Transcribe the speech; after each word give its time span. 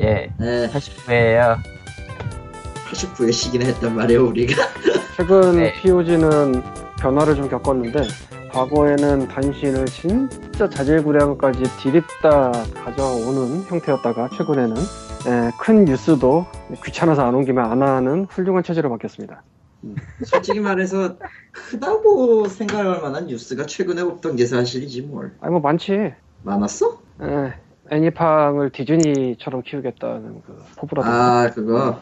예, 0.00 0.32
네, 0.38 0.68
89회에요. 0.70 1.58
89회 2.90 3.32
시기나 3.32 3.66
했단 3.66 3.94
말이에요 3.94 4.26
우리가. 4.26 4.62
최근 5.16 5.56
네. 5.56 5.72
POG는 5.74 6.62
변화를 6.98 7.34
좀 7.36 7.48
겪었는데 7.48 8.02
과거에는 8.52 9.28
단신을 9.28 9.86
진짜 9.86 10.68
자질구레한까지 10.68 11.62
디립다 11.78 12.52
가져오는 12.84 13.62
형태였다가 13.64 14.28
최근에는 14.36 14.76
에, 14.76 15.50
큰 15.58 15.84
뉴스도 15.84 16.46
귀찮아서 16.84 17.24
안 17.26 17.34
옮기면 17.34 17.64
안 17.64 17.82
하는 17.82 18.26
훌륭한 18.28 18.62
체제로 18.62 18.90
바뀌었습니다. 18.90 19.42
솔직히 20.24 20.60
말해서 20.60 21.16
크다고 21.52 22.46
생각할 22.48 23.00
만한 23.00 23.26
뉴스가 23.26 23.66
최근에 23.66 24.02
없던 24.02 24.36
게 24.36 24.46
사실이지 24.46 25.02
뭘. 25.02 25.32
아니 25.40 25.50
뭐 25.52 25.60
많지. 25.60 26.12
많았어? 26.42 26.98
에, 27.22 27.52
애니팡을 27.90 28.70
디즈니처럼 28.70 29.62
키우겠다는 29.62 30.42
그 30.46 30.58
포부라든가. 30.76 31.42
아 31.42 31.50
그거 31.50 31.98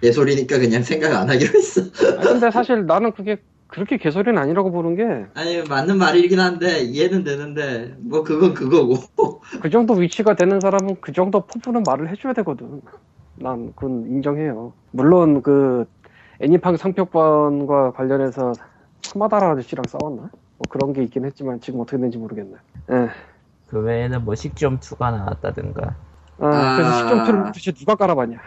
개소리니까 0.00 0.58
그냥 0.58 0.82
생각 0.82 1.12
안 1.14 1.28
하기로 1.28 1.52
했어. 1.58 1.82
아니, 2.18 2.28
근데 2.28 2.50
사실 2.50 2.86
나는 2.86 3.12
그게 3.12 3.38
그렇게 3.66 3.98
개소리는 3.98 4.36
아니라고 4.36 4.72
보는 4.72 4.96
게그 4.96 5.30
아니 5.34 5.62
맞는 5.62 5.96
말이긴 5.98 6.40
한데 6.40 6.80
이해는 6.80 7.22
되는데 7.22 7.94
뭐 7.98 8.24
그건 8.24 8.54
그거고. 8.54 8.96
그 9.60 9.70
정도 9.70 9.94
위치가 9.94 10.34
되는 10.34 10.60
사람은 10.60 10.96
그 11.00 11.12
정도 11.12 11.46
포부는 11.46 11.84
말을 11.84 12.08
해줘야 12.10 12.32
되거든. 12.32 12.80
난 13.36 13.72
그건 13.74 14.06
인정해요. 14.06 14.72
물론 14.90 15.42
그 15.42 15.86
애니팡 16.40 16.76
상표권과 16.76 17.92
관련해서 17.92 18.52
스마다라 19.02 19.52
아저씨랑 19.52 19.84
싸웠나? 19.86 20.30
뭐 20.32 20.68
그런 20.68 20.92
게 20.92 21.02
있긴 21.02 21.24
했지만 21.24 21.60
지금 21.60 21.80
어떻게 21.80 21.96
되는지 21.96 22.18
모르겠네. 22.18 22.56
예. 22.92 23.08
그 23.70 23.80
외에는 23.82 24.24
뭐 24.24 24.34
식좀 24.34 24.80
2가 24.80 25.10
나왔다든가. 25.12 26.00
아, 26.38 26.74
그래서 26.76 26.92
아. 26.92 26.92
시점표를 26.92 27.44
도대체 27.44 27.72
누가 27.72 27.94
깔아봤냐? 27.96 28.38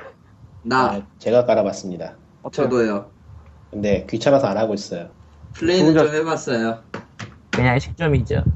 나 0.63 1.01
아, 1.01 1.07
제가 1.19 1.45
깔아봤습니다. 1.45 2.21
어때요? 2.41 2.69
저도요. 2.69 3.13
근데 3.71 4.05
귀찮아서 4.07 4.47
안 4.47 4.57
하고 4.57 4.73
있어요. 4.73 5.15
플레이는 5.53 5.97
좀 5.97 6.13
해봤어요. 6.13 6.83
그냥 7.51 7.79
식좀이죠. 7.79 8.49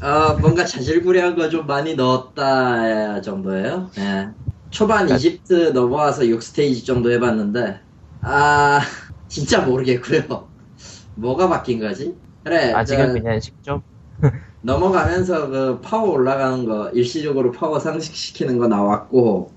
아 0.00 0.34
뭔가 0.34 0.64
자질구레한 0.64 1.34
거 1.36 1.48
좀 1.50 1.66
많이 1.66 1.94
넣었다 1.94 3.20
정도예요. 3.20 3.90
예. 3.98 4.32
초반 4.70 5.08
이집트 5.08 5.70
넘어와서 5.72 6.28
6스테이지 6.28 6.84
정도 6.86 7.10
해봤는데 7.10 7.80
아 8.20 8.80
진짜 9.28 9.64
모르겠고요. 9.66 10.52
뭐가 11.14 11.48
바뀐 11.48 11.80
거지? 11.80 12.20
그래 12.44 12.72
아직은 12.72 13.12
저 13.12 13.12
그냥 13.12 13.40
식좀. 13.40 13.82
넘어가면서 14.62 15.48
그 15.50 15.80
파워 15.80 16.10
올라가는 16.12 16.64
거 16.64 16.90
일시적으로 16.90 17.52
파워 17.52 17.78
상승시키는 17.78 18.58
거 18.58 18.66
나왔고 18.68 19.52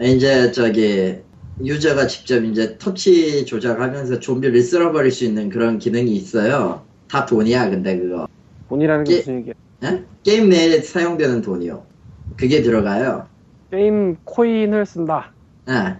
이제 0.00 0.50
저기 0.52 1.18
유저가 1.62 2.06
직접 2.06 2.42
이제 2.44 2.78
터치 2.78 3.44
조작하면서 3.44 4.20
좀비를 4.20 4.62
쓸어버릴 4.62 5.10
수 5.10 5.24
있는 5.24 5.50
그런 5.50 5.78
기능이 5.78 6.16
있어요. 6.16 6.82
다 7.08 7.26
돈이야 7.26 7.68
근데 7.68 7.98
그거 7.98 8.26
돈이라는 8.68 9.04
게 9.04 9.12
예. 9.12 9.16
무슨 9.18 9.38
얘기야? 9.40 9.54
예? 9.84 10.04
게임 10.22 10.48
내에 10.48 10.80
사용되는 10.80 11.42
돈이요. 11.42 11.84
그게 12.36 12.62
들어가요. 12.62 13.26
게임 13.70 14.16
코인을 14.24 14.86
쓴다. 14.86 15.32
예. 15.68 15.96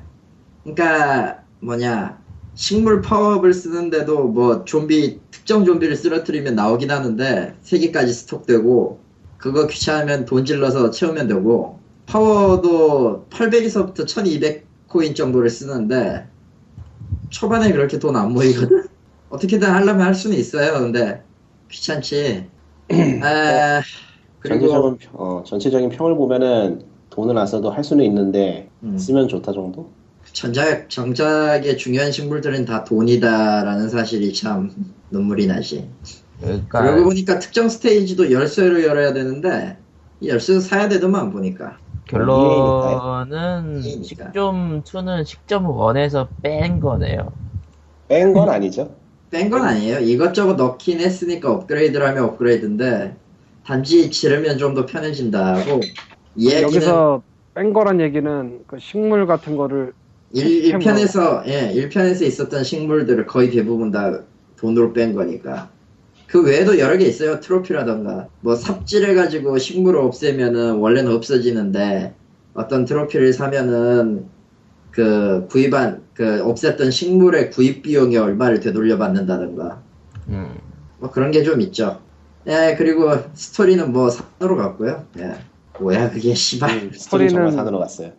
그러니까 0.62 1.42
뭐냐 1.60 2.18
식물 2.54 3.02
파워업을 3.02 3.52
쓰는데도 3.52 4.28
뭐 4.28 4.64
좀비 4.64 5.20
특정 5.41 5.64
좀비를 5.64 5.96
쓰러뜨리면 5.96 6.55
나오긴 6.55 6.91
하는데 6.91 7.55
세 7.62 7.78
개까지 7.78 8.12
stock되고 8.12 9.00
그거 9.38 9.66
귀찮으면 9.66 10.27
돈 10.27 10.44
질러서 10.44 10.91
채우면 10.91 11.28
되고 11.28 11.78
파워도 12.06 13.27
800에서부터 13.30 14.06
1200 14.06 14.66
코인 14.88 15.14
정도를 15.14 15.48
쓰는데 15.48 16.27
초반에 17.30 17.72
그렇게 17.72 17.98
돈 17.98 18.16
안 18.16 18.33
모이거든. 18.33 18.84
어떻게든 19.30 19.68
하려면 19.70 20.02
할 20.02 20.14
수는 20.14 20.36
있어요. 20.36 20.73
근데 20.80 21.23
귀찮지. 21.70 22.46
에, 22.90 23.80
그리고 24.40 24.67
전체적인, 24.68 24.98
평- 24.98 25.14
어, 25.20 25.42
전체적인 25.46 25.89
평을 25.90 26.17
보면은 26.17 26.83
돈을 27.11 27.39
안 27.39 27.46
써도 27.46 27.70
할 27.70 27.84
수는 27.84 28.05
있는데 28.07 28.68
음. 28.83 28.98
쓰면 28.98 29.28
좋다 29.28 29.52
정도? 29.52 29.90
전작, 30.33 30.89
정작의 30.89 31.77
중요한 31.77 32.13
식물들은 32.13 32.64
다 32.64 32.85
돈이다라는 32.85 33.89
사실이 33.89 34.33
참 34.33 34.70
눈물이 35.11 35.46
나지. 35.46 35.89
그러니까 36.41 36.80
그러고 36.80 37.05
보니까 37.05 37.39
특정 37.39 37.68
스테이지도 37.68 38.33
열쇠로 38.33 38.83
열어야 38.83 39.13
되는데, 39.13 39.77
이 40.20 40.29
열쇠도 40.29 40.61
사야 40.61 40.89
되더만 40.89 41.30
보니까. 41.30 41.79
결론은. 42.07 43.83
식좀 43.83 44.83
2는 44.83 45.24
식좀 45.24 45.67
1에서 45.67 46.29
뺀 46.42 46.80
거네요. 46.80 47.33
뺀 48.08 48.33
건 48.33 48.48
아니죠. 48.48 48.95
뺀 49.30 49.51
건 49.51 49.63
아니에요. 49.63 50.01
이것저것 50.01 50.55
넣긴 50.55 51.01
했으니까 51.01 51.52
업그레이드를 51.52 52.07
하면 52.08 52.24
업그레이드인데, 52.24 53.17
단지 53.64 54.11
지르면 54.11 54.58
좀 54.58 54.74
더 54.74 54.86
편해진다고. 54.86 55.80
여기서 56.42 57.23
뺀 57.55 57.73
거란 57.73 58.01
얘기는 58.01 58.61
그 58.67 58.79
식물 58.79 59.27
같은 59.27 59.57
거를 59.57 59.92
1, 60.33 60.79
편에서 60.79 61.42
예, 61.46 61.73
1편에서 61.74 62.23
있었던 62.23 62.63
식물들을 62.64 63.27
거의 63.27 63.51
대부분 63.51 63.91
다 63.91 64.20
돈으로 64.57 64.92
뺀 64.92 65.14
거니까. 65.14 65.70
그 66.27 66.45
외에도 66.45 66.79
여러 66.79 66.96
개 66.96 67.07
있어요. 67.07 67.41
트로피라던가. 67.41 68.29
뭐 68.40 68.55
삽질해가지고 68.55 69.58
식물을 69.58 69.98
없애면은 69.98 70.74
원래는 70.77 71.13
없어지는데 71.13 72.14
어떤 72.55 72.85
트로피를 72.85 73.33
사면은 73.33 74.27
그 74.92 75.46
구입한, 75.48 76.02
그 76.14 76.42
없앴던 76.45 76.92
식물의 76.92 77.51
구입 77.51 77.83
비용이 77.83 78.17
얼마를 78.17 78.61
되돌려 78.61 78.98
받는다던가. 78.98 79.83
음. 80.29 80.48
뭐 80.98 81.11
그런 81.11 81.30
게 81.33 81.42
좀 81.42 81.61
있죠. 81.63 82.01
예, 82.46 82.74
그리고 82.79 83.11
스토리는 83.35 83.92
뭐 83.92 84.11
산으로 84.11 84.57
갔고요. 84.57 85.07
예. 85.19 85.35
뭐야, 85.80 86.11
그게 86.11 86.35
씨발. 86.35 86.70
음, 86.70 86.90
스토리 86.95 87.24
는 87.24 87.30
정말 87.30 87.51
스토리는- 87.51 87.55
산으로 87.57 87.79
갔어요. 87.79 88.13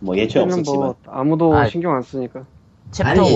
뭐 0.00 0.16
애초에는 0.16 0.52
없었지만 0.52 0.78
뭐 0.80 0.96
아무도 1.06 1.54
아. 1.54 1.66
신경 1.68 1.94
안 1.94 2.02
쓰니까. 2.02 2.46
챕터 2.90 3.10
아니. 3.10 3.34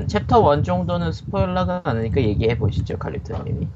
1, 0.00 0.06
챕터 0.08 0.54
1 0.56 0.62
정도는 0.62 1.12
스포일러가 1.12 1.82
많으니까 1.84 2.20
얘기해 2.22 2.58
보시죠, 2.58 2.96
칼리토님이. 2.98 3.68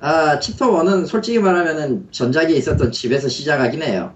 아, 0.00 0.38
챕터 0.38 0.70
1은 0.72 1.06
솔직히 1.06 1.38
말하면은 1.38 2.08
전작에 2.10 2.52
있었던 2.54 2.92
집에서 2.92 3.28
시작하긴 3.28 3.82
해요. 3.82 4.14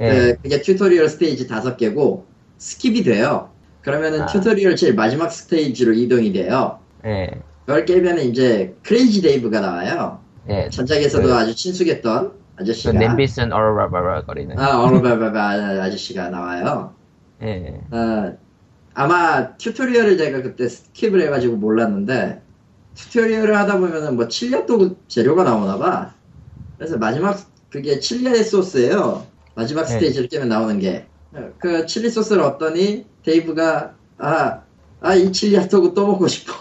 예. 0.00 0.08
그, 0.08 0.36
그게 0.42 0.62
튜토리얼 0.62 1.08
스테이지 1.08 1.46
다섯 1.46 1.76
개고 1.76 2.26
skip이 2.58 3.04
돼요. 3.04 3.50
그러면은 3.80 4.22
아. 4.22 4.26
튜토리얼 4.26 4.76
제일 4.76 4.94
마지막 4.94 5.30
스테이지로 5.30 5.92
이동이 5.94 6.32
돼요. 6.32 6.80
예. 7.04 7.30
그걸 7.64 7.84
깨면 7.84 8.20
이제 8.20 8.76
크레이지 8.82 9.22
데이브가 9.22 9.60
나와요. 9.60 10.20
예. 10.48 10.68
전작에서도 10.70 11.26
그- 11.26 11.34
아주 11.34 11.54
친숙했던 11.54 12.30
그 12.30 12.45
아저씨가 12.58 12.92
냄비 12.92 13.25
쓴 13.25 13.52
어라바라 13.52 14.24
거리는. 14.24 14.58
아, 14.58 14.82
어르바바바 14.82 15.40
아저씨가 15.82 16.30
나와요. 16.30 16.94
예. 17.42 17.80
어, 17.90 18.36
아마 18.94 19.56
튜토리얼을 19.56 20.16
제가 20.16 20.42
그때 20.42 20.66
skip을 20.66 21.20
해가지고 21.22 21.56
몰랐는데 21.56 22.42
튜토리얼을 22.94 23.54
하다 23.56 23.78
보면은 23.78 24.16
뭐 24.16 24.26
칠리 24.28 24.54
핫도그 24.54 24.96
재료가 25.06 25.44
나오나 25.44 25.76
봐. 25.78 26.14
그래서 26.78 26.96
마지막 26.96 27.38
그게 27.70 28.00
칠리 28.00 28.42
소스예요. 28.42 29.26
마지막 29.54 29.82
네. 29.82 29.88
스테이지를 29.88 30.28
깨면 30.28 30.48
나오는 30.48 30.78
게. 30.78 31.06
그 31.58 31.84
칠리 31.84 32.08
소스를 32.10 32.42
얻더니 32.42 33.04
데이브가 33.22 33.94
아, 34.18 34.62
아 35.00 35.14
이 35.14 35.30
칠리 35.30 35.56
핫도그 35.56 35.92
또 35.92 36.06
먹고 36.06 36.26
싶어. 36.26 36.52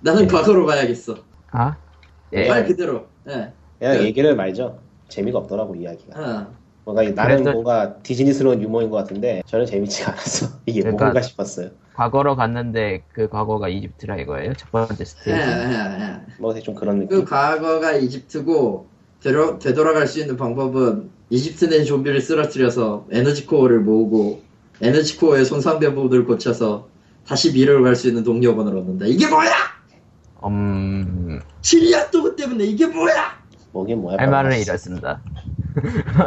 나는 0.00 0.22
네. 0.22 0.28
과거로 0.28 0.64
가야겠어. 0.64 1.16
아? 1.50 1.76
예. 2.32 2.48
말 2.48 2.66
그대로. 2.66 3.08
예. 3.28 3.52
그냥 3.78 3.98
그- 3.98 4.04
얘기를 4.04 4.34
말죠. 4.34 4.80
재미가 5.08 5.38
없더라고 5.40 5.74
이야기가. 5.74 6.20
어. 6.20 6.46
뭔가 6.84 7.02
나름 7.14 7.38
그래서- 7.42 7.52
뭔가 7.52 7.96
디즈니스러운 8.02 8.62
유머인 8.62 8.88
것 8.90 8.96
같은데 8.96 9.42
저는 9.46 9.66
재밌지가 9.66 10.12
않았어. 10.12 10.46
이게 10.66 10.80
그러니까- 10.80 11.04
뭔가 11.04 11.20
싶었어요. 11.22 11.70
과거로 11.94 12.36
갔는데 12.36 13.02
그 13.12 13.28
과거가 13.28 13.68
이집트라 13.68 14.16
이거예요? 14.18 14.52
첫 14.54 14.70
번째 14.70 14.96
예, 15.00 15.04
스테이지. 15.04 15.40
예, 15.48 16.00
예. 16.00 16.16
뭐 16.38 16.54
대충 16.54 16.74
그런 16.74 17.00
그 17.08 17.14
느낌. 17.16 17.24
과거가 17.24 17.92
이집트고 17.94 18.86
되돌아, 19.20 19.58
되돌아갈 19.58 20.06
수 20.06 20.20
있는 20.20 20.36
방법은 20.36 21.10
이집트 21.30 21.66
내 21.68 21.82
좀비를 21.82 22.20
쓰러뜨려서 22.20 23.06
에너지 23.10 23.46
코어를 23.46 23.80
모으고 23.80 24.40
에너지 24.80 25.18
코어의 25.18 25.44
손상된 25.44 25.94
부분을 25.96 26.24
고쳐서 26.24 26.88
다시 27.26 27.52
미래로 27.52 27.82
갈 27.82 27.96
수 27.96 28.06
있는 28.08 28.22
동력원을 28.22 28.76
얻는다. 28.78 29.06
이게 29.06 29.26
뭐야? 29.28 29.50
음, 30.46 31.40
칠리아 31.62 32.10
또그 32.10 32.36
때문에 32.36 32.64
이게 32.64 32.86
뭐야? 32.86 33.37
뭐긴 33.72 34.00
뭐야. 34.02 34.16
할 34.18 34.28
말을 34.30 34.50
빨라졌어. 34.50 34.70
잃었습니다. 34.70 35.22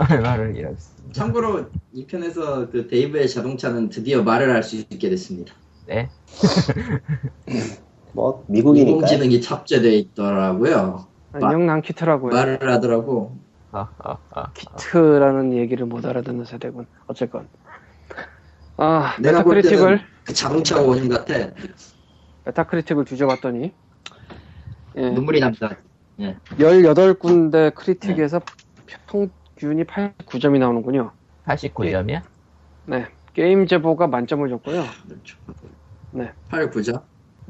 할 0.07 0.21
말을 0.21 0.55
잃었습니다. 0.55 1.13
참고로 1.13 1.65
이 1.93 2.05
편에서 2.05 2.69
그 2.69 2.87
데이브의 2.87 3.27
자동차는 3.29 3.89
드디어 3.89 4.23
말을 4.23 4.53
할 4.53 4.63
수 4.63 4.75
있게 4.77 5.09
됐습니다. 5.09 5.53
네. 5.87 6.09
뭐 8.13 8.45
미국이니까. 8.47 8.89
인공지능이 8.91 9.41
탑재되어 9.41 9.91
있더라고요. 9.91 11.07
안녕 11.33 11.65
난 11.65 11.81
키트라고요. 11.81 12.33
말을 12.33 12.71
하더라고. 12.71 13.37
아, 13.71 13.87
아, 13.99 14.17
아. 14.31 14.51
키트라는 14.53 15.53
얘기를 15.53 15.85
못 15.85 16.05
알아듣는 16.05 16.43
세대군. 16.45 16.87
어쨌건. 17.07 17.47
아, 18.77 19.15
내가 19.21 19.43
볼 19.43 19.55
메타크리틱을, 19.55 20.01
그 20.25 20.33
자동차 20.33 20.81
원인 20.81 21.07
같아. 21.07 21.33
메타크리틱을 22.45 23.05
뒤져봤더니, 23.05 23.71
예, 24.97 25.09
눈물이 25.11 25.39
난다. 25.39 25.77
18군데 26.19 27.73
critic에서 27.75 28.41
평균이 29.07 29.83
89점이 29.85 30.59
나오는군요. 30.59 31.11
89점이야? 31.45 32.21
네. 32.85 33.07
Gamezebo가 33.33 34.07
만점을 34.07 34.47
줬고요. 34.49 34.83
네. 36.11 36.31
8, 36.49 36.69
9점? 36.69 37.01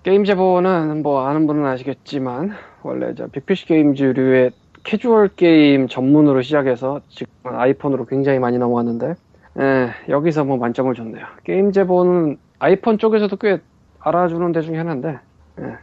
Gamezebo는 0.03 1.03
뭐 1.03 1.27
아는 1.27 1.47
분은 1.47 1.65
아시겠지만 1.65 2.55
원래 2.83 3.13
저 3.15 3.27
빅피쉬 3.27 3.65
게임즈류의 3.67 4.51
캐주얼 4.83 5.29
게임 5.35 5.87
전문으로 5.87 6.41
시작해서 6.41 7.01
지금 7.09 7.31
아이폰으로 7.43 8.05
굉장히 8.05 8.39
많이 8.39 8.57
넘어왔는데 8.57 9.13
예, 9.59 9.91
여기서 10.09 10.43
뭐 10.43 10.57
만점을 10.57 10.93
줬네요. 10.95 11.25
Gamezebo는 11.43 12.37
아이폰 12.57 12.97
쪽에서도 12.97 13.35
꽤 13.37 13.59
알아주는 13.99 14.51
데 14.53 14.61
중에 14.61 14.77
하나인데 14.77 15.19
예, 15.59 15.77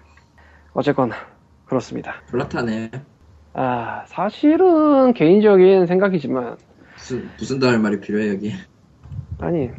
어쨌건 0.72 1.12
그렇습니다. 1.68 2.14
불라타네. 2.28 2.90
아 3.54 4.04
사실은 4.06 5.12
개인적인 5.14 5.86
생각이지만 5.86 6.56
무슨, 6.94 7.28
무슨 7.38 7.58
더할 7.58 7.78
말이 7.78 8.00
필요해, 8.00 8.28
여기. 8.30 8.52
아니 9.38 9.70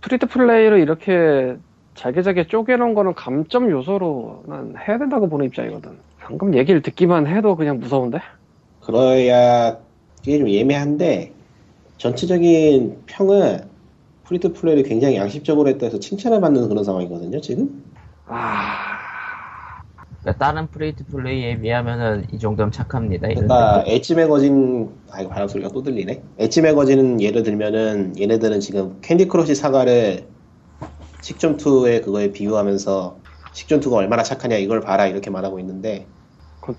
free 0.00 0.17
to 0.17 0.26
play를 0.26 0.80
이렇게 0.80 1.56
잘게잘게 1.94 2.46
쪼개놓은 2.48 2.94
거는 2.94 3.14
감점 3.14 3.70
요소로 3.70 4.44
난 4.46 4.74
해야 4.76 4.98
된다고 4.98 5.28
보는 5.28 5.46
입장이거든. 5.46 5.98
방금 6.20 6.54
얘기를 6.54 6.82
듣기만 6.82 7.26
해도 7.26 7.56
그냥 7.56 7.78
무서운데? 7.78 8.18
그러야 8.80 9.78
이게 10.22 10.38
좀 10.38 10.48
애매한데 10.48 11.32
전체적인 11.98 13.02
평은 13.06 13.60
free 14.24 14.43
to 14.43 14.52
play를 14.54 14.82
굉장히 14.84 15.16
양심적으로 15.16 15.68
했다 15.68 15.86
해서 15.86 15.98
칭찬을 16.00 16.40
받는 16.40 16.68
그런 16.68 16.82
상황이거든요 16.82 17.40
지금 17.42 17.84
아, 18.26 18.98
그러니까 20.24 20.38
다른 20.38 20.66
free 20.68 20.92
to 20.92 21.04
play에 21.04 21.60
비하면은 21.60 22.26
이 22.32 22.38
정도면 22.38 22.72
착합니다. 22.72 23.28
그러니까. 23.28 23.84
엣지 23.86 24.14
매거진 24.14 24.90
아이고 25.10 25.28
바람 25.28 25.46
소리가 25.46 25.68
또 25.68 25.82
들리네 25.82 26.22
엣지 26.38 26.62
매거진은 26.62 27.20
예를 27.20 27.42
들면은 27.42 28.14
얘네들은 28.18 28.60
지금 28.60 28.98
캔디 29.02 29.28
크러쉬 29.28 29.54
사가를 29.54 30.26
식좀2의 31.20 32.02
그거에 32.02 32.32
비유하면서 32.32 33.18
식좀2가 33.52 33.92
얼마나 33.92 34.22
착하냐 34.22 34.56
이걸 34.56 34.80
봐라 34.80 35.06
이렇게 35.06 35.28
말하고 35.28 35.58
있는데 35.60 36.06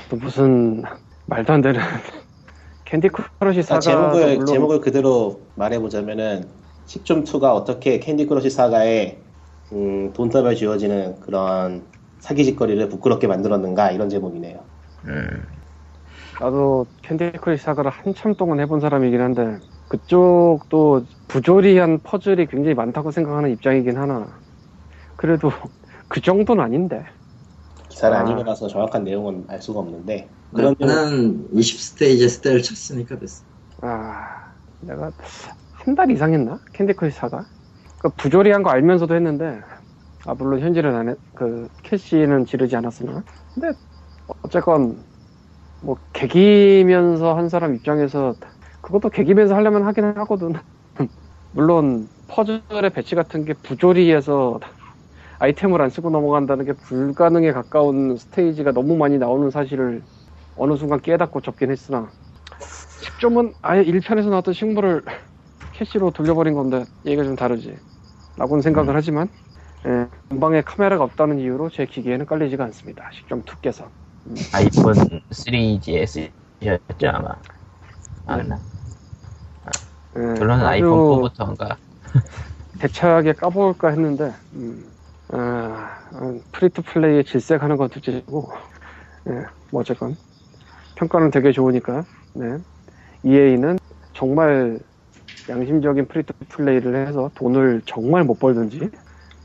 또 0.09 0.17
무슨 0.17 0.81
말도 1.27 1.53
안 1.53 1.61
되는 1.61 1.79
캔디 2.85 3.09
크러쉬 3.39 3.61
자, 3.61 3.79
사가 3.79 3.79
제목을 3.79 4.33
물론 4.33 4.45
제목을 4.47 4.81
그대로 4.81 5.41
말해보자면은 5.53 6.49
식좀2가 6.87 7.53
어떻게 7.53 7.99
캔디 7.99 8.25
크러쉬 8.25 8.49
사가에 8.49 9.19
음, 9.71 10.13
돈다발 10.13 10.55
쥐어지는 10.55 11.19
그런 11.19 11.83
사기짓거리를 12.19 12.89
부끄럽게 12.89 13.27
만들었는가 13.27 13.91
이런 13.91 14.09
제목이네요. 14.09 14.69
음. 15.05 15.45
나도 16.39 16.87
캔디 17.03 17.33
크러쉬 17.41 17.63
사가를 17.63 17.91
한참 17.91 18.35
동안 18.35 18.59
해본 18.59 18.79
사람이긴 18.79 19.21
한데 19.21 19.59
그쪽도 19.87 21.05
부조리한 21.27 22.01
퍼즐이 22.03 22.47
굉장히 22.47 22.73
많다고 22.75 23.11
생각하는 23.11 23.51
입장이긴 23.51 23.97
하나 23.97 24.41
그래도 25.17 25.49
그 26.09 26.21
정도는 26.21 26.63
아닌데 26.63 27.05
기사를 27.89 28.15
아. 28.15 28.19
안 28.19 28.27
읽어놔서 28.27 28.67
정확한 28.67 29.03
내용은 29.03 29.45
알 29.49 29.61
수가 29.61 29.79
없는데 29.79 30.35
그런 30.53 30.75
나는 30.79 31.49
20스테이지 31.51 32.29
스테를 32.29 32.61
쳤으니까 32.61 33.17
됐어. 33.19 33.45
아, 33.81 34.55
내가 34.79 35.11
한 35.71 35.95
달 35.95 36.09
이상 36.11 36.33
했나? 36.33 36.61
캔디 36.73 36.93
크러쉬 36.93 37.17
사가? 37.17 37.49
그 37.99 38.09
부조리한 38.17 38.63
거 38.63 38.69
알면서도 38.71 39.15
했는데, 39.15 39.61
아, 40.25 40.33
물론 40.33 40.59
현질은 40.59 40.95
안 40.95 41.09
했, 41.09 41.19
그, 41.35 41.69
캐시는 41.83 42.45
지르지 42.45 42.75
않았으나. 42.75 43.23
근데, 43.53 43.73
어쨌건, 44.43 45.05
뭐, 45.81 45.97
개기면서 46.13 47.35
한 47.37 47.49
사람 47.49 47.75
입장에서, 47.75 48.35
그것도 48.81 49.09
개기면서 49.11 49.55
하려면 49.55 49.85
하긴 49.85 50.05
하거든. 50.05 50.53
물론, 51.51 52.09
퍼즐의 52.27 52.91
배치 52.93 53.15
같은 53.15 53.45
게 53.45 53.53
부조리해서 53.55 54.59
아이템을 55.39 55.81
안 55.81 55.89
쓰고 55.89 56.09
넘어간다는 56.11 56.65
게 56.65 56.73
불가능에 56.73 57.51
가까운 57.53 58.17
스테이지가 58.17 58.73
너무 58.73 58.97
많이 58.97 59.17
나오는 59.19 59.49
사실을 59.51 60.05
어느 60.55 60.75
순간 60.77 61.01
깨닫고 61.01 61.41
접긴 61.41 61.71
했으나, 61.71 62.13
10점은 63.01 63.55
아예 63.63 63.83
1편에서 63.83 64.29
나왔던 64.31 64.53
식물을 64.55 65.03
캐시로 65.71 66.11
돌려버린 66.11 66.55
건데 66.55 66.87
얘기가 67.05 67.23
좀 67.25 67.35
다르지 67.35 67.79
라고는 68.37 68.61
생각을 68.63 68.95
하지만 68.95 69.29
예, 69.85 70.07
전방에 70.29 70.61
카메라가 70.61 71.03
없다는 71.03 71.39
이유로 71.39 71.69
제 71.69 71.85
기계에는 71.85 72.25
깔리지가 72.25 72.63
않습니다 72.65 73.09
식좀2께서 73.29 73.89
아이폰 74.53 74.93
3GS였죠 75.29 77.13
아마. 77.13 77.35
아나 78.25 78.59
예, 80.17 80.33
결론은 80.39 80.65
아이폰 80.65 80.89
4부터인가. 80.91 81.77
대차게 82.79 83.33
까볼까 83.33 83.89
했는데 83.89 84.33
음, 84.53 84.91
아, 85.29 85.37
아, 86.11 86.39
free 86.51 86.71
to 86.71 86.81
play에 86.81 87.23
질색하는 87.23 87.77
건 87.77 87.89
둘째고 87.89 88.51
예, 89.29 89.45
뭐 89.71 89.81
어쨌건 89.81 90.17
평가는 90.95 91.29
되게 91.31 91.51
좋으니까 91.51 92.05
네. 92.33 92.57
EA는 93.23 93.77
정말 94.13 94.79
양심적인 95.49 96.07
free 96.07 96.24
to 96.24 96.33
play를 96.49 97.07
해서 97.07 97.29
돈을 97.35 97.81
정말 97.85 98.23
못 98.23 98.39
벌든지 98.39 98.89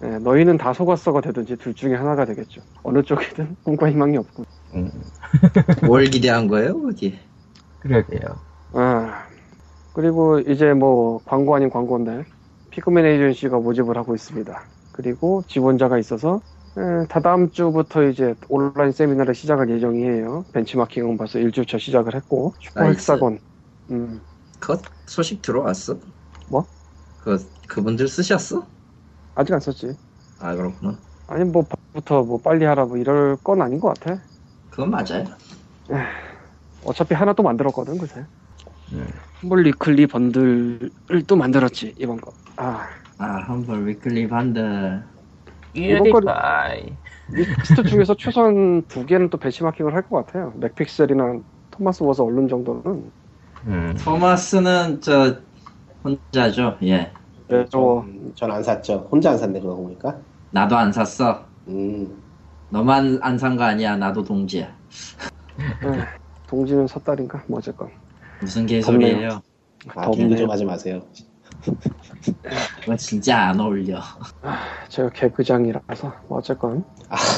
예, 0.02 0.18
너희는 0.18 0.56
다 0.56 0.72
속았어가 0.72 1.20
되든지 1.20 1.56
둘 1.56 1.74
중에 1.74 1.94
하나가 1.94 2.24
되겠죠 2.24 2.62
어느 2.82 3.02
쪽이든 3.02 3.56
꿈과 3.64 3.90
희망이 3.90 4.16
없고 4.16 4.44
음. 4.74 4.90
뭘 5.86 6.04
기대한 6.06 6.46
거예요, 6.48 6.80
어디? 6.88 7.18
그러게요. 7.80 8.40
아, 8.72 9.26
그리고 9.92 10.40
이제 10.40 10.72
뭐 10.74 11.20
광고 11.24 11.54
아닌 11.54 11.70
광고인데 11.70 12.24
피그맨 12.70 13.04
에이전시가 13.06 13.58
모집을 13.58 13.96
하고 13.96 14.14
있습니다. 14.14 14.70
그리고 14.92 15.42
지원자가 15.48 15.98
있어서 15.98 16.42
에, 16.78 17.06
다다음 17.08 17.50
주부터 17.50 18.04
이제 18.04 18.34
온라인 18.48 18.92
세미나를 18.92 19.34
시작할 19.34 19.70
예정이에요. 19.70 20.46
벤치마킹은 20.52 21.16
벌써 21.16 21.38
1주차 21.40 21.78
시작을 21.78 22.14
했고 22.14 22.54
Super. 22.60 22.84
Hexagon 22.84 23.38
음, 23.90 24.20
그 24.60 24.76
소식 25.06 25.42
들어왔어? 25.42 25.98
뭐? 26.48 26.66
그, 27.18 27.38
그분들 27.68 28.08
쓰셨어? 28.08 28.66
아직 29.34 29.52
안 29.54 29.60
썼지. 29.60 29.96
아, 30.38 30.54
그렇구나. 30.56 30.98
아니 31.26 31.44
뭐 31.44 31.66
부터 31.92 32.24
뭐 32.24 32.40
빨리 32.42 32.64
하라 32.64 32.86
뭐 32.86 32.96
이럴 32.98 33.36
건 33.38 33.62
아닌 33.62 33.80
것 33.80 33.88
같아. 33.98 34.28
그건 34.70 34.90
맞아요. 34.90 35.24
어차피 36.80 37.14
하나 37.14 37.32
또 37.32 37.42
만들었거든 37.42 37.98
그새. 37.98 38.26
음. 38.92 39.06
뭘 39.42 39.62
Weekly 39.62 40.06
Bundle을 40.06 40.90
또 41.26 41.36
만들었지 41.36 41.94
이번 41.98 42.20
거. 42.20 42.36
아 42.56 42.88
아, 43.18 43.42
Humble 43.48 43.86
Weekly 43.86 44.28
Bundle. 44.28 45.04
유니파이. 45.74 46.98
리스트 47.32 47.84
중에서 47.84 48.14
최소한 48.18 48.86
두 48.88 49.06
개는 49.06 49.30
또 49.30 49.38
벤치마킹을 49.38 49.94
할 49.94 50.02
것 50.08 50.26
같아요. 50.26 50.52
McPixel이나 50.56 51.40
Thomas 51.70 52.02
Was 52.02 52.24
Alone 52.24 52.48
정도는. 52.48 53.12
음. 53.66 53.94
토마스는 53.96 55.00
저, 55.00 55.42
혼자죠, 56.04 56.78
예. 56.84 57.12
네, 57.50 57.64
저전안 58.34 58.62
샀죠. 58.62 59.08
혼자 59.10 59.30
안 59.32 59.38
샀네 59.38 59.60
그거 59.60 59.74
보니까. 59.76 60.16
나도 60.52 60.76
안 60.76 60.92
샀어. 60.92 61.44
음, 61.68 62.22
너만 62.70 63.18
안 63.22 63.36
산 63.38 63.56
거 63.56 63.64
아니야. 63.64 63.96
나도 63.96 64.22
동지야. 64.22 64.72
네, 65.82 66.04
동지는 66.46 66.86
섣달인가? 66.86 67.42
뭐 67.48 67.58
어쨌건. 67.58 67.90
무슨 68.40 68.66
개소리예요? 68.66 69.42
아 69.94 70.02
덥네요. 70.02 70.28
개그 70.28 70.36
좀 70.36 70.50
하지 70.50 70.64
마세요. 70.64 71.02
그거 72.80 72.96
진짜 72.96 73.48
안 73.48 73.60
어울려. 73.60 74.00
제가 74.88 75.10
개그장이라서 75.10 76.14
뭐 76.28 76.38
어쨌건. 76.38 76.84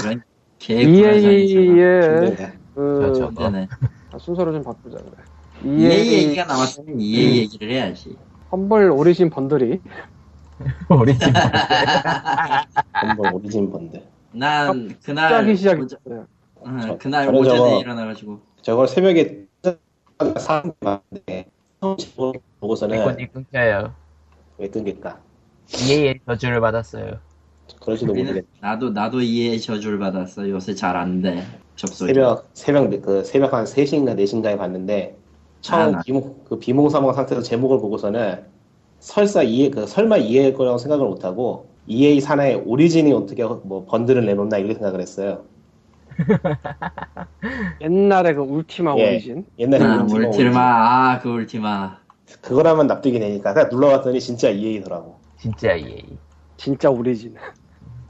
그런 0.03 0.23
EA의. 0.61 2.37
그 2.75 2.99
그렇죠. 2.99 3.27
문제네. 3.27 3.69
아, 4.13 4.19
순서를 4.19 4.53
좀 4.53 4.63
바꾸자 4.63 4.99
그래. 4.99 5.13
EA 5.65 6.07
EA 6.07 6.13
얘기가 6.25 6.45
나왔으면 6.45 7.01
EA 7.01 7.39
얘기를 7.39 7.71
해야지. 7.71 8.17
험벌 8.53 8.91
오리진 8.91 9.31
번들이 9.31 9.81
우리 10.91 11.19
집 11.19 11.33
한번 12.93 13.35
오리진 13.35 13.71
번들. 13.73 14.03
난 14.33 14.95
그날 15.03 15.57
시작이 15.57 15.83
어제- 15.83 15.97
시작했어요. 15.97 16.27
응, 16.67 16.81
저- 16.81 16.99
그날 16.99 17.35
오전에 17.35 17.57
저거- 17.57 17.81
일어나가지고 17.81 18.41
저걸 18.61 18.87
새벽에 18.89 19.47
사는데 20.39 21.47
처음 21.81 21.97
보고서는 22.61 23.01
이건이 23.01 23.33
끊겨요. 23.33 23.93
왜 24.59 24.69
끊길까? 24.69 25.19
EA의 25.89 26.21
저주를 26.27 26.61
받았어요. 26.61 27.19
우리는 27.87 28.07
모르겠. 28.15 28.45
나도 28.61 28.91
나도 28.91 29.21
EA 29.23 29.61
저주를 29.61 29.99
받았어. 29.99 30.49
요새 30.49 30.75
잘 30.75 30.97
안 30.97 31.23
돼. 31.23 31.43
접속이. 31.75 32.13
새벽 32.13 32.49
새벽 32.53 32.91
그 33.03 33.25
새벽 33.25 33.55
한 33.55 33.65
3시인가 33.65 34.15
4시인가에 34.15 34.57
봤는데 34.59 35.17
처음 35.63 35.81
아, 35.81 35.91
나- 35.93 36.03
비몽, 36.05 36.45
그 36.45 36.59
비몽사몽 36.59 37.13
상태에서 37.15 37.43
제목을 37.43 37.79
보고서는 37.81 38.45
설사 39.01 39.43
이해, 39.43 39.71
그 39.71 39.87
설마 39.87 40.19
이해할 40.19 40.55
거라고 40.55 40.79
생각을 40.79 41.07
못하고 41.07 41.71
EA 41.87 42.21
산하의 42.21 42.57
오리진이 42.67 43.13
어떻게 43.13 43.45
뭐 43.45 43.85
번들을 43.87 44.25
내놓나 44.27 44.59
이렇게 44.59 44.75
생각을 44.75 45.01
했어요. 45.01 45.45
옛날에 47.81 48.35
그 48.35 48.43
울티마 48.43 48.97
예. 48.99 49.09
오리진 49.09 49.47
옛날에 49.59 49.85
아, 49.85 50.03
울티마 50.03 50.29
울티마, 50.29 50.29
오리진. 50.29 50.57
아, 50.59 51.19
그 51.23 51.31
울티마. 51.31 51.99
그거라면 52.43 52.87
납득이 52.87 53.19
되니까 53.19 53.55
그냥 53.55 53.69
눌러봤더니 53.71 54.21
진짜 54.21 54.51
EA더라고. 54.51 55.21
진짜 55.37 55.75
EA. 55.75 56.19
진짜 56.57 56.91
오리진 56.91 57.35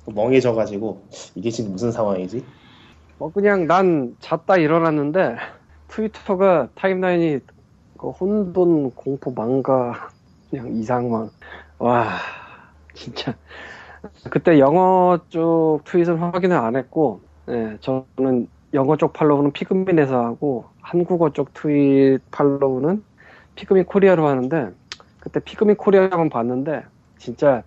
멍해져가지고 0.07 1.09
이게 1.37 1.51
지금 1.51 1.73
무슨 1.73 1.93
상황이지? 1.93 2.45
뭐 3.19 3.31
그냥 3.33 3.67
난 3.67 4.15
잤다 4.21 4.57
일어났는데 4.59 5.37
트위터가 5.93 6.69
타임라인이 6.75 7.41
그 7.99 8.09
혼돈 8.09 8.93
공포 8.95 9.31
망가 9.31 10.09
그냥 10.51 10.75
이상만 10.75 11.29
와 11.79 12.09
진짜. 12.95 13.35
그때 14.31 14.59
영어 14.59 15.19
쪽 15.29 15.81
tweet은 15.85 16.17
확인을 16.17 16.57
안 16.57 16.77
했고 16.77 17.21
예, 17.49 17.77
저는 17.81 18.49
영어 18.75 18.97
쪽 18.97 19.13
follow는 19.13 19.53
Pig-Min에서 19.53 20.25
하고 20.25 20.65
한국어 20.81 21.31
쪽 21.31 21.53
tweet 21.53 22.23
follow는 22.31 23.05
Pig-Min 23.55 23.85
Korea로 23.85 24.27
하는데 24.27 24.71
그때 25.21 25.41
Pig-Min 25.41 25.77
Korea만 25.77 26.31
봤는데 26.31 26.85
진짜 27.19 27.63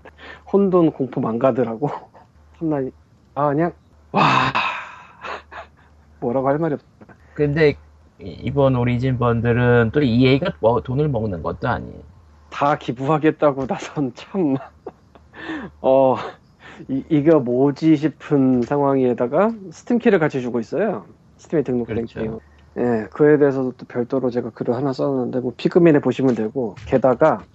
혼돈 0.52 0.92
공포 0.92 1.22
망가더라고. 1.22 1.90
참나 2.58 2.82
아 3.36 3.50
그냥 3.50 3.72
와. 4.12 4.24
뭐라고 6.20 6.48
할 6.48 6.58
말이 6.58 6.74
없어. 6.74 6.86
근데 7.36 7.76
이- 8.20 8.26
이번 8.44 8.76
Origin 8.76 9.18
Bundle은 9.18 9.92
또 9.94 10.02
EA가 10.02 10.58
뭐 10.60 10.82
돈을 10.82 11.08
먹는 11.10 11.42
것도 11.44 11.68
아니에요. 11.70 12.04
다 12.50 12.78
기부하겠다고 12.78 13.68
나선 13.68 14.14
참, 14.16 14.56
어, 15.82 16.16
이, 16.90 17.06
이거 17.10 17.40
뭐지 17.40 17.96
싶은 17.98 18.66
상황에다가 18.66 19.54
Steam 19.72 19.92
key를 19.92 20.20
같이 20.20 20.42
주고 20.42 20.60
있어요. 20.60 21.08
Steam에 21.38 21.64
등록된 21.64 22.08
그렇죠. 22.08 22.08
게임. 22.08 22.40
예, 22.78 23.08
그에 23.14 23.38
대해서도 23.38 23.74
또 23.74 23.86
별도로 23.88 24.30
제가 24.30 24.52
글을 24.52 24.76
하나 24.76 24.94
썼는데, 24.94 25.40
뭐, 25.42 25.54
Pig-Min에 25.58 26.00
보시면 26.00 26.36
되고, 26.36 26.82
게다가, 26.86 27.48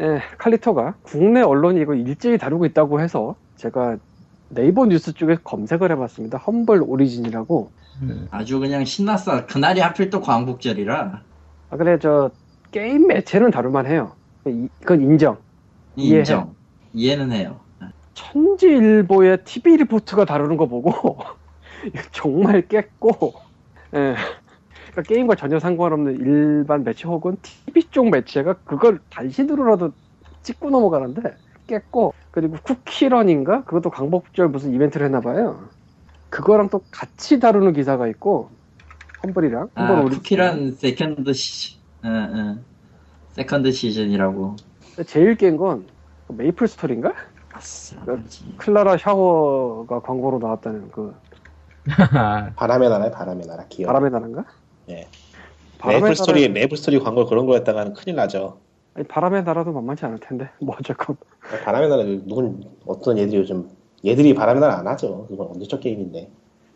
예, 0.00 0.20
칼리터가 0.38 0.98
국내 1.02 1.42
언론이 1.42 1.80
이거 1.80 1.94
일제히 1.94 2.38
다루고 2.38 2.64
있다고 2.66 3.00
해서, 3.00 3.38
제가 3.56 3.98
네이버 4.48 4.86
뉴스 4.86 5.12
쪽에 5.12 5.36
검색을 5.44 5.90
해봤습니다. 5.92 6.38
Humble 6.38 6.82
Origin이라고. 6.82 7.72
음. 8.02 8.28
아주 8.30 8.60
그냥 8.60 8.84
신났어. 8.84 9.46
그날이 9.46 9.80
하필 9.80 10.10
또 10.10 10.20
광복절이라. 10.20 11.22
아, 11.70 11.76
그래, 11.76 11.98
저, 11.98 12.30
게임 12.72 13.06
매체는 13.06 13.50
다룰만 13.50 13.86
해요. 13.86 14.12
이- 14.46 14.68
그건 14.80 15.00
인정. 15.02 15.36
이해해. 15.96 16.18
인정. 16.20 16.54
이해는 16.92 17.32
해요. 17.32 17.60
천지일보의 18.14 19.44
TV 19.44 19.76
리포트가 19.78 20.24
다루는 20.24 20.56
거 20.56 20.66
보고 20.66 21.18
정말 22.12 22.66
깼고 22.68 23.32
예. 23.94 24.14
그러니까 24.90 25.02
게임과 25.06 25.34
전혀 25.36 25.58
상관없는 25.58 26.16
일반 26.20 26.84
매체 26.84 27.08
혹은 27.08 27.36
TV 27.42 27.84
쪽 27.90 28.10
매체가 28.10 28.54
그걸 28.64 28.98
단신으로라도 29.10 29.92
찍고 30.42 30.70
넘어가는데 30.70 31.22
깼고 31.66 32.12
그리고 32.30 32.56
쿠키런인가 32.62 33.64
그것도 33.64 33.90
광복절 33.90 34.48
무슨 34.48 34.74
이벤트를 34.74 35.06
했나 35.06 35.20
봐요 35.20 35.68
그거랑 36.30 36.68
또 36.68 36.80
같이 36.90 37.38
다루는 37.40 37.72
기사가 37.72 38.06
있고 38.08 38.50
Humble이랑 39.24 39.68
아, 39.74 39.84
Humble 39.86 40.04
우리 40.06 40.16
쿠키런 40.16 40.72
second 40.72 41.32
시, 41.32 41.76
응, 42.04 42.10
응. 42.34 42.64
second 43.32 43.70
시즌이라고. 43.72 44.56
제일 45.06 45.36
깬 45.36 45.56
건 45.56 45.86
메이플 46.28 46.68
스토리인가 46.68 47.12
아싸. 47.52 47.96
클라라 48.56 48.96
샤워가 48.96 50.00
광고로 50.00 50.38
나왔다는 50.38 50.90
그 50.90 51.14
바람의 52.56 52.88
나라에 52.88 53.10
바람의 53.10 53.46
나라 53.46 53.64
기억. 53.68 53.88
바람의 53.88 54.10
나라인가? 54.10 54.44
예. 54.90 55.06
바람의 55.78 56.02
메이플 56.02 56.16
스토리 56.16 56.42
나라- 56.42 56.52
메이플 56.54 56.76
스토리 56.76 56.98
광고 57.00 57.26
그런 57.26 57.46
거 57.46 57.54
했다가는 57.54 57.94
큰일 57.94 58.16
나죠. 58.16 58.58
아니, 58.94 59.06
바람의 59.06 59.44
나라도 59.44 59.72
만만치 59.72 60.04
않을 60.06 60.18
텐데 60.20 60.48
뭐 60.60 60.76
어쨌건 60.78 61.16
바람의 61.64 61.88
나라 61.88 62.04
누군 62.04 62.62
어떤 62.86 63.18
얘들이 63.18 63.38
요즘 63.38 63.68
얘들이 64.04 64.34
바람의 64.34 64.60
나라 64.60 64.78
안 64.78 64.86
하죠. 64.88 65.26
그건 65.28 65.48
언제적 65.48 65.80
게임인데. 65.80 66.30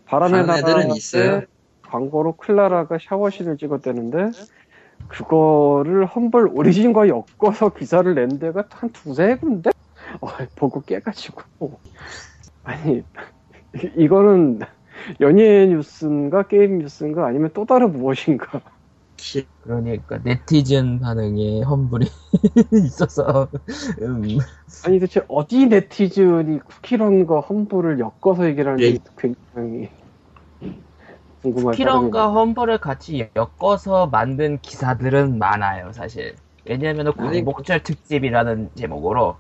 바람의 0.06 0.46
나라 0.46 0.82
있어요. 0.96 1.42
광고로 1.82 2.36
클라라가 2.36 2.98
샤워신을 3.00 3.56
찍었대는데 3.56 4.30
그거를 5.08 6.06
험블 6.06 6.48
오리진과 6.52 7.08
엮어서 7.08 7.70
기사를 7.70 8.12
낸 8.14 8.38
데가 8.38 8.64
한 8.70 8.90
두세 8.90 9.36
군데 9.36 9.70
어, 10.20 10.26
보고 10.56 10.80
깨가지고 10.82 11.42
아니 12.64 12.98
이- 13.76 13.90
이거는 13.96 14.60
연예 15.20 15.66
뉴스인가 15.66 16.44
게임 16.48 16.78
뉴스인가 16.78 17.26
아니면 17.26 17.50
또 17.54 17.64
다른 17.64 17.92
무엇인가 17.92 18.60
키- 19.24 19.48
그러니까 19.60 20.18
네티즌 20.18 21.00
반응에 21.00 21.62
험불이 21.62 22.06
있어서 22.86 23.48
음, 24.02 24.38
아니 24.82 25.00
대체 25.00 25.20
어디 25.28 25.66
네티즌이 25.66 26.60
쿠키런과 26.60 27.40
험블을 27.40 27.98
엮어서 27.98 28.46
얘기를 28.46 28.70
하는지 28.70 28.98
예. 28.98 28.98
굉장히 29.16 29.90
궁금할 31.42 31.76
쿠키런과 31.76 32.32
Humble을 32.32 32.78
같이 32.78 33.30
엮어서 33.36 34.06
만든 34.06 34.58
기사들은 34.60 35.38
많아요 35.38 35.92
사실. 35.92 36.36
왜냐하면 36.64 37.12
광복절 37.16 37.82
특집이라는 37.82 38.70
제목으로. 38.76 39.36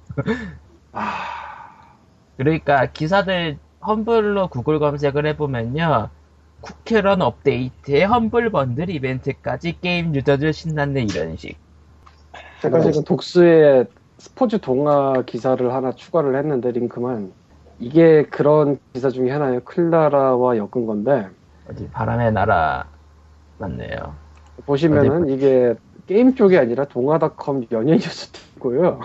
아, 0.92 1.98
그러니까 2.36 2.86
기사들 2.92 3.58
Humble로 3.86 4.48
구글 4.48 4.78
검색을 4.78 5.26
해보면요 5.26 6.10
쿠키런 6.64 7.20
업데이트에 7.20 8.04
Humble 8.04 8.50
Bundle 8.50 8.88
이벤트까지 8.88 9.80
게임 9.80 10.14
유저들 10.14 10.54
신났네 10.54 11.02
이런 11.02 11.36
식 11.36 11.58
제가 12.62 12.80
지금 12.80 13.04
Docs에 13.04 13.84
스포츠 14.16 14.58
동아 14.58 15.22
기사를 15.26 15.72
하나 15.72 15.92
추가를 15.92 16.36
했는데 16.36 16.70
링크만 16.70 17.32
이게 17.78 18.22
그런 18.24 18.78
기사 18.94 19.10
중에 19.10 19.30
하나예요. 19.30 19.60
클라라와 19.64 20.56
엮은 20.56 20.86
건데 20.86 21.28
어디 21.68 21.88
바람의 21.90 22.32
나라 22.32 22.88
맞네요 23.58 24.14
보시면은 24.64 25.28
이게 25.28 25.74
게임 26.06 26.34
쪽이 26.34 26.56
아니라 26.56 26.86
동화닷컴 26.86 27.66
연예 27.72 27.92
뉴스고요. 27.92 29.00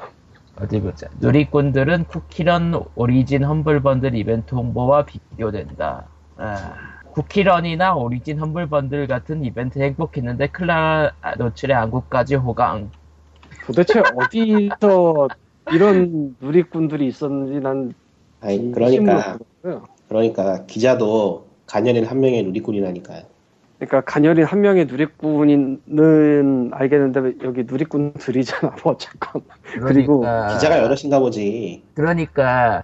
어디 0.61 0.81
보자. 0.81 1.07
누리꾼들은 1.19 2.05
쿠키런 2.05 2.81
오리진 2.95 3.43
험블 3.43 3.81
번들 3.81 4.15
이벤트 4.15 4.55
홍보와 4.55 5.05
비교된다. 5.05 6.05
아, 6.37 6.98
쿠키런이나 7.19 7.95
오리진 7.95 8.39
험블 8.39 8.67
번들 8.67 9.07
같은 9.07 9.43
이벤트 9.43 9.79
행복했는데 9.79 10.47
클라라 10.47 11.11
노출의 11.37 11.75
안구까지 11.75 12.35
호강. 12.35 12.91
도대체 13.65 13.99
어디서 13.99 15.27
이런 15.73 16.35
누리꾼들이 16.39 17.05
있었는지 17.07 17.59
난 17.59 17.93
아니 18.39 18.71
그러니까. 18.71 19.37
그러니까 20.07 20.65
기자도 20.65 21.45
간연인 21.65 22.05
한 22.05 22.19
명의 22.21 22.41
누리꾼이라니까요. 22.43 23.23
그러니까 23.77 24.01
간열인 24.01 24.45
한 24.45 24.61
명의 24.61 24.85
누리꾼은 24.85 26.71
알겠는데 26.73 27.19
왜 27.19 27.33
여기 27.43 27.63
누리꾼들이잖아. 27.63 28.75
뭐 28.83 28.93
어쨌건 28.93 29.41
그리고 29.81 30.19
그러니까, 30.19 30.53
기자가 30.53 30.79
여럿인가 30.79 31.19
보지. 31.19 31.83
그러니까 31.93 32.83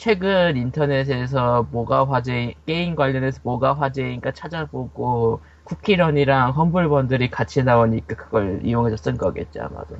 최근 0.00 0.56
인터넷에서 0.56 1.66
뭐가 1.72 2.06
화제 2.08 2.54
게임 2.64 2.94
관련해서 2.94 3.38
뭐가 3.44 3.74
화제인가 3.74 4.32
찾아보고 4.32 5.42
쿠키런이랑 5.64 6.52
험블 6.52 6.88
번들이 6.88 7.28
같이 7.28 7.62
나오니까 7.62 8.16
그걸 8.16 8.60
이용해서 8.64 8.96
쓴 8.96 9.18
거겠죠 9.18 9.60
아마도. 9.60 9.96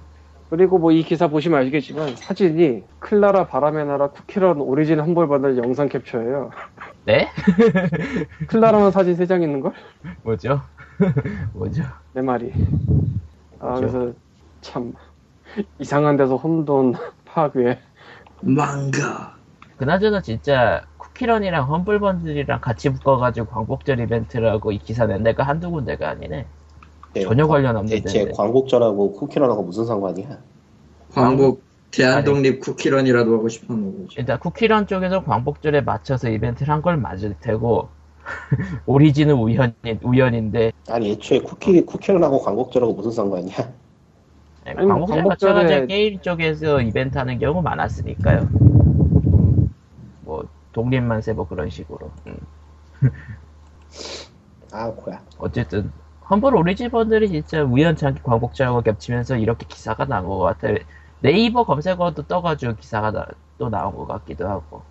그리고 0.49 0.78
뭐 0.78 0.90
이 0.92 1.02
기사 1.02 1.28
보시면 1.28 1.61
아시겠지만 1.61 2.16
사진이 2.16 2.83
클라라 2.99 3.47
바람의 3.49 3.85
나라 3.85 4.09
쿠키런 4.09 4.62
오리진 4.62 5.00
험블 5.00 5.28
번들 5.28 5.59
영상 5.59 5.90
캡처예요. 5.90 6.50
네? 7.04 7.28
클라라만 8.49 8.92
사진 8.92 9.14
3장 9.16 9.42
있는 9.42 9.61
걸? 9.61 9.75
뭐죠? 10.23 10.62
뭐죠? 11.52 11.83
내 12.14 12.23
말이. 12.23 12.54
아 13.59 13.75
그렇죠. 13.75 13.99
그래서 13.99 14.12
참 14.62 14.95
이상한 15.78 16.16
데서 16.16 16.37
혼돈 16.37 16.95
파괴. 17.26 17.78
망가. 18.40 19.39
그나저나 19.84 20.20
진짜 20.20 20.82
쿠키런이랑 20.99 21.70
험블번들이랑 21.72 22.60
같이 22.60 22.90
묶어가지고 22.90 23.46
광복절 23.46 23.99
이벤트라고 24.00 24.72
이 24.72 24.78
기사 24.78 25.06
낸 25.06 25.22
데가 25.22 25.42
한두 25.42 25.70
군데가 25.70 26.10
아니네. 26.10 26.44
네, 27.14 27.20
전혀 27.22 27.46
관련 27.46 27.76
없는 27.78 27.88
대체 28.02 28.12
데인데. 28.18 28.32
광복절하고 28.37 29.12
쿠키런하고 29.12 29.62
무슨 29.62 29.87
상관이야? 29.87 30.37
광복 31.14 31.62
대한독립 31.92 32.60
쿠키런이라도 32.60 33.32
하고 33.32 33.49
싶었는 33.49 34.02
거지. 34.02 34.16
일단 34.18 34.38
쿠키런 34.38 34.87
쪽에서 34.87 35.25
광복절에 35.25 35.80
맞춰서 35.80 36.28
이벤트를 36.28 36.75
한 36.75 36.82
걸 36.82 36.99
맞을 36.99 37.34
테고 37.40 37.88
오리진은 38.84 39.34
우연 39.34 39.72
우연인데 40.02 40.72
아니 40.90 41.12
애초에 41.12 41.40
쿠키 41.40 41.80
쿠키런하고 41.87 42.38
광복절하고 42.42 42.92
무슨 42.92 43.12
상관이야? 43.12 43.56
광복절 44.66 45.22
광복절에- 45.22 45.26
마찬가지로 45.26 45.87
게임 45.87 46.20
쪽에서 46.20 46.82
이벤트 46.82 47.16
하는 47.16 47.38
경우 47.38 47.62
많았으니까요. 47.62 48.46
음, 50.80 50.82
뭐 50.82 50.82
독립만 50.82 51.20
세 51.22 51.32
뭐 51.32 51.46
그런 51.46 51.68
식으로. 51.70 52.10
음. 52.26 52.37
아 54.72 54.90
코야. 54.90 55.20
어쨌든 55.38 55.90
험블 56.30 56.54
오리지번들이 56.54 57.28
진짜 57.28 57.62
우연찮게 57.64 58.20
광복절하고 58.22 58.82
겹치면서 58.82 59.37
이렇게 59.37 59.66
기사가 59.66 60.04
나온 60.04 60.26
것 60.28 60.38
같아요. 60.38 60.76
네이버 61.20 61.64
검색어도 61.64 62.22
떠가지고 62.22 62.76
기사가 62.76 63.10
나- 63.10 63.26
또 63.58 63.68
나온 63.68 63.94
것 63.94 64.06
같기도 64.06 64.49
하고. 64.49 64.82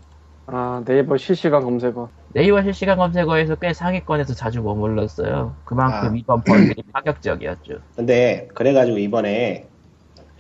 아 0.48 0.82
네이버 0.86 1.16
실시간 1.18 1.64
검색어. 1.64 2.10
네이버 2.34 2.62
실시간 2.62 2.98
검색어에서 2.98 3.56
꽤 3.56 3.74
상위권에서 3.74 4.34
자주 4.34 4.62
머물렀어요. 4.62 5.56
그만큼 5.64 6.10
아. 6.10 6.16
이번 6.16 6.42
번들이 6.44 6.84
파격적이었죠. 6.92 7.80
근데 7.96 8.48
그래가지고 8.54 8.98
이번에 8.98 9.68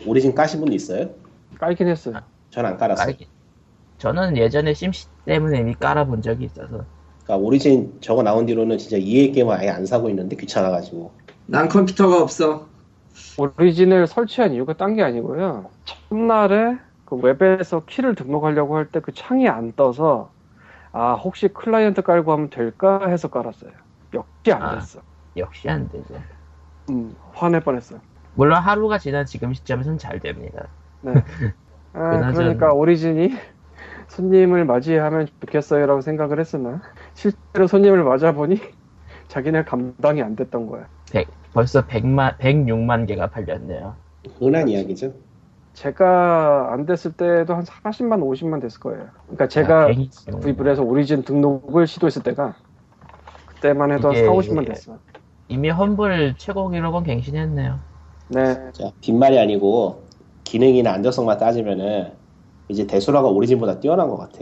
오리진 0.06 0.36
까신 0.36 0.60
분 0.60 0.74
있어요? 0.74 1.10
깔긴 1.60 1.88
했어요. 1.88 2.20
전안 2.50 2.78
깔았어요. 2.78 3.06
깔기- 3.08 3.28
저는 4.00 4.38
예전에 4.38 4.74
심시 4.74 5.08
때문에 5.26 5.60
이미 5.60 5.76
깔아본 5.76 6.22
적이 6.22 6.46
있어서 6.46 6.86
그러니까 7.24 7.38
오리진 7.38 8.00
저거 8.02 8.24
나온 8.24 8.46
뒤로는 8.48 8.78
진짜 8.80 8.98
EA 8.98 9.32
게임을 9.32 9.56
아예 9.56 9.70
안 9.70 9.86
사고 9.86 10.10
있는데 10.10 10.36
귀찮아가지고. 10.36 11.12
난 11.46 11.68
컴퓨터가 11.70 12.22
없어. 12.22 12.68
오리진을 13.38 14.08
설치한 14.08 14.54
이유가 14.54 14.74
딴 14.74 14.96
게 14.96 15.04
아니고요. 15.04 15.70
첫날에 15.86 16.78
그 17.06 17.16
웹에서 17.18 17.84
키를 17.86 18.16
등록하려고 18.16 18.78
할 18.78 18.86
때 18.92 19.00
그 19.02 19.12
창이 19.14 19.48
안 19.48 19.74
떠서 19.76 20.32
아 20.92 21.14
혹시 21.14 21.48
클라이언트 21.50 22.02
깔고 22.02 22.32
하면 22.32 22.50
될까 22.50 23.08
해서 23.08 23.28
깔았어요. 23.30 23.72
역시 24.14 24.52
안 24.54 24.62
아. 24.64 24.76
됐어. 24.80 25.02
역시 25.38 25.70
안 25.70 25.88
되죠. 25.90 26.16
음, 26.90 27.16
화낼 27.34 27.62
뻔했어요. 27.62 28.00
물론 28.36 28.60
하루가 28.60 28.98
지난 28.98 29.26
지금 29.26 29.54
시점에서는 29.54 29.98
잘 30.00 30.20
됩니다. 30.20 30.68
네. 31.02 31.14
아, 31.94 32.00
그나저나- 32.00 32.36
그러니까 32.36 32.74
오리진이 32.74 33.34
손님을 34.10 34.66
맞이하면 34.66 35.28
좋겠어요라고 35.42 36.02
생각을 36.02 36.40
했으나 36.40 36.82
실제로 37.14 37.68
손님을 37.68 38.04
맞아보니 38.04 38.60
자기네 39.30 39.64
감당이 39.64 40.22
안 40.22 40.36
됐던 40.36 40.68
거야. 40.68 40.88
백- 41.12 41.28
벌써 41.54 41.86
100만, 41.86 42.38
106만 42.38 43.08
개가 43.08 43.28
팔렸네요. 43.28 43.96
흔한 44.40 44.68
이야기죠. 44.68 45.14
제가 45.74 46.74
안 46.74 46.86
됐을 46.86 47.14
때도 47.14 47.54
한 47.56 47.64
40만, 47.64 48.20
50만 48.22 48.62
됐을 48.62 48.80
거예요. 48.80 49.08
그러니까 49.26 49.48
제가 49.48 49.84
아, 49.84 49.88
106. 49.88 50.42
구입을 50.42 50.68
해서 50.70 50.84
오리진 50.84 51.24
등록을 51.24 51.88
시도했을 51.88 52.24
때가 52.24 52.56
그때만 53.48 53.92
해도 53.92 54.12
이게- 54.12 54.26
한 54.26 54.28
4, 54.28 54.32
50만 54.34 54.68
됐어. 54.68 54.98
이미 55.48 55.70
험블 55.70 56.36
최고 56.38 56.68
기록은 56.70 57.04
갱신했네요. 57.04 57.80
네. 58.30 58.72
자, 58.74 58.92
빈말이 59.02 59.40
아니고 59.40 60.04
기능이나 60.44 60.94
안정성만 60.94 61.38
따지면은 61.38 62.12
이제 62.70 62.86
Desura가 62.88 63.28
Origin보다 63.28 63.80
뛰어난 63.80 64.08
것 64.10 64.18
같아. 64.18 64.40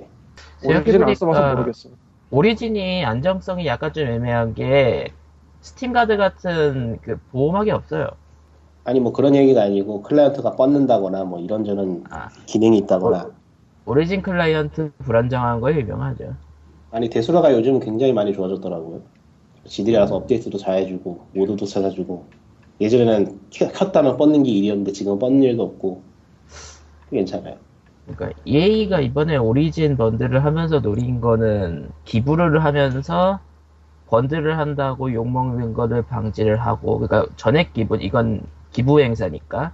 Origin 0.63 1.01
안 1.03 1.15
써봐서 1.15 1.55
모르겠어. 1.55 1.89
Origin이 2.29 3.05
안정성이 3.05 3.65
약간 3.65 3.93
좀 3.93 4.05
애매한 4.07 4.53
게 4.53 5.07
Steam 5.62 5.93
Guard 5.93 6.17
같은 6.17 7.00
그 7.01 7.17
보호막이 7.31 7.72
없어요. 7.72 8.10
아니 8.84 9.00
뭐 9.00 9.12
그런 9.13 9.34
얘기가 9.36 9.63
아니고 9.63 10.03
클라이언트가 10.03 10.55
뻗는다거나 10.55 11.24
뭐 11.24 11.39
이런저런 11.39 12.03
아. 12.10 12.27
기능이 12.46 12.77
있다거나 12.79 13.31
Origin 13.86 14.22
클라이언트 14.22 14.91
불안정한 15.00 15.62
거에 15.62 15.75
유명하죠. 15.77 16.36
아니 16.91 17.10
Desura가 17.10 17.53
요즘 17.53 17.79
굉장히 17.79 18.12
많이 18.13 18.34
좋아졌더라고요. 18.34 19.01
지들이 19.65 19.96
알아서 19.98 20.15
업데이트도 20.17 20.57
잘 20.57 20.77
해주고 20.79 21.27
모드도 21.34 21.65
찾아주고 21.65 22.25
예전에는 22.79 23.39
켜- 23.51 23.72
켰다면 23.72 24.17
뻗는 24.17 24.43
게 24.43 24.51
일이었는데 24.51 24.91
지금은 24.91 25.19
뻗는 25.19 25.43
일도 25.43 25.63
없고 25.63 26.01
괜찮아요. 27.10 27.55
그러니까 28.07 28.39
EA가 28.45 29.01
이번에 29.01 29.35
오리진 29.37 29.98
번들을 29.98 30.43
하면서 30.46 30.79
노린 30.81 31.20
거는 31.20 31.91
기부를 32.05 32.63
하면서 32.63 33.39
번들을 34.07 34.57
한다고 34.57 35.13
욕먹는 35.13 35.74
거를 35.74 36.01
방지를 36.03 36.57
하고 36.57 37.00
그러니까 37.00 37.31
전액 37.35 37.74
기부 37.74 37.98
이건 37.98 38.43
기부 38.72 39.01
행사니까 39.01 39.74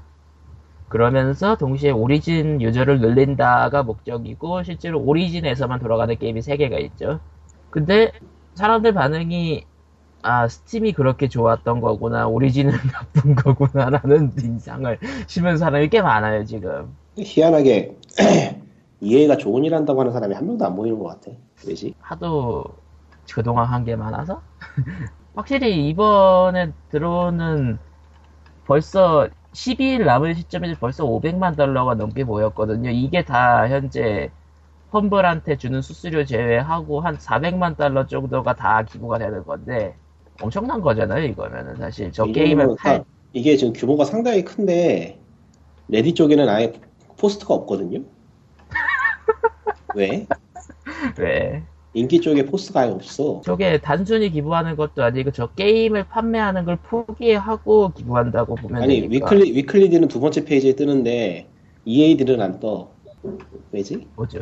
그러면서 0.90 1.56
동시에 1.58 1.92
오리진 1.92 2.62
유저를 2.62 3.00
늘린다가 3.02 3.84
목적이고 3.84 4.64
실제로 4.64 5.00
오리진에서만 5.02 5.80
돌아가는 5.80 6.16
게임이 6.18 6.42
3개가 6.42 6.80
있죠. 6.82 7.20
근데 7.70 8.12
사람들 8.56 8.94
반응이 8.94 9.66
아 10.24 10.48
스팀이 10.48 10.94
그렇게 10.94 11.28
좋았던 11.28 11.82
거구나 11.82 12.28
오리진은 12.28 12.74
나쁜 12.94 13.36
거구나라는 13.36 14.34
인상을 14.40 15.00
심은 15.28 15.58
사람이 15.58 15.90
꽤 15.90 16.02
많아요 16.02 16.46
지금. 16.46 16.96
희한하게 17.18 17.98
EA가 19.02 19.38
좋은 19.38 19.64
일 19.66 19.76
한다고 19.76 20.00
하는 20.02 20.12
사람이 20.14 20.34
한 20.34 20.46
명도 20.48 20.66
안 20.66 20.76
보이는 20.76 20.98
것 21.00 21.06
같아. 21.08 21.32
왜지? 21.66 21.94
하도 22.00 22.64
그동안 23.34 23.68
한 23.68 23.84
게 23.86 23.96
많아서 23.96 24.42
확실히 25.36 25.90
이번에 25.90 26.74
들어오는 26.90 27.80
벌써 28.66 29.30
12일 29.54 30.06
남은 30.06 30.36
시점에서 30.36 30.78
벌써 30.80 31.06
500만 31.06 31.56
달러가 31.56 31.96
넘게 31.96 32.24
모였거든요. 32.24 32.90
이게 32.92 33.24
다 33.26 33.70
현재 33.70 34.32
Humble한테 34.94 35.58
주는 35.58 35.82
수수료 35.82 36.26
제외하고 36.26 37.02
한 37.02 37.18
400만 37.20 37.76
달러 37.76 38.06
정도가 38.08 38.56
다 38.56 38.84
기부가 38.84 39.20
되는 39.20 39.44
건데 39.46 39.98
엄청난 40.42 40.82
거잖아요. 40.82 41.26
이거면은 41.26 41.76
사실 41.78 42.12
저 42.12 42.28
게임을 42.28 42.66
뭐팔 42.66 43.00
다- 43.00 43.06
이게 43.34 43.58
지금 43.58 43.74
규모가 43.74 44.06
상당히 44.06 44.44
큰데 44.44 45.20
인디 45.88 46.14
쪽에는 46.14 46.50
아예 46.50 46.74
post가 47.18 47.54
없거든요. 47.54 48.02
왜? 49.96 50.26
왜? 51.20 51.64
인디 51.94 52.20
쪽에 52.22 52.46
post가 52.46 52.82
아예 52.82 52.90
없어. 52.90 53.42
저게 53.46 53.80
단순히 53.80 54.32
기부하는 54.32 54.76
것도 54.76 55.04
아니고 55.04 55.32
저 55.32 55.48
게임을 55.48 56.06
판매하는 56.08 56.66
걸 56.66 56.78
포기하고 56.78 57.92
기부한다고 57.96 58.56
보면 58.56 58.82
아니 58.82 59.02
되니까. 59.02 59.28
weekly 59.28 59.56
weekly들은 59.56 60.08
두 60.08 60.20
번째 60.20 60.44
페이지에 60.44 60.74
뜨는데 60.74 61.48
EA들은 61.86 62.42
안 62.42 62.60
떠. 62.60 62.90
왜지? 63.72 64.08
뭐죠? 64.16 64.40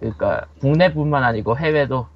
그러니까 0.00 0.46
국내뿐만 0.60 1.22
아니고 1.22 1.56
해외도 1.56 2.06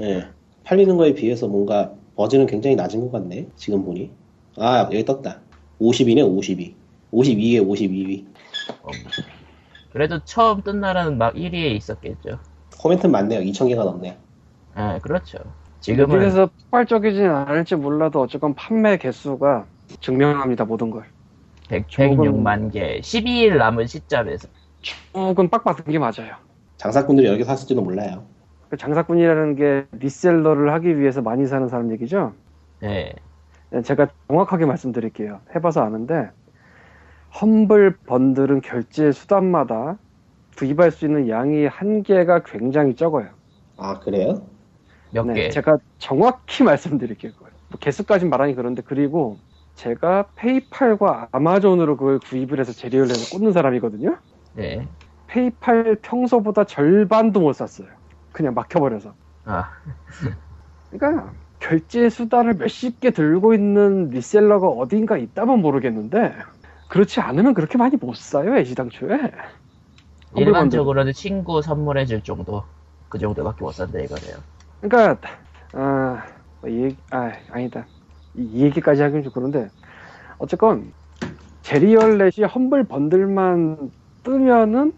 예. 0.00 0.26
팔리는 0.64 0.96
거에 0.96 1.14
비해서 1.14 1.46
뭔가 1.46 1.92
버즈는 2.16 2.46
굉장히 2.46 2.74
낮은 2.74 3.00
것 3.00 3.12
같네. 3.12 3.46
지금 3.54 3.84
보니. 3.84 4.10
아 4.56 4.82
여기 4.92 5.04
떴다. 5.04 5.40
50이네 5.80 6.26
52. 6.26 6.74
52에 7.12 7.66
52위. 7.66 8.26
어, 8.82 8.90
그래도 9.92 10.18
처음 10.24 10.62
뜬 10.62 10.80
날은 10.80 11.18
막 11.18 11.34
1위에 11.34 11.72
있었겠죠. 11.76 12.38
코멘트 12.78 13.06
많네요. 13.06 13.40
2,000개가 13.40 13.84
넘네. 13.84 14.18
예, 14.78 14.98
그렇죠. 15.02 15.38
지금은 15.80 16.08
그래서 16.18 16.46
폭발적이진 16.46 17.26
않을지 17.30 17.76
몰라도 17.76 18.20
어쨌건 18.20 18.54
판매 18.54 18.96
개수가 18.96 19.66
증명합니다 20.00 20.64
모든 20.64 20.90
걸. 20.90 21.04
100, 21.68 21.88
조금- 21.88 22.16
106만 22.18 22.70
개, 22.72 23.00
12일 23.00 23.58
남은 23.58 23.86
시점에서 23.86 24.48
조금 24.80 25.48
빡빡한 25.48 25.84
게 25.86 25.98
맞아요. 25.98 26.36
장사꾼들이 26.78 27.26
여기 27.26 27.44
샀을지도 27.44 27.82
몰라요. 27.82 28.24
그 28.70 28.76
장사꾼이라는 28.76 29.56
게 29.56 29.86
리셀러를 29.92 30.72
하기 30.74 30.98
위해서 30.98 31.20
많이 31.22 31.46
사는 31.46 31.68
사람 31.68 31.90
얘기죠. 31.92 32.34
예, 32.84 33.12
네, 33.70 33.82
제가 33.82 34.08
정확하게 34.28 34.66
말씀드릴게요. 34.66 35.40
해봐서 35.54 35.82
아는데 35.82 36.30
험블 37.34 37.98
번들은 38.06 38.60
결제 38.62 39.12
수단마다 39.12 39.98
구입할 40.56 40.90
수 40.90 41.04
있는 41.06 41.28
양이 41.28 41.66
한계가 41.66 42.42
굉장히 42.42 42.94
적어요. 42.96 43.28
아 43.76 43.98
그래요? 44.00 44.42
몇 45.10 45.26
네, 45.26 45.34
개. 45.34 45.48
제가 45.50 45.78
정확히 45.98 46.62
말씀드릴게요. 46.64 47.32
뭐 47.68 47.78
개수까진 47.78 48.30
말하니 48.30 48.54
그런데 48.54 48.82
그리고 48.82 49.38
제가 49.74 50.30
페이팔과 50.34 51.28
아마존으로 51.32 51.96
그걸 51.96 52.18
구입을 52.18 52.58
해서 52.58 52.72
재료를 52.72 53.10
해서 53.10 53.36
꽂는 53.36 53.52
사람이거든요. 53.52 54.18
예. 54.58 54.88
페이팔 55.26 55.96
평소보다 56.02 56.64
절반도 56.64 57.40
못 57.40 57.52
샀어요. 57.52 57.88
그냥 58.32 58.54
막혀버려서. 58.54 59.14
아, 59.44 59.70
그러니까 60.90 61.32
결제 61.60 62.08
수단을 62.08 62.54
몇십 62.54 63.00
개 63.00 63.10
들고 63.10 63.54
있는 63.54 64.10
리셀러가 64.10 64.68
어딘가 64.68 65.16
있다면 65.18 65.60
모르겠는데 65.60 66.34
그렇지 66.88 67.20
않으면 67.20 67.54
그렇게 67.54 67.78
많이 67.78 67.96
못 67.96 68.16
사요 68.16 68.56
애시당초에. 68.56 69.18
일반적으로는 70.36 71.12
친구 71.12 71.62
선물해줄 71.62 72.22
정도. 72.22 72.64
그 73.08 73.18
정도밖에 73.18 73.64
못 73.64 73.72
산다 73.72 73.98
이거네요. 74.00 74.36
그러니까 74.80 75.20
아, 75.72 76.24
뭐이 76.60 76.82
얘기, 76.84 76.96
아 77.10 77.32
아니다 77.50 77.88
이, 78.34 78.42
이 78.42 78.62
얘기까지 78.64 79.02
하긴 79.02 79.22
좀 79.22 79.32
그런데 79.32 79.70
어쨌건 80.38 80.92
제리얼렛이 81.62 82.46
험블 82.46 82.88
번들만 82.88 83.92
뜨면은 84.24 84.92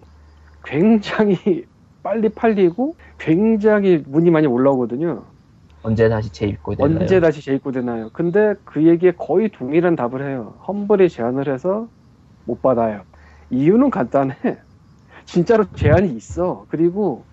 굉장히 0.64 1.66
빨리 2.03 2.31
팔리고 2.31 2.96
굉장히 3.18 3.98
문이 4.07 4.31
많이 4.31 4.46
올라오거든요. 4.46 5.35
언제 5.83 6.09
다시 6.09 6.31
재입고 6.31 6.77
되나요? 6.77 6.99
언제 7.01 7.21
다시 7.21 7.43
재입고 7.43 7.73
되나요? 7.73 8.11
근데 8.12 8.55
그 8.64 8.87
얘기에 8.87 9.12
거의 9.12 9.49
동일한 9.49 9.97
답을 9.97 10.27
해요. 10.29 10.55
험블이 10.66 11.09
제안을 11.09 11.53
해서 11.53 11.88
못 12.45 12.61
받아요. 12.61 13.03
이유는 13.51 13.90
간단해. 13.90 14.35
진짜로 15.25 15.64
제한이 15.75 16.14
있어. 16.16 16.66
그리고 16.69 17.25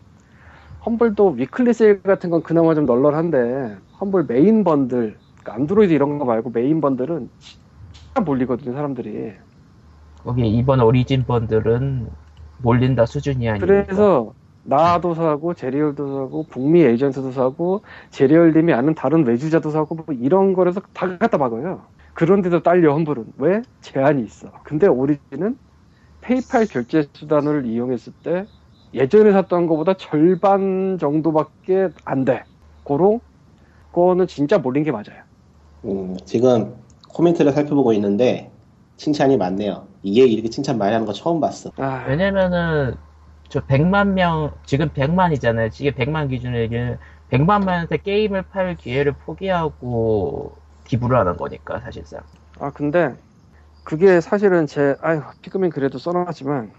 Humble도 0.86 1.32
weekly 1.32 1.74
세일 1.74 2.02
같은 2.02 2.30
건 2.30 2.42
그나마 2.42 2.74
좀 2.74 2.86
널널한데 2.86 3.78
Humble 4.00 4.26
메인 4.28 4.64
번들, 4.64 5.18
그러니까 5.42 5.54
안드로이드 5.54 5.92
이런 5.92 6.18
거 6.18 6.26
말고 6.26 6.52
메인 6.52 6.80
번들은 6.80 7.30
진짜 7.40 8.22
몰리거든요, 8.26 8.74
사람들이. 8.74 9.34
거기 10.24 10.48
이번 10.48 10.82
Origin 10.82 11.26
Bundle은 11.26 12.10
몰린다 12.60 13.06
수준이 13.06 13.50
아니니까. 13.50 13.66
그래서 13.66 14.34
나도 14.68 15.16
사고 15.16 15.54
제리얼도 15.54 16.08
사고 16.08 16.44
북미 16.44 16.82
에이전트도 16.82 17.32
사고 17.32 17.84
제리얼님이 18.12 18.74
아는 18.74 18.96
다른 18.96 19.26
외주자도 19.26 19.70
사고 19.72 19.96
뭐 19.96 20.06
이런 20.10 20.54
거라서 20.54 20.82
다 20.94 21.18
갖다 21.18 21.38
박아요. 21.38 21.84
그런데도 22.14 22.64
딸려 22.64 22.94
험블은 22.94 23.26
왜 23.38 23.62
제한이 23.80 24.24
있어. 24.24 24.52
근데 24.64 24.88
오리진은 24.88 25.58
페이팔 26.20 26.66
결제 26.66 27.08
수단을 27.14 27.66
이용했을 27.66 28.12
때 28.24 28.46
예전에 28.94 29.32
샀던 29.32 29.68
것보다 29.68 29.94
절반 29.94 30.98
정도밖에 31.00 31.90
안 32.04 32.26
돼. 32.26 32.44
고로 32.84 33.22
그거는 33.94 34.28
진짜 34.28 34.58
몰린 34.58 34.84
게 34.84 34.92
맞아요. 34.92 35.24
음, 35.86 36.18
지금 36.26 36.76
코멘트를 37.10 37.54
살펴보고 37.54 37.94
있는데 37.94 38.52
칭찬이 38.98 39.38
많네요. 39.38 39.88
이게 40.04 40.26
이렇게 40.26 40.50
칭찬 40.50 40.78
많이 40.78 40.92
하는 40.92 41.06
거 41.06 41.14
처음 41.14 41.40
봤어. 41.40 41.72
아, 41.78 42.06
왜냐면은 42.08 42.96
저 43.50 43.66
100만 43.66 44.14
명 44.14 44.58
지금 44.66 44.90
100만이잖아요. 44.94 45.72
지금 45.72 45.94
100만 45.94 46.28
기준으로 46.30 46.60
얘기는 46.62 46.98
100만 47.30 47.66
명한테 47.66 47.98
게임을 47.98 48.44
팔 48.50 48.76
기회를 48.76 49.14
포기하고 49.18 50.62
기부를 50.84 51.18
하는 51.18 51.38
거니까 51.38 51.80
사실상. 51.82 52.22
아 52.60 52.72
근데 52.72 53.16
그게 53.84 54.22
사실은 54.22 54.68
제 54.68 54.96
아유 55.02 55.22
피크민 55.42 55.72
그래도 55.72 55.98
써놨지만 56.00 56.74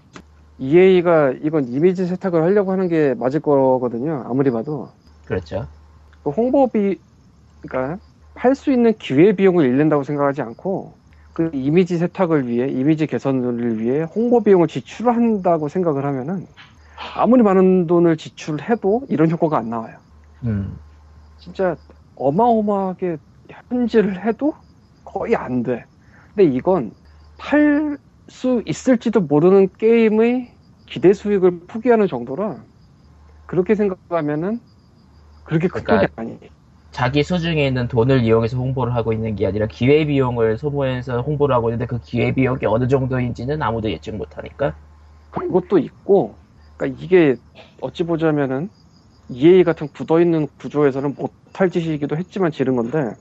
EA가 0.59 1.33
이건 1.43 1.69
이미지 1.69 2.07
세탁을 2.07 2.43
하려고 2.45 2.73
하는 2.73 2.89
게 2.89 3.15
맞을 3.17 3.41
거거든요. 3.41 4.25
아무리 4.29 4.51
봐도 4.53 4.93
그렇죠. 5.25 5.69
그 6.23 6.31
홍보비 6.31 7.03
그러니까 7.63 8.01
할 8.35 8.55
수 8.55 8.73
있는 8.73 8.97
기회 8.99 9.35
비용을 9.35 9.67
잃는다고 9.67 10.05
생각하지 10.05 10.43
않고 10.43 10.98
그 11.39 11.51
이미지 11.55 11.99
세탁을 11.99 12.49
위해 12.49 12.67
이미지 12.69 13.07
개선을 13.07 13.79
위해 13.81 14.03
홍보 14.03 14.43
비용을 14.43 14.67
지출한다고 14.67 15.69
생각을 15.69 16.05
하면은 16.05 16.49
아무리 17.15 17.45
많은 17.45 17.87
돈을 17.87 18.17
지출해도 18.17 19.07
이런 19.09 19.31
효과가 19.31 19.57
안 19.57 19.71
나와요. 19.71 20.01
음. 20.43 20.77
진짜 21.37 21.77
어마어마하게 22.17 23.19
현질을 23.71 24.27
해도 24.27 24.53
거의 25.05 25.37
안 25.37 25.63
돼. 25.63 25.87
근데 26.35 26.51
이건 26.53 26.93
팔 27.37 27.99
수 28.31 28.63
있을지도 28.67 29.21
모르는 29.23 29.69
게임의 29.79 30.59
기대 30.87 31.15
수익을 31.15 31.67
포기하는 31.67 32.09
정도라 32.09 32.67
그렇게 33.47 33.75
생각하면은 33.75 34.61
그렇게 35.45 35.69
큰 35.69 35.85
그러니까 35.85 35.99
돈이 35.99 36.09
아니에요. 36.17 36.51
자기 36.99 37.23
수중에 37.23 37.65
있는 37.65 37.87
돈을 37.87 38.25
이용해서 38.25 38.57
홍보를 38.57 38.93
하고 38.93 39.13
있는 39.13 39.37
게 39.37 39.47
아니라 39.47 39.69
기회 39.69 40.05
비용을 40.05 40.59
소모해서 40.59 41.21
홍보를 41.21 41.55
하고 41.55 41.69
있는데 41.69 41.87
그 41.87 42.01
기회 42.01 42.35
비용이 42.35 42.67
어느 42.67 42.89
정도인지는 42.89 43.63
아무도 43.63 43.89
예측 43.89 44.17
못하니까. 44.17 44.75
그것도 45.31 45.79
있고, 45.79 46.35
그러니까 46.77 47.01
이게 47.01 47.37
어찌 47.81 48.03
보자면은 48.03 48.69
EA 49.29 49.63
같은 49.63 49.87
굳어있는 49.87 50.49
구조에서는 50.59 51.15
못할 51.15 51.71
짓이기도 51.71 52.17
했지만 52.17 52.51
지른 52.51 52.75
건데, 52.75 53.15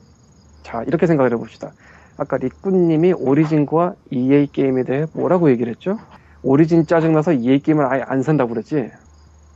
자 0.63 0.81
이렇게 0.87 1.05
생각을 1.05 1.31
해봅시다. 1.33 1.71
아까 2.17 2.37
리꾸님이 2.37 3.13
오리진과 3.13 3.93
EA 4.09 4.47
게임에 4.47 4.85
대해 4.85 5.05
뭐라고 5.13 5.51
얘기를 5.51 5.71
했죠? 5.71 5.99
오리진 6.41 6.87
짜증나서 6.87 7.33
EA 7.33 7.59
게임을 7.59 7.85
아예 7.85 8.01
안 8.07 8.23
산다고 8.23 8.55
그랬지. 8.55 8.89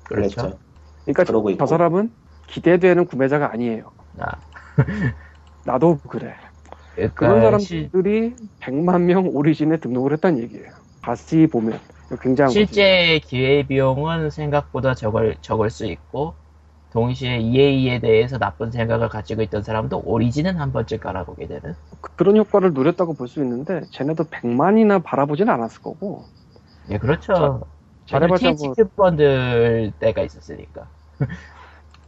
그렇죠. 0.04 0.42
그랬죠. 0.42 0.60
그러니까 1.06 1.24
저 1.24 1.44
있고. 1.50 1.66
사람은 1.66 2.12
기대되는 2.46 3.08
구매자가 3.08 3.52
아니에요. 3.52 3.90
아, 4.20 4.42
나도 5.64 6.00
그래. 6.08 6.36
그러니까 6.96 7.14
그런 7.16 7.58
실- 7.60 7.92
사람들이 7.92 8.36
100만 8.60 9.06
명 9.06 9.30
오리진에 9.36 9.80
등록을 9.80 10.14
했다는 10.14 10.40
얘기예요. 10.44 10.72
다시 11.02 11.48
보면 11.52 11.80
거지. 12.54 12.54
실제 12.54 13.20
기회 13.24 13.64
비용은 13.66 14.30
생각보다 14.30 14.94
적을, 14.96 15.38
적을 15.42 15.70
수 15.70 15.86
있고, 15.86 16.36
동시에 16.92 17.40
EA에 17.40 18.00
대해서 18.00 18.38
나쁜 18.38 18.72
생각을 18.72 19.10
가지고 19.10 19.42
있던 19.44 19.64
사람도 19.64 20.02
오리진은 20.06 20.58
한 20.60 20.72
번쯤 20.74 21.00
깔아보게 21.00 21.48
되는. 21.48 21.76
그런 22.18 22.38
효과를 22.38 22.74
누렸다고 22.74 23.14
볼 23.16 23.28
수 23.28 23.42
있는데 23.42 23.82
쟤네도 23.92 24.26
100만이나 24.26 25.02
바라보지는 25.04 25.52
않았을 25.54 25.82
거고 25.82 26.28
예, 26.90 26.98
그렇죠. 26.98 27.62
잘해봤자 28.08 28.52
뭐 28.54 28.74
번들 28.96 29.94
때가 30.00 30.24
있었으니까. 30.24 30.88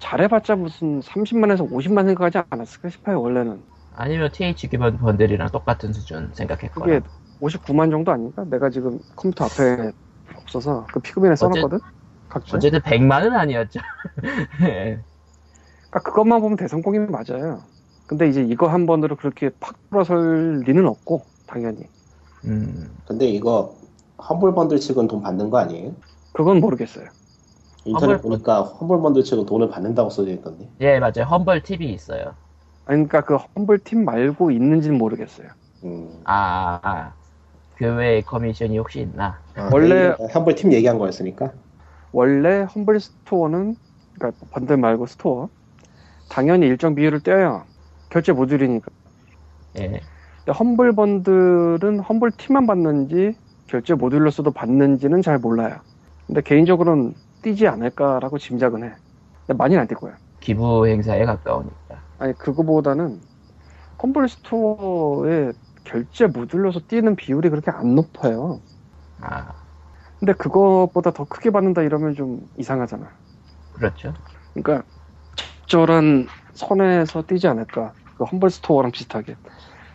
잘해봤자 0.04 0.56
무슨 0.56 1.02
30만에서 1.02 1.64
50만 1.70 2.06
생각하지 2.08 2.40
않았을까 2.50 2.90
싶어요 2.90 3.22
원래는 3.22 3.64
아니면 3.92 4.32
THQ 4.32 4.78
번- 4.78 4.98
번들이랑 4.98 5.50
똑같은 5.52 5.94
수준 5.94 6.32
생각했거나. 6.34 6.86
그게 6.86 7.08
59만 7.40 7.90
정도 7.92 8.12
아닌가? 8.12 8.44
내가 8.46 8.70
지금 8.70 9.00
컴퓨터 9.16 9.46
앞에 9.46 9.92
없어서 10.36 10.86
그 10.92 11.00
피그민에 11.00 11.36
써놨거든 11.36 11.80
각주 12.30 12.56
어쨌든 12.58 12.82
100만은 12.82 13.34
아니었죠. 13.36 13.80
예. 14.64 15.04
그러니까 15.90 16.10
그것만 16.12 16.42
보면 16.42 16.58
대성공이 16.58 17.00
맞아요 17.00 17.70
근데 18.06 18.28
이제 18.30 18.44
이거 18.44 18.68
한 18.68 18.86
번으로 18.86 19.16
그렇게 19.16 19.50
팍 19.60 19.76
돌아설 19.90 20.62
리는 20.66 20.86
없고 20.88 21.32
당연히 21.46 21.90
음, 22.46 22.96
근데 23.06 23.28
이거 23.28 23.80
Humble 24.30 24.54
Bundle 24.54 24.80
측은 24.80 25.08
돈 25.08 25.22
받는 25.22 25.50
거 25.50 25.58
아니에요? 25.58 25.96
그건 26.32 26.60
모르겠어요 26.60 27.10
인터넷 27.86 28.14
험블 28.14 28.22
보니까 28.22 28.62
Humble 28.64 29.02
Bundle 29.02 29.24
측은 29.24 29.46
돈을 29.46 29.70
받는다고 29.70 30.10
써져 30.10 30.32
있던데. 30.32 30.70
예, 30.82 31.00
맞아요. 31.00 31.26
Humble 31.30 31.64
tip 31.64 31.92
있어요. 31.94 32.36
그러니까 32.86 33.22
그 33.22 33.38
Humble 33.56 33.80
tip 33.80 34.04
말고 34.06 34.52
있는지는 34.52 34.98
모르겠어요 34.98 35.50
음. 35.84 36.22
아, 36.26 36.80
아. 36.84 37.14
그 37.76 37.86
외에 37.96 38.22
커미션이 38.22 38.78
혹시 38.78 39.02
있나? 39.02 39.40
아, 39.56 39.70
원래- 39.72 40.16
이- 40.20 40.32
Humble 40.34 40.56
tip 40.56 40.72
얘기한 40.74 40.98
거였으니까. 40.98 41.54
원래 42.12 42.62
Humble 42.64 43.00
Store는 43.00 43.76
그러니까 44.14 44.46
번들 44.52 44.78
말고 44.78 45.08
스토어 45.08 45.50
당연히 46.30 46.68
일정 46.68 46.94
비율을 46.96 47.22
떼요 47.22 47.66
결제 48.10 48.32
모듈이니까 48.32 48.92
예. 49.80 49.88
근데 50.46 50.58
험블 50.58 50.94
번들은 50.94 52.00
험블 52.00 52.32
팀만 52.38 52.68
받는지 52.68 53.36
결제 53.68 53.96
모듈로서도 53.96 54.52
받는지는 54.52 55.22
잘 55.24 55.40
몰라요 55.40 55.82
근데 56.28 56.42
개인적으로는 56.42 57.16
띄지 57.44 57.68
않을까라고 57.70 58.40
짐작은 58.40 58.86
해 58.86 58.98
근데 59.48 59.58
많이는 59.58 59.82
안 59.84 59.88
뛸 59.90 59.98
거야 59.98 60.20
기부 60.40 60.86
행사에 60.88 61.26
가까우니까. 61.26 62.06
아니 62.18 62.38
그거보다는 62.38 63.22
험블 64.04 64.30
스토어에 64.30 65.54
결제 65.86 66.28
모듈로서 66.28 66.82
뛰는 66.82 67.16
비율이 67.16 67.50
그렇게 67.52 67.72
안 67.72 67.96
높아요 67.96 68.64
아, 69.22 69.66
근데 70.20 70.34
그것보다 70.34 71.12
더 71.12 71.26
크게 71.26 71.52
받는다 71.52 71.82
이러면 71.84 72.16
좀 72.16 72.42
이상하잖아 72.58 73.12
그렇죠. 73.72 74.14
그러니까 74.54 74.88
적절한 75.68 76.32
선에서 76.56 77.24
뛰지 77.24 77.48
않을까. 77.48 77.96
그 78.16 78.26
Humble 78.26 78.50
Store랑 78.52 78.92
비슷하게. 78.92 79.38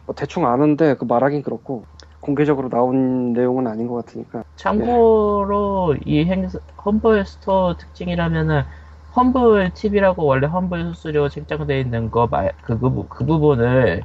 뭐 0.07 0.15
대충 0.17 0.47
아는데 0.47 0.97
그 0.97 1.05
말하긴 1.07 1.43
그렇고 1.43 1.89
공개적으로 2.21 2.69
나온 2.69 3.33
내용은 3.33 3.67
아닌 3.67 3.87
것 3.87 3.95
같으니까. 4.05 4.43
참고로 4.57 5.97
이 6.05 6.25
행사, 6.25 6.59
Humble 6.85 7.25
Store 7.25 7.77
특징이라면은 7.77 8.63
Humble 9.17 9.71
tip이라고 9.75 10.25
원래 10.25 10.47
Humble 10.47 10.95
수수료 10.95 11.29
책정되어 11.29 11.79
있는 11.79 12.11
거 12.11 12.27
말, 12.27 12.53
그, 12.63 12.79
그, 12.79 12.91
부- 12.91 13.09
그 13.09 13.25
부분을 13.25 14.03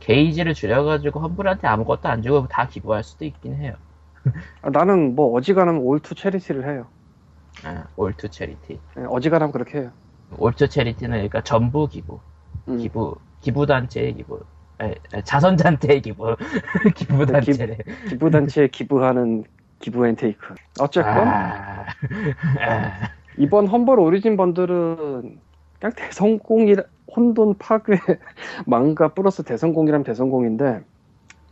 게이지를 0.00 0.54
줄여가지고 0.54 1.20
Humble한테 1.20 1.66
아무것도 1.66 2.08
안 2.08 2.22
주고 2.22 2.46
다 2.48 2.68
기부할 2.68 3.02
수도 3.02 3.24
있긴 3.24 3.54
해요. 3.56 3.74
아, 4.62 4.70
나는 4.70 5.14
뭐 5.14 5.32
어지간하면 5.36 5.80
all 5.82 6.01
to 6.01 6.14
charity를 6.14 6.68
해요. 6.68 6.88
아, 7.64 7.86
all 7.96 8.15
to 8.15 8.28
charity. 8.28 8.80
예, 8.98 9.02
어지간하면 9.08 9.52
그렇게 9.52 9.78
해요. 9.78 9.92
all 10.38 10.56
to 10.56 10.68
charity는 10.68 11.10
그러니까 11.12 11.42
전부 11.42 11.88
기부. 11.88 12.20
음. 12.68 12.80
기부, 12.80 13.16
기부 13.40 13.66
단체의 13.66 14.14
기부. 14.14 14.40
에, 14.84 14.94
에, 15.14 15.22
자선단체의 15.22 16.02
기부. 16.02 16.36
기부단체래. 16.94 17.78
기부단체에 18.08 18.68
기부하는 18.68 19.44
기부 19.80 20.06
and 20.06 20.16
take. 20.16 20.54
어쨌건 20.80 21.28
아, 21.28 21.84
아, 22.60 23.10
이번 23.36 23.66
Humble 23.66 23.98
Origin 23.98 24.36
Bundle은 24.36 25.38
그냥 25.78 25.92
대성공이라 25.96 26.84
혼돈 27.14 27.58
파괴 27.58 27.92
망가 28.66 29.08
플러스 29.08 29.42
대성공이라면 29.42 30.04
대성공인데 30.04 30.80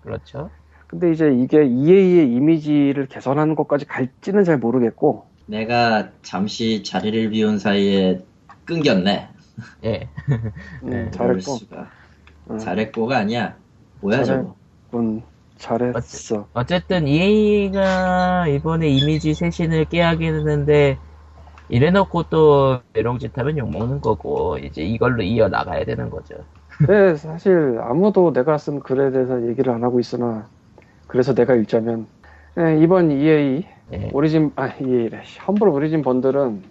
그렇죠. 0.03 0.51
근데 0.87 1.11
이제 1.11 1.33
이게 1.33 1.65
EA의 1.65 2.33
이미지를 2.33 3.07
개선하는 3.07 3.55
것까지 3.55 3.87
갈지는 3.87 4.45
잘 4.45 4.59
모르겠고 4.59 5.27
내가 5.47 6.11
잠시 6.23 6.83
자리를 6.83 7.31
비운 7.31 7.59
사이에 7.59 8.25
끊겼네. 8.65 9.29
예. 9.85 10.09
음, 10.83 10.91
네, 10.91 11.11
잘했고. 11.11 11.41
수가. 11.41 11.91
응. 12.51 12.59
잘했고가 12.59 13.19
아니야. 13.19 13.57
뭐야. 14.01 14.25
저거. 14.25 14.55
군 14.91 15.23
잘했어. 15.57 16.49
어쨌든 16.55 17.07
EA가 17.07 18.49
이번에 18.49 18.89
이미지 18.89 19.33
쇄신을 19.33 19.85
깨하긴 19.87 20.35
했는데 20.35 20.99
이래놓고 21.69 22.25
또 22.25 22.81
메롱짓 22.93 23.37
하면 23.39 23.59
욕먹는 23.59 24.01
거고 24.01 24.59
이제 24.59 24.83
이걸로 24.83 25.23
이어나가야 25.23 25.85
되는 25.85 26.11
거죠. 26.11 26.35
네, 26.87 27.15
사실 27.15 27.79
아무도 27.81 28.33
내가 28.33 28.59
쓴 28.59 28.81
글에 28.81 29.13
대해서 29.13 29.47
얘기를 29.47 29.73
안 29.73 29.85
하고 29.85 30.01
있으나 30.01 30.49
그래서 31.07 31.35
내가 31.35 31.55
읽자면 31.55 32.07
예, 32.59 32.79
이번 32.83 33.11
EA 33.11 33.65
예. 33.93 34.11
오리진 34.13 34.53
아 34.57 34.69
EA래 34.81 35.23
험블 35.47 35.69
오리진 35.69 36.03
번들은 36.03 36.63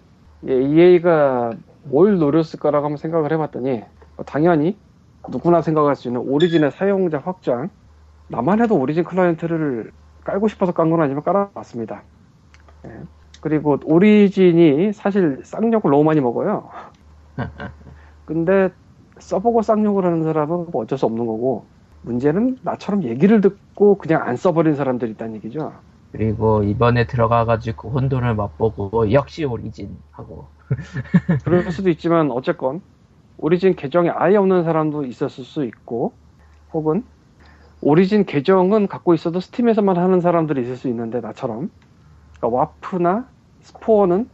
예, 0.48 0.62
EA가 0.62 1.52
뭘 1.84 2.18
노렸을 2.18 2.60
까라고 2.60 2.84
한번 2.86 2.96
생각을 2.98 3.32
해봤더니 3.32 3.82
어, 4.18 4.24
당연히 4.24 4.76
누구나 5.28 5.62
생각할 5.62 5.96
수 5.96 6.08
있는 6.08 6.20
오리진의 6.22 6.72
사용자 6.72 7.18
확장 7.18 7.70
나만 8.28 8.62
해도 8.62 8.76
오리진 8.78 9.04
클라이언트를 9.04 9.92
깔고 10.24 10.48
싶어서 10.48 10.72
깐 10.72 10.90
건 10.90 11.00
아니지만 11.02 11.22
깔아놨습니다. 11.24 12.04
예. 12.86 12.90
그리고 13.40 13.78
오리진이 13.84 14.92
사실 14.92 15.42
쌍욕을 15.44 15.90
너무 15.90 16.04
많이 16.04 16.20
먹어요. 16.20 16.70
근데 18.24 18.70
써보고 19.18 19.62
쌍욕을 19.62 20.04
하는 20.04 20.22
사람은 20.24 20.70
뭐 20.72 20.82
어쩔 20.82 20.98
수 20.98 21.06
없는 21.06 21.26
거고 21.26 21.68
문제는 22.02 22.58
나처럼 22.62 23.04
얘기를 23.04 23.40
듣고 23.40 23.98
그냥 23.98 24.22
안 24.26 24.36
써버린 24.36 24.74
사람들이 24.74 25.12
있다는 25.12 25.36
얘기죠. 25.36 25.82
그리고 26.12 26.62
이번에 26.64 27.06
들어가가지고 27.06 27.90
혼돈을 27.92 28.34
맛보고 28.34 29.12
역시 29.12 29.44
오리진 29.44 29.98
하고 30.10 30.50
그럴 31.44 31.70
수도 31.72 31.90
있지만 31.90 32.30
어쨌건 32.30 32.82
오리진 33.38 33.74
계정이 33.74 34.10
아예 34.10 34.36
없는 34.36 34.64
사람도 34.64 35.04
있었을 35.04 35.44
수 35.44 35.64
있고 35.64 36.12
혹은 36.72 37.04
오리진 37.80 38.24
계정은 38.24 38.86
갖고 38.86 39.14
있어도 39.14 39.40
스팀에서만 39.40 39.96
하는 39.96 40.20
사람들이 40.20 40.62
있을 40.62 40.76
수 40.76 40.88
있는데 40.88 41.20
나처럼 41.20 41.70
그러니까 42.38 42.58
와프나 42.58 43.28
스포어는 43.62 44.28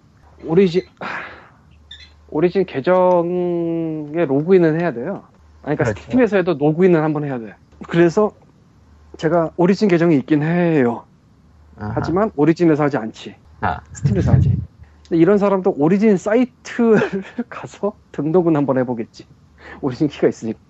오리진 0.45 0.83
하, 1.01 1.07
오리진 2.29 2.67
계정에 2.67 4.25
로그인을 4.27 4.81
해야 4.81 4.93
돼요. 4.93 5.25
아니, 5.63 5.77
그러니까 5.77 5.85
그렇죠. 5.85 6.03
스팀에서 6.03 6.37
해도 6.37 6.55
로그인을 6.59 7.03
한번 7.03 7.25
해야 7.25 7.39
돼. 7.39 7.55
그래서 7.89 8.33
제가 9.17 9.53
오리진 9.57 9.89
계정이 9.89 10.17
있긴 10.19 10.43
해요. 10.43 11.07
아하. 11.79 11.93
하지만 11.97 12.31
오리진에서 12.37 12.85
하지 12.85 12.99
않지. 12.99 13.35
아, 13.61 13.81
스팀에서 13.93 14.33
하지. 14.33 14.68
근데 15.09 15.21
이런 15.21 15.39
사람도 15.39 15.75
오리진 15.77 16.17
사이트를 16.17 16.99
가서 17.49 17.99
등록은 18.13 18.57
한번 18.57 18.79
해보겠지. 18.79 19.27
오리진 19.81 20.09
키가 20.09 20.29
있으니까. 20.29 20.61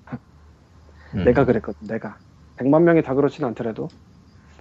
음. 1.15 1.25
내가 1.25 1.45
그랬거든, 1.45 1.87
내가. 1.87 2.19
100만 2.57 2.83
명이 2.83 3.03
다 3.03 3.15
그렇지는 3.15 3.49
않더라도 3.51 3.89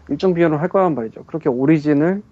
일정 0.09 0.33
비용을 0.33 0.61
할 0.61 0.69
거란 0.69 0.95
말이죠. 0.95 1.23
그렇게 1.25 1.49
오리진을 1.49 2.23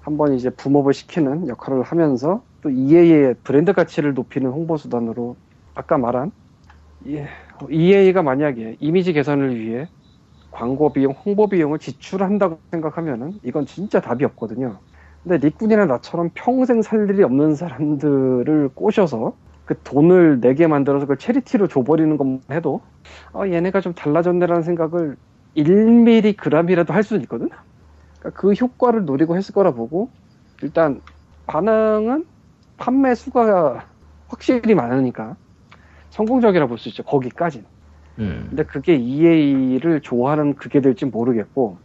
한번 0.00 0.34
이제 0.34 0.50
붐업을 0.50 0.92
시키는 0.92 1.48
역할을 1.48 1.82
하면서 1.82 2.44
또 2.60 2.70
EA의 2.70 3.36
브랜드 3.42 3.72
가치를 3.72 4.14
높이는 4.14 4.50
홍보 4.50 4.76
수단으로 4.76 5.36
아까 5.74 5.98
말한 5.98 6.30
예, 7.06 7.28
EA가 7.70 8.22
만약에 8.22 8.76
이미지 8.80 9.12
개선을 9.12 9.58
위해 9.58 9.88
광고 10.50 10.92
비용, 10.92 11.12
홍보 11.12 11.48
비용을 11.48 11.78
지출한다고 11.78 12.60
생각하면은 12.70 13.32
이건 13.42 13.66
진짜 13.66 14.00
답이 14.00 14.24
없거든요. 14.24 14.80
근데 15.24 15.46
니꾼이나 15.46 15.86
나처럼 15.86 16.30
평생 16.34 16.82
살 16.82 17.08
일이 17.10 17.22
없는 17.24 17.54
사람들을 17.54 18.70
꼬셔서 18.74 19.38
그 19.64 19.82
돈을 19.82 20.40
내게 20.40 20.66
만들어서 20.66 21.06
그 21.06 21.16
체리티로 21.16 21.68
줘버리는 21.68 22.16
것만 22.18 22.42
해도 22.52 22.86
아, 23.32 23.48
얘네가 23.48 23.80
좀 23.80 23.94
달라졌네라는 23.94 24.62
생각을 24.62 25.16
1mm 25.54 26.34
그람이라도 26.34 26.92
할 26.94 27.02
수는 27.04 27.22
있거든. 27.22 27.48
그러니까 28.20 28.40
그 28.40 28.52
효과를 28.54 29.04
노리고 29.06 29.36
했을 29.36 29.54
거라 29.54 29.72
보고 29.72 30.12
일단 30.62 31.02
반응은 31.46 32.26
판매 32.78 33.14
수가 33.16 33.90
확실히 34.28 34.74
많으니까 34.74 35.38
성공적이라 36.10 36.68
볼 36.68 36.78
수 36.78 36.88
있죠. 36.90 37.02
거기까진. 37.04 37.66
음. 38.18 38.50
근데 38.50 38.64
그게 38.64 38.96
EA를 38.96 40.02
좋아하는 40.02 40.54
그게 40.56 40.80
될지 40.82 41.06
모르겠고 41.06 41.80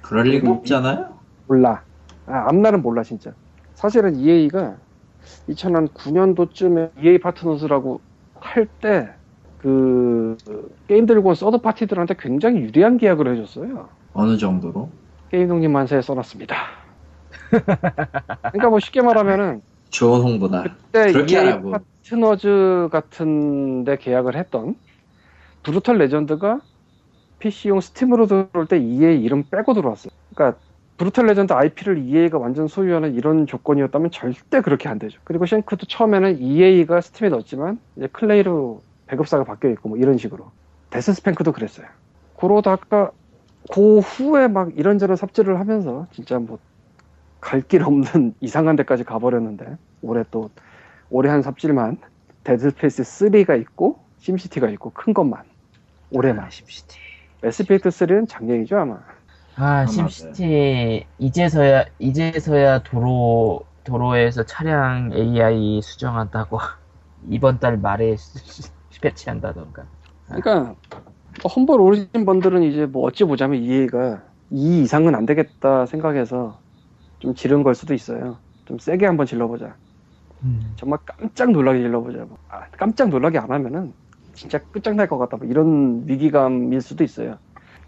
그럴 0.00 0.30
리가 0.30 0.50
없잖아요. 0.50 1.20
몰라. 1.46 1.85
아, 2.26 2.46
앞날은 2.48 2.82
몰라 2.82 3.02
진짜. 3.02 3.32
사실은 3.74 4.16
EA가 4.16 4.76
2009년도쯤에 5.48 6.90
EA 7.02 7.18
파트너스라고 7.18 8.00
할 8.40 8.66
때 8.80 9.16
그 9.66 10.36
게임들과 10.86 11.34
서드 11.34 11.58
파티들한테 11.58 12.14
굉장히 12.18 12.60
유리한 12.60 12.98
계약을 12.98 13.32
해줬어요. 13.34 13.88
어느 14.12 14.36
정도로? 14.36 14.90
게임 15.30 15.48
독립 15.48 15.68
만세에 15.68 16.02
써놨습니다. 16.02 16.54
그러니까 17.50 18.70
뭐 18.70 18.78
쉽게 18.78 19.02
말하면은 19.02 19.62
좋은 19.90 20.20
홍보다. 20.22 20.62
그때 20.62 21.10
EA 21.10 21.34
하라고. 21.50 21.72
Partners 21.72 22.88
같은데 22.92 23.96
계약을 23.96 24.36
했던 24.36 24.76
Brutal 25.64 25.98
Legend가 25.98 26.60
PC용 27.40 27.80
Steam으로 27.80 28.26
들어올 28.26 28.66
때 28.68 28.78
EA 28.78 29.20
이름 29.20 29.42
빼고 29.50 29.74
들어왔어요. 29.74 30.12
그러니까 30.34 30.60
Brutal 30.98 31.26
Legend 31.26 31.52
IP를 31.52 31.98
EA가 31.98 32.38
완전 32.38 32.68
소유하는 32.68 33.14
이런 33.14 33.46
조건이었다면 33.46 34.10
절대 34.10 34.60
그렇게 34.62 34.88
안 34.88 34.98
되죠. 34.98 35.20
그리고 35.24 35.44
Shank도 35.46 35.86
처음에는 35.86 36.38
EA가 36.40 37.00
Steam에 37.02 37.28
넣었지만 37.28 37.78
이제 37.96 38.06
Klei로 38.08 38.82
배급사가 39.06 39.44
바뀌어 39.44 39.70
있고 39.72 39.90
뭐 39.90 39.98
이런 39.98 40.16
식으로 40.18 40.50
DeathSpank도 40.90 41.52
그랬어요. 41.52 41.86
그러다가 42.38 43.10
그 43.72 43.98
후에 43.98 44.48
막 44.48 44.72
이런저런 44.76 45.16
삽질을 45.16 45.60
하면서 45.60 46.06
진짜 46.12 46.38
뭐 46.38 46.58
갈 47.40 47.62
길 47.62 47.82
없는 47.84 48.34
이상한 48.40 48.74
데까지 48.76 49.04
가버렸는데 49.04 49.76
올해 50.02 50.24
또 50.30 50.50
올해 51.10 51.30
한 51.30 51.42
삽질만 51.42 51.98
Dead 52.42 52.70
Space 52.70 53.02
3가 53.02 53.60
있고 53.60 54.00
SimCity가 54.18 54.68
있고 54.70 54.90
큰 54.90 55.14
것만 55.14 55.44
올해만 56.10 56.46
아, 56.46 56.50
SimCity. 56.50 56.98
Mass 57.42 57.60
Effect 57.60 57.88
3는 57.90 58.28
작년이죠 58.28 58.78
아마 58.78 58.98
아. 59.56 59.86
SimCity 59.86 61.06
이제서야 61.18 61.86
이제서야 61.98 62.82
도로 62.82 63.64
도로에서 63.84 64.44
차량 64.44 65.10
AI 65.12 65.80
수정한다고 65.82 66.58
이번 67.28 67.58
달 67.58 67.78
말에 67.78 68.16
패치한다던가. 69.00 69.84
그러니까 70.26 70.74
뭐 71.42 71.52
험벌 71.54 71.80
오리진 71.80 72.24
번들은 72.24 72.62
이제 72.64 72.86
뭐 72.86 73.06
어찌 73.06 73.24
보자면 73.24 73.62
EA가 73.62 74.22
이 74.50 74.82
이상은 74.82 75.14
안 75.14 75.26
되겠다 75.26 75.86
생각해서 75.86 76.58
좀 77.18 77.34
지른 77.34 77.62
걸 77.62 77.74
수도 77.74 77.94
있어요 77.94 78.38
좀 78.64 78.78
세게 78.78 79.06
한번 79.06 79.26
질러보자 79.26 79.76
음. 80.42 80.72
정말 80.76 80.98
깜짝 81.04 81.50
놀라게 81.50 81.80
질러보자 81.80 82.18
뭐. 82.24 82.38
아, 82.48 82.66
깜짝 82.72 83.08
놀라게 83.08 83.38
안 83.38 83.50
하면은 83.50 83.92
진짜 84.34 84.58
끝장날 84.58 85.08
것 85.08 85.18
같다 85.18 85.36
뭐 85.36 85.46
이런 85.46 86.02
위기감일 86.06 86.80
수도 86.80 87.04
있어요 87.04 87.38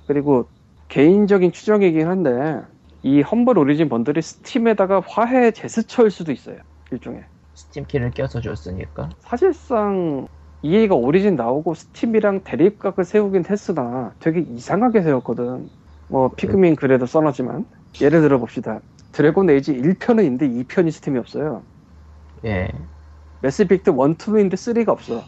그리고 0.06 0.48
개인적인 0.88 1.52
추정이긴 1.52 2.08
한데 2.08 2.62
이 3.02 3.22
험벌 3.22 3.58
오리진 3.58 3.88
번들이 3.88 4.20
스팀에다가 4.22 5.02
화해 5.06 5.50
제스처일 5.50 6.10
수도 6.10 6.32
있어요 6.32 6.58
일종의 6.90 7.24
Steam 7.54 7.78
key를 7.78 8.12
껴서 8.12 8.40
줬으니까. 8.40 9.10
사실상 9.20 10.28
EA가 10.62 10.94
Origin 10.94 11.36
나오고 11.36 11.74
Steam이랑 11.74 12.42
대립각을 12.44 13.04
세우긴 13.04 13.44
했으나 13.48 14.14
되게 14.20 14.40
이상하게 14.40 15.02
세웠거든. 15.02 15.68
뭐 16.08 16.30
피그민 16.36 16.76
그래도 16.76 17.06
써놨지만 17.06 17.66
예를 18.00 18.20
들어 18.20 18.38
봅시다. 18.38 18.80
Dragon 19.12 19.50
Age 19.50 19.74
1편은 19.74 20.24
있는데 20.24 20.48
2편이 20.48 20.90
Steam에 20.92 21.18
없어요. 21.18 21.62
예. 22.44 22.68
Mass 23.40 23.66
Effect 23.66 23.90
1, 23.90 23.96
2는 23.96 24.28
있는데 24.38 24.56
3가 24.56 24.88
없어. 24.88 25.24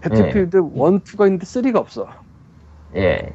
Battlefield 0.00 0.56
1, 0.56 0.62
2가 0.62 1.26
있는데 1.26 1.46
3가 1.46 1.76
없어. 1.76 2.08
예. 2.96 3.34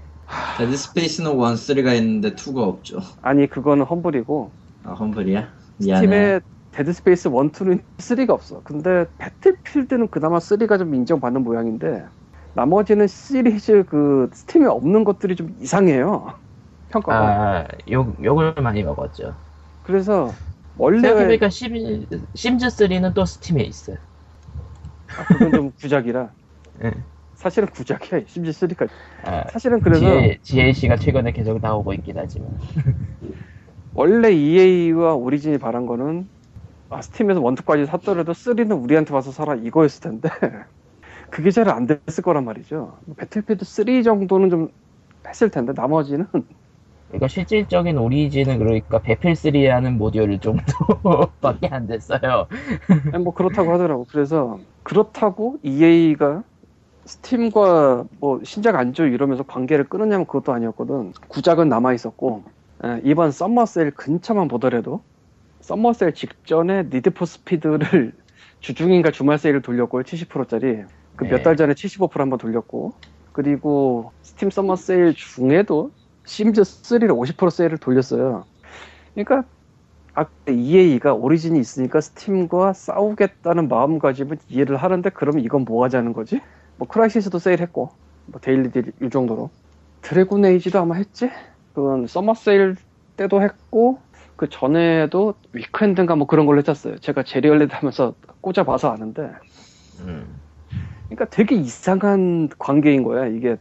Dead 0.58 0.76
Space는 0.78 1.36
1, 1.40 1.58
3가 1.58 1.94
있는데 1.96 2.36
2가 2.36 2.64
없죠. 2.64 3.00
아니 3.22 3.48
그거는 3.48 3.86
Humble이고 3.86 4.56
아, 4.84 4.94
Humble이야? 4.94 5.54
미안해. 5.78 6.34
Steam에 6.34 6.42
Dead 6.72 6.94
Space 6.94 7.28
1, 7.30 7.52
2는 7.52 7.84
3가 7.98 8.34
없어. 8.34 8.62
근데 8.64 9.06
Battlefield는 9.18 10.10
그나마 10.10 10.40
3가 10.40 10.78
좀 10.78 10.94
인정받는 10.96 11.44
모양인데 11.44 12.06
나머지는 12.54 13.08
시리즈 13.08 13.84
그 13.86 14.30
Steam에 14.34 14.66
없는 14.68 15.04
것들이 15.04 15.36
좀 15.36 15.50
이상해요. 15.60 16.40
평가가. 16.90 17.40
아, 17.54 17.68
욕 17.90 18.24
욕을 18.24 18.54
많이 18.62 18.84
먹었죠. 18.84 19.36
그래서 19.82 20.40
원래 20.76 21.00
생각해보니까 21.02 21.50
심 21.50 21.74
Sims 22.36 22.70
3는 22.70 23.14
또 23.14 23.26
Steam에 23.26 23.64
있어요. 23.64 23.98
아, 25.16 25.26
그건 25.28 25.52
좀 25.54 25.72
구작이라. 25.82 26.36
예. 26.84 27.10
사실은 27.40 27.70
구작이야. 27.70 28.22
Sims 28.28 28.52
3까지. 28.52 28.90
아, 29.24 29.44
사실은 29.52 29.80
그래서 29.82 30.06
GLC가 30.44 30.98
최근에 30.98 31.32
계속 31.32 31.60
나오고 31.62 31.94
있긴 31.94 32.18
하지만. 32.18 32.52
원래 33.94 34.32
EA와 34.32 35.16
오리진이 35.16 35.58
바란 35.58 35.86
거는 35.86 36.30
아, 36.90 37.02
스팀에서 37.02 37.42
원투까지 37.42 37.86
샀더라도 37.88 38.34
3는 38.34 38.78
우리한테 38.84 39.14
와서 39.14 39.32
사라 39.32 39.56
이거였을 39.56 40.02
텐데 40.02 40.30
그게 41.32 41.52
잘 41.52 41.70
안 41.70 41.88
됐을 41.88 42.24
거란 42.24 42.46
말이죠. 42.46 43.00
배틀필드 43.18 43.66
3 43.66 44.04
정도는 44.04 44.50
좀 44.50 44.70
했을 45.28 45.50
텐데 45.52 45.74
나머지는 45.76 46.28
그러니까 47.08 47.28
실질적인 47.28 47.98
오리진은 47.98 48.60
그러니까 48.60 49.00
배필3라는 49.02 49.98
모듈 49.98 50.40
정도밖에 50.42 51.68
안 51.68 51.88
됐어요. 51.88 52.48
뭐 53.24 53.34
그렇다고 53.34 53.74
하더라고. 53.74 54.06
그래서 54.06 54.60
그렇다고 54.84 55.58
EA가 55.64 56.44
Steam과 57.10 58.06
뭐 58.20 58.40
신작 58.44 58.76
안줘 58.76 59.08
이러면서 59.08 59.42
관계를 59.42 59.90
끊었냐면 59.90 60.28
그것도 60.28 60.54
아니었거든. 60.54 61.12
구작은 61.28 61.68
남아 61.68 61.94
있었고 61.94 62.44
예, 62.86 63.02
이번 63.04 63.32
summer 63.32 63.68
sale 63.68 63.92
근처만 63.92 64.48
보더라도 64.48 65.04
summer 65.62 65.93
sale 65.93 66.14
직전에 66.14 66.84
Need 66.84 67.08
for 67.08 67.26
Speed를 67.26 68.14
주중인가 68.62 69.10
주말 69.10 69.40
세일을 69.40 69.64
돌렸고요. 69.64 70.04
70%짜리. 70.04 70.84
그몇 71.16 71.38
네. 71.38 71.42
달 71.42 71.56
전에 71.58 71.74
75% 71.74 72.20
한번 72.20 72.38
돌렸고 72.38 72.94
그리고 73.32 74.12
Steam 74.22 74.52
summer 74.52 74.76
sale 74.76 75.16
중에도 75.16 75.92
Sims 76.26 76.64
3를 76.64 77.10
50% 77.10 77.50
세일을 77.50 77.78
돌렸어요. 77.80 78.46
그러니까 79.16 79.50
아까 80.14 80.32
EA가 80.48 81.16
Origin이 81.16 81.60
있으니까 81.60 82.02
Steam과 82.02 82.74
싸우겠다는 82.74 83.68
마음가짐은 83.68 84.38
이해를 84.48 84.78
하는데 84.78 85.10
그러면 85.10 85.44
이건 85.44 85.66
뭐 85.66 85.84
하자는 85.84 86.14
거지? 86.14 86.40
뭐 86.80 86.88
Crysis도 86.88 87.40
세일했고 87.40 87.90
뭐 88.28 88.42
daily 88.42 88.72
deal이 88.72 89.10
정도로 89.12 89.50
Dragon 90.02 90.46
Age도 90.46 90.80
아마 90.80 90.96
했지? 90.96 91.30
그건 91.74 92.08
summer 92.08 92.34
sale 92.34 92.78
때도 93.18 93.42
했고 93.44 94.00
그 94.38 94.48
전에도 94.50 95.36
weekend인가 95.52 96.16
뭐 96.16 96.26
그런 96.26 96.46
걸로 96.46 96.58
했었어요. 96.60 96.98
제가 97.00 97.24
제리얼레드 97.24 97.74
하면서 97.74 98.16
꽂아봐서 98.40 98.92
아는데 98.92 99.30
음. 100.00 100.40
그러니까 101.10 101.26
되게 101.26 101.56
이상한 101.56 102.48
관계인 102.58 103.04
거야. 103.04 103.28
이게 103.28 103.58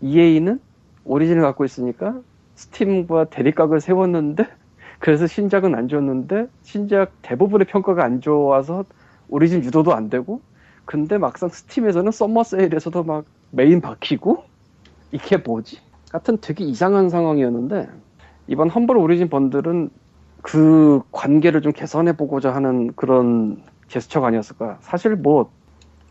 EA는 0.00 0.58
Origin을 1.04 1.42
갖고 1.42 1.66
있으니까 1.66 2.18
Steam과 2.54 3.26
대립각을 3.26 3.82
세웠는데 3.82 4.46
그래서 5.00 5.26
신작은 5.26 5.74
안 5.74 5.88
줬는데 5.88 6.46
신작 6.62 7.12
대부분의 7.20 7.66
평가가 7.66 8.02
안 8.02 8.22
좋아서 8.22 8.86
Origin 9.28 9.62
유도도 9.64 9.92
안 9.92 10.08
되고 10.08 10.40
근데 10.84 11.18
막상 11.18 11.48
Steam에서는 11.48 12.12
summer 12.12 12.42
sale에서도 12.44 13.04
막 13.04 13.24
메인 13.50 13.80
박히고 13.80 14.44
이게 15.12 15.36
뭐지? 15.36 15.80
같은 16.10 16.38
되게 16.40 16.64
이상한 16.64 17.08
상황이었는데 17.08 17.88
이번 18.46 18.68
Humble 18.70 18.96
Origin 18.96 19.28
Bundle은 19.28 19.90
그 20.42 21.02
관계를 21.12 21.62
좀 21.62 21.72
개선해 21.72 22.16
보고자 22.16 22.54
하는 22.54 22.92
그런 22.96 23.62
제스처가 23.88 24.28
아니었을까. 24.28 24.78
사실 24.82 25.16
뭐 25.16 25.50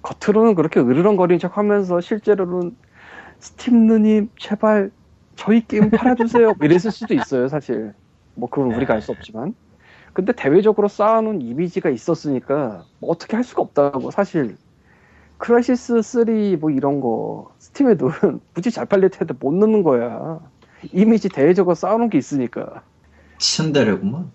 겉으로는 0.01 0.55
그렇게 0.55 0.79
으르렁거리는 0.79 1.39
척 1.39 1.57
하면서 1.57 2.01
실제로는 2.01 2.75
스팀 3.39 3.87
누님 3.87 4.29
제발 4.39 4.91
저희 5.35 5.65
게임 5.67 5.89
팔아주세요 5.89 6.53
뭐 6.53 6.65
이랬을 6.65 6.91
수도 6.91 7.13
있어요 7.13 7.47
사실 7.47 7.93
뭐 8.35 8.49
그건 8.49 8.73
우리가 8.73 8.93
알 8.93 9.01
수 9.01 9.11
없지만 9.11 9.55
근데 10.13 10.31
대외적으로 10.33 10.87
쌓아놓은 10.87 11.41
이미지가 11.41 11.89
있었으니까 11.89 12.85
뭐 12.99 13.11
어떻게 13.11 13.35
할 13.35 13.43
수가 13.43 13.61
없다고 13.63 14.11
사실 14.11 14.57
Crysis 15.37 16.01
3 16.01 16.59
뭐 16.59 16.69
이런 16.69 17.01
거 17.01 17.53
Steam에도 17.59 18.11
굳이 18.53 18.69
잘 18.71 18.85
팔릴 18.85 19.09
텐데 19.09 19.33
못 19.39 19.53
넣는 19.53 19.83
거야 19.83 20.39
이미지 20.91 21.29
대외적으로 21.29 21.75
쌓아놓은 21.75 22.09
게 22.09 22.17
있으니까 22.17 22.83
츤데레구만. 23.37 24.31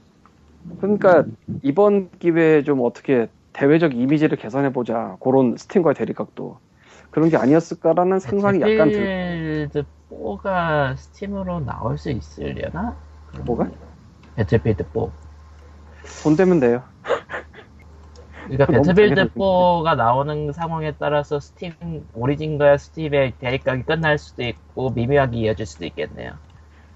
그러니까 0.81 1.25
이번 1.63 2.11
기회에 2.19 2.63
좀 2.63 2.81
어떻게 2.83 3.29
대외적 3.53 3.95
이미지를 3.95 4.37
개선해 4.37 4.73
보자 4.73 5.17
그런 5.21 5.57
Steam과의 5.57 5.95
대립각도 5.95 6.59
그런 7.11 7.31
게 7.31 7.37
아니었을까라는 7.37 8.19
생각이 8.21 8.61
약간 8.61 8.91
들. 8.91 9.69
Battlefield 9.73 9.85
4가 10.11 10.97
Steam으로 10.97 11.61
나올 11.61 11.97
수 11.97 12.11
있으려나? 12.11 12.97
뭐가? 13.45 13.71
Battlefield 14.37 14.85
4. 14.95 15.07
돈 16.23 16.37
되면 16.37 16.61
돼요. 16.61 16.83
그러니까 18.49 18.67
당연하게 18.67 19.15
4가 19.35 19.97
나오는 19.97 20.53
상황에 20.53 20.93
따라서 20.99 21.41
Steam 21.41 21.73
Origin과 22.15 22.79
Steam의 22.79 23.35
대립각이 23.39 23.85
끝날 23.85 24.19
수도 24.19 24.43
있고 24.45 24.91
미묘하게 24.91 25.37
이어질 25.39 25.67
수도 25.67 25.85
있겠네요. 25.87 26.33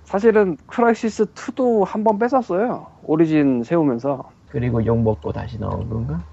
사실은 0.04 0.56
Crysis 0.66 1.26
2도 1.34 1.84
한 1.86 2.04
번 2.04 2.18
뺐었어요. 2.18 2.88
Origin 3.02 3.62
세우면서. 3.64 4.32
그리고 4.48 4.84
욕 4.86 5.00
먹고 5.02 5.32
다시 5.32 5.58
나온 5.58 5.88
건가? 5.88 6.24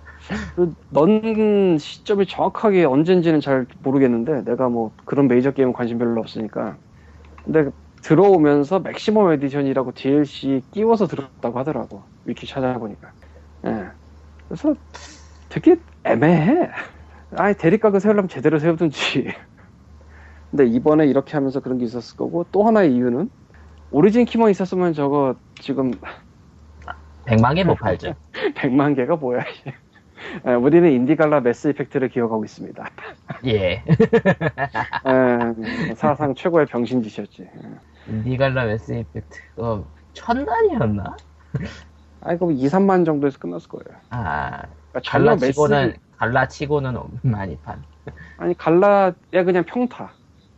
그 0.55 0.75
넣은 0.89 1.77
시점이 1.77 2.25
정확하게 2.27 2.85
언젠지는 2.85 3.39
잘 3.41 3.67
모르겠는데 3.79 4.43
내가 4.43 4.69
뭐 4.69 4.93
그런 5.05 5.27
메이저 5.27 5.51
게임 5.51 5.73
관심 5.73 5.97
별로 5.97 6.21
없으니까. 6.21 6.77
근데 7.43 7.69
들어오면서 8.01 8.79
Maximum 8.79 9.33
Edition이라고 9.33 9.93
DLC 9.93 10.63
끼워서 10.71 11.07
들었다고 11.07 11.59
하더라고. 11.59 12.03
위키 12.25 12.47
찾아보니까. 12.47 13.13
예. 13.67 13.87
그래서 14.49 14.75
되게 15.49 15.77
애매해. 16.03 16.69
아예 17.37 17.53
대립각을 17.53 17.99
세우려면 17.99 18.27
제대로 18.27 18.59
세우든지. 18.59 19.31
근데 20.49 20.65
이번에 20.65 21.05
이렇게 21.05 21.33
하면서 21.33 21.59
그런 21.59 21.77
게 21.77 21.85
있었을 21.85 22.17
거고 22.17 22.45
또 22.51 22.65
하나의 22.65 22.93
이유는 22.95 23.29
Origin 23.91 24.25
key만 24.25 24.49
있었으면 24.49 24.93
저거 24.93 25.35
지금 25.61 25.91
100만 27.25 27.55
개 27.55 27.63
못 27.63 27.75
팔죠. 27.75 28.15
100만 28.55 28.95
개가 28.95 29.15
뭐야. 29.17 29.41
이게. 29.43 29.75
예, 30.47 30.53
우리는 30.53 30.91
IndieGala 30.91 31.41
Mass 31.41 31.69
Effect를 31.69 32.09
기억하고 32.09 32.43
있습니다. 32.43 32.83
예. 33.45 33.83
예, 35.89 35.95
사상 35.95 36.35
최고의 36.35 36.65
병신짓이었지. 36.65 37.43
예. 37.43 38.11
IndieGala 38.11 38.63
Mass 38.63 38.91
Effect. 38.93 39.39
어, 39.57 39.85
첫날이었나? 40.13 41.15
아이, 42.21 42.37
그럼 42.37 42.53
2, 42.53 42.65
3만 42.67 43.05
정도에서 43.05 43.39
끝났을 43.39 43.69
거예요. 43.69 43.99
아, 44.09 44.63
그러니까 44.91 45.01
전혀 45.03 45.25
Gala치고는, 45.35 45.87
Mass, 45.87 45.99
Gala치고는 46.17 46.97
많이 47.21 47.57
판. 47.57 47.81
아니, 48.37 48.57
갈라 48.57 49.13
야 49.33 49.43
그냥 49.43 49.63
평타. 49.63 50.11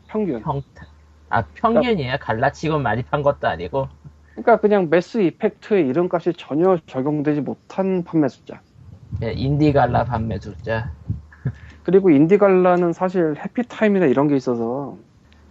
평균. 0.08 0.42
평타. 0.42 0.86
아, 1.30 1.44
평균이야? 1.56 2.18
Gala치고 2.18 2.80
많이 2.80 3.04
판 3.04 3.22
것도 3.22 3.48
아니고. 3.48 3.88
그러니까 4.32 4.58
그냥 4.58 4.90
Mass 4.90 5.20
Effect의 5.20 5.88
이름값이 5.88 6.34
전혀 6.38 6.78
적용되지 6.86 7.42
못한 7.42 8.04
판매 8.04 8.28
숫자. 8.28 8.62
예, 9.22 9.32
IndieGala 9.34 10.06
판매 10.06 10.40
숫자. 10.40 10.92
그리고 11.84 12.10
IndieGala는 12.10 12.94
사실 12.94 13.36
happy 13.38 13.66
time이나 13.66 14.06
이런 14.06 14.28
게 14.28 14.36
있어서 14.36 14.98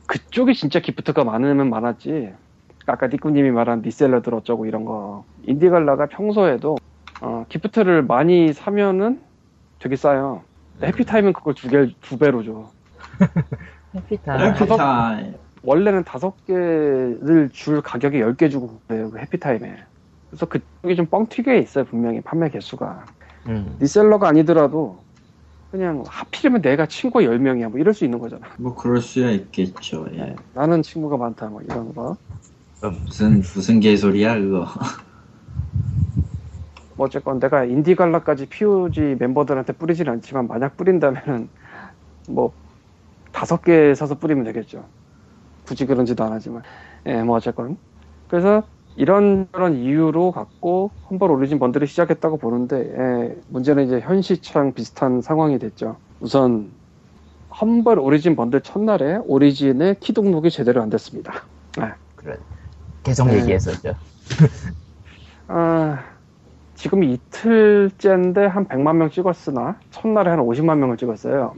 그쪽이 0.07 0.55
진짜 0.55 0.81
gift가 0.81 1.25
많으면 1.25 1.71
많았지. 1.71 2.33
아까 2.87 3.07
니꾸님이 3.07 3.51
말한 3.51 3.83
reseller들 3.83 4.35
어쩌고 4.35 4.67
이런 4.67 4.85
거. 4.85 5.25
IndieGala가 5.45 6.07
평소에도 6.07 6.77
어, 7.21 7.45
gift를 7.49 8.03
많이 8.03 8.53
사면은 8.53 9.21
되게 9.79 9.97
싸요. 9.97 10.43
근데 10.73 10.89
happy 10.89 11.07
time은 11.07 11.33
그걸 11.33 11.55
두 11.55 11.69
개, 11.69 11.95
두 12.01 12.19
배로 12.19 12.43
줘. 12.43 12.71
해피타임. 13.95 14.41
해피타임. 14.55 15.35
원래는 15.63 16.05
다섯 16.05 16.35
개를 16.47 17.51
줄 17.53 17.83
가격에 17.83 18.21
열 18.21 18.35
개 18.35 18.49
주고 18.49 18.81
그래요. 18.89 19.11
그 19.11 19.19
happy 19.19 19.45
time에. 19.45 19.77
그래서 20.31 20.47
그쪽이 20.47 20.97
좀 20.97 21.07
뻥튀기에 21.07 21.59
있어요. 21.59 21.85
분명히 21.85 22.21
판매 22.23 22.49
개수가. 22.49 23.05
음. 23.49 23.77
리셀러가 23.81 24.29
아니더라도 24.29 24.99
그냥 25.71 26.03
하필이면 26.07 26.63
내가 26.63 26.87
친구가 26.87 27.25
10명이야. 27.25 27.69
뭐 27.69 27.79
이럴 27.79 27.93
수 27.95 28.05
있는 28.05 28.19
거잖아. 28.19 28.47
뭐 28.59 28.75
그럴 28.75 29.01
수야 29.01 29.31
있겠죠. 29.31 30.07
예. 30.15 30.35
나는 30.55 30.83
친구가 30.83 31.17
많다. 31.17 31.47
뭐 31.49 31.61
이런 31.63 31.95
거. 31.95 32.17
무슨 32.89 33.41
무슨 33.55 33.81
개소리야 33.81 34.39
그거. 34.39 34.67
뭐 36.97 37.07
어쨌건 37.07 37.39
내가 37.41 37.65
인디갈라까지 37.65 38.47
POG 38.47 39.17
멤버들한테 39.19 39.73
뿌리진 39.75 40.09
않지만 40.09 40.47
만약 40.49 40.77
뿌린다면은 40.77 41.51
뭐 42.29 42.57
다섯 43.33 43.63
개 43.63 43.95
사서 43.95 44.19
뿌리면 44.19 44.45
되겠죠. 44.45 44.93
굳이 45.65 45.87
그런지도 45.87 46.25
안 46.25 46.33
하지만. 46.33 46.63
예, 47.07 47.23
뭐 47.23 47.37
어쨌건. 47.37 47.79
그래서 48.29 48.69
이런저런 48.97 49.77
이유로 49.77 50.33
갖고 50.33 50.97
험벌 51.11 51.31
오리진 51.31 51.59
번들을 51.59 51.87
시작했다고 51.87 52.39
보는데 52.39 52.77
예, 52.79 53.43
문제는 53.49 53.87
이제 53.87 54.01
현 54.01 54.23
시장 54.23 54.75
비슷한 54.75 55.23
상황이 55.23 55.59
됐죠. 55.59 56.01
우선 56.21 56.77
험벌 57.61 57.99
오리진 58.01 58.37
번들 58.37 58.63
첫날에 58.63 59.19
오리진의 59.25 60.01
키 60.01 60.13
등록이 60.15 60.51
제대로 60.51 60.83
안 60.83 60.91
됐습니다. 60.91 61.51
그런. 62.15 62.39
계속 63.03 63.29
네. 63.29 63.39
얘기했었죠. 63.39 63.95
아, 65.49 66.05
지금 66.75 67.05
이틀째인데 67.05 68.47
한 68.47 68.67
100만 68.69 68.97
명 68.97 69.11
찍었으나 69.11 69.81
첫날에 69.91 70.31
한 70.31 70.41
50만 70.41 70.79
명을 70.79 70.97
찍었어요. 70.97 71.57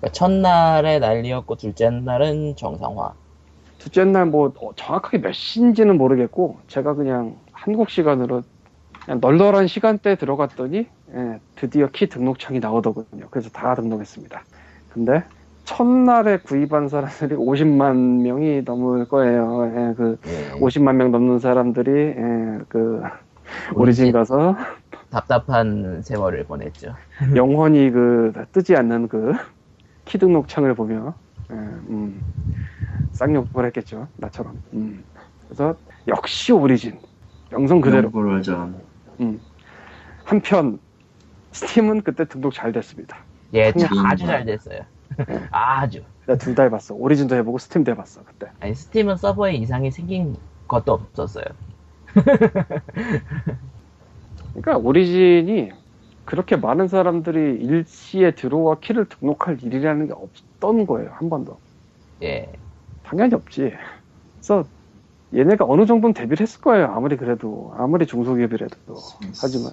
그러니까 0.00 0.12
첫날에 0.12 0.98
난리였고, 0.98 1.56
둘째 1.56 1.90
날은 1.90 2.56
정상화. 2.56 3.14
둘째 3.78 4.04
날 4.04 4.26
뭐 4.26 4.52
정확하게 4.76 5.18
몇 5.20 5.32
시인지는 5.32 5.96
모르겠고 5.98 6.60
제가 6.68 6.94
그냥 6.94 7.40
한국 7.52 7.90
시간으로 7.90 8.42
그냥 9.04 9.20
널널한 9.20 9.66
시간대에 9.68 10.16
들어갔더니 10.16 10.88
예, 11.14 11.40
드디어 11.54 11.88
키 11.90 12.08
등록창이 12.08 12.60
나오더군요. 12.60 13.28
그래서 13.30 13.50
다 13.50 13.74
등록했습니다. 13.74 14.46
근데 14.88 15.24
첫날에 15.66 16.38
구입한 16.38 16.88
사람들이 16.88 17.34
50만 17.36 18.22
명이 18.22 18.62
넘을 18.64 19.06
거예요. 19.08 19.66
예, 19.66 19.94
그 19.94 20.18
예, 20.26 20.52
50만 20.58 20.94
명 20.94 21.10
넘는 21.10 21.38
사람들이 21.40 21.90
예, 21.90 22.58
그 22.68 23.02
오리진 23.74 24.12
가서 24.12 24.56
답답한 25.10 26.00
세월을 26.02 26.44
보냈죠. 26.44 26.94
영원히 27.36 27.90
그 27.90 28.32
뜨지 28.52 28.74
않는 28.76 29.08
그 29.08 29.34
키 30.06 30.18
등록창을 30.18 30.74
보며 30.74 31.14
예, 31.50 31.54
음, 31.56 32.22
쌍욕을 33.12 33.66
했겠죠. 33.66 34.06
나처럼. 34.16 34.56
음. 34.72 35.02
그래서 35.48 35.74
역시 36.06 36.52
오리진 36.52 36.98
명성 37.50 37.80
그대로. 37.80 38.02
명불허전. 38.02 38.76
음. 39.20 39.40
한편 40.24 40.78
스팀은 41.50 42.02
그때 42.02 42.24
등록 42.24 42.54
잘 42.54 42.70
됐습니다. 42.70 43.16
예, 43.54 43.72
아주 44.04 44.26
잘 44.26 44.44
됐어요. 44.44 44.80
아주. 45.50 46.02
내가 46.26 46.38
둘다 46.38 46.64
해봤어. 46.64 46.94
오리진도 46.94 47.36
해보고 47.36 47.58
스팀도 47.58 47.92
해봤어 47.92 48.24
그때. 48.24 48.50
아니 48.60 48.74
스팀은 48.74 49.16
서버에 49.16 49.54
이상이 49.54 49.90
생긴 49.90 50.36
것도 50.68 50.92
없었어요. 50.92 51.44
그러니까 54.54 54.78
오리진이 54.78 55.70
그렇게 56.24 56.56
많은 56.56 56.88
사람들이 56.88 57.62
일시에 57.64 58.32
들어와 58.34 58.78
키를 58.80 59.08
등록할 59.08 59.62
일이라는 59.62 60.06
게 60.08 60.12
없던 60.12 60.86
거예요 60.86 61.10
한 61.12 61.30
번도. 61.30 61.60
예. 62.22 62.52
당연히 63.02 63.34
없지. 63.34 63.72
그래서 64.40 64.68
얘네가 65.34 65.64
어느 65.66 65.86
정도는 65.86 66.14
데뷔를 66.14 66.40
했을 66.42 66.60
거예요. 66.60 66.86
아무리 66.86 67.16
그래도 67.16 67.72
아무리 67.76 68.06
중소기업이라도 68.06 68.94
하지만 69.40 69.72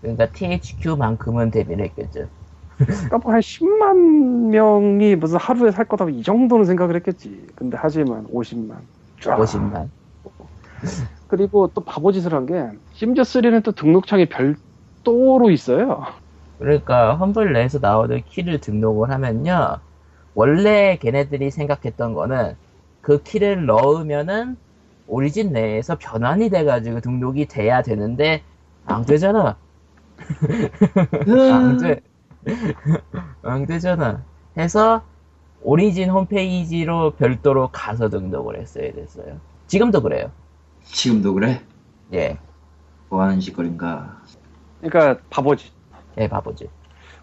그러니까 0.00 0.30
THQ만큼은 0.32 1.50
데뷔를 1.50 1.84
했겠죠. 1.86 2.28
그러니까 3.08 3.18
뭐 3.18 3.32
한 3.34 3.40
10만 3.42 4.50
명이 4.50 5.16
무슨 5.16 5.38
하루에 5.38 5.70
살 5.70 5.86
거다 5.86 6.06
이 6.10 6.22
정도는 6.22 6.64
생각을 6.64 6.96
했겠지. 6.96 7.46
근데 7.56 7.76
하지만 7.80 8.26
50만. 8.28 8.88
쫙. 9.20 9.40
50만. 9.40 9.90
그리고 11.26 11.68
또 11.74 11.84
바보짓을 11.84 12.32
한 12.34 12.46
게 12.46 12.54
심지어 12.92 13.24
3는 13.24 13.62
또 13.62 13.72
등록창이 13.72 14.28
별도로 14.28 15.50
있어요. 15.50 16.04
그러니까 16.58 17.16
험블 17.16 17.52
내에서 17.52 17.78
나오는 17.80 18.22
키를 18.24 18.60
등록을 18.60 19.10
하면요. 19.10 19.82
원래 20.34 20.98
걔네들이 20.98 21.50
생각했던 21.50 22.14
거는 22.14 22.56
그 23.00 23.22
키를 23.22 23.66
넣으면은 23.66 24.56
오리진 25.06 25.52
내에서 25.52 25.96
변환이 25.98 26.50
돼가지고 26.50 27.00
등록이 27.00 27.46
돼야 27.48 27.82
되는데 27.82 28.46
안 28.84 29.04
되잖아. 29.06 29.60
안 31.48 31.76
돼. 31.76 32.00
안 33.42 33.66
되잖아. 33.66 34.26
해서 34.56 35.06
오리진 35.60 36.10
홈페이지로 36.10 37.16
별도로 37.16 37.70
가서 37.72 38.08
등록을 38.08 38.60
했어야 38.60 38.92
됐어요. 38.92 39.40
지금도 39.66 40.02
그래요. 40.02 40.32
지금도 40.84 41.34
그래? 41.34 41.66
예. 42.12 42.38
뭐 43.08 43.22
하는 43.22 43.40
짓거린가? 43.40 44.22
그러니까 44.80 45.22
바보짓. 45.30 45.72
예, 46.18 46.28
바보지. 46.28 46.68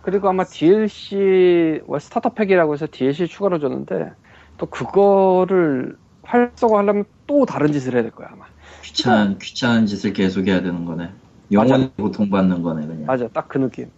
그리고 0.01 0.29
아마 0.29 0.45
DLC 0.45 1.81
뭐 1.87 1.99
starter 1.99 2.33
pack이라고 2.33 2.73
해서 2.73 2.87
DLC 2.91 3.27
추가로 3.27 3.59
줬는데 3.59 4.11
또 4.57 4.65
그거를 4.67 5.97
활성화하려면 6.23 7.05
또 7.27 7.45
다른 7.45 7.71
짓을 7.71 7.93
해야 7.95 8.01
될 8.03 8.11
거야 8.11 8.29
아마. 8.31 8.45
귀찮은 8.81 9.37
귀찮은 9.39 9.85
짓을 9.85 10.13
계속 10.13 10.47
해야 10.47 10.61
되는 10.61 10.85
거네. 10.85 11.11
영원히 11.51 11.93
고통받는 11.95 12.61
거네 12.63 12.87
그냥. 12.87 13.05
맞아, 13.05 13.27
딱 13.27 13.47
그 13.47 13.57
느낌. 13.57 13.91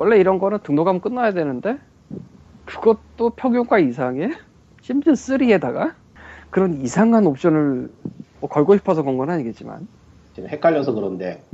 원래 0.00 0.18
이런 0.18 0.38
거는 0.38 0.60
등록하면 0.62 1.02
끝나야 1.02 1.32
되는데 1.32 1.76
그것도 2.64 3.30
평균가 3.36 3.78
이상의 3.80 4.30
심지어 4.80 5.12
3에다가 5.12 5.92
그런 6.48 6.80
이상한 6.80 7.26
옵션을 7.26 7.90
뭐 8.40 8.48
걸고 8.48 8.76
싶어서 8.78 9.02
건 9.02 9.18
건 9.18 9.28
아니겠지만 9.28 9.86
지금 10.34 10.48
헷갈려서 10.48 10.94
그런데 10.94 11.44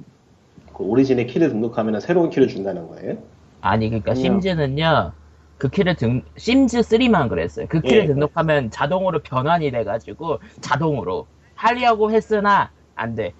그 0.72 0.84
오리진의 0.84 1.26
키를 1.26 1.48
등록하면 1.48 1.98
새로운 2.00 2.30
키를 2.30 2.46
준다는 2.46 2.86
거예요? 2.86 3.18
아니 3.62 3.88
그러니까 3.88 4.14
아니요. 4.14 4.22
심즈는요 4.22 5.12
그 5.58 5.68
키를 5.68 5.96
등 5.96 6.22
심즈 6.36 6.82
3만 6.82 7.28
그랬어요 7.28 7.66
그 7.68 7.80
키를 7.80 8.04
예. 8.04 8.06
등록하면 8.06 8.70
자동으로 8.70 9.22
변환이 9.24 9.72
돼가지고 9.72 10.38
자동으로 10.60 11.26
하려고 11.56 12.12
했으나 12.12 12.70
안돼 12.94 13.34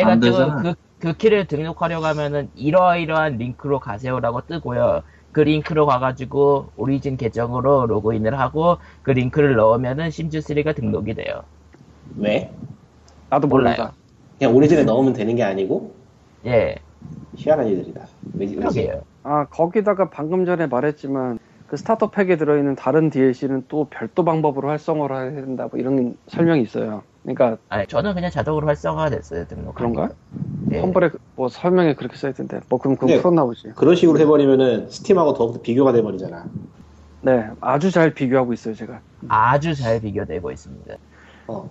안 0.00 0.20
그래가지고 0.20 0.20
되잖아. 0.20 0.62
그, 0.62 0.74
그 1.04 1.12
키를 1.12 1.46
등록하려고 1.46 2.06
하면은 2.06 2.48
이러이러한 2.54 3.36
링크로 3.36 3.78
가세요라고 3.78 4.46
뜨고요 4.46 5.02
그 5.32 5.40
링크로 5.40 5.84
가가지고 5.84 6.72
오리진 6.76 7.18
계정으로 7.18 7.86
로그인을 7.86 8.38
하고 8.40 8.78
그 9.02 9.10
링크를 9.10 9.54
넣으면은 9.54 10.10
심즈 10.10 10.38
3가 10.38 10.74
등록이 10.74 11.12
돼요 11.12 11.42
왜? 12.18 12.50
나도 13.28 13.48
몰라요. 13.48 13.76
몰라. 13.76 13.92
그냥 14.38 14.56
오리진에 14.56 14.84
넣으면 14.84 15.12
되는 15.12 15.36
게 15.36 15.42
아니고 15.42 15.94
예 16.46 16.76
희한한 17.36 17.66
일들이다. 17.66 18.06
왜지? 18.38 18.54
왜지? 18.54 18.56
그러게요 18.56 19.02
아 19.24 19.44
거기다가 19.50 20.08
방금 20.08 20.46
전에 20.46 20.66
말했지만 20.68 21.38
그 21.66 21.76
스타터 21.76 22.12
팩에 22.12 22.36
들어있는 22.36 22.76
다른 22.76 23.10
DLC는 23.10 23.64
또 23.68 23.88
별도 23.90 24.24
방법으로 24.24 24.70
활성화를 24.70 25.32
해야 25.32 25.40
된다 25.42 25.68
뭐 25.70 25.78
이런 25.78 26.16
설명이 26.28 26.62
있어요. 26.62 27.02
그러니까 27.24 27.56
아니 27.70 27.86
저는 27.86 28.14
그냥 28.14 28.30
자동으로 28.30 28.66
활성화가 28.66 29.10
됐어요 29.10 29.46
등록 29.46 29.74
그런가? 29.74 30.10
예. 30.72 30.80
험블에 30.80 31.10
뭐 31.36 31.48
설명에 31.48 31.94
그렇게 31.94 32.16
써있던데 32.16 32.60
뭐 32.68 32.78
그럼 32.78 32.96
그건 32.96 33.08
네. 33.08 33.18
풀었나 33.20 33.44
보지. 33.44 33.72
그런 33.74 33.96
식으로 33.96 34.18
해버리면은 34.20 34.90
스팀하고 34.90 35.32
더욱더 35.32 35.60
비교가 35.60 35.92
돼버리잖아. 35.92 36.44
네, 37.22 37.48
아주 37.62 37.90
잘 37.90 38.12
비교하고 38.12 38.52
있어요 38.52 38.74
제가. 38.74 39.00
아주 39.28 39.74
잘 39.74 40.00
비교되고 40.00 40.50
있습니다 40.50 40.94
어. 41.46 41.70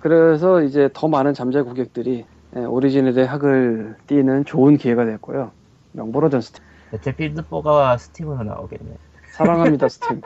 그래서 0.00 0.62
이제 0.62 0.88
더 0.94 1.08
많은 1.08 1.34
잠재 1.34 1.62
고객들이 1.62 2.24
예, 2.54 2.60
오리진에 2.60 3.12
대해 3.12 3.26
학을 3.26 3.96
떼는 4.06 4.44
좋은 4.44 4.76
기회가 4.76 5.04
됐고요. 5.04 5.50
명불허전 5.92 6.40
스팀. 6.40 6.64
배틀필드 6.92 7.42
4가 7.42 7.98
스팀으로 7.98 8.44
나오겠네 8.44 8.96
사랑합니다 9.32 9.88
스팀. 9.88 10.20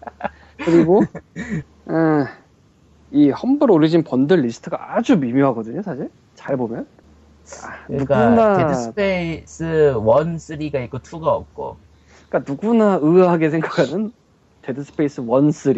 그리고 0.64 1.02
음, 1.90 2.24
이 3.12 3.30
험블 3.30 3.70
오리진 3.70 4.04
번들 4.04 4.42
리스트가 4.42 4.96
아주 4.96 5.16
미묘하거든요 5.16 5.82
사실. 5.82 6.10
잘 6.34 6.56
보면. 6.56 6.86
아, 7.62 7.86
그러니까 7.86 8.28
누구나 8.28 8.56
데드 8.58 8.74
스페이스 8.74 9.64
1, 9.64 9.96
3가 9.96 10.84
있고 10.84 10.98
2가 10.98 11.26
없고 11.26 11.76
그러니까 12.28 12.52
누구나 12.52 12.98
의아하게 13.02 13.50
생각하는 13.50 14.12
데드 14.62 14.84
스페이스 14.84 15.20
1, 15.22 15.52
3. 15.52 15.74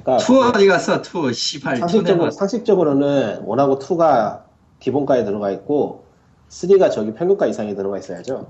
그러니까 0.00 0.16
two 0.18 0.40
어디 0.42 0.66
갔어? 0.66 1.00
two 1.02 1.32
씨발. 1.32 1.76
상식적으로, 1.76 2.30
상식적으로는 2.30 3.42
one하고 3.44 3.78
2가 3.78 4.42
기본가에 4.80 5.24
들어가 5.24 5.50
있고 5.52 6.04
3가 6.48 6.90
저기 6.90 7.12
평균가 7.14 7.46
이상에 7.46 7.74
들어가 7.74 7.98
있어야죠. 7.98 8.48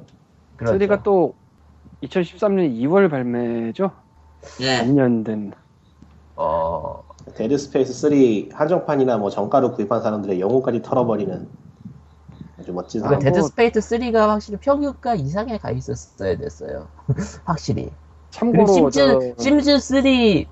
그렇죠. 0.57 0.79
3가 0.79 1.03
또 1.03 1.35
2013년 2.03 2.74
2월 2.81 3.11
발매죠. 3.11 3.91
예. 4.61 4.81
2년 4.85 5.24
된. 5.24 5.53
어, 6.37 7.03
데드 7.35 7.59
스페이스 7.59 7.93
3 8.51 8.57
한정판이나 8.57 9.18
뭐 9.18 9.31
정가로 9.31 9.72
구입한 9.72 10.03
사람들의 10.03 10.41
영혼까지 10.41 10.83
털어버리는 10.83 11.49
아주 12.59 12.72
멋진 12.72 13.03
아, 13.03 13.09
사람. 13.09 13.18
그러니까 13.18 13.41
뭐- 13.41 13.49
데드스페이스 13.49 13.81
3가 13.81 14.29
확실히 14.29 14.59
평균가 14.59 15.14
이상에 15.16 15.59
가 15.59 15.70
있었어야 15.70 16.37
됐어요. 16.37 16.89
확실히. 17.45 17.91
참고로 18.31 18.66
그리고 18.66 18.91
저 18.91 19.20
심즈, 19.39 19.43
심즈 19.43 19.79
3 19.81 20.03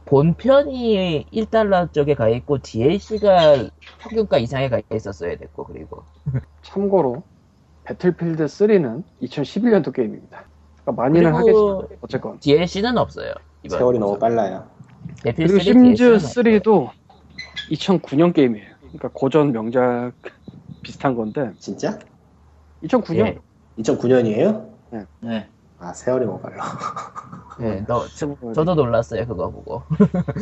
본편이 0.04 1.26
1달러 1.32 1.92
쪽에 1.92 2.14
가 2.14 2.28
있고 2.28 2.58
DLC가 2.58 3.68
평균가 4.00 4.38
이상에 4.38 4.68
가 4.68 4.80
있었어야 4.92 5.36
됐고 5.36 5.64
그리고 5.64 6.02
참고로 6.62 7.22
배틀필드 7.84 8.46
3는 8.46 9.02
2011년도 9.22 9.92
게임입니다. 9.92 10.44
그러니까 10.82 11.02
많이는 11.02 11.34
하겠지만 11.34 11.82
어쨌건. 12.00 12.38
DLC는 12.40 12.96
없어요. 12.96 13.32
이번 13.62 13.78
세월이 13.78 13.98
너무 13.98 14.18
빨라요. 14.18 14.66
배틀 15.22 15.46
그리고 15.46 15.52
3 15.58 15.60
심즈 15.60 16.02
DLC 16.02 16.04
는 16.04 16.14
없어요. 16.16 16.44
3도 16.60 16.90
2009년 17.70 18.34
게임이에요. 18.34 18.74
그러니까 18.80 19.08
고전 19.12 19.52
명작 19.52 20.12
비슷한 20.82 21.14
건데 21.14 21.52
진짜? 21.58 21.98
2009년 22.84 23.26
예. 23.26 23.38
2009년이에요? 23.78 24.70
네. 25.20 25.48
아 25.78 25.92
세월이 25.92 26.24
너무 26.26 26.40
빨라. 26.40 26.64
예, 27.60 27.84
너, 27.88 28.06
저, 28.08 28.26
뭐 28.26 28.52
저도 28.52 28.74
놀랐어요 28.74 29.26
그거 29.26 29.50
보고. 29.50 29.82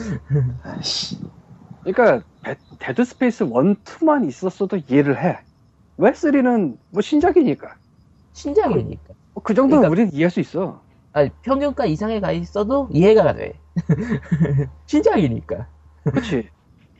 아이씨. 0.62 1.18
그러니까 1.84 2.24
배- 2.42 2.56
데드 2.78 3.04
스페이스 3.04 3.44
1, 3.44 3.50
2만 3.50 4.28
있었어도 4.28 4.76
이해를 4.88 5.22
해. 5.22 5.38
왜 5.96 6.10
3는 6.12 6.76
뭐 6.90 7.00
신작이니까. 7.02 7.76
신작이니까. 8.32 9.14
뭐 9.34 9.42
그 9.42 9.54
정도는 9.54 9.82
그러니까- 9.82 9.88
우리는 9.90 10.12
이해할 10.12 10.30
수 10.30 10.40
있어. 10.40 10.82
아니, 11.12 11.30
평균가 11.42 11.86
이상에 11.86 12.20
가 12.20 12.32
있어도 12.32 12.88
이해가 12.90 13.34
돼. 13.34 13.54
신작이니까. 14.86 15.66
그렇지. 16.04 16.48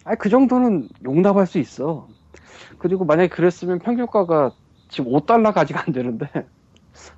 아니 0.04 0.18
그 0.18 0.28
정도는 0.28 0.88
용납할 1.04 1.46
수 1.46 1.58
있어. 1.58 2.08
그리고 2.78 3.04
만약에 3.04 3.28
그랬으면 3.28 3.78
평균가가 3.78 4.52
지금 4.88 5.12
5달러가 5.12 5.58
아직 5.58 5.76
안 5.76 5.92
되는데 5.92 6.28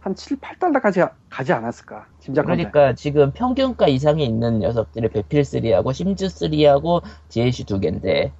한 0.00 0.14
7, 0.14 0.38
8달러까지 0.38 1.10
가지 1.28 1.52
않았을까? 1.52 2.06
짐작한데. 2.20 2.64
그러니까 2.70 2.94
지금 2.94 3.32
평균가 3.32 3.88
이상에 3.88 4.22
있는 4.24 4.60
녀석들이 4.60 5.08
배필3하고 5.08 5.86
심즈3하고 5.86 7.02
DLC 7.28 7.64
두 7.64 7.80
개인데 7.80 8.32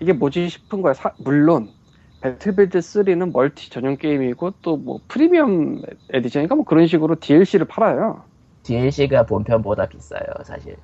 이게 0.00 0.12
뭐지 0.12 0.48
싶은 0.48 0.82
거야. 0.82 0.94
사- 0.94 1.14
물론 1.18 1.70
배틀필드 2.20 2.78
3는 2.78 3.32
멀티 3.32 3.70
전용 3.70 3.96
게임이고 3.96 4.52
또 4.62 4.76
뭐 4.76 5.00
premium 5.08 5.82
edition인가 6.12 6.54
뭐 6.54 6.64
그런 6.64 6.86
식으로 6.86 7.16
DLC를 7.18 7.66
팔아요. 7.66 8.22
DLC가 8.62 9.24
본편보다 9.26 9.86
비싸요 9.86 10.20
사실. 10.44 10.76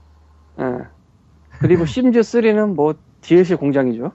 예. 0.58 0.64
그리고 1.60 1.84
심즈 1.86 2.22
3는 2.22 2.74
뭐 2.74 2.94
DLC 3.20 3.56
공장이죠. 3.56 4.12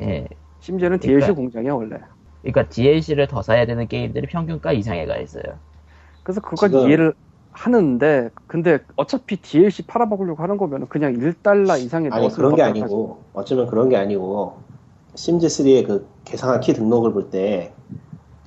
예. 0.00 0.26
심지어는 0.60 0.98
그러니까- 0.98 1.26
DLC 1.26 1.34
공장이야 1.36 1.72
원래. 1.74 1.98
그러니까 2.42 2.68
DLC를 2.68 3.26
더 3.26 3.42
사야 3.42 3.64
되는 3.66 3.86
게임들이 3.86 4.26
평균가 4.26 4.72
이상에 4.72 5.06
가 5.06 5.16
있어요. 5.18 5.42
그래서 6.22 6.40
그건 6.40 6.70
지금- 6.70 6.88
이해를 6.88 7.14
하는데 7.52 8.30
근데 8.46 8.78
어차피 8.96 9.36
DLC 9.40 9.86
팔아먹으려고 9.86 10.42
하는 10.42 10.56
거면 10.56 10.88
그냥 10.88 11.14
1달러 11.14 11.78
이상에 11.80 12.08
아니 12.12 12.28
그런 12.28 12.54
게? 12.54 12.62
아니고 12.62 13.22
어쩌면 13.32 13.66
그런 13.66 13.88
게 13.88 13.96
아니고 13.96 14.58
심즈 15.16 15.48
3의 15.48 15.84
그 15.84 16.08
개상한 16.24 16.60
키 16.60 16.72
등록을 16.72 17.12
볼 17.12 17.30
때 17.30 17.74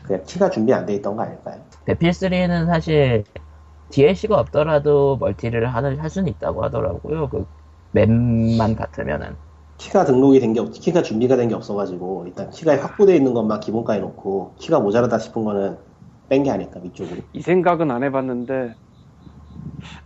그냥 0.03 0.23
키가 0.25 0.49
준비 0.51 0.73
안 0.73 0.85
돼 0.85 0.95
있던 0.95 1.15
거 1.15 1.23
아닐까요? 1.23 1.65
배필3는 1.85 2.65
사실 2.65 3.23
DLC가 3.89 4.39
없더라도 4.39 5.17
멀티를 5.17 5.73
하는, 5.73 5.99
할 5.99 6.09
수는 6.09 6.27
있다고 6.33 6.63
하더라고요. 6.63 7.29
그 7.29 7.45
맵만 7.91 8.75
같으면은. 8.75 9.37
키가 9.77 10.05
등록이 10.05 10.39
된 10.39 10.53
게 10.53 10.59
없, 10.59 10.71
키가 10.71 11.03
준비가 11.03 11.35
된 11.35 11.47
게 11.49 11.55
없어가지고 11.55 12.25
일단 12.27 12.49
키가 12.49 12.81
확보되어 12.81 13.15
있는 13.15 13.33
것만 13.33 13.59
기본가에 13.59 13.99
놓고 13.99 14.55
키가 14.59 14.79
모자라다 14.79 15.19
싶은 15.19 15.43
거는 15.43 15.77
뺀 16.29 16.43
게 16.43 16.49
아닐까 16.51 16.79
위쪽으로. 16.83 17.21
이 17.33 17.41
생각은 17.41 17.91
안 17.91 18.03
해봤는데 18.03 18.75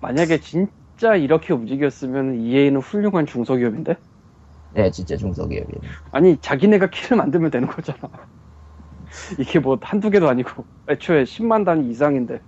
만약에 0.02 0.40
진짜 0.40 1.16
이렇게 1.16 1.54
움직였으면 1.54 2.36
EA는 2.36 2.82
훌륭한 2.82 3.26
중소기업인데? 3.26 3.96
네, 4.78 4.92
진짜 4.92 5.18
중소기업이에요. 5.18 5.98
아니 6.12 6.38
자기네가 6.40 6.90
키를 6.90 7.18
만들면 7.18 7.52
되는 7.52 7.68
거잖아 7.68 8.00
이게 9.40 9.60
뭐 9.60 9.78
한두 9.82 10.10
개도 10.10 10.28
아니고 10.30 10.66
애초에 10.90 11.26
10만 11.26 11.64
단위 11.64 11.90
이상인데 11.90 12.42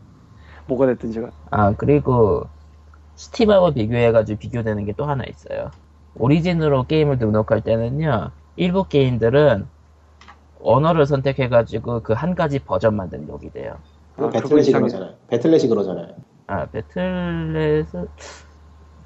뭐가 0.67 0.87
됐든 0.87 1.11
제가 1.11 1.31
아, 1.51 1.73
그리고 1.75 2.49
스팀하고 3.15 3.73
비교해가지고 3.73 4.39
비교되는 4.39 4.85
게 4.85 4.93
또 4.93 5.05
하나 5.05 5.23
있어요. 5.25 5.73
오리진으로 6.15 6.85
게임을 6.87 7.19
등록할 7.19 7.61
때는요, 7.63 8.31
일부 8.57 8.87
게임들은 8.87 9.69
언어를 10.59 11.05
선택해가지고 11.07 12.03
그 12.03 12.13
한 12.13 12.35
가지 12.35 12.59
버전만 12.59 13.09
등록이 13.09 13.51
돼요. 13.51 13.83
아, 14.15 14.29
그거 14.29 14.29
배틀넷이. 14.29 14.73
그러잖아요. 14.73 15.17
배틀넷이 15.27 15.69
그러잖아요. 15.69 16.15
아, 16.47 16.65
배틀넷은, 16.71 18.07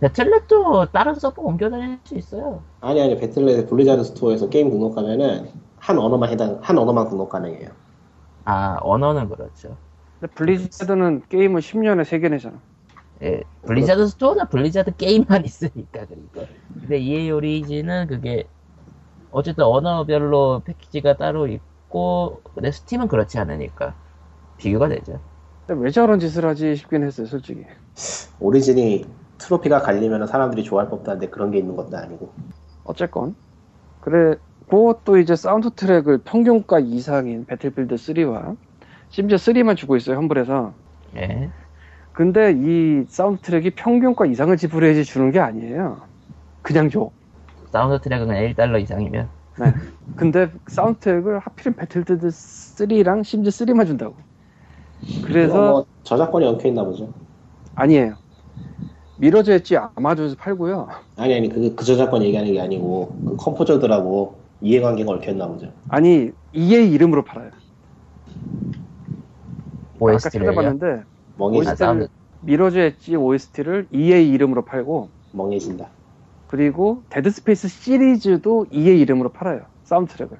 배틀넷도 0.03 0.87
다른 0.91 1.15
서버 1.15 1.41
옮겨 1.43 1.69
다닐 1.69 1.97
수 2.03 2.17
있어요. 2.17 2.61
아니 2.81 3.01
아니 3.01 3.17
배틀넷 3.17 3.69
블리자드 3.69 4.03
스토어에서 4.03 4.49
게임 4.49 4.69
등록하면은 4.69 5.49
한 5.77 5.97
언어만 5.97 6.29
해당 6.29 6.59
한 6.61 6.77
언어만 6.77 7.07
등록 7.07 7.29
가능해요. 7.29 7.69
아, 8.43 8.77
언어는 8.81 9.29
그렇죠. 9.29 9.77
근데 10.19 10.33
블리자드는 10.33 11.23
게임을 11.29 11.61
10년에 11.61 12.03
3개 12.03 12.29
내잖아 12.29 12.57
예, 13.21 13.43
블리자드 13.65 14.07
스토어는 14.07 14.49
블리자드 14.49 14.97
게임만 14.97 15.45
있으니까, 15.45 16.05
그리고. 16.05 16.45
근데 16.73 16.99
EA 16.99 17.31
오리진은 17.31 18.07
그게, 18.07 18.43
어쨌든 19.31 19.63
언어별로 19.63 20.61
패키지가 20.65 21.15
따로 21.15 21.47
있고, 21.47 22.41
근데 22.53 22.71
스팀은 22.71 23.07
그렇지 23.07 23.39
않으니까. 23.39 23.95
비교가 24.57 24.89
되죠. 24.89 25.21
근데 25.65 25.81
왜 25.81 25.89
저런 25.91 26.19
짓을 26.19 26.45
하지 26.45 26.75
싶긴 26.75 27.03
했어요 27.03 27.25
솔직히 27.25 27.63
오리진이 28.41 29.05
트로피가 29.37 29.81
갈리면 29.81 30.27
사람들이 30.27 30.63
좋아할 30.63 30.89
법도 30.89 31.11
한데 31.11 31.27
그런 31.29 31.51
게 31.51 31.57
있는 31.57 31.75
것도 31.75 31.97
아니고. 31.97 32.31
어쨌건 32.85 33.35
그래 34.01 34.35
그것도 34.69 35.17
이제 35.17 35.35
사운드 35.35 35.69
트랙을 35.69 36.19
평균가 36.19 36.79
이상인 36.79 37.45
배틀필드 37.45 37.95
3와 37.95 38.57
심즈 39.09 39.37
3만 39.37 39.77
주고 39.77 39.95
있어요 39.95 40.17
험블에서 40.17 40.73
예. 41.15 41.49
근데 42.11 42.53
이 42.55 43.05
사운드 43.07 43.41
트랙이 43.41 43.71
평균가 43.71 44.25
이상을 44.25 44.55
지불해야지 44.57 45.05
주는 45.05 45.31
게 45.31 45.39
아니에요 45.39 46.01
그냥 46.61 46.89
줘 46.89 47.09
사운드 47.71 48.01
트랙은 48.01 48.27
그냥 48.27 48.43
1달러 48.43 48.81
이상이면. 48.81 49.29
근데 50.15 50.51
사운드 50.67 50.99
트랙을 50.99 51.39
하필은 51.39 51.75
배틀필드 51.75 52.27
3랑 52.27 53.23
심즈 53.23 53.49
3만 53.49 53.85
준다고 53.87 54.15
그래서 55.25 55.71
뭐 55.71 55.85
저작권이 56.03 56.45
엉켜 56.45 56.67
있나 56.67 56.83
보죠. 56.83 57.13
아니에요 57.75 58.15
미러즈 59.15 59.51
엣지 59.51 59.77
아마존에서 59.95 60.35
팔고요 60.35 60.87
아니 61.15 61.33
아니 61.35 61.49
그, 61.49 61.75
그 61.75 61.85
저작권 61.85 62.23
얘기하는 62.23 62.51
게 62.53 62.59
아니고 62.61 63.15
그 63.25 63.35
composer들하고 63.37 64.43
이해관계가 64.61 65.11
얽혀 65.11 65.31
있나 65.31 65.47
보죠. 65.47 65.71
아니 65.89 66.31
EA 66.53 66.91
이름으로 66.91 67.23
팔아요 67.23 67.51
아까 70.07 70.17
OST를요. 70.19 70.49
찾아봤는데 70.53 71.03
멍해진, 71.35 71.67
아, 71.67 71.75
OST 71.75 71.83
를 71.85 71.85
사운드, 71.85 72.07
미러즈 72.39 72.77
엣지 72.79 73.15
OST를 73.15 73.87
EA 73.91 74.29
이름으로 74.31 74.65
팔고 74.65 75.11
멍해진다. 75.31 75.91
그리고 76.47 77.03
데드 77.09 77.29
스페이스 77.31 77.67
시리즈도 77.67 78.67
EA 78.71 78.99
이름으로 79.01 79.31
팔아요. 79.33 79.67
사운드 79.83 80.13
트랙을. 80.13 80.39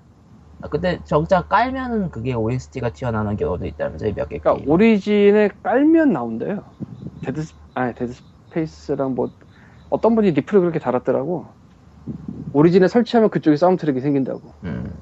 아, 0.61 0.67
근데 0.69 1.01
정작 1.03 1.49
깔면은 1.49 2.09
그게 2.09 2.33
OST가 2.33 2.91
튀어나오는 2.91 3.35
경우도 3.35 3.65
있다면서요, 3.65 4.13
몇 4.13 4.29
개. 4.29 4.39
그러니까. 4.39 4.71
오리진에 4.71 5.49
깔면 5.61 6.13
나온대요. 6.13 6.63
데드 7.21 7.41
스- 7.43 7.53
아니 7.73 7.93
데드 7.93 8.13
스페이스랑 8.13 9.15
뭐 9.15 9.31
어떤 9.89 10.15
분이 10.15 10.31
리플을 10.31 10.61
그렇게 10.61 10.79
달았더라고. 10.79 11.47
오리진에 12.53 12.87
설치하면 12.87 13.29
그쪽에 13.29 13.57
사운드 13.57 13.81
트랙이 13.81 13.99
생긴다고. 13.99 14.53
음. 14.63 14.93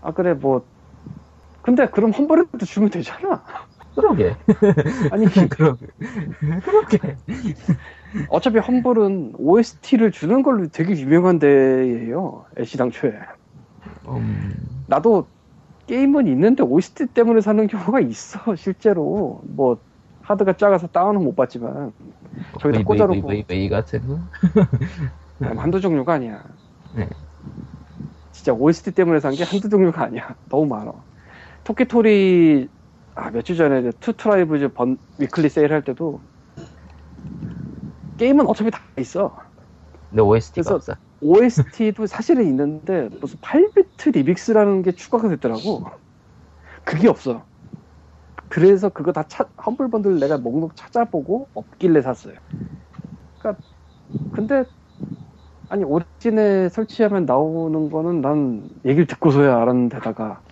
아 0.00 0.12
그래 0.12 0.34
뭐 0.34 0.66
근데 1.62 1.86
그럼 1.88 2.12
험블에도 2.12 2.64
주면 2.64 2.90
되잖아. 2.90 3.44
그러게. 3.94 4.34
아니 5.10 5.26
그러게. 5.50 5.86
그러게. 6.64 7.16
어차피 8.30 8.58
험블은 8.58 9.32
OST를 9.36 10.10
주는 10.12 10.42
걸로 10.42 10.68
되게 10.68 10.92
유명한 10.96 11.38
데예요. 11.38 12.46
애시 12.58 12.76
당초에. 12.76 13.12
음. 14.08 14.84
나도 14.86 15.28
게임은 15.86 16.26
있는데 16.28 16.62
OST 16.62 17.08
때문에 17.08 17.40
사는 17.40 17.66
경우가 17.66 18.00
있어 18.00 18.54
실제로 18.56 19.42
뭐 19.48 19.78
하드가 20.26 20.54
작아서 20.54 20.88
다운은 20.88 21.22
못 21.22 21.36
받지만 21.36 21.92
저기다 22.60 22.82
꽂아놓고 22.84 23.28
VVVV 23.28 23.68
같은 23.68 24.06
거? 24.08 24.18
한두 25.56 25.80
종류가 25.80 26.14
아니야 26.14 26.42
네. 26.94 27.08
진짜 28.32 28.52
OST 28.52 28.92
때문에 28.92 29.20
산 29.20 29.32
게 29.34 29.44
한두 29.44 29.68
종류가 29.68 30.02
아니야 30.04 30.34
너무 30.50 30.66
많아 30.66 30.92
토끼토리 31.64 32.68
아, 33.14 33.30
몇주 33.30 33.56
전에 33.56 33.90
Two 34.00 34.12
Tribes 34.14 34.72
번 34.72 34.98
Weekly 35.18 35.48
Sale 35.48 35.72
할 35.72 35.82
때도 35.82 36.20
게임은 38.18 38.46
어차피 38.46 38.70
다 38.70 38.80
있어 38.98 39.36
근데 40.10 40.22
OST가 40.22 40.62
그래서- 40.62 40.74
없어. 40.74 40.94
OST도 41.22 42.06
사실은 42.06 42.44
있는데 42.46 43.08
무슨 43.20 43.38
8비트 43.40 44.12
리믹스라는 44.12 44.82
게 44.82 44.92
추가가 44.92 45.28
됐더라고. 45.30 45.86
그게 46.84 47.08
없어. 47.08 47.42
그래서 48.48 48.88
그거 48.88 49.12
다 49.12 49.24
차, 49.24 49.48
Humble 49.64 49.90
Bundle 49.90 50.18
내가 50.20 50.38
목록 50.38 50.76
찾아보고 50.76 51.50
없길래 51.54 52.02
샀어요. 52.02 52.36
그러니까 53.38 53.62
근데 54.30 54.64
아니 55.68 55.84
Origin에 55.84 56.68
설치하면 56.68 57.24
나오는 57.24 57.90
거는 57.90 58.20
난 58.20 58.68
얘기를 58.84 59.06
듣고서야 59.06 59.56
알았는데다가 59.62 60.42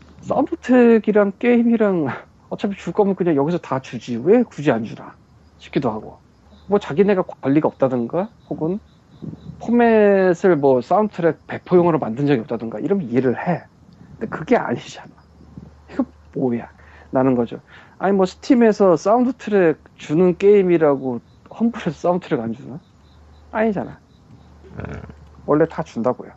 트랙이랑 0.62 1.32
게임이랑 1.38 2.06
어차피 2.48 2.76
줄 2.76 2.92
거면 2.92 3.14
그냥 3.14 3.36
여기서 3.36 3.58
다 3.58 3.80
주지 3.80 4.16
왜 4.16 4.42
굳이 4.42 4.70
안 4.72 4.84
주나 4.84 5.16
싶기도 5.58 5.90
하고 5.90 6.20
뭐 6.66 6.78
자기네가 6.78 7.24
관리가 7.42 7.68
없다든가 7.68 8.32
혹은 8.48 8.80
포맷을 9.60 10.56
뭐 10.56 10.80
사운드트랙 10.80 11.46
배포용으로 11.46 11.98
만든 11.98 12.26
적이 12.26 12.40
없다든가 12.42 12.80
이러면 12.80 13.08
이해를 13.08 13.38
해. 13.48 13.66
근데 14.18 14.28
그게 14.30 14.56
아니잖아. 14.56 15.08
이거 15.90 16.06
뭐야? 16.34 16.72
나는 17.10 17.34
거죠. 17.34 17.60
아니 18.04 18.14
뭐 18.14 18.26
Steam에서 18.26 18.98
사운드 18.98 19.32
트랙 19.32 19.78
주는 19.96 20.36
게임이라고 20.36 21.22
Humble에서 21.58 21.90
사운드 21.92 22.28
트랙 22.28 22.38
안 22.42 22.52
주나? 22.52 22.78
아니잖아. 23.50 23.98
원래 25.46 25.64
다 25.66 25.82
준다고요. 25.82 26.30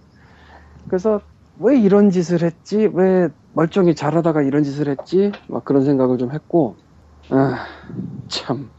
그래서 0.87 1.19
왜 1.59 1.77
이런 1.77 2.09
짓을 2.09 2.41
했지? 2.41 2.89
왜 2.93 3.27
멀쩡히 3.51 3.95
잘하다가 3.95 4.43
이런 4.43 4.63
짓을 4.63 4.87
했지? 4.87 5.33
막 5.47 5.65
그런 5.65 5.83
생각을 5.83 6.17
좀 6.17 6.31
했고, 6.31 6.77
아, 7.31 7.65
참. 8.29 8.69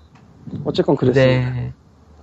어쨌건 0.64 0.96
그랬습니다. 0.96 1.74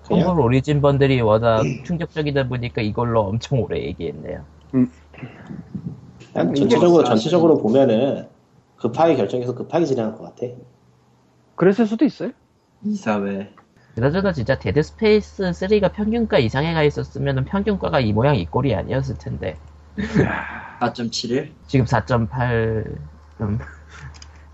그냥? 0.08 0.28
Humble 0.30 0.42
Origin 0.46 0.82
Bundle이 0.82 1.22
워낙 1.22 1.62
충격적이다 1.84 2.48
보니까 2.48 2.82
이걸로 2.82 3.22
엄청 3.22 3.62
오래 3.62 3.84
얘기했네요. 3.84 4.44
이게 4.74 6.54
전체적으로 6.56 6.90
뭐 6.90 7.04
전체적으로 7.04 7.60
보면은 7.60 8.34
급하게 8.78 9.16
결정해서 9.16 9.56
급하게 9.56 9.86
진행한 9.86 10.16
것 10.16 10.24
같아. 10.24 10.48
그랬을 11.56 11.88
수도 11.88 12.06
있어요. 12.06 12.32
이사회. 12.84 13.52
그나저나 13.96 14.34
진짜 14.34 14.60
Dead 14.60 14.84
Space 14.84 15.44
3가 15.44 15.94
평균가 15.94 16.38
이상에 16.38 16.74
가 16.74 16.84
있었으면 16.84 17.46
평균가가 17.46 18.02
이 18.02 18.12
모양 18.12 18.36
이 18.36 18.46
꼴이 18.46 18.76
아니었을 18.76 19.18
텐데 19.18 19.58
4.71? 20.82 21.50
지금 21.68 21.86
4.8 21.86 22.98
음, 23.42 23.60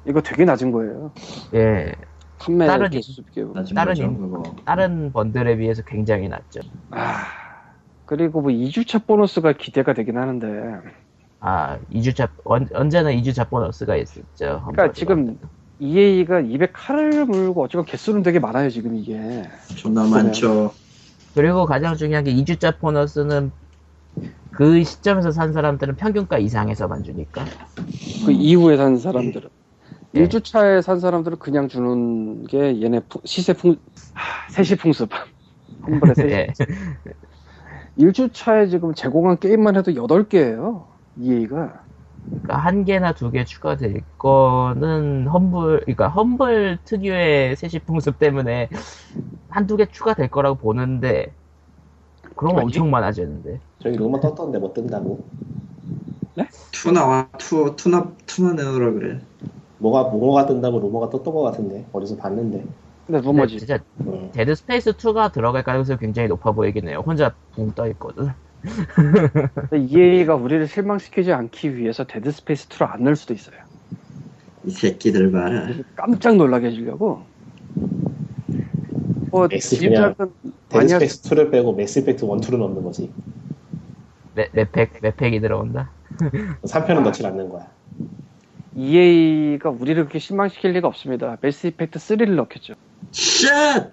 이거 0.08 0.22
되게 0.22 0.46
낮은 0.46 0.72
거예요. 0.72 1.12
예 1.56 1.92
판매 2.38 2.68
다른 2.68 2.90
다른 3.74 3.94
거죠, 3.94 4.04
인-. 4.04 4.56
다른 4.64 5.12
번들에 5.12 5.58
비해서 5.58 5.82
굉장히 5.82 6.28
낮죠. 6.30 6.60
아 6.92 7.24
그리고 8.06 8.42
뭐 8.42 8.52
2주차 8.52 9.06
보너스가 9.08 9.54
기대가 9.54 9.94
되긴 9.94 10.18
하는데. 10.18 10.48
아 11.42 11.80
2주차 11.92 12.30
언, 12.46 12.68
언제나 12.74 13.12
2주차 13.12 13.50
보너스가 13.50 13.96
있었죠. 13.98 14.62
그러니까 14.72 14.92
지금 14.94 15.40
EA가 15.80 16.42
입에 16.42 16.68
칼을 16.72 17.26
물고 17.26 17.64
어쨌건 17.64 17.86
개수는 17.86 18.22
되게 18.22 18.40
많아요 18.40 18.70
지금 18.70 18.96
이게. 18.96 19.44
존나 19.76 20.06
많죠. 20.06 20.72
그리고 21.34 21.66
가장 21.66 21.96
중요한 21.96 22.24
게 22.24 22.34
2주차 22.34 22.78
보너스는 22.78 23.52
그 24.52 24.84
시점에서 24.84 25.32
산 25.32 25.52
사람들은 25.52 25.96
평균가 25.96 26.38
이상에서만 26.38 27.04
주니까 27.04 27.44
그 28.26 28.32
이후에 28.32 28.78
산 28.78 28.98
사람들은. 28.98 29.50
네. 30.14 30.24
1주차에 30.28 30.82
산 30.84 31.00
사람들은 31.00 31.40
그냥 31.40 31.68
주는 31.70 32.46
게 32.46 32.82
얘네 32.82 33.00
푸- 33.10 33.22
시세 33.26 33.54
풍, 33.54 33.78
하, 34.14 34.52
세시 34.52 34.76
풍습. 34.76 35.10
험블의 35.88 36.16
세시. 36.16 36.30
예. 36.36 36.48
1주차에 37.98 38.70
지금 38.70 38.94
제공한 38.94 39.40
게임만 39.40 39.78
해도 39.78 39.92
8개예요. 39.94 40.91
EA가. 41.16 41.86
그러니까 42.44 42.58
한 42.58 42.86
개나 42.86 43.14
두 43.14 43.32
개 43.32 43.44
추가될 43.46 44.02
거는 44.18 45.28
험블, 45.28 45.82
그러니까 45.82 46.08
험블 46.10 46.80
특유의 46.86 47.56
세시풍습 47.56 48.20
때문에 48.20 48.70
한두 49.50 49.78
개 49.78 49.86
추가될 49.88 50.30
거라고 50.30 50.58
보는데, 50.58 51.36
그럼 52.36 52.56
뭐지? 52.56 52.80
엄청 52.80 52.90
많아지는데. 52.92 53.60
저기 53.80 53.98
루머 53.98 54.20
떴던데 54.20 54.60
못 54.60 54.74
뜬다고. 54.74 55.24
two 56.72 56.92
나와, 56.92 57.30
two, 57.38 57.76
two나, 57.76 58.12
two나 58.26 58.54
내놓으라 58.54 58.92
그래. 58.94 59.20
뭐가 59.80 60.10
뭐가 60.10 60.46
뜬다고 60.46 60.80
루머가 60.80 61.10
떴던 61.10 61.34
것 61.34 61.42
같은데 61.42 61.86
어디서 61.92 62.18
봤는데. 62.18 62.66
근데 63.06 63.22
근데 63.22 63.22
루머지. 63.22 63.58
진짜 63.58 63.80
음. 64.02 64.32
Dead 64.32 64.56
Space 64.56 64.94
2가 64.94 65.30
들어갈 65.30 65.64
가능성이 65.64 66.00
굉장히 66.00 66.28
높아 66.30 66.52
보이긴 66.52 66.88
해요. 66.88 67.04
혼자 67.06 67.36
붕 67.52 67.72
떠 67.74 67.88
있거든. 67.90 68.32
EA가 69.74 70.36
우리를 70.36 70.68
실망시키지 70.68 71.32
않기 71.34 71.76
위해서 71.78 72.04
Dead 72.04 72.32
Space 72.32 72.68
2를 72.70 72.90
안 72.92 73.04
넣을 73.04 73.16
수도 73.16 73.34
있어요. 73.34 73.56
이 74.66 74.72
새끼들 74.72 75.32
봐라. 75.32 75.68
깜짝 75.96 76.36
놀라게 76.36 76.68
해주려고. 76.68 77.24
뭐, 79.32 79.48
그냥 79.48 79.60
짐작은 79.60 80.32
Dead 80.70 80.88
Space 80.88 81.22
2를 81.24 81.52
빼고 81.52 81.74
Mass 81.74 82.00
Effect 82.00 82.26
1, 82.26 82.32
2를 82.32 82.58
넣는 82.58 82.84
거지. 82.84 83.12
매팩이 85.02 85.40
들어온다. 85.42 85.90
3편은 86.64 87.04
넣질 87.04 87.26
않는 87.26 87.50
거야. 87.50 87.68
EA가 88.76 89.70
우리를 89.70 90.04
그렇게 90.04 90.20
실망시킬 90.20 90.72
리가 90.72 90.88
없습니다. 90.88 91.38
Mass 91.42 91.68
Effect 91.68 92.00
3를 92.00 92.36
넣겠죠. 92.36 92.76
샷! 93.12 93.92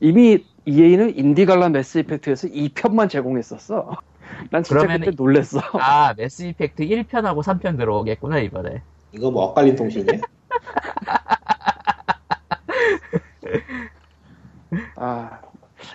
이미 0.00 0.44
EA는 0.66 1.16
IndieGala 1.16 1.68
Mass 1.70 1.98
Effect에서 1.98 2.48
2편만 2.48 3.08
제공했었어. 3.08 3.96
난 4.50 4.62
진짜 4.62 4.86
그때 4.86 5.10
놀랬어. 5.16 5.60
아, 5.74 6.14
Mass 6.16 6.42
Effect 6.44 6.84
1편하고 6.84 7.42
3편 7.42 7.76
들어오겠구나, 7.78 8.38
이번에. 8.40 8.82
이거 9.12 9.30
뭐 9.30 9.44
엇갈린 9.46 9.74
통신이야? 9.76 10.20
아, 14.96 15.40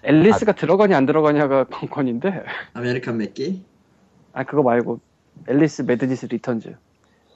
Alice가 0.04 0.54
들어가냐 0.54 0.98
안 0.98 1.06
들어가냐가 1.06 1.66
관건인데. 1.66 2.44
American 2.74 3.18
McGee? 3.18 3.64
아, 4.34 4.44
그거 4.44 4.64
말고. 4.64 5.00
Alice 5.48 5.84
Madness 5.84 6.26
Returns. 6.28 6.76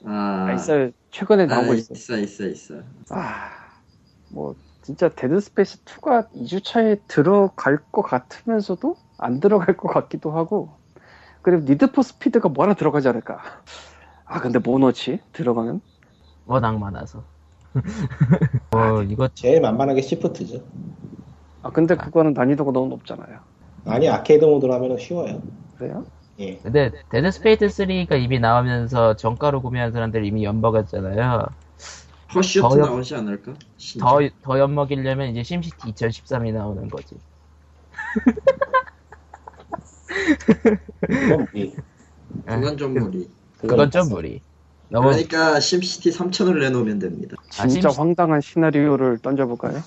아, 0.04 0.46
아, 0.48 0.52
있어요. 0.54 0.90
최근에 1.10 1.46
나온 1.46 1.66
거 1.66 1.72
아, 1.72 1.76
있어. 1.76 1.94
있어, 1.94 2.16
있어, 2.18 2.46
있어. 2.46 2.74
아, 3.10 3.50
뭐, 4.28 4.54
진짜 4.90 5.08
Dead 5.08 5.38
Space 5.38 5.84
2가 5.84 6.26
2주차에 6.34 6.96
들어갈 7.06 7.78
것 7.92 8.02
같으면서도 8.02 8.96
안 9.18 9.38
들어갈 9.38 9.76
것 9.76 9.86
같기도 9.86 10.32
하고, 10.32 10.70
그리고 11.42 11.62
Need 11.62 11.85
for 11.85 12.02
Speed가 12.02 12.48
뭐 12.48 12.64
하나 12.64 12.74
들어가지 12.74 13.06
않을까. 13.06 13.38
아, 14.24 14.40
근데 14.40 14.58
뭐 14.58 14.80
넣지? 14.80 15.20
들어가면? 15.32 15.80
워낙 16.44 16.76
많아서. 16.76 17.22
어, 18.74 19.02
이거 19.02 19.28
제일 19.28 19.60
만만하게 19.60 20.00
Shift죠. 20.00 20.60
아, 21.62 21.70
근데 21.70 21.94
그거는 21.94 22.32
난이도가 22.32 22.72
너무 22.72 22.88
높잖아요. 22.88 23.38
아니 23.86 24.08
아케이드 24.08 24.44
모드로 24.44 24.74
하면 24.74 24.98
쉬워요. 24.98 25.40
그래요? 25.78 26.04
예. 26.40 26.56
근데 26.64 26.90
Dead 27.10 27.30
Space 27.30 27.68
3가 27.68 28.16
이미 28.16 28.40
나오면서 28.40 29.14
정가로 29.14 29.62
구매한 29.62 29.92
사람들이 29.92 30.26
이미 30.26 30.42
엿먹었잖아요. 30.42 31.46
허슈트 32.34 32.60
더요? 32.68 32.84
나오지 32.86 33.14
않을까? 33.16 33.54
진짜. 33.76 34.04
더, 34.06 34.20
더 34.42 34.58
엿먹이려면 34.58 35.30
이제 35.30 35.42
SimCity 35.42 35.92
2013이 35.92 36.52
나오는 36.52 36.88
거지. 36.88 37.16
그건 41.00 41.46
무리. 41.52 41.74
그건 42.46 42.76
좀 42.76 42.94
무리. 42.94 43.28
그건 43.58 43.90
좀 43.90 44.08
무리. 44.08 44.40
너무 44.88 45.08
그러니까 45.10 45.60
심시티 45.60 46.10
3000을 46.10 46.58
내놓으면 46.60 46.98
됩니다. 46.98 47.36
아, 47.58 47.66
진짜 47.66 47.88
심시- 47.90 47.98
황당한 47.98 48.40
시나리오를 48.40 49.18
던져볼까요? 49.18 49.80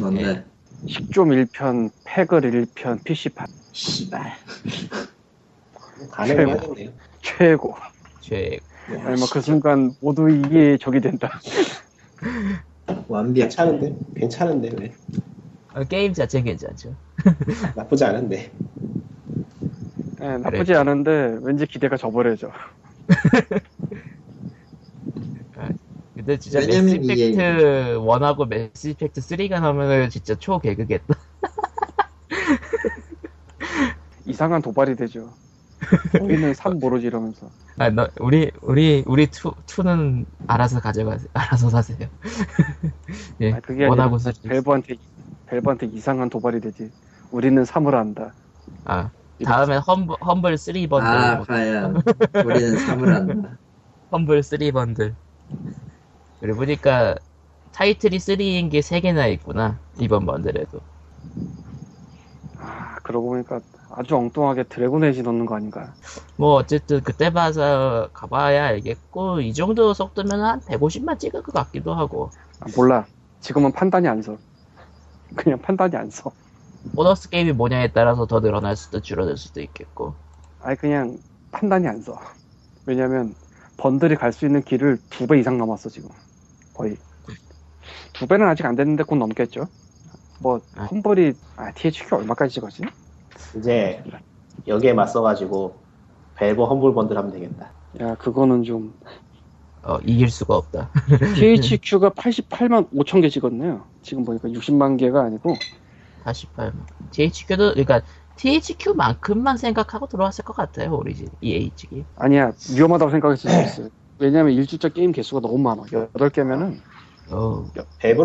뭔데? 0.00 0.44
식좀 0.86 1.30
1편, 1.30 1.90
팩을 2.04 2.40
1편, 2.42 3.02
PC판. 3.04 3.46
씨발. 3.72 4.32
가능은 6.10 6.50
하겠네요. 6.58 6.92
최고. 7.20 7.74
죄. 8.20 8.58
아니, 8.88 9.18
뭐, 9.18 9.26
그 9.30 9.40
순간 9.40 9.92
모두 10.00 10.30
이게 10.30 10.78
적이 10.80 11.00
된다. 11.00 11.40
완벽. 13.08 13.42
괜찮은데? 13.42 13.96
괜찮은데 14.16 14.70
왜? 14.78 14.92
어, 15.74 15.84
게임 15.84 16.12
자체 16.12 16.42
괜찮죠. 16.42 16.94
나쁘지 17.76 18.04
않은데. 18.04 18.50
예, 20.20 20.26
나쁘지 20.38 20.74
않은데, 20.74 21.38
왠지 21.42 21.66
기대가 21.66 21.96
저버려져. 21.96 22.50
근데 26.14 26.38
진짜 26.38 26.60
Mass 26.60 26.94
Effect 26.94 27.36
1하고 27.36 28.46
Mass 28.48 28.88
Effect 28.88 29.20
3가 29.20 29.60
나오면 29.60 30.08
진짜 30.10 30.34
초개그겠다. 30.34 31.06
이상한 34.26 34.60
도발이 34.62 34.96
되죠. 34.96 35.32
우리는 36.22 36.52
삼 36.54 36.78
모르지 36.78 37.06
이러면서. 37.06 37.50
아, 37.78 37.90
너, 37.90 38.08
우리, 38.20 38.50
우리, 38.62 39.04
우리 39.06 39.26
two, 39.26 39.52
two는 39.66 40.26
알아서 40.46 40.80
가져가세요. 40.80 41.28
알아서 41.34 41.70
사세요. 41.70 42.08
예, 43.40 43.52
아, 43.52 43.60
그게 43.60 43.84
아니라 43.84 43.90
one하고 43.90 44.18
three 44.18 44.32
Valve한테, 44.42 44.96
Valve한테 45.46 45.86
이상한 45.86 46.28
도발이 46.28 46.60
되지. 46.60 46.90
우리는 47.30 47.64
삼을 47.64 47.94
안다. 47.94 48.34
아, 48.84 49.10
다음엔 49.44 49.80
Humble, 49.80 50.16
Humble 50.20 50.58
3 50.58 50.86
번들. 50.88 51.08
아, 51.08 51.42
과연. 51.42 52.02
우리는 52.44 52.76
3을 52.78 53.14
한다. 53.14 53.58
Humble 54.10 54.42
3 54.42 54.72
번들. 54.72 55.14
그리고 56.40 56.58
보니까 56.58 57.14
타이틀이 57.72 58.18
3인 58.18 58.70
게 58.70 58.80
3개나 58.80 59.26
있구나. 59.26 59.80
이번 59.98 60.24
번들에도. 60.26 60.80
아, 62.58 62.96
그러고 63.02 63.28
보니까 63.28 63.60
아주 63.90 64.16
엉뚱하게 64.16 64.64
Dragon 64.64 65.04
Age 65.04 65.22
넣는 65.22 65.46
거 65.46 65.54
아닌가. 65.56 65.94
뭐 66.36 66.54
어쨌든 66.54 67.02
그때 67.02 67.30
봐서 67.30 68.08
가봐야 68.12 68.66
알겠고 68.66 69.40
이 69.40 69.52
정도 69.54 69.94
속도면 69.94 70.40
한 70.42 70.60
150만 70.60 71.18
찍을 71.18 71.42
것 71.42 71.52
같기도 71.52 71.94
하고 71.94 72.30
아, 72.60 72.66
몰라. 72.76 73.06
지금은 73.40 73.72
판단이 73.72 74.08
안 74.08 74.22
서. 74.22 74.36
그냥 75.36 75.60
판단이 75.60 75.96
안 75.96 76.10
서. 76.10 76.32
보너스 76.94 77.28
게임이 77.28 77.52
뭐냐에 77.52 77.92
따라서 77.92 78.26
더 78.26 78.40
늘어날 78.40 78.76
수도 78.76 79.00
줄어들 79.00 79.36
수도 79.36 79.60
있겠고 79.60 80.14
아니, 80.60 80.76
그냥 80.76 81.18
판단이 81.52 81.86
안 81.86 82.00
서. 82.02 82.18
왜냐면, 82.86 83.34
번들이 83.76 84.14
갈 84.16 84.32
수 84.32 84.46
있는 84.46 84.62
길을 84.62 84.98
두 85.10 85.26
배 85.26 85.38
이상 85.38 85.58
남았어, 85.58 85.88
지금. 85.90 86.08
거의. 86.74 86.96
두 88.12 88.26
배는 88.26 88.46
아직 88.48 88.64
안 88.66 88.74
됐는데 88.76 89.02
곧 89.04 89.16
넘겠죠? 89.16 89.66
뭐, 90.40 90.60
아. 90.76 90.84
험벌이, 90.84 91.34
아, 91.56 91.72
THQ 91.72 92.14
얼마까지 92.16 92.54
찍었지? 92.54 92.82
이제 93.58 94.02
여기에 94.66 94.92
맞서가지고 94.94 95.84
벨브 96.34 96.62
험블 96.64 96.94
번들 96.94 97.16
하면 97.16 97.32
되겠다. 97.32 97.72
야, 98.00 98.14
그거는 98.16 98.62
좀. 98.62 98.94
어, 99.82 99.98
이길 100.04 100.28
수가 100.30 100.56
없다 100.56 100.90
THQ가 101.34 102.10
88만 102.10 102.90
5천 102.90 103.22
개 103.22 103.28
찍었네요. 103.28 103.86
지금 104.02 104.24
보니까 104.24 104.48
60만 104.48 104.98
개가 104.98 105.22
아니고 105.22 105.54
48만 106.24 106.86
THQ도 107.10 107.70
그러니까 107.74 108.02
THQ만큼만 108.36 109.56
생각하고 109.56 110.08
들어왔을 110.08 110.44
것 110.44 110.54
같아요, 110.54 110.94
Origin, 110.96 111.30
EA 111.40 111.70
측이. 111.74 112.04
아니야 112.16 112.52
위험하다고 112.68 113.10
생각했을 113.12 113.50
수 113.50 113.60
있어요. 113.62 113.88
왜냐면 114.18 114.52
일주차 114.52 114.88
게임 114.88 115.12
개수가 115.12 115.40
너무 115.40 115.58
많아. 115.58 115.82
8개면은 115.84 116.80
어, 117.30 117.70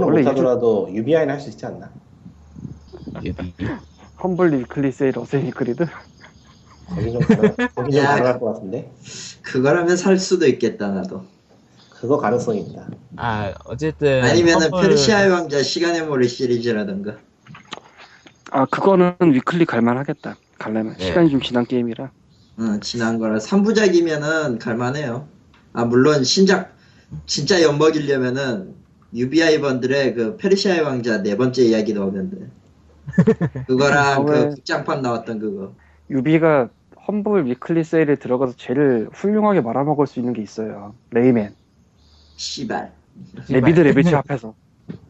원래 0.02 0.18
못하더라도 0.20 0.90
UBI는 0.92 1.30
할 1.34 1.40
수 1.40 1.50
있지 1.50 1.66
않나? 1.66 1.92
Ubi. 3.24 3.54
Weekly 4.24 4.92
Sale 4.92 5.18
Assassin's 5.18 5.52
Creed 5.52 5.86
거기 6.88 7.12
좀 7.12 7.22
가능, 7.22 7.56
거기 7.76 7.92
좀 7.92 8.04
야. 8.04 8.08
가능할 8.12 8.40
것 8.40 8.54
같은데? 8.54 8.92
그거라면 9.42 9.98
살 9.98 10.18
수도 10.20 10.46
있겠다 10.48 10.90
나도. 10.90 11.24
그거 11.90 12.18
가능성이 12.18 12.62
있다. 12.62 12.88
아, 13.18 13.54
어쨌든. 13.66 14.24
아니면은 14.24 14.70
험블- 14.72 14.82
페르시아의 14.82 15.30
왕자 15.30 15.62
시간의 15.64 16.06
모래 16.08 16.28
시리즈라던가. 16.28 17.18
아 18.52 18.66
그거는 18.66 19.16
위클리 19.22 19.66
갈만하겠다. 19.66 20.36
갈려면 20.60 20.96
네. 20.98 21.06
시간이 21.06 21.30
좀 21.30 21.42
지난 21.42 21.66
게임이라. 21.66 22.12
어, 22.58 22.80
지난 22.82 23.18
거라 23.18 23.38
3부작이면은 23.38 24.60
갈만해요. 24.60 25.28
아 25.74 25.86
물론 25.86 26.24
신작 26.24 26.76
진짜 27.26 27.62
엿먹이려면은 27.62 28.76
UBI 29.16 29.62
번들에 29.62 30.14
그 30.14 30.38
페르시아의 30.38 30.82
왕자 30.82 31.22
네 31.24 31.38
번째 31.38 31.64
이야기 31.64 31.94
넣으면 31.94 32.30
돼. 32.32 32.38
그거랑 33.68 34.06
아, 34.08 34.20
왜? 34.20 34.50
그 34.50 34.56
극장판 34.56 35.02
나왔던 35.02 35.40
그거. 35.40 35.76
Ubi가 36.10 36.70
Humble 37.08 37.48
Weekly 37.48 37.84
Sale에 37.84 38.16
들어가서 38.18 38.54
제일 38.58 39.10
훌륭하게 39.14 39.62
말아먹을 39.62 40.06
수 40.08 40.20
있는 40.20 40.34
게 40.34 40.42
있어요. 40.42 40.96
Rayman. 41.12 41.56
시발. 42.36 42.92
Raving 43.48 43.80
Rabbids 43.82 44.16
앞에서. 44.16 44.56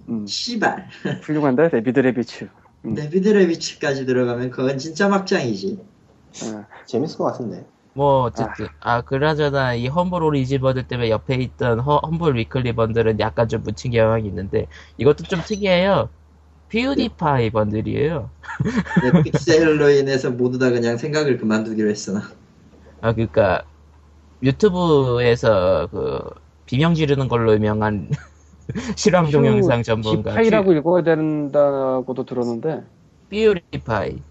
음, 0.09 0.25
시발. 0.27 0.87
훌륭한데 1.21 1.69
Raving 1.69 1.99
Rabbids. 1.99 2.49
음. 2.85 2.95
Raving 2.95 3.47
Rabbids까지 3.47 4.05
들어가면 4.05 4.51
그건 4.51 4.77
진짜 4.77 5.07
막장이지. 5.07 5.79
어, 6.43 6.65
재밌을 6.87 7.17
것 7.17 7.25
같은데. 7.25 7.65
뭐, 7.93 8.21
어쨌든. 8.23 8.67
아, 8.79 9.01
그나저나, 9.01 9.73
이 9.75 9.87
Humble 9.87 10.23
Origin 10.23 10.61
Bundle 10.61 10.87
때문에 10.87 11.09
옆에 11.09 11.35
있던 11.35 11.79
허- 11.81 11.97
Humble 11.99 12.37
Weekly 12.37 12.73
Bundle은 12.73 13.19
약간 13.19 13.47
좀 13.49 13.63
묻힌 13.63 13.91
경향이 13.91 14.27
있는데, 14.29 14.67
이것도 14.97 15.25
좀 15.25 15.41
특이해요. 15.43 16.09
PewDiePie 16.71 17.49
번들이에요. 17.51 18.29
내 19.13 19.23
픽셀로 19.23 19.89
인해서 19.89 20.31
모두 20.31 20.57
다 20.57 20.69
그냥 20.69 20.97
생각을 20.97 21.37
그만두기로 21.37 21.89
했어. 21.89 22.13
나. 22.13 22.21
아, 23.01 23.13
그니까, 23.13 23.63
유튜브에서 24.41 25.89
그, 25.91 26.19
비명 26.65 26.93
지르는 26.95 27.27
걸로 27.27 27.53
유명한 27.53 28.09
실황 28.95 29.29
동영상 29.29 29.83
전문가. 29.83 30.31
지파이라고 30.31 30.71
읽어야 30.73 31.03
된다고도 31.03 32.25
들었는데 32.25 32.83
퓨리파이. 33.29 34.21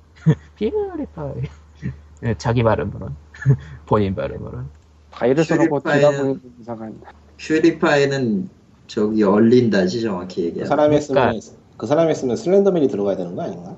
퓨리파이. 0.59 1.35
예, 2.25 2.35
자기 2.39 2.63
발음으로는. 2.63 3.15
본인 3.87 4.15
발음으로는. 4.15 4.65
바이러스라고 5.11 5.81
퓨리파이는- 5.81 5.83
들다 6.11 6.23
보니 6.23 6.39
이상한. 6.61 7.01
퓨리파이는 7.39 8.49
저기 8.87 9.23
얼린다지 9.25 10.01
정확히 10.01 10.43
그 10.43 10.47
얘기하면. 10.49 10.69
사람이 10.69 10.97
했으면, 10.97 11.23
그러니까- 11.23 11.60
그 11.81 11.87
사람이 11.87 12.11
했으면 12.11 12.37
슬렌더맨이 12.37 12.89
들어가야 12.89 13.17
되는 13.17 13.35
거 13.35 13.41
아닌가? 13.41 13.75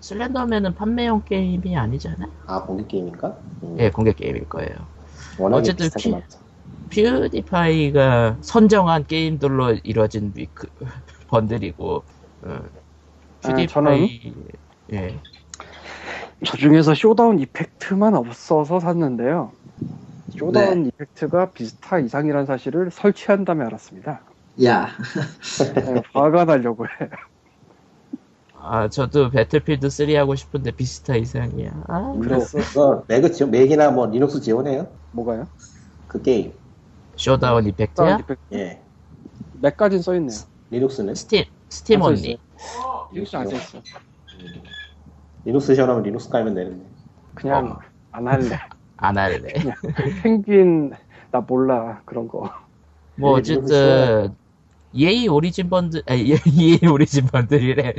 슬렌더맨은 0.00 0.76
판매용 0.76 1.22
게임이 1.24 1.76
아니잖아요. 1.76 2.28
아, 2.46 2.64
공개 2.64 2.86
게임인가? 2.86 3.36
음, 3.64 3.76
예, 3.80 3.90
공개 3.90 4.12
게임일 4.12 4.48
거예요. 4.48 4.70
어쨌든 5.40 5.90
피-. 5.98 6.14
퓨디파이가 6.90 8.38
선정한 8.42 9.06
게임들로 9.06 9.78
이루어진 9.82 10.32
위크 10.36 10.68
번들이고 11.26 12.04
어, 12.46 12.48
아, 12.48 12.62
퓨디파이 13.40 14.20
예저 14.92 15.18
중에서 16.58 16.94
Showdown 16.94 17.40
Effect만 17.40 18.14
없어서 18.14 18.78
샀는데요. 18.78 19.52
Showdown 20.30 20.84
네. 20.84 20.90
Effect가 20.90 21.50
Vista 21.50 21.98
이상이라는 21.98 22.46
사실을 22.46 22.92
설치한 22.92 23.44
다음에 23.44 23.64
알았습니다. 23.64 24.27
야, 24.64 24.88
네, 25.74 26.02
화가 26.12 26.44
나려고 26.44 26.84
해. 26.86 26.90
아 28.60 28.88
저도 28.88 29.30
Battlefield 29.30 29.88
3 29.88 30.16
하고 30.16 30.34
싶은데 30.34 30.72
Vista 30.72 31.14
이상이야 31.16 31.84
아, 31.86 32.12
그랬어. 32.20 32.58
그거 32.58 33.04
Mac을 33.06 33.32
지원, 33.32 33.50
Mac이나 33.52 33.90
뭐 33.90 34.06
리눅스 34.06 34.40
지원해요? 34.40 34.88
뭐가요? 35.12 35.46
그 36.08 36.20
게임. 36.20 36.52
Showdown 37.16 37.64
Showdown 37.64 37.66
Effect야 37.66 38.18
Effect 38.18 38.54
예. 38.54 38.82
몇 39.60 39.76
가지는 39.76 40.02
써있네요. 40.02 40.38
Linux는? 40.70 41.14
Steam 41.14 41.44
Steam 41.68 42.02
안 42.02 42.08
언니 42.08 42.38
이렇게 43.12 43.36
안 43.36 43.46
써있어. 43.46 43.80
Linux 45.44 45.74
지원하면 45.74 46.02
Linux 46.02 46.28
깔면 46.30 46.54
되는데. 46.54 46.84
그냥 47.34 47.66
어. 47.72 47.78
안 48.10 48.26
할래. 48.26 48.58
안 49.00 49.16
할래 49.16 49.38
펭귄 50.22 50.92
나 51.30 51.40
몰라 51.40 52.02
그런 52.04 52.26
거. 52.26 52.50
뭐 53.14 53.34
예, 53.36 53.40
어쨌든 53.40 54.36
EA 54.92 55.28
오리진 55.28 55.68
번들 55.68 56.02
아니 56.06 56.34
EA 56.46 56.78
오리진 56.90 57.26
번들이래 57.26 57.94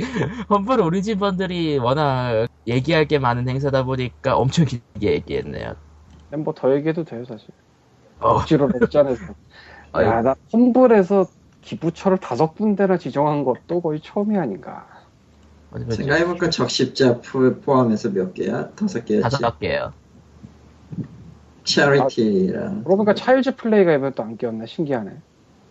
험블 0.50 0.80
오리진 0.80 1.18
번들이 1.18 1.78
워낙 1.78 2.46
얘기할 2.66 3.06
게 3.06 3.18
많은 3.18 3.48
행사다 3.48 3.84
보니까 3.84 4.36
엄청 4.36 4.64
길게 4.64 5.12
얘기했네요 5.12 5.74
그냥 6.28 6.44
뭐 6.44 6.61
더 6.61 6.74
얘기해도 6.76 7.04
돼요 7.04 7.24
사실. 7.24 7.48
어, 8.20 8.34
억지로 8.36 8.68
록잔해서. 8.68 9.22
아이. 9.92 10.06
야나 10.06 10.34
Humble에서 10.52 11.26
기부처를 11.62 12.18
다섯 12.18 12.54
군데나 12.54 12.98
지정한 12.98 13.44
것도 13.44 13.80
거의 13.80 14.00
처음이 14.00 14.36
보자. 14.36 14.86
생각해보니까 15.96 16.50
적십자 16.50 17.20
포- 17.20 17.60
포함해서 17.60 18.10
몇 18.10 18.34
개야? 18.34 18.70
다섯 18.76 19.04
개였지. 19.04 19.22
다섯 19.22 19.58
개요 19.58 19.92
Charity랑. 21.64 22.84
그러고 22.84 22.96
보니까 22.98 23.14
Child's 23.14 23.56
Play가 23.56 23.92
이번에 23.94 24.12
또 24.12 24.22
안 24.22 24.36
끼었네. 24.36 24.66
신기하네. 24.66 25.10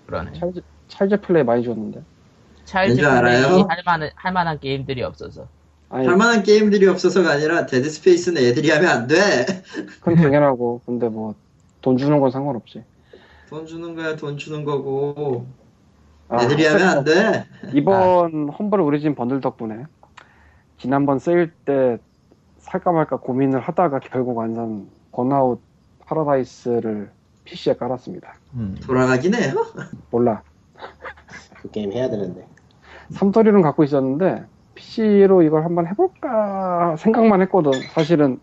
그러네 0.10 0.40
Child's, 0.40 0.62
Child's 0.88 1.22
Play 1.22 1.44
많이 1.44 1.64
줬는데. 1.64 2.02
알아요? 3.06 3.48
플레이 3.48 3.62
할 3.68 3.82
만한, 3.86 4.10
할 4.16 4.34
만한 4.34 4.60
게임들이 4.60 5.04
없어서. 5.04 5.48
아니, 5.92 6.06
할만한 6.06 6.44
게임들이 6.44 6.88
없어서가 6.88 7.32
아니라 7.32 7.66
Dead 7.66 7.90
Space는 7.90 8.44
애들이 8.44 8.70
하면 8.70 8.90
안 8.90 9.08
돼. 9.08 9.16
그건 10.00 10.16
당연하고. 10.16 10.82
근데 10.86 11.10
뭐, 11.10 11.34
돈 11.82 11.98
주는 11.98 12.20
건 12.20 12.30
상관없지. 12.30 12.84
돈 13.50 13.66
주는 13.66 13.96
거야, 13.96 14.16
돈 14.16 14.38
주는 14.38 14.64
거고. 14.64 15.48
아, 16.28 16.44
애들이 16.44 16.66
하면 16.68 16.88
안 16.88 17.04
돼. 17.04 17.46
이번 17.74 18.50
Humble 18.50 18.80
Origin 18.82 19.16
Bundle 19.16 19.42
덕분에 19.42 19.86
지난번 20.78 21.18
세일 21.18 21.52
때 21.66 21.98
살까 22.60 22.92
말까 22.92 23.18
고민을 23.18 23.60
하다가 23.60 24.00
결국 24.00 24.38
완전 24.38 24.90
Burnout 25.12 25.60
Paradise를 26.06 27.12
PC에 27.50 27.74
깔았습니다. 27.74 28.36
음. 28.54 28.78
돌아가긴 28.84 29.34
해요. 29.34 29.66
몰라. 30.12 30.44
그 31.62 31.72
게임 31.72 31.92
해야 31.92 32.10
되는데. 32.10 32.46
삼돌이는 33.12 33.62
갖고 33.62 33.84
있었는데 33.84 34.46
PC로 34.76 35.42
이걸 35.42 35.66
한번 35.66 35.88
해볼까 35.88 36.96
생각만 36.98 37.42
했거든. 37.44 37.72
사실은 37.94 38.40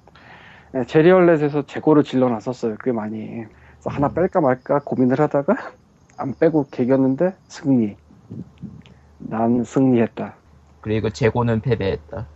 예, 0.74 0.84
제리얼렛에서 0.84 1.66
재고를 1.66 2.02
질러놨었어요. 2.02 2.76
꽤 2.82 2.90
많이. 2.92 3.44
그래서 3.74 3.90
하나 3.90 4.08
뺄까 4.08 4.40
말까 4.40 4.80
고민을 4.84 5.20
하다가 5.20 5.54
안 6.18 6.34
빼고 6.34 6.66
개겼는데 6.70 7.34
승리. 7.46 7.96
난 9.18 9.62
승리했다. 9.62 10.34
그리고 10.80 11.10
재고는 11.10 11.60
패배했다. 11.60 12.26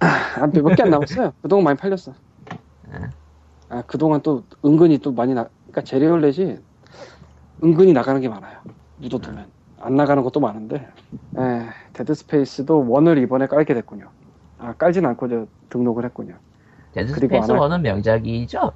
아, 0.00 0.46
몇개 0.46 0.82
안 0.82 0.90
남았어요. 0.90 1.32
그동안 1.42 1.64
많이 1.64 1.78
팔렸어. 1.78 2.12
예. 2.92 3.08
아, 3.70 3.82
그동안 3.86 4.20
또 4.22 4.44
은근히 4.64 4.98
또 4.98 5.12
많이 5.12 5.34
나, 5.34 5.48
그러니까 5.68 5.82
제리얼렛이 5.82 6.56
은근히 7.62 7.92
나가는 7.92 8.20
게 8.20 8.28
많아요. 8.28 8.58
묻어두면. 8.98 9.46
안 9.80 9.94
나가는 9.94 10.22
것도 10.24 10.40
많은데, 10.40 10.88
에, 11.36 11.66
Dead 11.92 12.12
Space도 12.14 12.88
one을 12.88 13.18
이번에 13.18 13.46
깔게 13.46 13.74
됐군요. 13.74 14.10
아, 14.58 14.72
깔진 14.72 15.06
않고 15.06 15.28
저 15.28 15.46
등록을 15.68 16.04
했군요. 16.04 16.34
데드 16.92 17.12
그리고 17.12 17.36
스페이스 17.36 17.52
안 17.52 17.60
할- 17.60 17.78
1은 17.78 17.82
명작이죠? 17.82 18.72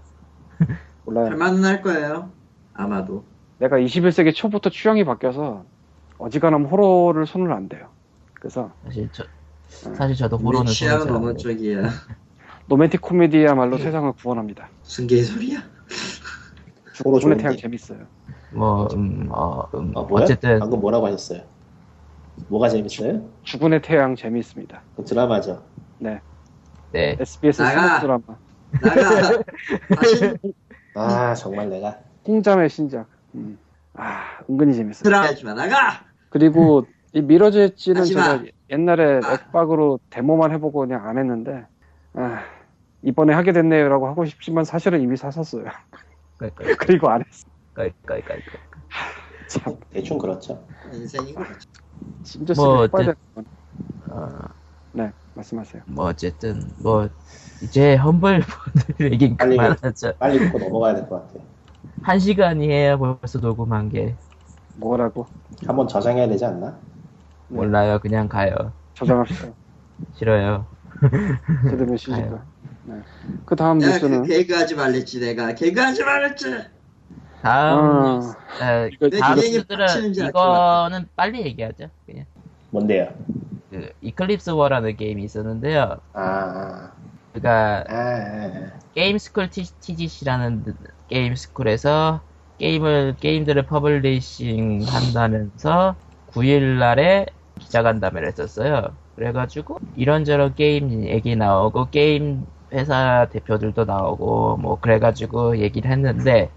몰라요. 1.05 1.26
할만은 1.26 1.64
할 1.64 1.82
거예요. 1.82 2.30
아마도. 2.74 3.24
내가 3.59 3.78
21세기 3.78 4.32
초부터 4.34 4.70
취향이 4.70 5.05
바뀌어서 5.05 5.64
어지간하면 6.18 6.68
호러를 6.68 7.26
손을 7.26 7.53
안 7.53 7.68
대요. 7.68 7.88
그래서 8.34 8.70
사실 8.84 9.09
저, 9.12 9.24
사실 9.68 10.14
저도 10.14 10.36
호러는 10.36 10.66
취향은 10.66 11.11
어느 11.11 11.26
잘 11.36 11.36
쪽이야. 11.57 11.82
로맨틱 12.68 13.01
코미디야말로 13.01 13.78
세상을 13.78 14.12
구원합니다. 14.12 14.68
무슨 14.82 15.07
개소리야? 15.09 15.59
호러 17.05 17.18
죽음의 17.18 17.38
좋은데. 17.38 17.42
태양 17.42 17.57
재밌어요. 17.57 17.98
뭐, 18.50 18.86
음, 18.94 19.28
어, 19.30 19.68
음, 19.74 19.92
아, 19.96 20.03
뭐야? 20.03 20.24
어쨌든, 20.24 20.59
방금 20.59 20.80
뭐라고 20.80 21.07
하셨어요? 21.07 21.42
뭐가 22.48 22.68
재밌어요? 22.68 23.22
죽음의 23.42 23.82
태양 23.82 24.14
재미있습니다. 24.16 24.82
그 24.96 25.05
드라마죠. 25.05 25.62
네. 25.98 26.20
SBS 26.94 27.62
나가! 27.62 28.00
스마트 28.00 28.00
드라마. 28.00 28.22
나가. 28.80 29.42
다시 29.96 30.34
아, 30.94 31.34
정말 31.34 31.68
내가. 31.70 31.98
홍잠의 32.26 32.68
신작. 32.68 33.07
음. 33.34 33.59
아, 33.94 34.38
은근히 34.48 34.74
재밌어요. 34.74 35.03
들어가지 35.05 35.44
마. 35.44 35.55
나가. 35.55 36.05
그리고 36.30 36.86
이 37.12 37.20
미러즈 37.20 37.59
엣지는. 37.59 38.05
제가 38.05 38.44
옛날에 38.70 39.20
아. 39.24 39.34
액박으로 39.34 40.00
데모만 40.11 40.53
해보고 40.53 40.80
그냥 40.80 41.07
안 41.07 41.18
했는데 41.18 41.66
아, 42.14 42.42
이번에 43.03 43.34
하게 43.34 43.53
됐네요라고 43.53 44.07
하고 44.07 44.24
싶지만 44.24 44.64
사실은 44.64 45.00
이미 45.00 45.16
샀었어요. 45.16 45.64
그러니까 46.51 46.64
그리고 46.78 47.11
안 47.11 47.20
했어. 47.22 47.45
그러니까 47.74 47.97
그러니까 48.05 48.36
참 49.49 49.78
대충 49.90 50.18
그렇죠. 50.18 50.66
인생이 50.93 51.34
그렇죠. 51.34 51.68
진짜 52.22 52.55
뭐 52.55 52.86
빠져. 52.90 53.14
어, 54.09 54.38
네, 54.93 55.12
말씀하세요. 55.34 55.82
뭐 55.86 56.07
어쨌든 56.07 56.72
뭐 56.82 57.09
이제 57.62 57.97
험블버들 57.97 59.12
얘긴 59.12 59.36
빨리. 59.36 59.57
그만하죠. 59.57 60.12
빨리 60.18 60.38
듣고 60.38 60.59
넘어가야 60.59 60.95
될 60.95 61.09
것 61.09 61.28
같아. 61.28 61.45
한 62.03 62.18
시간이에요 62.18 62.99
벌써 62.99 63.38
녹음한 63.38 63.88
게 63.88 64.16
뭐라고? 64.74 65.26
한번 65.66 65.88
저장해야 65.88 66.28
되지 66.28 66.45
않나? 66.45 66.78
네. 67.49 67.59
몰라요 67.59 67.99
그냥 68.01 68.28
가요 68.28 68.72
저장합시다. 68.95 69.55
싫어요. 70.14 70.66
들으면 71.68 71.97
쉬니까. 71.97 72.51
네. 72.85 72.95
그 73.47 73.57
다음 73.57 73.80
야, 73.83 73.87
그 73.87 73.93
뉴스는 73.93 74.22
개그하지 74.24 74.74
말랬지 74.74 75.20
내가 75.20 75.55
개그하지 75.55 76.05
말랬지. 76.05 76.47
다음 77.43 77.78
아, 78.61 78.89
뉴스, 78.89 79.11
내 79.11 79.18
다음 79.18 79.37
뉴스들은 79.37 80.14
이거는 80.14 81.09
빨리 81.16 81.43
얘기하죠. 81.43 81.89
그냥 82.07 82.26
뭔데요? 82.70 83.12
그 83.70 83.93
Eclipse 84.01 84.51
War라는 84.51 84.97
게임이 84.97 85.24
있었는데요. 85.24 85.99
아, 86.12 86.93
그러니까 87.33 87.85
아, 87.89 87.95
아, 87.95 88.51
아. 88.55 88.72
게임 88.95 89.18
스쿨 89.18 89.49
TGC라는 89.51 90.74
게임 91.09 91.35
스쿨에서 91.35 92.20
게임을 92.59 93.16
게임들을 93.18 93.66
publishing 93.66 94.83
한다면서 94.87 95.97
9일 96.33 96.78
날에 96.78 97.26
기자간담회를 97.59 98.28
했었어요. 98.28 98.97
그래가지고 99.16 99.78
이런저런 99.97 100.55
게임 100.55 101.05
얘기 101.05 101.37
나오고 101.37 101.91
게임 101.91 102.47
회사 102.73 103.29
대표들도 103.31 103.85
나오고 103.85 104.57
뭐 104.59 104.81
그래가지고 104.81 105.59
얘기를 105.59 105.91
했는데 105.91 106.51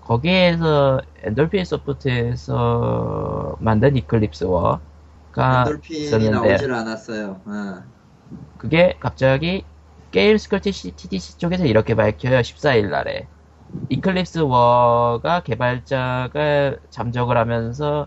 거기에서 0.00 1.00
엔돌핀 1.22 1.64
Soft에서 1.64 3.56
만든 3.60 3.96
Eclipse 3.96 4.44
War가 4.44 4.80
엔돌핀이 5.38 5.98
있었는데 6.00 6.36
나오질 6.48 6.72
않았어요. 6.72 7.42
어. 7.46 7.82
그게 8.58 8.96
갑자기 9.00 9.64
Game 10.10 10.36
School 10.36 10.60
TDC 10.60 11.38
쪽에서 11.38 11.64
이렇게 11.66 11.94
밝혀요. 11.94 12.42
14일 12.42 12.90
날에. 12.90 13.28
Eclipse 13.88 14.40
War가 14.40 15.42
개발자가 15.42 16.76
잠적을 16.90 17.36
하면서 17.36 18.06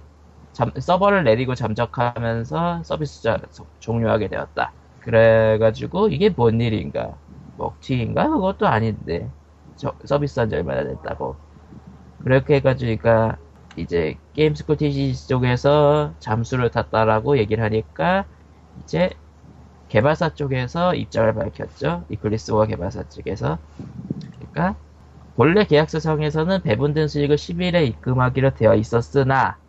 잠- 0.53 0.71
서버를 0.79 1.23
내리고 1.23 1.55
잠적하면서 1.55 2.83
서비스 2.83 3.21
자- 3.23 3.39
종료하게 3.79 4.27
되었다. 4.29 4.73
그래가지고 4.99 6.09
이게 6.09 6.29
뭔 6.29 6.61
일인가? 6.61 7.17
먹튀인가? 7.57 8.29
그것도 8.29 8.67
아닌데 8.67 9.31
저- 9.75 9.97
서비스한 10.05 10.49
지 10.49 10.55
얼마나 10.55 10.83
됐다고. 10.83 11.37
그렇게 12.19 12.55
해가지고 12.55 12.97
그러니까 13.01 13.39
이제 13.75 14.19
Game 14.33 14.55
School 14.55 14.77
TDC 14.77 15.27
쪽에서 15.27 16.15
잠수를 16.19 16.71
탔다라고 16.71 17.37
얘기를 17.39 17.63
하니까 17.63 18.27
이제 18.77 19.11
개발사 19.89 20.33
쪽에서 20.35 20.95
입장을 20.95 21.33
밝혔죠. 21.35 22.05
Eclipse 22.09 22.50
War 22.50 22.67
개발사 22.67 23.09
쪽에서. 23.09 23.59
그러니까 24.37 24.79
본래 25.35 25.65
계약서상에서는 25.65 26.63
배분된 26.63 27.07
수익을 27.09 27.37
10일에 27.37 27.85
입금하기로 27.85 28.55
되어 28.55 28.75
있었으나 28.75 29.59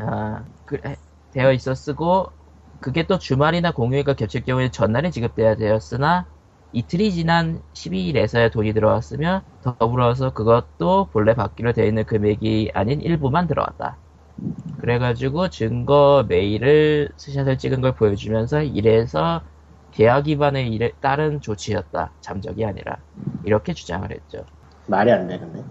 아, 0.00 0.44
그래, 0.64 0.96
되어 1.32 1.52
있었고 1.52 2.32
그게 2.80 3.04
또 3.06 3.18
주말이나 3.18 3.72
공휴일과 3.72 4.14
겹칠 4.14 4.44
경우에 4.44 4.70
전날에 4.70 5.10
지급돼야 5.10 5.56
되었으나 5.56 6.28
이틀이 6.76 7.10
지난 7.12 7.62
12일에서야 7.72 8.52
돈이 8.52 8.74
들어왔으며 8.74 9.42
더불어서 9.62 10.34
그것도 10.34 11.08
본래 11.10 11.34
받기로 11.34 11.72
되어 11.72 11.86
있는 11.86 12.04
금액이 12.04 12.72
아닌 12.74 13.00
일부만 13.00 13.46
들어왔다. 13.46 13.96
그래가지고 14.82 15.48
증거 15.48 16.26
메일을 16.28 17.08
스샷을 17.16 17.56
찍은 17.56 17.80
걸 17.80 17.94
보여주면서 17.94 18.62
이래서 18.62 19.40
계약 19.90 20.26
위반에 20.26 20.68
일에 20.68 20.92
따른 21.00 21.40
조치였다. 21.40 22.12
잠적이 22.20 22.66
아니라 22.66 22.98
이렇게 23.46 23.72
주장을 23.72 24.10
했죠. 24.10 24.44
말이 24.86 25.10
안 25.10 25.26
돼, 25.26 25.38
근데. 25.38 25.64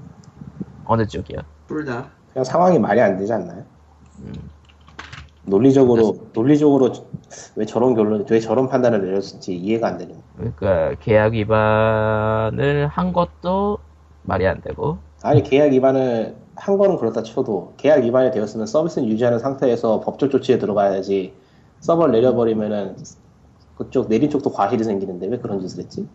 어느 0.86 1.06
쪽이요? 1.06 1.38
둘 1.68 1.86
다. 1.86 2.10
그냥 2.34 2.44
상황이 2.44 2.80
말이 2.80 3.00
안 3.00 3.16
되지 3.16 3.32
않나요? 3.32 3.64
음. 4.22 4.34
논리적으로, 5.48 6.30
논리적으로 6.34 6.92
왜 7.56 7.66
저런 7.66 7.94
결론, 7.96 8.26
왜 8.30 8.40
저런 8.40 8.68
판단을 8.68 9.02
내렸을지 9.06 9.56
이해가 9.56 9.88
안 9.88 9.98
되는. 9.98 10.22
그러니까 10.36 10.96
계약 11.00 11.34
위반을 11.34 12.88
한 12.88 13.14
것도 13.14 13.78
말이 14.24 14.48
안 14.48 14.62
되고 14.62 15.00
아니, 15.24 15.44
계약 15.44 15.72
위반을 15.72 16.36
한 16.56 16.78
거는 16.78 16.98
그렇다 16.98 17.24
쳐도, 17.24 17.76
계약 17.78 18.04
위반이 18.04 18.32
되었으면 18.32 18.66
서비스는 18.68 19.08
유지하는 19.10 19.40
상태에서 19.40 20.00
법적 20.02 20.30
조치에 20.32 20.58
들어가야지, 20.58 21.34
서버를 21.80 22.14
내려버리면은, 22.14 22.96
그쪽, 23.76 24.08
내린 24.10 24.30
쪽도 24.30 24.52
과실이 24.52 24.84
생기는데 24.84 25.28
왜 25.28 25.38
그런 25.40 25.60
짓을 25.60 25.84
했지? 25.84 26.08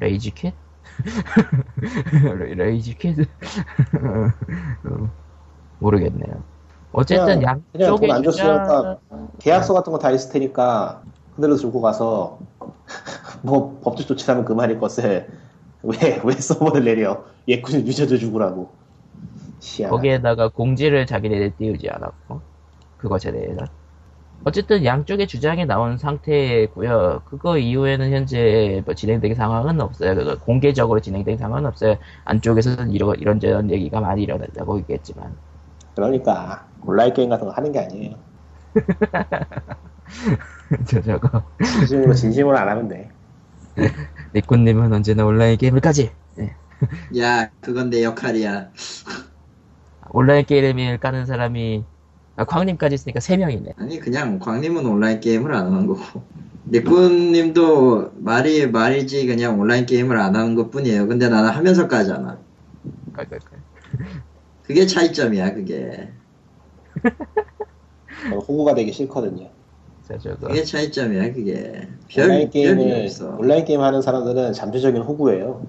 레이지캣? 0.00 0.54
레- 2.38 2.54
레이지캣? 2.54 3.16
어, 4.84 5.10
모르겠네요. 5.78 6.49
어쨌든 6.92 7.38
그냥- 7.38 7.62
그냥 7.72 7.96
돈 7.96 8.10
안 8.10 8.22
줬으니까 8.22 8.98
계약서 9.38 9.74
같은 9.74 9.92
거 9.92 9.98
다 9.98 10.10
있을 10.10 10.32
테니까, 10.32 11.02
그대로 11.36 11.56
들고 11.56 11.80
가서, 11.80 12.38
뭐, 13.42 13.78
법적 13.82 14.06
조치하면 14.06 14.44
그만일 14.44 14.78
것을, 14.80 15.28
왜, 15.82 16.20
왜 16.24 16.32
서버를 16.34 16.84
내려? 16.84 17.24
애꿎은 17.48 17.86
유저들 17.86 18.18
죽으라고. 18.18 18.70
희한하다. 19.62 19.96
거기에다가 19.96 20.48
공지를 20.48 21.06
자기네들 21.06 21.56
띄우지 21.56 21.88
않았고 21.90 22.40
그것에 22.96 23.30
대해서 23.30 23.66
어쨌든 24.44 24.84
양쪽의 24.86 25.26
주장이 25.26 25.66
나온 25.66 25.98
상태고요. 25.98 27.22
그거 27.26 27.58
이후에는 27.58 28.10
현재 28.10 28.82
뭐 28.86 28.94
진행된 28.94 29.34
상황은 29.34 29.78
없어요. 29.82 30.14
그거 30.14 30.38
공개적으로 30.38 31.00
진행된 31.00 31.36
상황은 31.36 31.66
없어요. 31.66 31.96
안쪽에서는 32.24 32.90
이런 32.92 33.16
이런저런 33.18 33.70
얘기가 33.70 34.00
많이 34.00 34.22
일어났다고 34.22 34.78
있겠지만 34.78 35.34
그러니까, 35.94 36.64
온라인 36.84 37.12
게임 37.14 37.30
같은 37.30 37.46
거 37.46 37.52
하는 37.52 37.72
게 37.72 37.78
아니에요. 37.80 38.16
저 40.86 41.00
저거 41.02 41.42
진심으로, 41.62 42.14
진심으로 42.14 42.58
안 42.58 42.68
하면 42.68 42.88
돼. 42.88 43.10
니코님은 44.34 44.92
언제나 44.92 45.24
온라인 45.24 45.56
게임을까지 45.58 46.10
네. 46.36 46.54
야, 47.18 47.50
그건 47.60 47.90
내 47.90 48.02
역할이야. 48.04 48.70
온라인 50.10 50.44
게임을 50.44 50.98
까는 50.98 51.26
사람이 51.26 51.84
아, 52.36 52.44
광님까지 52.44 52.94
있으니까 52.94 53.20
3명이네. 53.20 53.74
아니 53.78 54.00
그냥 54.00 54.38
광님은 54.38 54.86
온라인 54.86 55.20
게임을 55.20 55.54
안 55.54 55.66
하는 55.66 55.86
거고 55.86 56.22
니꾼님도 56.66 58.12
말이 58.16 58.66
말이지 58.66 59.26
그냥 59.26 59.60
온라인 59.60 59.86
게임을 59.86 60.18
안 60.18 60.34
하는 60.36 60.54
것 60.54 60.70
뿐이에요. 60.70 61.06
근데 61.06 61.28
나는 61.28 61.50
하면서까지 61.50 62.10
하나. 62.12 62.38
깔깔깔. 63.12 63.58
그게 64.62 64.86
차이점이야 64.86 65.54
그게. 65.54 66.12
호구가 68.32 68.74
되기 68.74 68.92
싫거든요. 68.92 69.48
그게 70.48 70.64
차이점이야 70.64 71.32
그게. 71.32 71.88
별, 72.08 72.24
온라인 72.24 72.50
게임을. 72.50 73.08
온라인 73.38 73.64
게임 73.64 73.80
하는 73.80 74.02
사람들은 74.02 74.52
잠재적인 74.52 75.02
호구예요. 75.02 75.64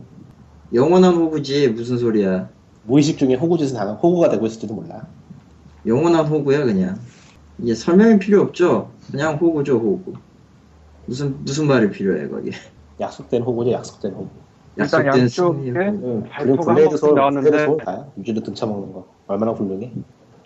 영원한 0.73 1.15
호구지 1.15 1.69
무슨 1.69 1.97
소리야. 1.97 2.49
무의식 2.83 3.19
중에 3.19 3.35
호구 3.35 3.57
짓을 3.59 3.79
하는 3.79 3.93
호구가 3.93 4.29
되고 4.29 4.45
있을지도 4.45 4.73
몰라. 4.73 5.07
영원한 5.85 6.25
호구야 6.25 6.65
그냥. 6.65 6.97
이게 7.59 7.75
설명이 7.75 8.17
필요 8.17 8.41
없죠. 8.41 8.89
그냥 9.11 9.35
호구죠 9.35 9.75
호구. 9.75 10.13
무슨 11.05 11.35
무슨 11.43 11.67
말이 11.67 11.91
필요해 11.91 12.27
거기. 12.29 12.51
약속된 12.99 13.43
호구죠, 13.43 13.71
약속된 13.71 14.11
호구. 14.13 14.27
일단 14.77 15.05
약속된 15.05 15.21
양쪽에 15.21 15.61
승리. 15.61 15.79
응, 16.03 16.23
발표가 16.29 16.73
Blade & 16.73 16.89
Soul, 16.89 17.15
나왔는데. 17.15 17.67
유저도 18.17 18.41
등쳐먹는 18.43 18.93
거. 18.93 19.05
얼마나 19.27 19.51
훌륭해. 19.51 19.91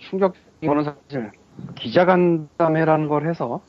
충격적인 0.10 0.68
거는 0.68 0.84
사실 0.84 1.32
기자간담회라는 1.76 3.08
걸 3.08 3.28
해서 3.30 3.62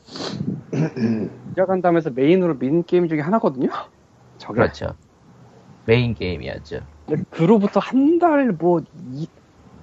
기자간담회에서 1.54 2.10
메인으로 2.10 2.58
민 2.58 2.84
게임 2.84 3.08
중에 3.08 3.20
하나거든요. 3.20 3.68
저게 4.38 4.62
그렇죠. 4.62 4.94
메인 5.86 6.14
게임이었죠. 6.14 6.80
근데 7.06 7.22
그로부터 7.30 7.80
한 7.80 8.18
달 8.18 8.52
뭐 8.58 8.82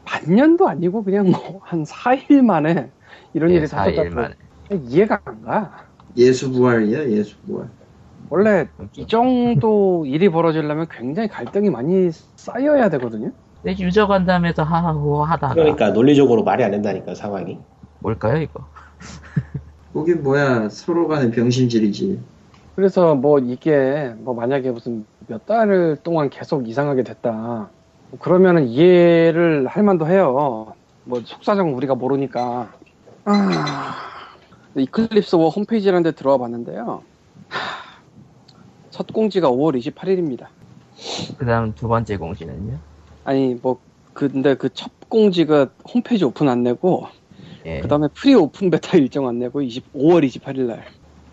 반년도 0.06 0.68
아니고 0.68 1.04
그냥 1.04 1.32
뭐 1.32 1.62
한 1.64 1.84
4일 1.86 2.44
만에 2.44 2.92
이런 3.34 3.52
예, 3.52 3.56
일이 3.56 3.68
4일 3.68 3.96
터졌다고 3.96 4.10
만에. 4.16 4.36
이해가 4.72 5.22
안 5.26 5.42
가. 5.42 5.88
예수부활이야 6.18 7.10
예수부활. 7.10 7.70
원래 8.30 8.68
이 8.96 9.08
정도 9.08 10.06
일이 10.06 10.30
벌어지려면 10.30 10.88
굉장히 10.90 11.28
갈등이 11.30 11.70
많이 11.70 12.10
쌓여야 12.12 12.90
되거든요. 12.90 13.32
근데 13.64 13.82
유저 13.82 14.08
간담회에서 14.08 14.64
하하호 14.64 15.24
하다가 15.24 15.54
그러니까 15.54 15.92
논리적으로 15.92 16.44
말이 16.44 16.64
안 16.64 16.72
된다니까, 16.72 17.16
상황이. 17.16 17.58
뭘까요 18.00 18.42
이거? 18.42 18.66
거기 19.94 20.14
뭐야 20.14 20.68
서로 20.70 21.08
간의 21.08 21.32
병신질이지. 21.32 22.20
그래서 22.76 23.16
뭐 23.16 23.40
이게 23.40 24.14
뭐 24.18 24.34
만약에 24.34 24.72
무슨 24.72 25.06
몇달 25.28 25.98
동안 26.04 26.30
계속 26.30 26.68
이상하게 26.68 27.04
됐다. 27.04 27.70
그러면은 28.20 28.68
이해를 28.68 29.68
할 29.68 29.84
만도 29.84 30.08
해요. 30.08 30.74
뭐 31.06 31.22
속사정 31.24 31.76
우리가 31.78 31.96
모르니까. 31.96 32.70
아, 33.26 33.96
Eclipse 34.76 35.36
War 35.38 35.50
홈페이지라는 35.50 36.04
데 36.04 36.12
들어와 36.12 36.38
봤는데요. 36.38 37.04
하, 37.48 37.60
첫 38.90 39.08
공지가 39.14 39.50
5월 39.50 39.78
28일입니다. 39.78 40.48
그 41.38 41.46
다음 41.46 41.74
두 41.74 41.88
번째 41.88 42.18
공지는요? 42.18 42.78
아니 43.26 43.56
뭐 43.62 43.80
근데 44.14 44.56
그 44.56 44.70
첫 44.70 44.92
공지가 45.10 45.70
홈페이지 45.94 46.26
오픈 46.26 46.50
안 46.50 46.64
내고 46.64 47.08
예. 47.66 47.80
그 47.82 47.88
다음에 47.88 48.08
pre 48.14 48.34
open 48.34 48.70
beta 48.70 48.98
일정 48.98 49.28
안 49.28 49.40
내고 49.40 49.62
20, 49.62 49.94
5월 49.94 50.26
28일 50.28 50.62
날 50.66 50.84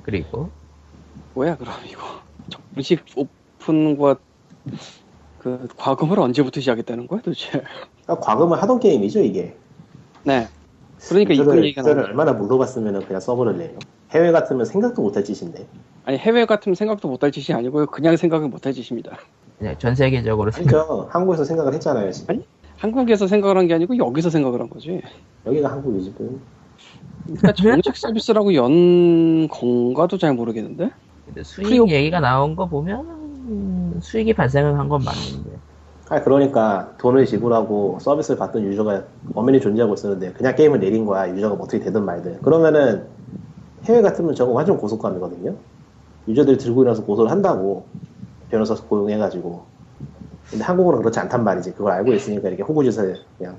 그리고 0.03 0.51
뭐야 1.35 1.57
그럼 1.57 1.75
이거 1.89 2.03
정식 2.75 3.03
오픈과 3.17 4.17
그 5.39 5.67
과금을 5.77 6.19
언제부터 6.21 6.61
시작했다는 6.61 7.07
거야 7.07 7.21
도대체 7.23 7.51
그러니까 8.05 8.21
과금을 8.21 8.61
하던 8.63 8.81
게임이죠 8.81 9.21
이게. 9.23 9.57
네 10.25 10.47
그러니까 11.09 11.33
이런 11.33 11.47
유저들, 11.47 11.65
얘기가 11.65 11.83
나와요 11.83 12.05
얼마나 12.05 12.33
물어봤으면 12.35 13.07
그냥 13.07 13.21
서버를 13.21 13.57
내요. 13.57 13.79
해외 14.11 14.33
같으면 14.33 14.67
생각도 14.67 15.01
못할 15.01 15.25
짓인데. 15.25 15.67
아니 16.05 16.19
해외 16.19 16.45
같으면 16.45 16.75
생각도 16.75 17.09
못할 17.09 17.33
짓이 17.33 17.57
아니고요 17.57 17.87
그냥 17.87 18.17
생각을 18.17 18.49
못할 18.49 18.73
짓입니다 18.75 19.17
그냥 19.61 19.75
전 19.79 19.95
세계적으로 19.95 20.51
생각- 20.51 20.75
아니죠. 20.91 21.07
한국에서 21.11 21.45
생각을 21.45 21.75
했잖아요 21.75 22.11
지금. 22.11 22.35
아니? 22.35 22.45
한국에서 22.79 23.27
생각을 23.27 23.59
한 23.59 23.69
게 23.69 23.75
아니고 23.75 23.97
여기서 23.99 24.31
생각을 24.31 24.59
한 24.59 24.71
거지 24.71 25.03
여기가 25.47 25.71
한국이지. 25.71 26.15
그. 26.17 26.41
그러니까 27.27 27.53
정책 27.85 27.95
서비스라고 27.97 28.55
연 28.55 29.47
건가도 29.49 30.17
잘 30.17 30.33
모르겠는데 30.35 30.91
근데 31.27 31.43
수익 31.43 31.67
프리오- 31.67 31.89
얘기가 31.91 32.21
나온 32.21 32.57
거 32.57 32.67
보면 32.67 33.01
음, 33.01 33.99
수익이 34.03 34.33
발생을 34.33 34.79
한 34.79 34.89
건 34.89 35.03
맞는데 35.05 35.51
아 36.09 36.23
그러니까 36.23 36.95
돈을 36.99 37.27
지불하고 37.27 37.99
서비스를 38.01 38.39
받던 38.39 38.63
유저가 38.65 39.05
엄연히 39.35 39.61
존재하고 39.61 39.93
있었는데 39.95 40.33
그냥 40.33 40.57
게임을 40.57 40.81
내린 40.81 41.05
거야. 41.05 41.29
유저가 41.29 41.55
뭐 41.55 41.67
어떻게 41.67 41.85
되든 41.85 42.03
말든. 42.05 42.41
그러면은 42.41 43.05
해외 43.85 44.01
같으면 44.01 44.35
저거 44.35 44.53
완전 44.53 44.77
고소감이거든요. 44.79 45.55
유저들이 46.27 46.57
들고 46.59 46.83
일어나서 46.83 47.05
고소를 47.05 47.31
한다고 47.31 47.85
변호사 48.51 48.75
고용해가지고. 48.75 49.65
근데 50.51 50.65
한국은 50.65 50.99
그렇지 50.99 51.21
않단 51.21 51.45
말이지. 51.45 51.73
그걸 51.75 51.93
알고 51.93 52.13
있으니까 52.13 52.49
이렇게 52.49 52.63
호구짓을 52.63 53.21
그냥 53.39 53.59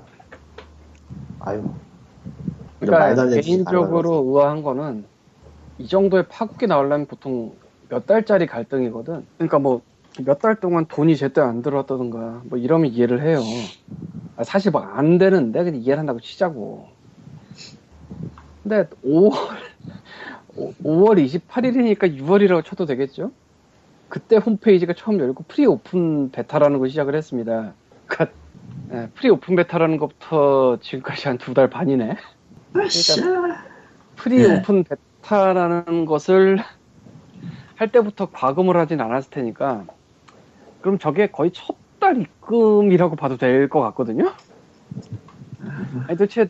아유. 1.40 1.62
그러니까 2.80 3.26
개인적으로 3.40 4.24
의아한 4.26 4.62
거는 4.62 5.04
이 5.78 5.88
정도의 5.88 6.26
파국이 6.28 6.66
나오려면 6.66 7.06
보통 7.06 7.52
몇 7.88 8.06
달짜리 8.06 8.46
갈등이거든. 8.46 9.24
그러니까 9.38 9.58
뭐 9.58 9.82
몇 10.20 10.40
달 10.40 10.56
동안 10.60 10.84
돈이 10.84 11.16
제때 11.16 11.40
안 11.40 11.62
들어왔다던가 11.62 12.42
뭐 12.44 12.58
이러면 12.58 12.90
이해를 12.92 13.22
해요. 13.22 13.40
아, 14.36 14.44
사실 14.44 14.70
뭐 14.70 15.01
안 15.01 15.16
되는데 15.16 15.64
그냥 15.64 15.80
이해를 15.80 16.00
한다고 16.00 16.20
치자고. 16.20 16.86
근데 18.62 18.86
5월 19.02 19.32
5월 20.84 21.24
28일이니까 21.48 22.14
6월이라고 22.20 22.62
쳐도 22.62 22.84
되겠죠? 22.84 23.30
그때 24.12 24.36
홈페이지가 24.36 24.92
처음 24.92 25.18
열고 25.20 25.44
pre 25.48 25.64
open 25.64 26.30
beta라는 26.32 26.78
걸 26.80 26.90
시작을 26.90 27.14
했습니다. 27.14 27.72
그러니까 28.06 28.36
예, 28.92 29.08
pre 29.14 29.30
open 29.30 29.56
beta라는 29.56 29.96
것부터 29.96 30.78
지금까지 30.82 31.28
한 31.28 31.38
두 31.38 31.54
달 31.54 31.70
반이네. 31.70 32.16
아싸. 32.74 33.22
pre 34.16 34.46
네. 34.46 34.58
open 34.58 34.84
beta라는 34.84 36.04
것을 36.04 36.58
할 37.76 37.90
때부터 37.90 38.30
과금을 38.30 38.76
하진 38.76 39.00
않았을 39.00 39.30
테니까 39.30 39.86
그럼 40.82 40.98
저게 40.98 41.28
거의 41.30 41.50
첫 41.52 41.76
달 42.02 42.20
입금이라고 42.20 43.14
봐도 43.14 43.36
될 43.36 43.68
것 43.68 43.80
같거든요. 43.80 44.32
아니 46.08 46.18
도대체 46.18 46.48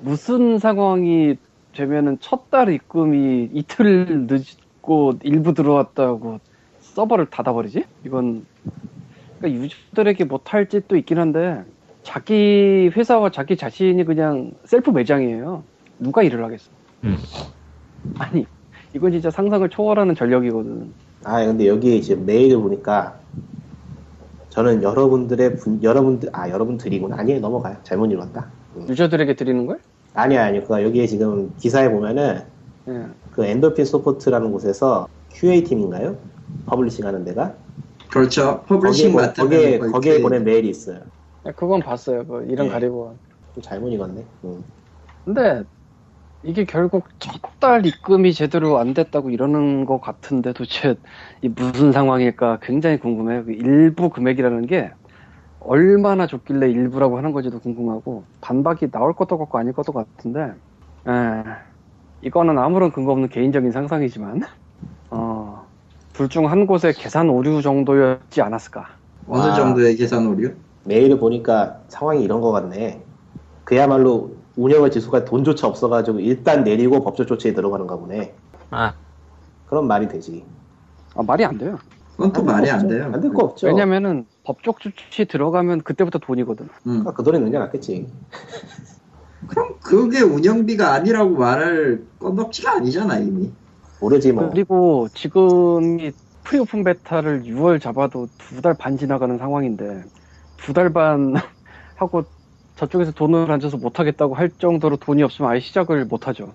무슨 0.00 0.58
상황이 0.58 1.36
되면은 1.74 2.18
첫 2.20 2.50
달 2.50 2.68
입금이 2.72 3.50
이틀 3.54 4.26
늦고 4.28 5.14
일부 5.22 5.54
들어왔다고 5.54 6.40
서버를 6.94 7.26
닫아버리지? 7.26 7.84
이건 8.04 8.44
그러니까 9.38 9.64
유저들에게 9.64 10.24
못할 10.24 10.68
짓도 10.68 10.96
있긴 10.96 11.18
한데 11.18 11.62
자기 12.02 12.90
회사와 12.94 13.30
자기 13.30 13.56
자신이 13.56 14.04
그냥 14.04 14.52
셀프 14.64 14.90
매장이에요. 14.90 15.62
누가 15.98 16.22
일을 16.22 16.44
하겠어? 16.44 16.70
음. 17.04 17.16
아니 18.18 18.46
이건 18.94 19.12
진짜 19.12 19.30
상상을 19.30 19.68
초월하는 19.68 20.14
전력이거든. 20.14 20.92
아 21.24 21.44
근데 21.44 21.66
여기 21.68 22.02
지금 22.02 22.26
메일을 22.26 22.58
보니까 22.58 23.18
저는 24.50 24.82
여러분들의 24.82 25.56
분, 25.56 25.82
여러분들 25.82 26.28
아 26.32 26.50
여러분들이구나 26.50 27.16
아니에요 27.18 27.40
넘어가요 27.40 27.76
잘못 27.84 28.10
읽었다 28.10 28.50
음. 28.76 28.86
유저들에게 28.88 29.34
드리는 29.34 29.64
걸? 29.66 29.78
아니야 30.14 30.46
아니요 30.46 30.64
그 30.64 30.82
여기에 30.82 31.06
지금 31.06 31.54
기사에 31.58 31.88
보면은 31.88 32.42
예. 32.88 33.06
그 33.30 33.46
엔돌핀 33.46 33.84
소프트라는 33.84 34.52
곳에서 34.52 35.08
QA 35.30 35.64
팀인가요 35.64 36.16
publishing 36.66 37.06
하는 37.06 37.24
데가 37.24 37.56
그렇죠. 38.10 38.62
publishing 38.66 39.12
거기에, 39.12 39.26
맡으면 39.26 39.48
거기에, 39.50 39.78
거기에 39.78 40.16
그- 40.18 40.22
보낸 40.22 40.44
메일이 40.44 40.68
있어요 40.68 41.00
예, 41.46 41.52
그건 41.52 41.82
봤어요. 41.82 42.26
그 42.26 42.44
이름 42.48 42.66
네. 42.66 42.72
가리고. 42.72 43.18
좀 43.54 43.62
잘못 43.62 43.90
읽었네 43.90 44.26
음. 44.44 44.62
근데 45.24 45.64
이게 46.42 46.64
결국 46.64 47.08
첫 47.20 47.40
달 47.60 47.86
입금이 47.86 48.32
제대로 48.34 48.78
안 48.78 48.94
됐다고 48.94 49.30
이러는 49.30 49.84
것 49.86 50.00
같은데 50.00 50.52
도대체 50.52 50.96
이 51.42 51.48
무슨 51.48 51.92
상황일까 51.92 52.58
굉장히 52.62 52.98
궁금해요. 52.98 53.44
그 53.46 53.52
일부 53.52 54.10
금액이라는 54.10 54.66
게 54.66 54.92
얼마나 55.60 56.26
줬길래 56.26 56.70
일부라고 56.70 57.18
하는 57.18 57.32
건지도 57.32 57.60
궁금하고 57.60 58.28
반박이 58.40 58.90
나올 58.92 59.14
것도 59.14 59.38
같고 59.38 59.58
아닐 59.58 59.72
것도 59.74 59.92
같은데 59.92 60.40
에, 61.08 61.12
이거는 62.20 62.58
아무런 62.58 62.92
근거 62.92 63.12
없는 63.12 63.28
개인적인 63.28 63.70
상상이지만 63.72 64.40
어, 65.10 65.41
둘 66.12 66.28
중 66.28 66.46
한 66.46 66.66
곳의 66.66 66.92
계산 66.94 67.28
오류 67.30 67.62
정도였지 67.62 68.42
않았을까. 68.42 68.86
어느 69.28 69.40
와. 69.46 69.54
정도의 69.54 69.96
계산 69.96 70.26
오류? 70.26 70.52
메일을 70.84 71.18
보니까 71.18 71.78
상황이 71.88 72.22
이런 72.24 72.40
것 72.40 72.50
같네 72.50 73.00
그야말로 73.64 74.32
운영할 74.56 74.90
지수가 74.90 75.24
돈조차 75.24 75.68
없어가지고 75.68 76.18
일단 76.20 76.64
내리고 76.64 77.02
법적 77.04 77.28
조치에 77.28 77.54
들어가는가 77.54 77.96
보네 77.96 78.34
아 78.70 78.92
그런 79.66 79.86
말이 79.86 80.08
되지 80.08 80.44
아, 81.14 81.22
말이 81.22 81.44
안 81.44 81.56
돼요. 81.56 81.78
그건 82.16 82.32
또 82.32 82.42
말이 82.42 82.68
안 82.68 82.88
돼요. 82.88 83.10
안 83.12 83.20
될 83.20 83.30
거 83.32 83.44
없죠 83.44 83.68
왜냐면은 83.68 84.26
법적 84.42 84.80
조치 84.80 85.24
들어가면 85.24 85.82
그때부터 85.82 86.18
돈이거든. 86.18 86.66
음. 86.66 86.70
그러니까 86.84 87.12
그 87.12 87.22
돈이 87.22 87.38
늘려놨겠지 87.38 88.08
그럼 89.46 89.76
그게 89.82 90.20
운영비가 90.20 90.92
아니라고 90.94 91.30
말할 91.36 92.02
건덕지가 92.18 92.72
아니잖아 92.78 93.18
이미. 93.18 93.52
모르지 94.02 94.32
뭐 94.32 94.50
그리고 94.50 95.08
지금이 95.14 96.12
pre 96.44 96.61
open 96.61 96.84
beta를 96.84 97.44
6월 97.46 97.78
잡아도 97.80 98.28
두 98.38 98.60
달 98.62 98.76
반 98.76 98.96
지나가는 98.96 99.36
상황인데 99.38 100.04
두 100.56 100.72
달 100.74 100.92
반 100.92 101.34
하고 101.96 102.24
저쪽에서 102.76 103.12
돈을 103.12 103.50
안 103.52 103.60
줘서 103.60 103.76
못하겠다고 103.78 104.34
할 104.34 104.52
정도로 104.58 104.96
돈이 104.98 105.22
없으면 105.22 105.50
아예 105.50 105.60
시작을 105.60 106.06
못하죠. 106.06 106.54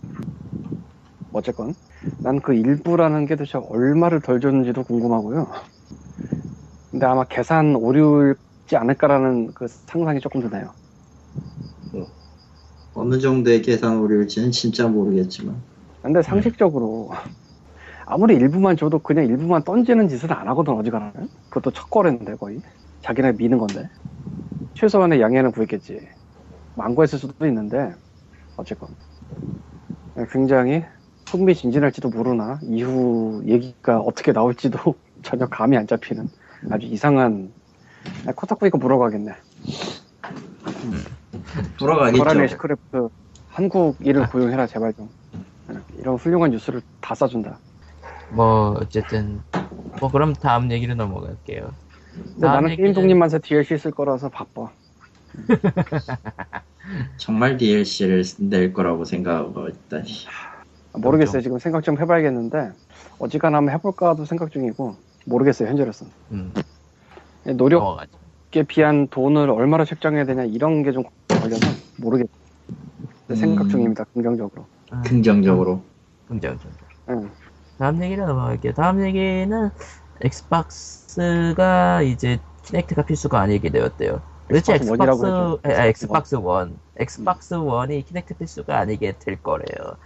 어쨌건 1.32 1.76
난 2.22 2.42
그 2.42 2.54
일부라는 2.54 3.26
게 3.26 3.36
도대체 3.36 3.58
얼마를 3.60 4.22
덜 4.22 4.40
줬는지도 4.40 4.84
궁금하고요. 4.84 5.48
근데 6.92 7.06
아마 7.06 7.24
계산 7.26 7.76
오류지 7.76 8.76
않을까라는 8.76 9.54
그 9.54 9.68
상상이 9.68 10.20
조금 10.20 10.42
드네요. 10.42 10.76
어느 12.94 13.18
정도의 13.20 13.62
계산 13.62 13.98
오류일지는 14.00 14.52
진짜 14.52 14.90
모르겠지만. 14.90 15.64
근데 16.08 16.22
상식적으로 16.22 17.10
아무리 18.06 18.36
일부만 18.36 18.78
줘도 18.78 19.00
그냥 19.00 19.26
일부만 19.26 19.66
던지는 19.66 20.08
짓은 20.08 20.32
안 20.32 20.48
하거든 20.48 20.74
어지간하면. 20.76 21.28
그것도 21.50 21.72
첫 21.72 21.90
거래인데 21.90 22.36
거의. 22.36 22.62
자기네 23.02 23.34
미는 23.34 23.58
건데. 23.58 23.90
최소한의 24.76 25.20
양해는 25.20 25.52
구했겠지. 25.52 26.00
망고했을 26.76 27.20
수도 27.20 27.46
있는데 27.46 27.94
어쨌건. 28.56 28.88
굉장히 30.32 30.86
흥미진진할지도 31.30 32.10
모르나 32.10 32.62
이후 32.64 33.44
얘기가 33.46 34.00
어떻게 34.00 34.32
나올지도 34.32 34.96
전혀 35.24 35.46
감이 35.48 35.76
안 35.76 35.88
잡히는 35.88 36.30
아주 36.70 36.86
이상한 36.88 37.54
아, 38.26 38.32
코타쿠 38.32 38.66
이거 38.66 38.78
물어가겠네. 38.78 39.34
돌아가겠죠. 41.78 42.18
거란의 42.24 42.48
시크래프트 42.48 43.10
한국 43.50 43.98
일을 44.00 44.30
고용해라 44.30 44.68
제발 44.68 44.94
좀 44.94 45.10
이런 46.00 46.16
훌륭한 46.16 46.52
뉴스를 46.52 46.82
다 47.02 47.16
싸준다 47.16 47.58
뭐 48.32 48.78
어쨌든 48.82 49.42
뭐 50.00 50.10
그럼 50.12 50.34
다음 50.34 50.72
얘기로 50.72 50.96
넘어갈게요. 50.96 51.72
나는 52.36 52.70
얘기는- 52.72 52.78
게임 52.78 52.94
독립만세 52.94 53.40
DLC 53.40 53.78
쓸 53.78 53.92
거라서 53.92 54.30
바빠. 54.30 54.70
정말 57.18 57.58
DLC를 57.58 58.24
낼 58.40 58.74
거라고 58.74 59.06
생각하고 59.06 59.68
있다니. 59.70 60.10
모르겠어요. 60.94 61.34
좀. 61.34 61.42
지금 61.42 61.60
생각 61.60 61.84
좀 61.84 61.98
해봐야겠는데 62.00 62.72
어지간하면 63.20 63.74
해볼까도 63.76 64.26
생각 64.26 64.52
중이고 64.52 64.96
모르겠어요. 65.26 65.70
현재로서는 65.70 66.12
음, 66.32 66.54
노력에. 67.56 68.08
비한 68.68 69.08
돈을 69.10 69.50
얼마나 69.50 69.86
책정해야 69.86 70.26
되냐 70.26 70.44
이런 70.46 70.82
게 70.84 70.92
좀 70.92 71.04
걸려서 71.28 71.68
모르겠어요. 71.98 72.32
생각 73.36 73.64
음. 73.66 73.70
중입니다. 73.70 74.06
긍정적으로. 74.14 74.66
아, 74.90 75.02
긍정적으로. 75.04 75.84
긍정적. 76.28 76.72
응. 77.10 77.32
다음 77.78 78.02
얘기로 78.04 78.26
넘어갈게요. 78.26 78.74
다음 78.74 79.06
얘기는 79.06 79.70
엑스박스가 80.22 82.02
이제 82.02 82.40
키넥트가 82.64 83.04
필수가 83.06 83.40
아니게 83.40 83.70
되었대요. 83.70 84.24
도대체 84.50 84.76
엑스박스 84.76 85.26
해줘. 85.26 85.60
아, 85.64 85.86
엑스박스 85.88 86.36
원, 86.36 86.80
엑스박스 86.98 87.54
원이 87.56 88.04
키넥트 88.04 88.38
필수가 88.38 88.78
아니게 88.78 89.18
될 89.20 89.42
거래요. 89.42 89.98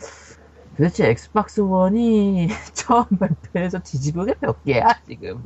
도대체 0.78 1.10
엑스박스 1.10 1.62
원이 1.62 2.48
처음 2.74 3.06
발표해서 3.20 3.80
뒤집은 3.80 4.26
게 4.28 4.36
몇 4.42 4.64
개야 4.64 4.86
지금? 5.06 5.44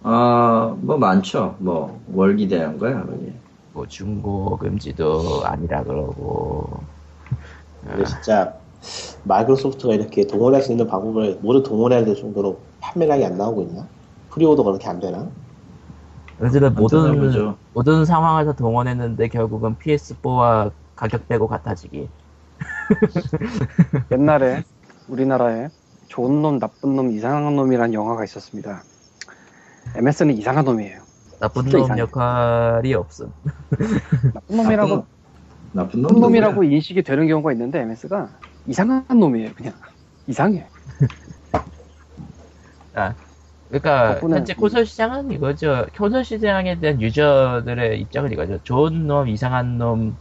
어, 0.00 0.76
뭐 0.82 0.98
많죠. 0.98 1.56
뭐 1.60 2.02
뭘 2.08 2.35
기대한 2.35 2.78
거야, 2.78 3.04
그게. 3.04 3.32
뭐 3.72 3.86
중고 3.86 4.58
금지도 4.58 5.44
아니라 5.46 5.84
그러고. 5.84 6.86
근데 7.86 8.04
진짜 8.04 8.54
마이크로소프트가 9.24 9.94
이렇게 9.94 10.26
동원할 10.26 10.62
수 10.62 10.72
있는 10.72 10.86
방법을 10.86 11.38
모두 11.42 11.62
동원해야 11.62 12.04
될 12.04 12.16
정도로 12.16 12.58
판매량이 12.80 13.24
안 13.24 13.36
나오고 13.36 13.62
있나? 13.62 13.86
pre-order 14.30 14.62
그렇게 14.62 14.88
안 14.88 15.00
되나? 15.00 15.28
어쨌든 16.40 16.74
모든 16.74 17.02
찾아보죠. 17.02 17.56
모든 17.74 18.04
상황에서 18.04 18.52
동원했는데 18.52 19.28
결국은 19.28 19.76
PS4와 19.76 20.72
가격 20.96 21.28
빼고 21.28 21.46
같아지기. 21.46 22.08
옛날에 24.10 24.64
우리나라에 25.08 25.68
좋은 26.08 26.42
놈, 26.42 26.58
나쁜 26.58 26.96
놈, 26.96 27.10
이상한 27.10 27.56
놈이라는 27.56 27.94
영화가 27.94 28.24
있었습니다. 28.24 28.82
MS는 29.94 30.36
이상한 30.36 30.64
놈이에요. 30.64 31.00
나쁜 31.40 31.64
놈 31.66 31.80
이상해. 31.82 32.00
역할이 32.00 32.94
없음. 32.94 33.32
나쁜 34.34 34.56
놈이라고 34.56 34.88
나쁜, 34.96 35.06
나쁜 35.72 36.02
놈 36.02 36.20
놈이라고 36.20 36.64
인식이 36.64 37.02
되는 37.02 37.26
경우가 37.28 37.52
있는데 37.52 37.80
MS가 37.80 38.28
이상한 38.66 39.04
놈이에요. 39.08 39.50
그냥 39.54 39.72
이상해. 40.26 40.66
그러니까 43.68 44.18
덕분에- 44.20 44.34
현재 44.34 44.54
콘솔 44.54 44.84
시장은 44.84 45.30
이거죠. 45.32 45.86
콘솔 45.96 46.24
시장에 46.24 46.78
대한 46.78 47.00
유저들의 47.00 48.00
입장은 48.02 48.30
이거죠. 48.32 48.58
좋은 48.64 49.06
놈, 49.06 49.28
이상한 49.28 49.78
놈, 49.78 50.14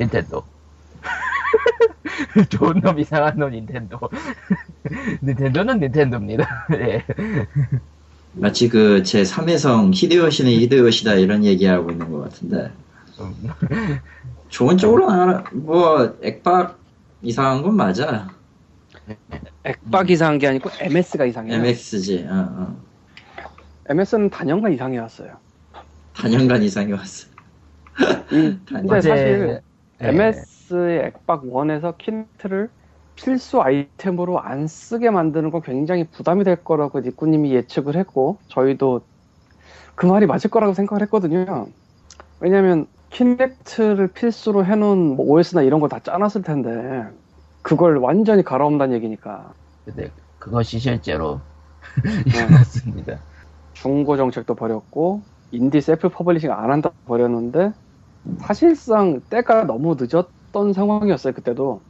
닌텐도. 0.00 0.42
좋은 2.48 2.80
놈, 2.80 2.98
이상한 2.98 3.36
놈, 3.38 3.50
닌텐도. 3.50 3.98
닌텐도는 5.22 5.80
닌텐도입니다. 5.80 6.66
예. 6.78 7.04
마치 8.32 8.68
그 8.70 9.02
제 9.02 9.22
3회성 9.22 9.90
히데요시는 9.94 10.50
히데요시다 10.52 11.14
이런 11.14 11.44
얘기하고 11.44 11.90
있는 11.90 12.10
것 12.10 12.20
같은데 12.24 12.70
음, 13.20 13.34
좋은 14.48 14.76
쪽으로 14.76 15.10
나가라 15.10 15.44
뭐 15.52 16.16
액박 16.22 16.78
이상한 17.22 17.62
건 17.62 17.76
맞아 17.76 18.28
액박 19.64 20.10
이상한 20.10 20.38
게 20.38 20.48
아니고 20.48 20.70
MS가 20.80 21.24
이상해요. 21.24 21.56
MX지 21.56 22.26
어, 22.28 22.34
어. 22.34 22.76
MS는 23.88 24.30
단연간 24.30 24.72
이상해 24.72 24.98
왔어요. 24.98 25.36
단연간 26.14 26.62
이상이 26.62 26.92
왔어 26.92 27.28
이, 28.32 28.58
근데 28.66 29.00
사실 29.00 29.60
예. 30.00 30.08
MS의 30.08 31.06
액박 31.06 31.44
1에서 31.44 31.96
키네트를 31.98 32.70
필수 33.14 33.62
아이템으로 33.62 34.40
안 34.40 34.66
쓰게 34.66 35.10
만드는 35.10 35.50
건 35.50 35.62
굉장히 35.62 36.04
부담이 36.04 36.44
될 36.44 36.62
거라고 36.62 37.00
니꾸님이 37.00 37.52
예측을 37.54 37.96
했고 37.96 38.38
저희도 38.48 39.02
그 39.94 40.06
말이 40.06 40.26
맞을 40.26 40.50
거라고 40.50 40.74
생각을 40.74 41.02
했거든요. 41.02 41.68
왜냐하면 42.40 42.86
키넥트를 43.16 44.12
필수로 44.12 44.64
해놓은 44.66 45.16
뭐 45.16 45.26
OS나 45.26 45.62
이런 45.62 45.80
거 45.80 45.88
다 45.88 46.00
짜놨을 46.00 46.42
텐데 46.44 46.70
그걸 47.62 47.96
완전히 47.98 48.42
갈아엎는다는 48.44 48.94
얘기니까 48.96 49.54
근데 49.84 50.14
그것이 50.38 50.78
실제로 50.78 51.40
네. 52.04 52.22
일어났습니다. 52.30 53.26
중고 53.72 54.16
정책도 54.16 54.54
버렸고 54.54 55.26
인디 55.50 55.80
self 55.80 56.08
publishing 56.08 56.50
안 56.52 56.70
한다 56.70 56.92
버렸는데 57.04 57.72
사실상 58.38 59.22
때가 59.30 59.64
너무 59.66 59.96
늦었던 59.98 60.74
상황이었어요 60.74 61.34
그때도 61.34 61.84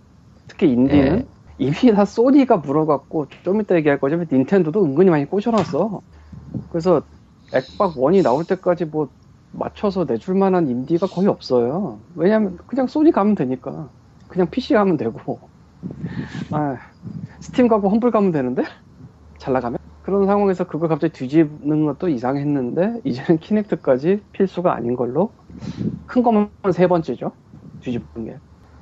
특히 0.49 0.71
인디는 0.73 1.25
네. 1.25 1.29
이미 1.59 1.75
다 1.95 2.05
소니가 2.05 2.59
물어갖고 2.59 3.29
좀 3.43 3.61
이따 3.61 3.77
얘기할 3.77 4.01
거지만 4.01 4.29
닌텐도도 4.33 4.85
은근히 4.85 5.11
많이 5.11 5.27
꽂혀놨어 5.27 6.03
그래서 6.69 7.03
액박 7.53 7.97
1이 7.97 8.23
나올 8.23 8.45
때까지 8.47 8.87
뭐 8.87 9.11
맞춰서 9.59 10.05
내줄 10.05 10.35
만한 10.37 10.69
인디가 10.69 11.07
거의 11.09 11.29
없어요. 11.29 12.05
왜냐면 12.15 12.57
그냥 12.67 12.87
소니 12.87 13.13
가면 13.13 13.35
되니까. 13.35 13.93
그냥 14.29 14.51
PC 14.51 14.75
가면 14.75 14.97
되고. 14.97 15.51
아, 16.51 16.77
스팀 17.41 17.69
가고 17.69 17.89
험블 17.91 18.11
가면 18.11 18.33
되는데? 18.33 18.63
잘 19.41 19.55
나가면? 19.55 19.79
그런 20.03 20.27
상황에서 20.27 20.67
그걸 20.67 20.89
갑자기 20.89 21.13
뒤집는 21.15 21.87
것도 21.87 22.09
이상했는데 22.11 23.03
이제는 23.05 23.41
키넥트까지 23.41 24.25
필수가 24.33 24.75
아닌 24.75 24.97
걸로 24.97 25.37
큰 26.07 26.23
것만 26.23 26.51
세 26.75 26.87
번째죠. 26.89 27.39
뒤집는 27.81 28.27
게. 28.27 28.41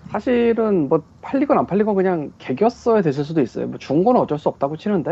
사실은 0.08 0.88
뭐 0.88 1.04
팔리건 1.22 1.58
안 1.58 1.66
팔리건 1.66 1.94
그냥 1.96 2.32
개겼어야 2.38 3.02
됐을 3.02 3.24
수도 3.24 3.40
있어요. 3.42 3.68
뭐 3.68 3.78
중고는 3.78 4.20
어쩔 4.20 4.38
수 4.38 4.48
없다고 4.50 4.76
치는데 4.78 5.10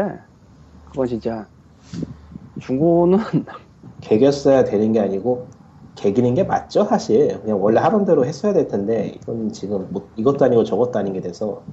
그건 0.84 1.06
진짜 1.08 1.50
중고는 2.58 3.18
개겼어야 4.02 4.64
되는 4.64 4.92
게 4.92 5.00
아니고 5.00 5.50
개기는 5.96 6.34
게 6.34 6.44
맞죠 6.44 6.84
사실 6.86 7.40
그냥 7.42 7.62
원래 7.62 7.80
하던 7.80 8.06
대로 8.06 8.26
했어야 8.26 8.54
될 8.54 8.68
텐데 8.68 9.08
이건 9.16 9.52
지금 9.52 9.92
뭐 9.92 10.12
이것도 10.16 10.44
아니고 10.46 10.64
저것도 10.64 10.98
아닌 11.00 11.14
게 11.14 11.22
돼서 11.22 11.68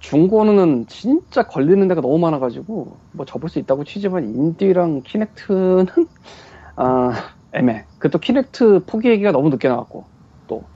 중고는 0.00 0.86
진짜 0.88 1.44
걸리는 1.46 1.86
데가 1.88 2.00
너무 2.00 2.18
많아가지고 2.18 3.00
뭐 3.12 3.26
접을 3.26 3.48
수 3.48 3.58
있다고 3.60 3.84
치지만 3.84 4.24
인디랑 4.34 5.02
키넥트는 5.04 5.86
아 6.76 7.12
애매. 7.52 7.86
그 7.98 8.08
또 8.08 8.18
키넥트 8.20 8.86
포기 8.86 9.10
얘기가 9.10 9.32
너무 9.32 9.50
늦게 9.50 9.68
나왔고 9.68 10.10
또 10.46 10.70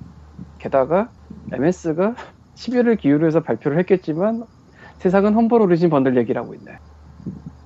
게다가 0.58 1.12
MS가 1.52 2.14
심혈을 2.56 2.96
기울여서 2.96 3.42
발표를 3.42 3.78
했겠지만 3.80 4.46
세상은 4.98 5.34
Humble 5.34 5.62
Origin 5.62 5.90
Bundle 5.90 6.16
얘기를 6.18 6.40
하고 6.42 6.54
있네. 6.54 6.72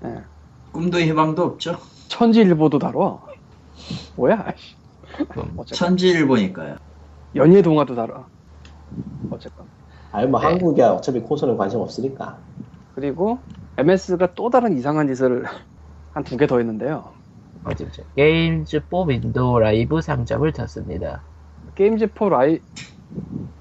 예. 0.05 0.25
꿈도 0.73 0.99
희망도 1.01 1.43
없죠 1.45 1.79
천지일보도 2.11 2.79
다뤄. 2.79 3.23
뭐야? 4.17 4.55
천지일보니까요 5.73 6.77
연예 7.37 7.63
동아도 7.63 7.95
다뤄. 7.95 8.29
어쨌건. 9.29 9.71
아니 10.11 10.27
뭐 10.29 10.41
네. 10.41 10.47
한국이야 10.49 10.91
어차피 10.93 11.21
콘솔은 11.21 11.57
관심 11.57 11.81
없으니까 11.81 12.45
그리고 12.93 13.45
MS가 13.79 14.35
또 14.35 14.51
다른 14.51 14.77
이상한 14.77 15.07
짓을 15.09 15.45
한 16.13 16.25
두 16.25 16.37
개 16.39 16.47
더 16.47 16.59
했는데요. 16.59 17.15
어디죠? 17.63 18.03
Games 18.15 18.83
for 18.89 19.05
Windows 19.09 19.59
Live 19.59 20.01
상점을 20.01 20.53
닫습니다. 20.53 21.27
Games 21.75 22.09
for 22.15 22.29
Li- 22.29 22.61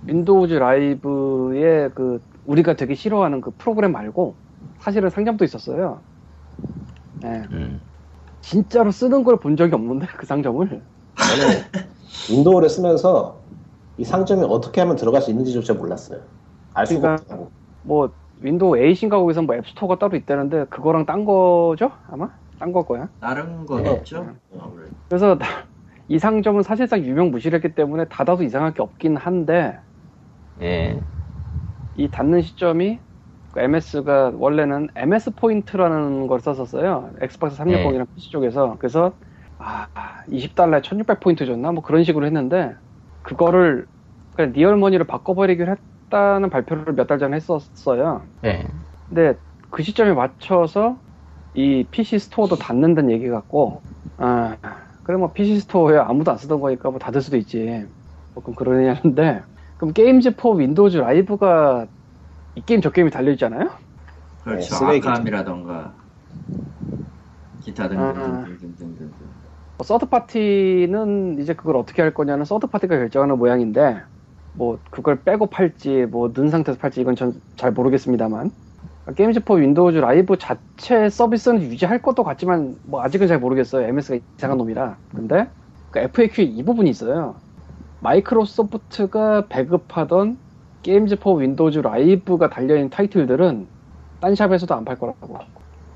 Windows 0.01 0.53
Live의 0.56 1.91
그 1.95 2.19
우리가 2.43 2.76
되게 2.76 2.95
싫어하는 2.95 3.41
그 3.41 3.51
프로그램 3.57 3.91
말고 3.91 4.39
사실은 4.80 5.09
상점도 5.09 5.45
있었어요. 5.45 6.03
예, 7.23 7.49
음. 7.51 7.89
진짜로 8.41 8.91
쓰는 8.91 9.24
걸 9.24 9.38
본 9.38 9.56
적이 9.56 9.76
없는데 9.76 10.07
그 10.18 10.26
상점을 10.26 10.68
저는 10.70 10.84
윈도우를 12.30 12.70
쓰면서 12.70 13.38
이 13.98 14.03
상점이 14.03 14.44
어떻게 14.49 14.82
하면 14.82 14.95
들어갈 14.95 15.22
수 15.22 15.30
있는지조차 15.32 15.74
몰랐어요 15.74 16.22
알 16.74 16.88
수가 16.88 17.02
그러니까- 17.02 17.24
없다고 17.24 17.52
뭐 17.84 18.11
윈도우 18.41 18.72
8인가 18.74 19.11
거기서 19.11 19.41
뭐 19.41 19.56
앱스토어가 19.56 19.99
따로 19.99 20.16
있다는데 20.16 20.66
그거랑 20.66 21.06
딴 21.06 21.26
거죠 21.26 21.91
아마 22.10 22.30
딴 22.60 22.74
거 22.74 22.84
거야. 22.84 23.07
다른 23.22 23.66
건 23.66 23.84
네. 23.84 23.90
없죠 23.90 24.26
아무래도. 24.60 24.91
그래서 25.07 25.38
이 26.10 26.20
상점은 26.20 26.61
사실상 26.64 26.99
유명무실했기 27.06 27.74
때문에 27.74 28.06
닫아도 28.10 28.44
이상할 28.44 28.74
게 28.74 28.82
없긴 28.82 29.16
한데 29.16 29.78
예. 30.61 30.99
이 31.95 32.10
닫는 32.10 32.41
시점이 32.41 32.99
MS가 33.57 34.31
원래는 34.35 34.88
MS 34.95 35.31
포인트라는 35.35 36.27
걸 36.27 36.39
썼었어요. 36.39 37.13
Xbox 37.22 37.57
360이랑 37.57 38.05
PC 38.13 38.30
쪽에서. 38.31 38.77
그래서 38.80 39.17
아, 39.57 39.88
20달러에 40.27 40.81
1600 40.84 41.19
포인트 41.19 41.45
줬나? 41.45 41.71
뭐 41.71 41.84
그런 41.84 42.03
식으로 42.03 42.26
했는데 42.26 42.73
그거를 43.21 43.88
그냥 44.34 44.51
real 44.53 44.72
money로 44.72 45.06
바꿔버리기로 45.05 45.76
했다는 46.07 46.49
발표를 46.49 46.93
몇 46.95 47.07
달 47.07 47.19
전에 47.19 47.35
했었어요. 47.38 48.30
예. 48.45 48.67
근데 49.07 49.39
그 49.69 49.84
시점에 49.84 50.13
맞춰서 50.13 51.01
이 51.53 51.88
PC 51.91 52.19
스토어도 52.19 52.57
닫는다는 52.57 53.11
얘기 53.11 53.27
같고, 53.30 53.85
아, 54.17 54.57
그래 55.03 55.17
뭐 55.17 55.34
PC 55.34 55.59
스토어에 55.61 55.97
아무도 55.97 56.31
안 56.31 56.38
쓰던 56.38 56.59
거니까 56.61 56.89
뭐 56.91 56.99
닫을 56.99 57.21
수도 57.21 57.38
있지. 57.38 57.85
뭐 58.34 58.43
그럼 58.43 58.55
그러냐는데, 58.55 59.43
그럼 59.77 59.93
Games 59.93 60.31
for 60.38 60.57
Windows 60.57 60.97
Live가 60.97 61.88
이 62.60 62.61
게임 62.65 62.81
저 62.81 62.91
게임이 62.91 63.10
달려있잖아요? 63.10 63.69
그렇죠. 64.44 64.86
네. 64.88 64.98
Arkham이라던가 64.99 65.93
기타 67.61 67.86
아. 67.86 67.88
등등등등등등. 67.88 69.11
뭐 69.77 69.86
서드 69.86 70.07
파티는 70.07 71.40
이제 71.40 71.53
그걸 71.53 71.77
어떻게 71.77 72.02
할 72.02 72.14
거냐는 72.14 72.44
서드 72.44 72.68
파티가 72.68 72.98
결정하는 72.98 73.38
모양인데 73.38 74.02
뭐 74.53 74.77
그걸 74.90 75.22
빼고 75.22 75.45
팔지 75.45 76.07
넣은 76.07 76.49
상태에서 76.49 76.80
팔지 76.80 76.99
이건 76.99 77.15
전 77.15 77.40
잘 77.56 77.72
모르겠습니다만 77.72 78.52
Games 79.15 79.40
for 79.40 79.56
Windows 79.56 79.97
Live 79.99 80.38
자체 80.38 81.10
서비스는 81.10 81.61
유지할 81.61 82.02
것도 82.02 82.23
같지만 82.26 82.76
뭐 82.84 83.02
아직은 83.02 83.27
잘 83.27 83.40
모르겠어요 83.40 83.88
MS가 83.88 84.19
이상한 84.38 84.57
놈이라 84.57 84.98
근데 85.15 85.48
그 85.91 85.99
FAQ에 85.99 86.44
이 86.44 86.64
부분이 86.64 86.90
있어요 86.90 87.36
Microsoft가 88.01 89.47
배급하던 89.48 90.38
Games 90.84 91.19
for 91.19 91.35
Windows 91.35 91.80
Live가 91.80 92.49
달려있는 92.49 92.89
타이틀들은 92.89 93.68
딴 94.22 94.35
샵에서도 94.35 94.73
안 94.76 94.85
팔 94.85 94.97
거라고 94.97 95.38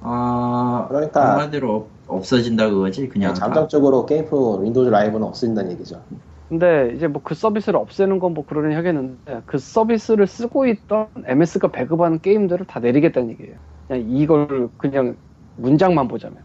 아 0.02 0.86
그러니까- 0.90 1.32
한마디로 1.32 1.76
없- 1.76 1.90
없어진다 2.08 2.70
그거지 2.70 3.08
그냥 3.08 3.34
다. 3.34 3.40
잠정적으로 3.40 4.06
Game 4.06 4.26
for 4.26 4.58
Windows 4.58 4.90
Live는 4.90 5.26
없어진다는 5.28 5.72
얘기죠. 5.72 6.02
근데 6.50 6.92
이제 6.96 7.08
뭐 7.08 7.22
그 7.24 7.34
서비스를 7.34 7.80
없애는 7.80 8.20
건 8.20 8.34
뭐 8.34 8.46
그러니 8.46 8.76
하겠는데 8.76 9.42
그 9.46 9.58
서비스를 9.58 10.28
쓰고 10.28 10.68
있던 10.68 11.08
MS가 11.26 11.70
배급하는 11.70 12.20
게임들을 12.20 12.66
다 12.68 12.80
내리겠다는 12.80 13.30
얘기예요. 13.32 13.56
그냥 13.88 14.06
이걸 14.10 14.70
그냥 14.78 15.16
문장만 15.56 16.08
보자면. 16.08 16.38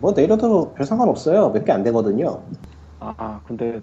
뭐 0.00 0.12
내려도 0.14 0.72
별 0.74 0.86
상관 0.86 1.08
없어요. 1.10 1.50
몇 1.50 1.64
개 1.64 1.72
안 1.72 1.82
되거든요. 1.84 2.40
아 2.98 3.40
근데 3.46 3.80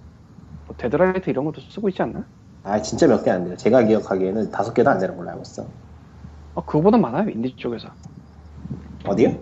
뭐 0.65 0.76
Deadlight 0.76 1.30
이런 1.30 1.45
것도 1.45 1.61
쓰고 1.61 1.88
있지 1.90 2.02
않나? 2.02 2.26
아 2.64 2.81
진짜 2.81 3.07
몇 3.07 3.23
개 3.23 3.31
안 3.31 3.45
돼요. 3.45 3.56
제가 3.57 3.84
기억하기에는 3.84 4.52
다섯 4.52 4.73
개도 4.73 4.90
안 4.90 4.99
되는 4.99 5.15
걸로 5.15 5.30
알고 5.30 5.41
있어. 5.41 5.64
아 6.56 6.61
그거보다 6.61 6.98
많아요 6.98 7.30
인디 7.30 7.56
쪽에서. 7.56 7.90
어디요? 9.06 9.34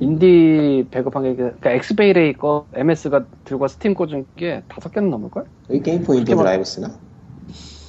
인디 0.00 0.86
배급한 0.90 1.22
게 1.22 1.34
그러니까 1.34 1.70
XBLA 1.72 2.34
거 2.34 2.66
MS가 2.74 3.24
들고 3.44 3.68
스팀 3.68 3.94
꽂은 3.94 4.26
게 4.36 4.62
다섯 4.68 4.90
개는 4.92 5.10
넘을 5.10 5.30
걸? 5.30 5.46
여기 5.70 5.82
Game 5.82 6.02
for 6.02 6.12
Windows 6.14 6.42
Live 6.42 6.64
쓰나? 6.64 6.88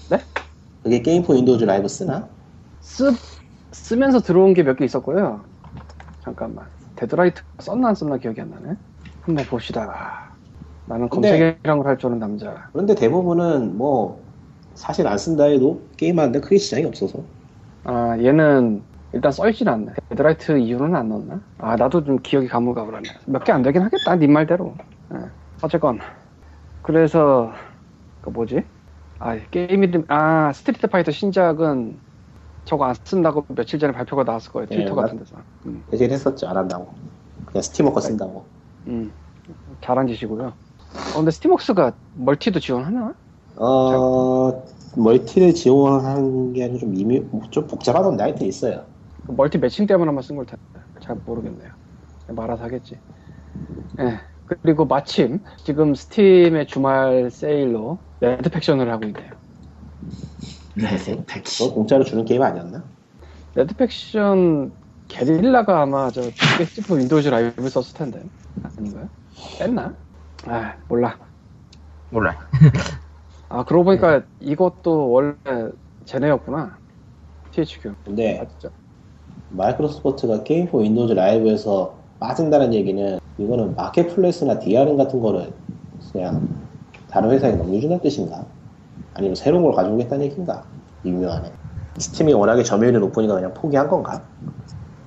네? 0.09 0.19
그게 0.83 1.01
Game 1.01 1.23
for 1.23 1.33
Windows 1.33 1.65
Live 1.65 1.87
쓰나? 1.87 2.27
쓰 2.81 3.11
쓰면서 3.71 4.19
들어온 4.19 4.53
게 4.53 4.63
몇 4.63 4.77
개 4.77 4.85
있었고요. 4.85 5.41
잠깐만 6.23 6.65
Deadlight 6.95 7.41
썼나 7.59 7.89
안 7.89 7.95
썼나 7.95 8.17
기억이 8.17 8.39
안 8.41 8.49
나네. 8.51 8.75
한번 9.21 9.45
봅시다. 9.45 10.31
나는 10.85 11.09
검색이란 11.09 11.77
걸할줄 11.79 12.07
아는 12.07 12.19
남자. 12.19 12.69
그런데 12.71 12.95
대부분은 12.95 13.77
뭐 13.77 14.21
사실 14.77 15.07
안 15.07 15.17
쓴다 15.17 15.45
해도 15.45 15.81
게임하는데 15.97 16.39
크게 16.39 16.57
지장이 16.57 16.85
없어서 16.85 17.19
아 17.83 18.15
얘는 18.19 18.83
일단 19.11 19.31
써있진 19.31 19.67
않네. 19.67 19.93
Deadlight 20.09 20.57
이유는 20.59 20.95
안 20.95 21.09
넣었나? 21.09 21.41
아 21.57 21.75
나도 21.75 22.03
좀 22.03 22.19
기억이 22.21 22.47
가물가물하네. 22.47 23.09
몇 23.25 23.43
개 23.43 23.51
안 23.53 23.63
되긴 23.63 23.81
하겠다. 23.81 24.15
네 24.15 24.27
말대로. 24.27 24.75
예. 25.13 25.17
어쨌건 25.63 25.99
그래서 26.83 27.51
그 28.21 28.29
뭐지? 28.29 28.63
아 29.19 29.35
게임 29.49 29.83
이름 29.83 30.05
아 30.09 30.51
Street 30.53 30.87
Fighter 30.87 31.11
신작은 31.11 31.97
저거 32.65 32.85
안 32.85 32.93
쓴다고 33.03 33.45
며칠 33.55 33.79
전에 33.79 33.91
발표가 33.93 34.23
나왔을 34.23 34.51
거예요. 34.51 34.67
트위터 34.67 34.91
예, 34.91 34.95
같은 34.95 35.17
데서. 35.17 35.37
음, 35.65 35.83
대신 35.89 36.11
했었죠 36.11 36.47
안 36.47 36.57
한다고 36.57 36.93
그냥 37.47 37.63
Steamworks 37.63 37.99
네. 38.01 38.07
쓴다고 38.07 38.45
음. 38.87 39.11
잘한 39.81 40.05
짓이고요. 40.07 40.45
어, 40.45 41.15
근데 41.15 41.31
Steamworks가 41.31 41.93
멀티도 42.15 42.59
지원하나? 42.59 43.13
어 43.59 44.63
멀티를 44.95 45.53
지원하는 45.53 46.53
게 46.53 46.63
아니라 46.63 46.79
좀 46.79 46.91
미묘 46.91 47.49
좀 47.51 47.67
복잡하던데 47.67 48.23
하여튼 48.23 48.47
있어요 48.47 48.85
그 49.25 49.31
멀티 49.31 49.57
매칭 49.57 49.85
때문에 49.87 50.09
아마 50.09 50.21
쓴걸 50.21 50.45
텐데 50.45 50.87
잘 51.01 51.17
모르겠네요. 51.25 51.69
말아서 52.27 52.63
하겠지. 52.63 52.99
예. 53.99 54.19
그리고 54.45 54.85
마침 54.85 55.43
지금 55.57 55.93
Steam의 55.93 56.67
주말 56.67 57.29
세일로 57.29 57.99
Red 58.21 58.49
Faction을 58.49 58.89
하고 58.91 59.05
있네요. 59.07 59.31
네, 60.75 60.97
그거 60.97 61.23
백시. 61.25 61.69
공짜로 61.69 62.03
주는 62.03 62.23
게임 62.23 62.41
아니었나? 62.41 62.83
Red 63.55 63.75
Faction 63.75 64.71
Guerrilla가 65.07 65.81
아마 65.81 66.09
저 66.11 66.21
Games 66.57 66.80
for 66.80 66.93
Windows 66.93 67.29
Live를 67.29 67.69
썼을 67.69 67.93
텐데 67.93 68.23
아닌가요? 68.77 69.09
뺐나? 69.59 69.95
아 70.45 70.77
몰라. 70.87 71.17
몰라. 72.09 72.37
아 73.49 73.63
그러고 73.63 73.85
보니까 73.85 74.23
이것도 74.39 75.09
원래 75.09 75.35
쟤네였구나. 76.05 76.77
THQ. 77.51 77.93
근데 78.03 78.39
맞죠? 78.39 78.69
Microsoft가 79.49 80.43
Game 80.43 80.67
for 80.67 80.79
Windows 80.79 81.13
Live에서 81.13 81.97
빠진다는 82.19 82.73
얘기는 82.73 83.19
이거는 83.37 83.75
marketplace나 83.75 84.59
DRM 84.59 84.97
같은 84.97 85.21
거를 85.21 85.53
그냥 86.11 86.47
다른 87.07 87.31
회사에 87.31 87.55
넘겨준다는 87.55 88.01
뜻인가? 88.01 88.45
아니면 89.13 89.35
새로운 89.35 89.63
걸 89.63 89.73
가져오겠다는 89.73 90.25
얘기인가? 90.25 90.65
미묘하네. 91.03 91.53
Steam이 91.97 92.33
워낙에 92.33 92.63
점유율이 92.63 92.99
높으니까 92.99 93.35
그냥 93.35 93.53
포기한 93.53 93.87
건가? 93.87 94.23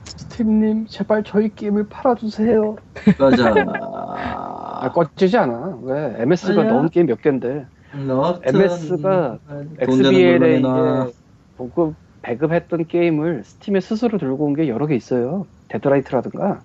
Steam님 0.07 0.87
제발 0.87 1.23
저희 1.25 1.55
게임을 1.55 1.89
팔아주세요. 1.89 2.77
맞아. 3.19 3.55
아 4.83 4.91
꺼지지 4.93 5.37
않아. 5.37 5.79
왜? 5.83 6.15
MS가 6.23 6.62
아니야. 6.62 6.73
넣은 6.73 6.89
게임 6.89 7.07
몇 7.07 7.21
개인데 7.21 7.67
MS가 7.95 9.39
XBLA 9.78 10.61
걸로 10.61 11.05
이제 11.07 11.15
보급 11.57 11.95
배급했던 12.23 12.87
게임을 12.87 13.43
Steam에 13.45 13.81
스스로 13.81 14.19
들고 14.19 14.45
온 14.45 14.55
게 14.55 14.69
여러 14.69 14.87
개 14.87 14.95
있어요. 14.95 15.47
Deadlight라든가 15.69 16.61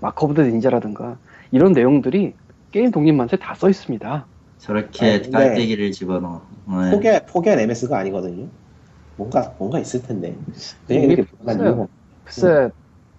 Mark 0.00 0.24
of 0.24 0.34
the 0.34 0.42
Ninja라든가 0.42 1.16
이런 1.50 1.72
내용들이 1.72 2.34
게임 2.70 2.90
독립만세 2.90 3.36
다 3.36 3.54
써 3.54 3.68
있습니다. 3.68 4.24
저렇게 4.58 5.20
근데- 5.22 5.30
깔때기를 5.30 5.90
집어넣어. 5.92 6.40
네. 6.68 6.90
포기, 6.92 7.08
포기한 7.32 7.58
MS가 7.60 7.98
아니거든요. 7.98 8.46
뭔가, 9.16 9.52
뭔가 9.58 9.78
있을 9.80 10.02
텐데. 10.02 10.34
그냥 10.86 11.02
이렇게 11.02 11.24
글쎄 12.24 12.70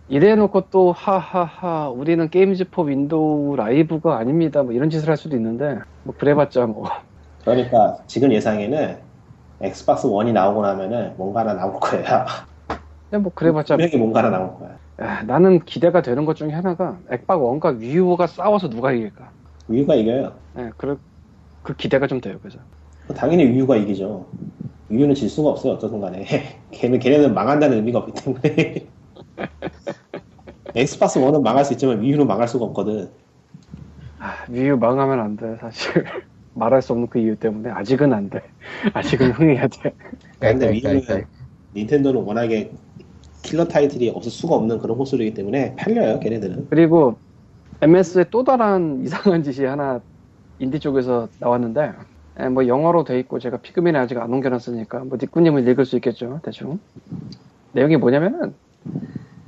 이래놓고 0.10 0.66
또 0.72 0.92
하하하 0.92 1.90
우리는 1.90 2.30
Games 2.30 2.70
for 2.72 2.84
Window 2.84 3.56
Live가 3.58 4.18
아닙니다. 4.18 4.64
뭐 4.64 4.72
이런 4.74 4.90
짓을 4.90 5.10
할 5.10 5.18
수도 5.18 5.36
있는데 5.36 5.80
뭐 6.04 6.16
그래봤자 6.18 6.66
뭐 6.68 6.86
그러니까 7.44 8.04
지금 8.08 8.32
예상에는 8.32 9.02
Xbox 9.62 10.08
1이 10.08 10.32
나오고 10.34 10.62
나면은 10.62 11.16
뭔가 11.18 11.42
하나 11.42 11.54
나올 11.54 11.80
거야. 11.80 12.26
근데 13.10 13.22
뭐 13.22 13.32
그래봤자 13.34 13.78
분명히 13.78 13.98
뭔가 13.98 14.20
하나 14.24 14.38
나올 14.38 14.58
거야. 14.58 14.80
아, 14.98 15.24
나는 15.24 15.64
기대가 15.66 16.02
되는 16.02 16.26
것 16.26 16.36
중에 16.36 16.52
하나가 16.52 17.00
엑박 17.10 17.42
1과 17.42 17.70
Wii 17.80 18.04
U가 18.04 18.28
싸워서 18.28 18.70
누가 18.70 18.92
이길까? 18.92 19.32
Wii 19.68 19.82
U가 19.82 19.96
이겨요. 19.96 20.34
네, 20.54 20.70
그, 20.78 21.00
그 21.62 21.76
기대가 21.76 22.08
좀 22.08 22.22
돼요. 22.22 22.38
그래서 22.42 22.60
당연히 23.16 23.46
Wii 23.46 23.61
U가 23.61 23.76
이기죠. 23.76 24.28
Wii 24.90 24.99
U는 24.99 25.16
질 25.16 25.30
수가 25.30 25.50
없어요, 25.50 25.74
어떤 25.74 25.90
순간에. 25.90 26.26
걔는, 26.72 27.00
걔네는 27.00 27.34
망한다는 27.34 27.78
의미가 27.78 28.00
없기 28.00 28.14
때문에. 28.24 28.92
Xbox 30.76 31.20
1은 31.20 31.42
망할 31.44 31.66
수 31.66 31.74
있지만 31.74 32.02
Wii 32.02 32.11
U는 32.11 32.28
망할 32.28 32.48
수가 32.48 32.66
없거든. 32.66 33.12
아, 34.20 34.46
위유 34.50 34.78
망하면 34.78 35.20
안 35.20 35.36
돼. 35.36 35.58
사실 35.60 36.06
말할 36.56 36.82
수 36.82 36.94
없는 36.94 37.08
그 37.08 37.20
이유 37.20 37.36
때문에 37.36 37.70
아직은 37.70 38.14
안 38.14 38.30
돼. 38.30 38.42
아직은 38.94 39.32
흥해야 39.32 39.68
돼. 39.68 39.94
근데 40.40 40.68
깔깔깔깔. 40.68 41.16
위유는 41.16 41.26
닌텐도는 41.76 42.22
워낙에 42.22 42.72
킬러 43.42 43.66
타이틀이 43.66 44.10
없을 44.10 44.32
수가 44.32 44.56
없는 44.56 44.80
그런 44.80 44.98
호수이기 44.98 45.34
때문에 45.34 45.76
팔려요, 45.76 46.20
걔네들은. 46.20 46.68
그리고 46.70 47.18
MS의 47.82 48.28
또 48.32 48.44
다른 48.44 49.04
이상한 49.06 49.44
짓이 49.44 49.66
하나 49.66 50.02
인디 50.60 50.80
쪽에서 50.80 51.28
나왔는데 51.40 51.92
에, 52.40 52.50
뭐 52.50 52.68
영어로 52.68 53.04
돼 53.04 53.20
있고 53.20 53.40
제가 53.40 53.58
피그민에 53.58 53.98
아직 54.00 54.18
안 54.18 54.32
옮겨놨으니까 54.32 55.00
뭐 55.06 55.18
니꾸님은 55.22 55.68
읽을 55.68 55.86
수 55.86 55.98
있겠죠 55.98 56.40
대충 56.44 56.80
내용이 57.74 57.98
뭐냐면은 57.98 58.54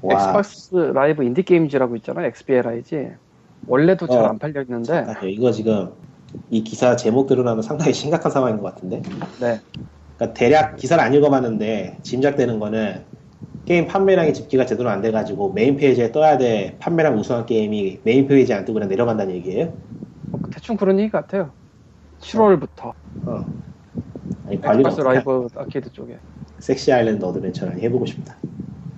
와, 0.02 0.16
Xbox 0.16 0.76
Live 0.76 1.24
Indie 1.24 1.44
Games라고 1.44 1.96
있잖아요 1.98 2.28
XBLI지 2.28 3.12
원래도 3.68 4.08
잘 4.08 4.26
어. 4.26 4.28
안 4.28 4.40
팔려 4.40 4.62
있는데 4.62 4.94
아, 4.94 5.24
이거 5.24 5.52
지금 5.52 5.90
이 6.50 6.64
기사 6.64 6.96
제목대로라면 6.96 7.62
상당히 7.62 7.94
심각한 7.94 8.32
상황인 8.32 8.58
것 8.58 8.74
같은데. 8.74 9.02
네 9.40 9.62
그러니까 10.18 10.34
대략 10.34 10.76
기사를 10.78 11.04
안 11.04 11.14
읽어봤는데 11.14 12.00
짐작되는 12.04 12.60
거는 12.60 13.04
게임 13.66 13.88
판매량이 13.88 14.34
집계가 14.34 14.66
제대로 14.66 14.90
안 14.90 15.02
돼가지고 15.02 15.54
메인 15.54 15.76
페이지에 15.76 16.12
떠야 16.12 16.38
돼 16.38 16.76
판매량 16.80 17.18
우수한 17.18 17.46
게임이 17.46 18.00
메인 18.04 18.28
페이지에 18.28 18.56
안 18.56 18.64
뜨고 18.64 18.76
그냥 18.76 18.90
내려간다는 18.90 19.34
얘기예요? 19.36 19.74
뭐 20.28 20.40
대충 20.52 20.78
그런 20.78 21.00
얘기 21.00 21.12
같아요 21.12 21.52
7월부터 22.22 22.94
어. 23.26 23.46
아니 24.48 24.56
Xbox 24.64 25.02
Live 25.02 25.48
Arcade 25.56 25.92
쪽에 25.92 26.18
Sexy 26.60 26.92
Island 26.92 27.24
Adventure를 27.26 27.80
해보고 27.80 28.06
싶다. 28.06 28.36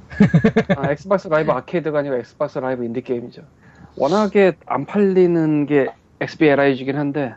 아, 0.77 0.91
Xbox 0.91 1.27
Live 1.27 1.51
Arcade가 1.51 1.99
아니라 1.99 2.17
Xbox 2.17 2.59
Live 2.59 2.83
Indie 2.85 3.01
Game이죠. 3.01 3.43
워낙에 3.97 4.53
안 4.65 4.85
팔리는 4.85 5.65
게 5.65 5.87
XBLI이긴 6.21 6.97
한데 6.97 7.35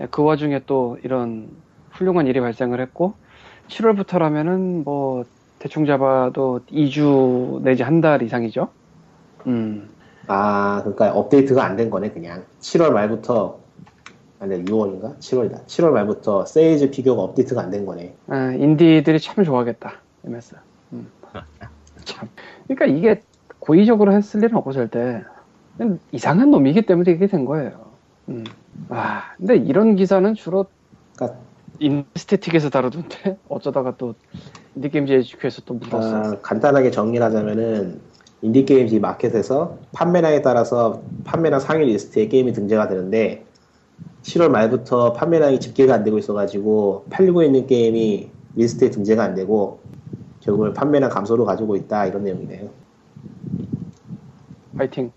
예, 0.00 0.06
그 0.10 0.22
와중에 0.22 0.62
또 0.66 0.98
이런 1.02 1.48
훌륭한 1.92 2.26
일이 2.26 2.40
발생을 2.40 2.80
했고 2.80 3.14
7월부터라면은 3.68 4.84
뭐 4.84 5.24
대충 5.58 5.84
잡아도 5.86 6.60
2주 6.70 7.62
내지 7.62 7.82
한 7.82 8.00
달 8.00 8.22
이상이죠. 8.22 8.68
음. 9.46 9.88
아, 10.26 10.80
그러니까 10.82 11.12
업데이트가 11.12 11.64
안 11.64 11.76
된 11.76 11.90
거네, 11.90 12.10
그냥. 12.10 12.44
7월 12.60 12.90
말부터, 12.92 13.58
아니, 14.38 14.62
6월인가? 14.64 15.18
7월이다. 15.18 15.66
7월 15.66 15.90
말부터 15.90 16.46
세이즈 16.46 16.90
피규어가 16.90 17.22
업데이트가 17.22 17.60
안 17.62 17.70
된 17.70 17.84
거네. 17.84 18.14
아, 18.28 18.52
인디들이 18.52 19.18
참 19.18 19.44
좋아하겠다. 19.44 19.92
MS. 20.24 20.56
음. 20.92 21.10
참. 22.04 22.28
그러니까 22.68 22.86
이게 22.86 23.22
고의적으로 23.58 24.12
했을 24.12 24.42
일은 24.42 24.56
없고 24.56 24.72
절대 24.72 25.22
이상한 26.12 26.50
놈이기 26.50 26.82
때문에 26.82 27.10
이게 27.12 27.26
된 27.26 27.44
거예요. 27.44 27.89
음. 28.30 28.44
아, 28.88 29.34
근데 29.36 29.56
이런 29.56 29.96
기사는 29.96 30.34
주로 30.34 30.66
그러니까 31.16 31.38
Indie 31.80 32.10
Statik에서 32.10 32.70
다루던데 32.70 33.38
어쩌다가 33.48 33.96
또 33.96 34.14
Indie 34.76 34.94
Games 34.94 35.12
HQ에서 35.12 35.62
또 35.64 35.74
묻었어. 35.74 36.16
아, 36.16 36.40
간단하게 36.40 36.90
정리를 36.90 37.24
하자면은 37.24 38.00
Indie 38.42 38.69
Games 38.69 38.96
마켓에서 38.96 39.78
판매량에 39.92 40.42
따라서 40.42 41.02
판매량 41.24 41.60
상위 41.60 41.86
리스트에 41.86 42.28
게임이 42.28 42.52
등재가 42.52 42.88
되는데 42.88 43.44
7월 44.22 44.48
말부터 44.48 45.12
판매량이 45.12 45.60
집계가 45.60 45.94
안 45.94 46.04
되고 46.04 46.18
있어가지고 46.18 47.06
팔리고 47.10 47.42
있는 47.42 47.66
게임이 47.66 48.30
리스트에 48.56 48.90
등재가 48.90 49.22
안 49.22 49.34
되고 49.34 49.80
결국은 50.40 50.72
판매량 50.72 51.10
감소를 51.10 51.44
가지고 51.44 51.76
있다 51.76 52.06
이런 52.06 52.24
내용이네요. 52.24 52.70
파이팅. 54.76 55.12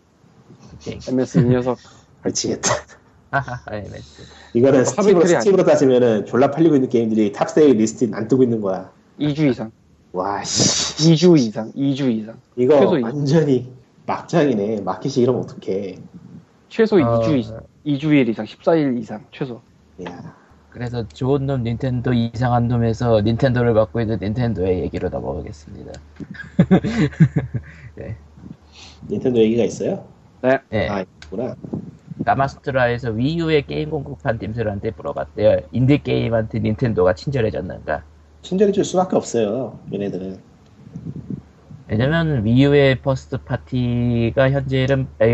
오케이. 0.76 1.00
MS 1.08 1.40
이 1.40 1.44
녀석. 1.46 1.78
미치겠다. 2.26 2.70
MS. 3.72 4.24
이거는 4.54 4.80
뭐 4.80 4.86
스팀으로, 4.86 5.26
스팀으로 5.26 5.64
따지면은 5.64 6.26
졸라 6.26 6.52
팔리고 6.52 6.76
있는 6.76 6.90
게임들이 6.90 7.32
top 7.32 7.51
sale 7.51 7.78
리스트에 7.78 8.10
안 8.14 8.28
뜨고 8.28 8.44
있는 8.44 8.62
거야. 8.62 8.92
2주 9.20 9.50
이상. 9.50 9.72
와, 10.12 10.44
씨. 10.44 11.14
2주 11.14 11.38
이상. 11.40 11.72
2주 11.74 12.12
이상. 12.12 12.36
이거 12.56 12.80
최소 12.80 13.00
이- 13.00 13.04
완전히 13.04 13.72
막장이네. 14.06 14.82
마켓이 14.82 15.24
이러면 15.24 15.44
어떡해. 15.44 15.98
최소 16.70 16.98
어, 16.98 17.22
2주 17.22 17.38
이상. 17.40 17.60
2주일 17.86 18.28
이상. 18.30 18.46
14일 18.46 18.98
이상. 19.00 19.24
최소. 19.32 19.62
야, 20.08 20.36
그래서 20.70 21.08
좋은 21.08 21.46
놈 21.46 21.64
닌텐도 21.64 22.14
이상한 22.14 22.68
놈에서 22.68 23.22
닌텐도를 23.22 23.74
맡고 23.74 24.02
있는 24.02 24.18
닌텐도의 24.22 24.80
얘기로 24.82 25.10
넘어가겠습니다. 25.10 25.92
닌텐도 29.10 29.40
얘기가 29.40 29.64
있어요? 29.64 30.06
네. 30.42 30.90
아, 30.90 31.02
있구나. 31.02 31.56
가마스트라에서 32.26 33.12
위유의 33.12 33.66
게임 33.68 33.90
공급한 33.90 34.38
팀들한테 34.38 34.92
물어봤대요. 34.96 35.62
인디 35.72 36.02
게임한테 36.02 36.60
닌텐도가 36.60 37.14
친절해졌는가? 37.16 38.04
친절해질 38.42 38.84
수밖에 38.84 39.16
없어요. 39.16 39.80
얘네들은. 39.94 40.40
왜냐면 41.88 42.46
Wii 42.46 43.02
U의 43.02 43.15
first 43.15 43.38
party가 43.38 44.52
현재는 44.52 45.08
아니, 45.20 45.34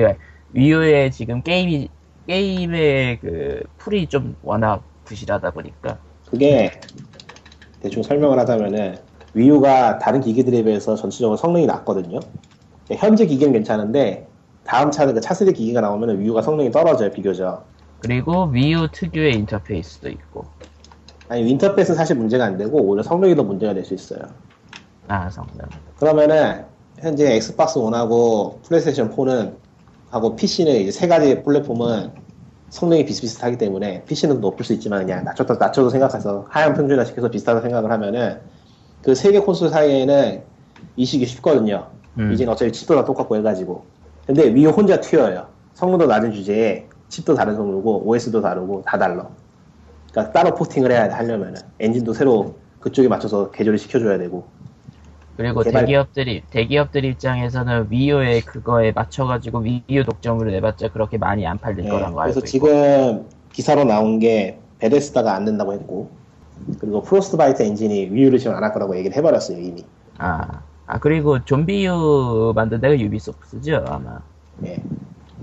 Wii 0.53 0.82
U의 0.82 1.11
지금 1.11 1.41
게임이 1.41 1.89
게임의 2.27 3.19
그 3.19 3.63
풀이 3.77 4.07
좀 4.07 4.35
워낙 4.41 4.83
부실하다 5.05 5.51
보니까 5.51 5.99
그게 6.29 6.71
대충 7.81 8.03
설명을 8.03 8.37
하자면은 8.39 8.99
Wii 9.33 9.66
U가 9.66 9.99
다른 9.99 10.21
기기들에 10.21 10.63
비해서 10.63 10.95
전체적으로 10.95 11.37
성능이 11.37 11.65
낮거든요. 11.65 12.19
현재 12.91 13.25
기기는 13.25 13.53
괜찮은데 13.53 14.28
다음 14.69 14.91
차는 14.91 15.15
그 15.15 15.19
차세대 15.21 15.51
기기가 15.53 15.81
나오면 15.81 16.19
Wii 16.19 16.31
U가 16.31 16.43
성능이 16.43 16.69
떨어져요 16.69 17.09
비교적. 17.09 17.65
그리고 18.01 18.45
Wii 18.45 18.77
U 18.77 18.87
특유의 18.91 19.33
인터페이스도 19.33 20.09
있고 20.09 20.45
아니 21.27 21.49
인터페이스는 21.49 21.97
사실 21.97 22.15
문제가 22.15 22.45
안 22.45 22.55
되고 22.55 22.77
오히려 22.79 23.01
성능이 23.01 23.35
더 23.35 23.41
문제가 23.43 23.73
될 23.73 23.83
수 23.83 23.95
있어요. 23.95 24.19
아 25.07 25.27
성능 25.31 25.65
그러면은 25.97 26.65
현재 26.99 27.35
Xbox 27.35 27.79
1하고 27.79 28.61
플레이스테이션 28.61 29.09
4는 29.15 29.57
하고 30.11 30.35
PC는 30.35 30.75
이제 30.81 30.91
세 30.91 31.07
가지 31.07 31.41
플랫폼은 31.41 32.11
성능이 32.69 33.05
비슷비슷하기 33.05 33.57
때문에 33.57 34.03
PC는 34.05 34.39
높을 34.39 34.63
수 34.63 34.73
있지만 34.73 35.03
그냥 35.03 35.23
낮춰도 35.23 35.55
낮춰도 35.55 35.89
생각해서 35.89 36.45
하향 36.51 36.75
평준화 36.75 37.05
시켜서 37.05 37.27
비슷하다 37.31 37.61
생각을 37.61 37.91
하면은 37.91 38.39
그 39.01 39.11
세 39.15 39.31
개 39.31 39.39
콘솔 39.39 39.69
사이에는 39.69 40.43
이식이 40.95 41.25
쉽거든요. 41.25 41.87
음. 42.19 42.31
이제는 42.33 42.53
어차피 42.53 42.71
칩도 42.71 42.95
다 42.95 43.03
똑같고 43.03 43.35
해가지고. 43.37 43.85
근데 44.29 44.53
Wii 44.53 44.61
U 44.61 44.63
혼자 44.67 45.01
튀어요. 45.01 45.47
성능도 45.73 46.05
낮은 46.05 46.31
주제에 46.33 46.85
칩도 47.07 47.33
다른 47.33 47.55
성능이고 47.55 48.07
OS도 48.07 48.41
다르고 48.41 48.83
다 48.85 48.95
달라. 48.95 49.27
그러니까 50.11 50.31
따로 50.31 50.53
porting을 50.53 50.91
해야 50.91 51.07
돼 51.09 51.15
하려면은 51.15 51.55
엔진도 51.79 52.13
새로 52.13 52.53
그쪽에 52.79 53.07
맞춰서 53.07 53.49
개조를 53.49 53.79
시켜줘야 53.79 54.19
되고. 54.19 54.45
그리고 55.35 55.61
개발- 55.63 55.81
대기업들이 55.81 56.43
대기업들 56.51 57.05
입장에서는 57.05 57.87
Wii 57.89 58.15
U의 58.15 58.41
그거에 58.41 58.91
맞춰가지고 58.91 59.61
Wii 59.61 59.93
U 59.93 60.03
독점으로 60.05 60.51
내봤자 60.51 60.89
그렇게 60.91 61.17
많이 61.17 61.47
안 61.47 61.57
팔릴 61.57 61.85
예, 61.85 61.89
거란 61.89 62.13
거 62.13 62.21
알고 62.21 62.33
그래서 62.33 62.45
지금 62.45 63.25
기사로 63.51 63.83
나온 63.85 64.19
게 64.19 64.59
베데스다가 64.77 65.33
안 65.33 65.43
된다고 65.45 65.73
했고 65.73 66.11
그리고 66.79 67.01
Frostbite 67.01 67.63
엔진이 67.63 68.09
Wii 68.11 68.21
U를 68.21 68.37
지원 68.37 68.57
안 68.57 68.63
할 68.63 68.73
거라고 68.73 68.95
얘기를 68.95 69.17
해버렸어요 69.17 69.57
이미. 69.57 69.83
아, 70.19 70.61
아 70.91 70.97
그리고 70.97 71.37
ZombiU 71.45 72.53
만든 72.55 72.81
데가 72.81 72.99
유비소프트죠 72.99 73.85
아마 73.87 74.19
예. 74.65 74.81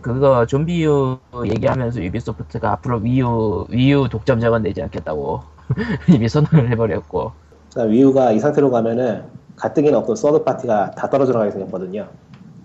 그거 0.00 0.44
ZombiU 0.44 1.18
얘기하면서 1.46 2.02
유비소프트가 2.02 2.72
앞으로 2.72 2.98
Wii 2.98 3.64
U 3.70 3.78
Wii 3.78 4.01
U 4.01 4.08
독점작은 4.10 4.64
내지 4.64 4.82
않겠다고 4.82 5.42
이미 6.12 6.28
선언을 6.28 6.68
해버렸고 6.72 7.30
그러니까 7.72 7.92
Wii 7.92 8.12
U가 8.12 8.32
이 8.32 8.40
상태로 8.40 8.72
가면은 8.72 9.22
가뜩이나 9.54 9.98
없던 9.98 10.16
서드 10.16 10.42
파티가 10.42 10.90
다 10.92 11.08
떨어져 11.08 11.32
나가게 11.32 11.52
생겼거든요. 11.52 12.08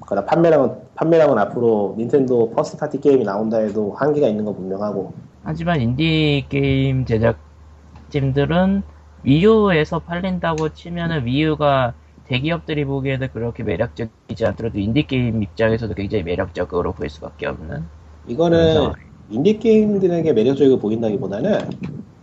그러나 0.07 0.25
판매량은 0.25 0.71
판매량은 0.95 1.37
앞으로 1.37 1.93
닌텐도 1.99 2.53
first 2.53 2.77
party 2.77 2.99
게임이 2.99 3.23
나온다 3.23 3.57
해도 3.57 3.93
한계가 3.93 4.27
있는 4.27 4.43
건 4.43 4.55
분명하고 4.55 5.13
하지만 5.43 5.81
인디 5.81 6.45
게임 6.49 7.05
제작팀들은 7.05 8.81
위유에서 9.23 9.99
팔린다고 9.99 10.69
치면은 10.69 11.25
위유가 11.25 11.93
대기업들이 12.27 12.85
보기에는 12.85 13.27
그렇게 13.33 13.63
매력적이지 13.63 14.45
않더라도 14.45 14.79
인디 14.79 15.05
게임 15.05 15.43
입장에서도 15.43 15.93
굉장히 15.95 16.23
매력적으로 16.23 16.93
보일 16.93 17.09
수밖에 17.09 17.47
없는 17.47 17.83
이거는 18.27 18.57
그래서- 18.57 18.93
인디 19.29 19.57
게임들에게 19.59 20.33
매력적이고 20.33 20.79
보인다기보다는 20.79 21.69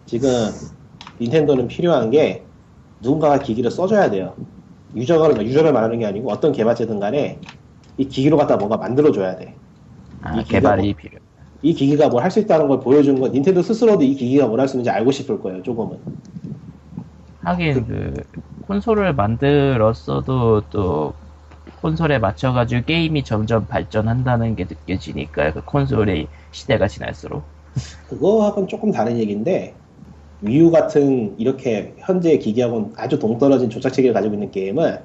지금 0.06 0.28
닌텐도는 1.20 1.66
필요한 1.68 2.10
게 2.10 2.44
누군가가 3.00 3.38
기기를 3.38 3.70
써줘야 3.70 4.10
돼요. 4.10 4.34
유저가 4.94 5.42
유저를 5.42 5.72
말하는 5.72 5.98
게 5.98 6.06
아니고 6.06 6.30
어떤 6.30 6.52
개발자든 6.52 6.98
간에 7.00 7.38
이 7.96 8.06
기기로 8.06 8.36
갖다 8.36 8.56
뭔가 8.56 8.76
만들어줘야 8.76 9.36
돼. 9.36 9.54
아, 10.22 10.42
개발이 10.44 10.82
뭐- 10.82 10.94
필요. 10.96 11.18
이 11.62 11.74
기기가 11.74 12.08
뭘 12.08 12.22
할 12.22 12.30
수 12.30 12.38
있다는 12.40 12.68
걸 12.68 12.80
보여주는 12.80 13.18
건 13.20 13.32
닌텐도 13.32 13.62
스스로도 13.62 14.02
이 14.04 14.14
기기가 14.14 14.46
뭘 14.46 14.60
할 14.60 14.68
수 14.68 14.76
있는지 14.76 14.90
알고 14.90 15.10
싶을 15.10 15.40
거예요. 15.40 15.62
조금은. 15.62 15.98
하긴 17.40 17.86
그 17.86 18.14
콘솔을 18.69 19.15
만들었어도 19.15 20.62
또 20.70 21.15
콘솔에 21.81 22.19
맞춰가지고 22.19 22.85
게임이 22.85 23.24
점점 23.24 23.66
발전한다는 23.66 24.57
게 24.57 24.65
느껴지니까 24.65 25.55
그 25.55 25.65
콘솔의 25.65 26.28
시대가 26.53 26.86
지날수록 26.86 27.43
그거하고는 28.11 28.69
조금 28.69 28.93
다른 28.93 29.16
얘기인데 29.19 29.74
위유 30.43 30.70
같은 30.70 31.35
이렇게 31.39 31.95
현재 31.99 32.36
기기하고는 32.36 32.93
아주 32.97 33.19
동떨어진 33.19 33.70
조작 33.70 33.90
체계를 33.90 34.15
가지고 34.15 34.35
있는 34.35 34.51
게임은 34.51 34.99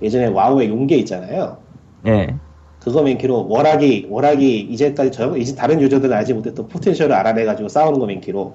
예전에 0.00 0.26
와우의 0.26 0.68
용계 0.68 0.96
있잖아요. 0.98 1.58
예 2.06 2.34
그거 2.80 3.02
맨키로 3.02 3.48
워낙이 3.48 4.06
워낙이 4.08 4.60
이제까지 4.60 5.10
저 5.10 5.36
이제 5.36 5.54
다른 5.54 5.80
유저들은 5.80 6.16
알지 6.16 6.34
못했던 6.34 6.68
포텐셜을 6.68 7.12
알아내가지고 7.12 7.68
싸우는 7.68 7.98
거 7.98 8.06
맨키로. 8.06 8.54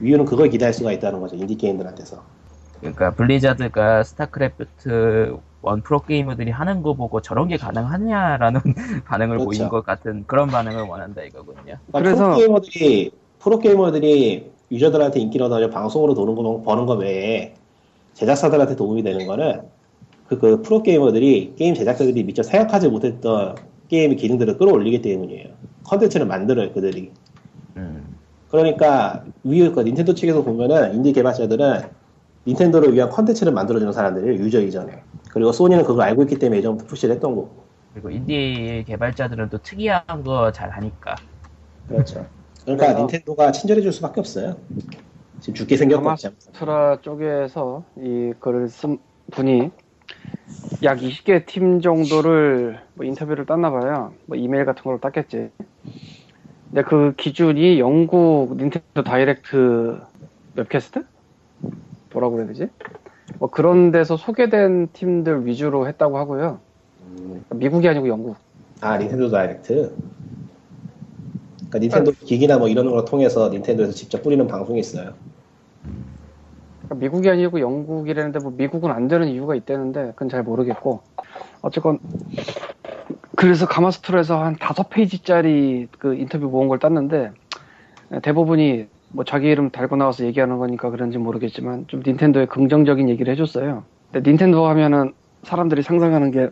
위유는 0.00 0.26
그걸 0.26 0.50
기대할 0.50 0.74
수가 0.74 0.92
있다는 0.92 1.20
거죠 1.20 1.36
인디 1.36 1.56
게임들한테서. 1.56 2.41
그러니까 2.82 3.12
블리자드가 3.12 4.02
스타크래프트 4.02 5.36
원 5.62 5.80
프로게이머들이 5.82 6.50
하는 6.50 6.82
거 6.82 6.94
보고 6.94 7.22
저런 7.22 7.46
게 7.46 7.56
가능하냐라는 7.56 8.60
반응을 9.06 9.38
그렇죠. 9.38 9.44
보인 9.44 9.68
것 9.68 9.84
같은 9.86 10.24
그런 10.26 10.48
반응을 10.48 10.82
원한다 10.84 11.22
이거군요. 11.22 11.56
그러니까 11.62 11.92
그래서- 11.92 12.24
프로게이머들이 12.34 13.10
프로게이머들이 13.38 14.50
유저들한테 14.72 15.20
인기를 15.20 15.46
얻어 15.46 15.70
방송으로 15.70 16.14
도는 16.14 16.34
거 16.34 16.62
버는 16.62 16.86
거 16.86 16.94
외에 16.94 17.54
제작사들한테 18.14 18.74
도움이 18.76 19.02
되는 19.02 19.26
거는 19.26 19.62
그, 20.26 20.38
그 20.38 20.62
프로게이머들이 20.62 21.54
게임 21.56 21.74
제작자들이 21.74 22.24
미처 22.24 22.42
생각하지 22.42 22.88
못했던 22.88 23.54
게임의 23.88 24.16
기능들을 24.16 24.56
끌어올리기 24.58 25.02
때문이에요. 25.02 25.48
컨텐츠를 25.84 26.26
만들어요 26.26 26.72
그들이. 26.72 27.12
음. 27.76 28.16
그러니까 28.50 29.24
위에 29.44 29.70
그 29.70 29.80
닌텐도 29.80 30.14
측에서 30.14 30.42
보면은 30.42 30.94
인디 30.94 31.12
개발자들은 31.12 31.82
닌텐도를 32.46 32.92
위한 32.94 33.08
컨텐츠를 33.10 33.52
만들어주는 33.52 33.92
사람들이에요 33.92 34.34
유저 34.42 34.60
이전에. 34.62 35.02
그리고 35.30 35.52
소니는 35.52 35.84
그걸 35.84 36.02
알고 36.06 36.22
있기 36.22 36.38
때문에 36.38 36.58
예전부터 36.58 36.86
push를 36.88 37.14
했던 37.14 37.34
거고. 37.34 37.62
그리고 37.92 38.10
인디 38.10 38.84
개발자들은 38.86 39.50
또 39.50 39.58
특이한 39.58 40.02
거 40.24 40.50
잘 40.52 40.70
하니까 40.70 41.14
그렇죠. 41.88 42.26
그러니까 42.64 42.86
그래서- 42.86 42.98
닌텐도가 43.00 43.52
친절해질 43.52 43.92
수밖에 43.92 44.20
없어요. 44.20 44.56
지금 45.40 45.54
죽게 45.54 45.76
생겼겠죠. 45.76 46.30
트라 46.52 47.00
쪽에서 47.02 47.84
이 47.96 48.32
글을 48.38 48.68
쓴 48.68 48.98
분이 49.32 49.70
약 50.84 50.98
20개 50.98 51.44
팀 51.46 51.80
정도를 51.80 52.78
뭐 52.94 53.04
인터뷰를 53.06 53.44
땄나 53.46 53.70
봐요. 53.70 54.12
뭐 54.26 54.36
이메일 54.36 54.64
같은 54.64 54.82
걸로 54.84 54.98
땄겠지. 55.00 55.50
근데 56.70 56.82
그 56.82 57.14
기준이 57.16 57.78
영국 57.80 58.56
닌텐도 58.56 59.02
다이렉트 59.04 60.00
webcast? 60.56 61.04
뭐라고 62.12 62.34
그래야 62.34 62.48
되지? 62.48 62.68
뭐 63.38 63.50
그런 63.50 63.90
데서 63.90 64.16
소개된 64.16 64.88
팀들 64.92 65.46
위주로 65.46 65.86
했다고 65.88 66.18
하고요. 66.18 66.60
음, 67.06 67.44
미국이 67.50 67.88
아니고 67.88 68.08
영국. 68.08 68.36
아 68.80 68.98
닌텐도 68.98 69.30
다이렉트. 69.30 69.94
그러니까 71.58 71.78
닌텐도 71.78 72.12
기기나 72.24 72.58
뭐 72.58 72.68
이런 72.68 72.90
걸 72.90 73.04
통해서 73.04 73.48
닌텐도에서 73.48 73.92
직접 73.92 74.22
뿌리는 74.22 74.46
방송이 74.46 74.80
있어요. 74.80 75.12
그러니까 76.82 76.94
미국이 76.96 77.30
아니고 77.30 77.60
영국이라는데 77.60 78.40
뭐 78.40 78.52
미국은 78.56 78.90
안 78.90 79.08
되는 79.08 79.28
이유가 79.28 79.54
있다는데 79.54 80.08
그건 80.10 80.28
잘 80.28 80.42
모르겠고 80.42 81.00
어쨌건 81.62 81.98
그래서 83.36 83.66
Gamasutra에서 83.66 84.42
한 84.42 84.56
다섯 84.56 84.90
페이지짜리 84.90 85.88
그 85.98 86.14
인터뷰 86.14 86.46
모은 86.46 86.68
걸 86.68 86.78
땄는데 86.78 87.32
대부분이 88.22 88.88
뭐 89.12 89.24
자기 89.24 89.48
이름 89.48 89.70
달고 89.70 89.96
나와서 89.96 90.24
얘기하는 90.26 90.58
거니까 90.58 90.90
그런지 90.90 91.18
모르겠지만 91.18 91.86
좀 91.88 92.02
닌텐도의 92.06 92.48
긍정적인 92.48 93.08
얘기를 93.10 93.32
해줬어요. 93.32 93.86
근데 94.12 94.30
닌텐도 94.30 94.66
하면은 94.68 95.14
사람들이 95.44 95.82
상상하는 95.82 96.30
게 96.30 96.50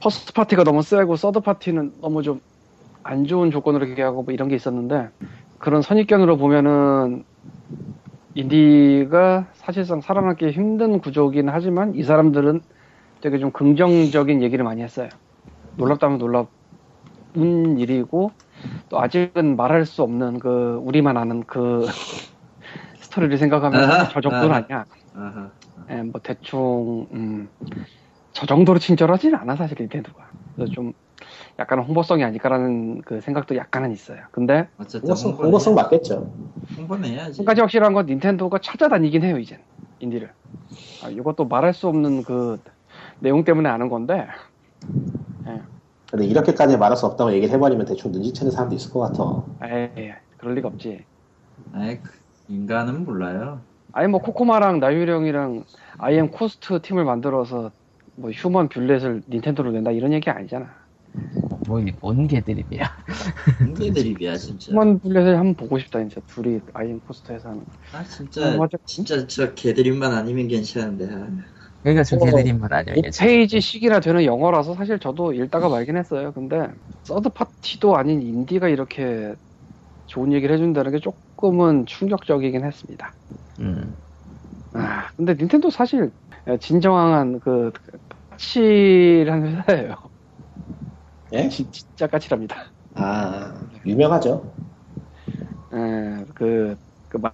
first 0.00 0.32
party가 0.32 0.64
너무 0.64 0.82
세고 0.82 1.16
서드 1.16 1.40
파티는 1.40 2.00
너무 2.00 2.22
좀 2.22 2.40
안 3.04 3.24
좋은 3.26 3.50
조건으로 3.50 3.88
얘기하고 3.90 4.24
뭐 4.24 4.34
이런 4.34 4.48
게 4.48 4.56
있었는데 4.56 5.10
그런 5.58 5.82
선입견으로 5.82 6.36
보면은 6.38 7.24
인디가 8.34 9.52
사실상 9.54 10.00
살아남기 10.00 10.50
힘든 10.50 11.00
구조긴 11.00 11.48
하지만 11.48 11.94
이 11.94 12.02
사람들은 12.02 12.62
되게 13.20 13.38
좀 13.38 13.52
긍정적인 13.52 14.42
얘기를 14.42 14.64
많이 14.64 14.82
했어요. 14.82 15.10
놀랍다면 15.76 16.18
놀랍은 16.18 16.48
일이고 17.78 18.36
또 18.88 19.00
아직은 19.00 19.56
말할 19.56 19.86
수 19.86 20.02
없는 20.02 20.38
그 20.38 20.80
우리만 20.82 21.16
아는 21.16 21.44
그 21.44 21.86
스토리를 23.00 23.36
생각하면 23.38 24.08
저 24.12 24.20
정도는. 24.20 24.52
아니야. 24.52 24.84
예, 25.90 26.02
뭐 26.02 26.20
대충 26.22 27.06
음, 27.12 27.48
저 28.32 28.46
정도로 28.46 28.78
친절하지는 28.78 29.38
않아 29.38 29.56
사실 29.56 29.76
닌텐도가. 29.78 30.30
그래서 30.54 30.72
좀 30.72 30.92
약간 31.58 31.80
홍보성이 31.80 32.24
아닐까라는 32.24 33.02
그 33.02 33.20
생각도 33.20 33.56
약간은 33.56 33.92
있어요. 33.92 34.22
근데 34.30 34.68
어쨌든 34.78 35.10
홍보성, 35.10 35.32
홍보성 35.32 35.74
맞겠죠. 35.74 36.32
홍보는 36.76 37.10
해야지. 37.10 37.38
한 37.38 37.44
가지 37.44 37.60
확실한 37.60 37.92
건 37.92 38.06
닌텐도가 38.06 38.58
찾아다니긴 38.58 39.24
해요 39.24 39.38
이젠 39.38 39.58
인디를. 39.98 40.32
아, 41.02 41.10
이것도 41.10 41.46
말할 41.46 41.74
수 41.74 41.88
없는 41.88 42.22
그 42.22 42.58
내용 43.20 43.44
때문에 43.44 43.68
아는 43.68 43.88
건데 43.88 44.26
근데 46.10 46.26
이렇게까지 46.26 46.76
말할 46.76 46.96
수 46.96 47.06
없다고 47.06 47.32
얘기를 47.32 47.54
해버리면 47.54 47.86
대충 47.86 48.12
눈치채는 48.12 48.50
사람도 48.50 48.74
있을 48.74 48.90
것 48.92 49.00
같아. 49.00 49.44
에이 49.62 50.12
그럴 50.38 50.54
리가 50.56 50.68
없지. 50.68 51.06
아이, 51.72 52.00
그 52.02 52.10
인간은 52.48 53.04
몰라요. 53.04 53.60
아니 53.92 54.08
뭐 54.08 54.20
코코마랑 54.20 54.80
나유령이랑 54.80 55.64
IM 55.98 56.30
코스트 56.30 56.80
팀을 56.80 57.04
만들어서 57.04 57.72
뭐 58.16 58.30
휴먼 58.30 58.68
뷰렛을 58.68 59.22
닌텐도로 59.28 59.72
낸다 59.72 59.90
이런 59.92 60.12
얘기 60.12 60.30
아니잖아. 60.30 60.74
뭐뭔 61.66 62.26
개드립이야. 62.28 62.96
이게 63.68 63.92
드립이야 63.92 64.36
진짜. 64.36 64.72
휴먼 64.72 65.00
뷰렛을 65.00 65.36
한번 65.38 65.54
보고 65.56 65.78
싶다 65.78 65.98
진짜 66.00 66.20
둘이 66.26 66.60
IM 66.74 67.00
코스트에서 67.00 67.50
하는. 67.50 67.64
아 67.92 68.04
진짜 68.04 68.54
어, 68.54 68.58
맞아. 68.58 68.78
진짜 68.86 69.26
저 69.26 69.54
개드립만 69.54 70.12
아니면 70.12 70.48
괜찮은데. 70.48 71.08
아. 71.80 71.82
그러니까 71.82 72.02
저 72.04 72.16
어, 72.16 72.24
개드립만 72.24 72.72
아니면 72.72 73.02
괜찮아. 73.02 73.30
5페이지씩이나 73.30 74.02
되는 74.02 74.24
영어라서 74.24 74.74
사실 74.74 74.98
저도 74.98 75.32
읽다가 75.32 75.68
말긴 75.68 75.96
했어요. 75.96 76.32
근데 76.32 76.68
서드 77.04 77.30
파티도 77.30 77.96
아닌 77.96 78.22
인디가 78.22 78.68
이렇게 78.68 79.34
좋은 80.06 80.32
얘기를 80.32 80.54
해준다는 80.54 80.92
게 80.92 80.98
조금은 80.98 81.86
충격적이긴 81.86 82.64
했습니다. 82.64 83.16
음. 83.60 83.96
아, 84.72 85.10
근데 85.16 85.34
닌텐도 85.34 85.70
사실 85.70 86.12
진정한 86.60 87.40
그 87.40 87.72
까칠한 88.30 89.46
회사예요. 89.46 89.94
예? 91.32 91.48
진- 91.48 91.70
진짜 91.72 92.06
까칠합니다. 92.06 92.56
아 92.94 93.54
유명하죠. 93.86 94.52
에, 95.72 96.24
그, 96.34 96.76
그, 97.08 97.18
마- 97.18 97.32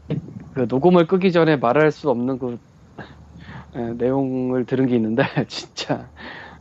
그 0.54 0.66
녹음을 0.68 1.06
끄기 1.06 1.32
전에 1.32 1.56
말할 1.56 1.90
수 1.92 2.10
없는 2.10 2.38
그 2.38 2.58
에, 3.76 3.92
내용을 3.94 4.64
들은 4.64 4.86
게 4.86 4.96
있는데 4.96 5.22
진짜 5.48 6.08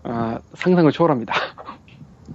아, 0.03 0.39
상상을 0.53 0.91
초월합니다. 0.91 1.33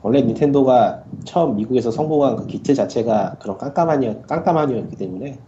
원래 0.03 0.23
닌텐도가 0.23 1.05
처음 1.25 1.57
미국에서 1.57 1.91
성공한 1.91 2.37
그 2.37 2.47
기트 2.47 2.75
자체가 2.75 3.37
그런 3.41 3.59
깜깜한 3.59 4.23
깜깜한이었기 4.27 4.97
때문에 4.97 5.39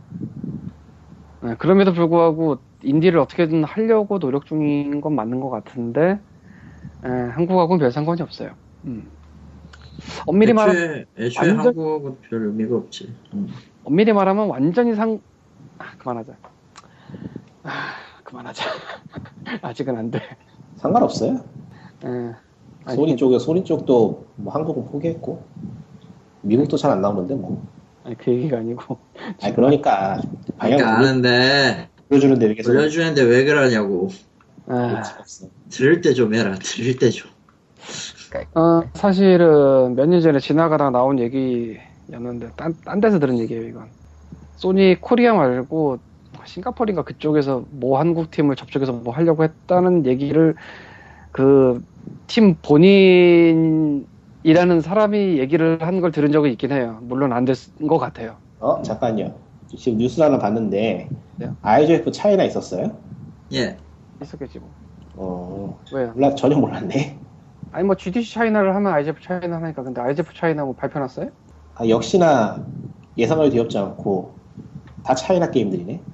네, 1.41 1.55
그럼에도 1.59 1.93
불구하고 1.93 2.59
인디를 2.83 3.19
어떻게든 3.19 3.65
하려고 3.65 4.19
노력 4.19 4.45
중인 4.47 5.01
건 5.01 5.15
맞는 5.15 5.41
것 5.41 5.49
같은데 5.51 6.19
에, 7.05 7.09
한국하고는 7.09 7.81
별 7.81 7.91
상관이 7.91 8.21
없어요. 8.23 8.51
음. 8.85 9.09
엄밀히 10.27 10.53
말 10.53 10.71
애초에, 10.71 11.05
애초에 11.19 11.49
완전- 11.53 11.67
한국은 11.67 12.17
별 12.29 12.47
의미가 12.47 12.77
없지. 12.77 13.13
음. 13.35 13.49
엄밀히 13.85 14.13
말하면 14.13 14.49
완전히 14.49 14.95
상 14.95 15.19
아, 15.79 15.85
그만하자. 15.99 16.33
아, 17.65 17.71
그만하자. 18.33 18.65
아직은 19.61 19.95
안 19.97 20.11
돼. 20.11 20.21
상관없어요. 20.77 21.35
에, 22.05 22.33
아니, 22.87 22.97
소니 22.97 23.17
쪽에 23.17 23.39
소니 23.39 23.63
쪽도 23.65 24.27
뭐 24.37 24.55
한국은 24.55 24.87
포기했고 24.87 25.45
미국도 26.41 26.79
잘 26.79 26.91
안 26.91 27.03
나오는데 27.03 27.35
뭐. 27.35 27.63
아니, 28.05 28.17
그 28.17 28.33
얘기가 28.33 28.57
아니고 28.57 28.97
아니 29.43 29.55
그러니까 29.55 30.21
방향 30.57 30.79
그러니까 30.79 30.99
아는데 30.99 31.89
돌려주는데 32.09 32.47
왜 32.47 32.55
계속 32.55 32.73
돌려주는데 32.73 33.23
왜 33.23 33.45
그러냐고. 33.45 34.09
아. 34.67 35.03
들을 35.71 36.01
때 36.01 36.15
좀 36.15 36.35
해라. 36.35 36.55
들을 36.59 36.97
때 36.97 37.11
좀. 37.11 37.31
어, 38.55 38.83
사실은 38.95 39.95
몇 39.95 40.07
년 40.07 40.23
전에 40.23 40.39
지나가다가 40.41 40.89
나온 40.91 41.19
얘기였는데 41.19 42.53
딴, 42.57 42.75
딴 42.83 42.99
데서 42.99 43.19
들은 43.19 43.39
얘기예요 43.39 43.65
이건 43.69 43.91
소니 44.57 45.03
코리아 45.03 45.35
말고 45.35 45.99
싱가포르인가 46.47 47.03
그쪽에서 47.05 47.67
모 47.71 47.97
한국 47.99 48.31
팀을 48.31 48.57
접촉해서 48.57 48.93
뭐 48.93 49.13
하려고 49.15 49.45
했다는 49.45 50.07
얘기를 50.07 50.55
그 51.33 51.81
팀 52.29 52.57
본인이라는 52.63 54.81
사람이 54.83 55.39
얘기를 55.39 55.79
한 55.83 56.01
걸 56.01 56.11
들은 56.13 56.33
적이 56.33 56.53
있긴 56.53 56.73
해요 56.73 56.99
물론 57.03 57.33
안 57.33 57.45
됐은 57.45 57.87
것 57.89 57.99
같아요 57.99 58.41
어 58.59 58.83
잠깐요. 58.83 59.41
지금 59.77 59.99
뉴스 59.99 60.21
하나 60.21 60.39
봤는데 60.39 61.09
네. 61.37 61.51
IGF 61.63 62.11
China 62.13 62.45
있었어요? 62.45 63.03
예. 63.53 63.83
있었겠지 64.21 64.59
뭐 64.61 64.77
어 65.15 65.85
왜요? 65.91 66.13
몰라 66.15 66.35
전혀 66.35 66.57
몰랐네. 66.57 67.21
아니 67.71 67.85
뭐 67.87 67.97
GDC 67.97 68.33
China를 68.35 68.75
하면 68.75 68.93
IGF 68.93 69.21
China 69.23 69.57
하니까 69.63 69.83
근데 69.83 70.01
IGF 70.01 70.33
China 70.35 70.65
뭐 70.65 70.75
발표 70.75 70.99
났어요? 70.99 71.31
아, 71.75 71.89
역시나 71.89 72.67
예상을 73.17 73.49
뒤엎지 73.51 73.79
않고 73.79 74.41
다 75.03 75.15
China 75.15 75.51
게임들이네. 75.51 76.07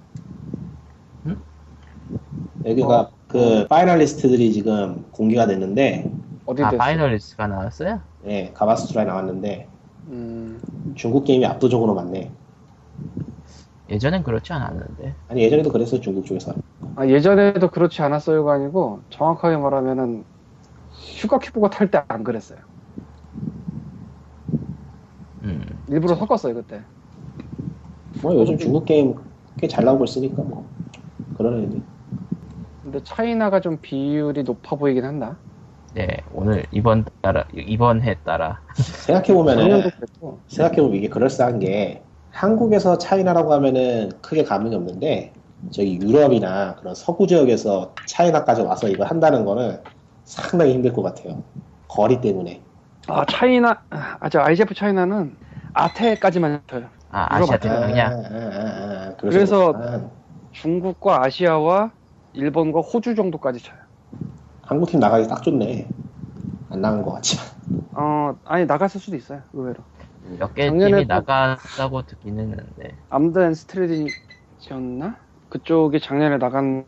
응? 2.11 2.19
여기가 2.65 3.01
어. 3.01 3.11
그 3.29 3.67
finalist들이 3.69 4.53
지금 4.53 5.05
공개가 5.13 5.47
됐는데, 5.47 6.11
어디 6.47 6.63
아 6.63 6.71
됐어? 6.71 6.79
finalist가 6.79 7.47
나왔어요? 7.47 8.01
예, 8.27 8.51
Gamasutra에 8.55 9.05
나왔는데 9.05 9.69
음, 10.09 10.61
중국 10.97 11.25
게임이 11.25 11.45
압도적으로 11.47 11.95
많네. 11.95 12.31
예전엔 13.91 14.23
그렇지 14.23 14.53
않았는데. 14.53 15.15
아니 15.29 15.43
예전에도 15.43 15.71
그랬어 15.71 16.01
중국 16.01 16.25
쪽에서. 16.27 16.55
아, 16.97 17.07
예전에도 17.07 17.69
그렇지 17.71 18.03
않았어요가 18.03 18.55
아니고 18.55 19.01
정확하게 19.11 19.57
말하면은 19.57 20.25
슈가 20.93 21.39
큐브가 21.39 21.71
탈 21.71 21.91
때 21.91 22.03
안 22.09 22.25
그랬어요. 22.25 22.59
음. 25.45 25.65
일부러 25.89 26.15
섞었어요 26.17 26.55
그때. 26.55 26.83
뭐 28.23 28.35
요즘 28.35 28.59
중국 28.59 28.85
게임 28.85 29.15
꽤 29.59 29.67
잘 29.69 29.85
나오고 29.85 30.05
있으니까 30.05 30.43
뭐 30.43 30.69
그런 31.37 31.63
애들. 31.65 31.83
근데 32.91 33.05
China가 33.05 33.61
좀 33.61 33.77
비율이 33.83 34.45
높아 34.45 34.77
보이긴 34.77 35.05
한다. 35.05 35.37
네 35.93 36.07
오늘 36.33 36.65
이번 36.71 37.05
따라 37.21 37.45
이번 37.55 38.01
해 38.03 38.17
따라 38.25 38.61
생각해 38.75 39.35
보면은 39.35 39.63
작년도 39.63 39.91
그랬고. 39.91 40.39
생각해 40.47 40.77
보면 40.81 40.97
이게 40.97 41.09
그럴싸한 41.09 41.59
게 41.59 42.03
한국에서 42.31 42.97
차이나라고 42.97 43.53
하면은 43.55 44.11
크게 44.23 44.45
감흥이 44.45 44.75
없는데 44.75 45.33
저기 45.71 45.99
유럽이나 46.01 46.77
그런 46.77 46.95
서구 46.95 47.27
지역에서 47.27 47.95
차이나까지 48.07 48.63
와서 48.63 48.89
이걸 48.89 49.07
한다는 49.07 49.45
거는 49.45 49.81
상당히 50.25 50.73
힘들 50.73 50.93
것 50.95 51.03
같아요. 51.03 51.43
거리 51.89 52.21
때문에. 52.23 52.63
아 53.09 53.25
차이나, 53.27 53.83
아저 54.21 54.41
IGF 54.41 54.75
차이나는 54.75 55.37
아테까지만 55.75 56.63
쳐요. 56.67 56.85
아, 57.11 57.27
아시아 57.37 57.57
태평양. 57.59 58.13
아, 58.13 58.15
아, 58.15 58.21
아, 58.21 59.09
아, 59.11 59.15
그래서- 59.19 59.73
그렇구나. 59.73 60.11
중국과 60.53 61.25
아시아와 61.25 61.91
일본과 62.43 62.81
호주 62.81 63.17
정도까지 63.17 63.61
쳐요. 63.61 63.79
한국 64.63 64.89
팀 64.89 65.01
나가기 65.01 65.27
딱 65.27 65.43
좋네. 65.43 65.91
안 66.71 66.81
나간 66.81 67.03
것 67.03 67.13
같지만. 67.15 67.45
어, 67.95 68.39
아니 68.45 68.65
나갔을 68.65 69.01
수도 69.01 69.17
있어요. 69.17 69.43
의외로. 69.53 69.83
몇개 70.39 70.67
작년에 70.67 70.91
팀이 70.93 71.09
또- 71.09 71.15
나갔다고 71.15 72.03
듣긴 72.03 72.39
했는데. 72.39 72.97
암드앤 73.11 73.55
스트레디지였나? 73.55 75.17
그쪽이 75.49 75.99
작년에 76.01 76.39
나간 76.39 76.85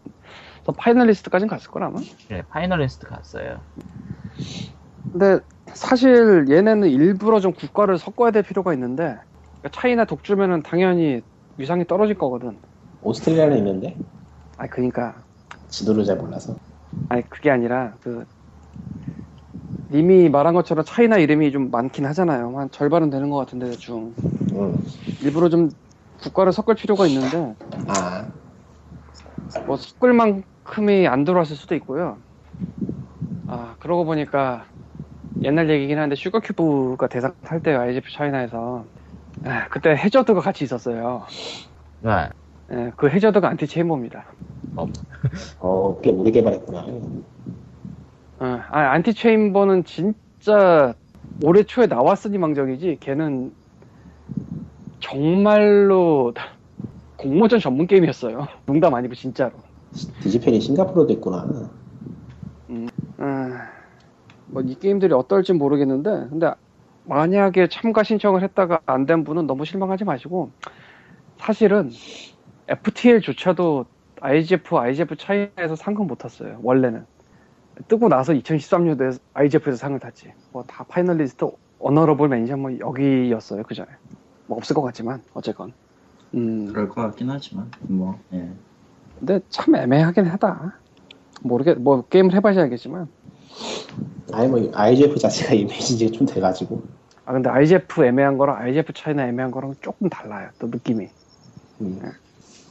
서 0.64 0.72
finalist까지는 0.72 1.48
갔을 1.48 1.70
거라 1.70 1.86
아마. 1.86 1.98
그래, 2.28 2.42
finalist 2.48 3.06
갔어요. 3.06 3.60
근데 5.10 5.40
사실 5.74 6.46
얘네는 6.48 6.88
일부러 6.90 7.40
좀 7.40 7.52
국가를 7.54 7.98
섞어야 7.98 8.30
될 8.30 8.42
필요가 8.44 8.72
있는데 8.74 9.18
그러니까 9.60 9.80
China 9.80 10.04
독주면은 10.04 10.62
당연히 10.62 11.22
위상이 11.56 11.86
떨어질 11.86 12.16
거거든. 12.16 12.60
오스트레일리아는 13.00 13.56
있는데 13.58 13.96
아니 14.58 14.70
그러니까 14.70 15.24
지도를 15.70 16.04
잘 16.04 16.16
몰라서. 16.16 16.58
아니 17.08 17.22
그게 17.28 17.50
아니라 17.50 17.96
그 18.00 18.24
님이 19.90 20.28
말한 20.28 20.54
것처럼 20.54 20.84
차이나 20.84 21.18
이름이 21.18 21.52
좀 21.52 21.70
많긴 21.70 22.06
하잖아요. 22.06 22.56
한 22.58 22.70
절반은 22.70 23.10
되는 23.10 23.28
것 23.30 23.36
같은데 23.38 23.68
대충 23.70 24.14
응. 24.54 24.74
일부러 25.20 25.48
좀 25.48 25.68
국가를 26.22 26.52
섞을 26.52 26.74
필요가 26.74 27.06
있는데 27.06 27.56
아, 27.86 28.30
뭐 29.64 29.76
섞을 29.76 30.12
만큼이 30.12 31.06
안 31.06 31.24
들어왔을 31.24 31.56
수도 31.56 31.74
있고요. 31.76 32.22
아 33.46 33.76
그러고 33.80 34.04
보니까 34.04 34.66
옛날 35.42 35.70
얘기긴 35.70 35.98
한데 35.98 36.16
슈거큐브가 36.16 37.08
대상 37.08 37.34
탈 37.42 37.62
때요 37.62 37.80
IGF 37.80 38.10
차이나에서 38.12 38.86
아, 39.44 39.68
그때 39.68 39.90
Hazard가 39.96 40.40
같이 40.40 40.64
있었어요. 40.64 41.26
네. 41.98 42.30
예, 42.72 42.92
그 42.96 43.08
Hazard가 43.08 43.48
Antichamber입니다. 43.48 44.24
어, 45.60 46.00
꽤 46.00 46.10
오래 46.10 46.30
개발했구나. 46.30 46.80
어, 48.40 48.44
아, 48.70 48.78
Antichamber는 48.92 49.84
진짜 49.84 50.94
올해 51.44 51.62
초에 51.64 51.86
나왔으니 51.86 52.38
망정이지 52.38 52.98
걔는 53.00 53.52
정말로 55.00 56.32
공모전 57.16 57.58
전문 57.60 57.86
게임이었어요. 57.86 58.46
농담 58.66 58.94
아니고 58.94 59.14
진짜로. 59.14 59.52
디지펠이 60.22 60.60
싱가포르도 60.60 61.12
있구나. 61.14 61.70
뭐이 64.46 64.74
게임들이 64.76 65.12
어떨지 65.14 65.52
모르겠는데 65.52 66.28
근데 66.30 66.52
만약에 67.04 67.68
참가 67.68 68.02
신청을 68.02 68.42
했다가 68.42 68.80
안 68.86 69.06
된 69.06 69.24
분은 69.24 69.46
너무 69.46 69.64
실망하지 69.64 70.04
마시고 70.04 70.50
사실은 71.38 71.90
FTL조차도 72.70 73.84
IGF, 74.20 74.76
IGF 74.78 75.16
China에서 75.16 75.74
상금 75.76 76.06
못 76.06 76.18
탔어요. 76.18 76.58
원래는 76.62 77.04
뜨고 77.88 78.08
나서 78.08 78.32
2013년도에 78.32 79.18
IGF에서 79.34 79.76
상을 79.76 79.98
탔지. 79.98 80.32
뭐 80.52 80.62
다 80.66 80.84
finalist 80.84 81.46
honorable 81.80 82.28
mention 82.28 82.60
뭐 82.60 82.78
여기였어요 82.78 83.62
그 83.64 83.74
전에. 83.74 83.88
뭐 84.46 84.58
없을 84.58 84.74
것 84.74 84.82
같지만 84.82 85.22
어쨌건. 85.34 85.72
음 86.34 86.66
그럴 86.72 86.88
것 86.88 87.00
같긴 87.02 87.30
하지만 87.30 87.70
뭐 87.80 88.18
예. 88.32 88.48
근데 89.18 89.40
참 89.48 89.74
애매하긴 89.74 90.26
하다. 90.26 90.74
모르겠 91.42 91.78
뭐 91.78 92.02
게임을 92.06 92.34
해봐야 92.34 92.60
알겠지만 92.60 93.08
아니 94.32 94.48
뭐 94.48 94.70
IGF 94.74 95.16
자체가 95.18 95.54
이미지가 95.54 96.12
좀 96.12 96.26
돼가지고. 96.26 96.82
아 97.24 97.32
근데 97.32 97.48
IGF 97.48 98.04
애매한 98.04 98.36
거랑 98.38 98.56
IGF 98.58 98.92
차이나 98.92 99.26
애매한 99.26 99.50
거랑 99.50 99.74
조금 99.80 100.08
달라요. 100.08 100.50
또 100.58 100.66
느낌이. 100.68 101.08
음. 101.80 101.98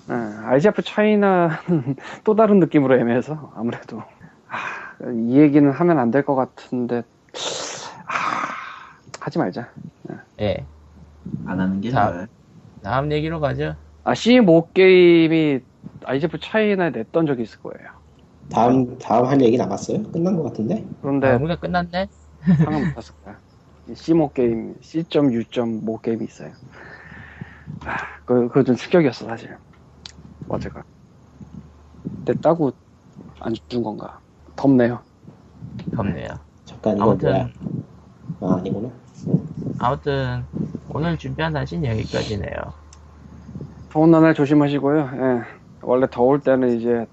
예, 0.09 0.13
IGF 0.13 0.81
차이나는 0.83 1.57
또 2.23 2.35
다른 2.35 2.59
느낌으로 2.59 2.97
애매해서 2.99 3.51
아무래도 3.55 3.99
아, 4.47 5.11
이 5.13 5.37
얘기는 5.39 5.69
하면 5.71 5.99
안 5.99 6.11
될 6.11 6.23
것 6.25 6.35
같은데 6.35 7.03
아, 8.07 8.55
하지 9.21 9.37
말자. 9.39 9.73
예. 10.41 10.67
안 11.43 11.59
하는 11.59 11.81
게 11.81 11.91
자. 11.91 11.91
나아요. 11.91 12.27
다음 12.83 13.11
얘기로 13.11 13.39
가죠. 13.41 13.77
아 14.03 14.15
C5 14.15 14.71
게임이 14.73 15.61
IGF 16.05 16.39
차이나에 16.39 16.91
냈던 16.91 17.25
적이 17.27 17.43
있을 17.43 17.59
거예요. 17.59 17.89
다음 18.49 18.97
다음 18.99 19.25
할 19.25 19.41
얘기 19.41 19.57
남았어요? 19.57 20.03
끝난 20.11 20.35
것 20.35 20.43
같은데? 20.43 20.87
그런데 21.01 21.27
아, 21.27 21.35
우리가 21.35 21.57
끝났네? 21.57 22.07
상을 22.63 22.79
못 22.79 22.91
탔을 22.93 23.15
거야. 23.23 23.41
C5 23.95 24.33
게임, 24.33 24.75
C.U.5 24.81 25.99
게임이 26.01 26.25
있어요. 26.25 26.53
아, 27.85 27.95
그, 28.25 28.47
그거 28.47 28.63
좀 28.63 28.75
충격이었어, 28.75 29.25
사실. 29.27 29.57
어제가. 30.49 30.83
냈다고 32.25 32.71
안 33.39 33.53
준 33.69 33.83
건가? 33.83 34.21
덥네요. 34.55 35.03
덥네요. 35.95 36.27
잠깐 36.65 36.97
이거 36.99 37.03
아무튼, 37.03 37.19
뭐야? 37.21 37.49
아 38.41 38.57
아니구나. 38.57 38.89
아무튼, 39.77 40.47
오늘 40.89 41.17
준비한 41.17 41.53
단신 41.53 41.85
여기까지네요. 41.85 42.53
더운 43.89 44.11
나날 44.11 44.33
조심하시고요. 44.33 44.99
예. 44.99 45.43
원래 45.81 46.07
더울 46.11 46.41
때는 46.41 46.77
이제 46.77 47.07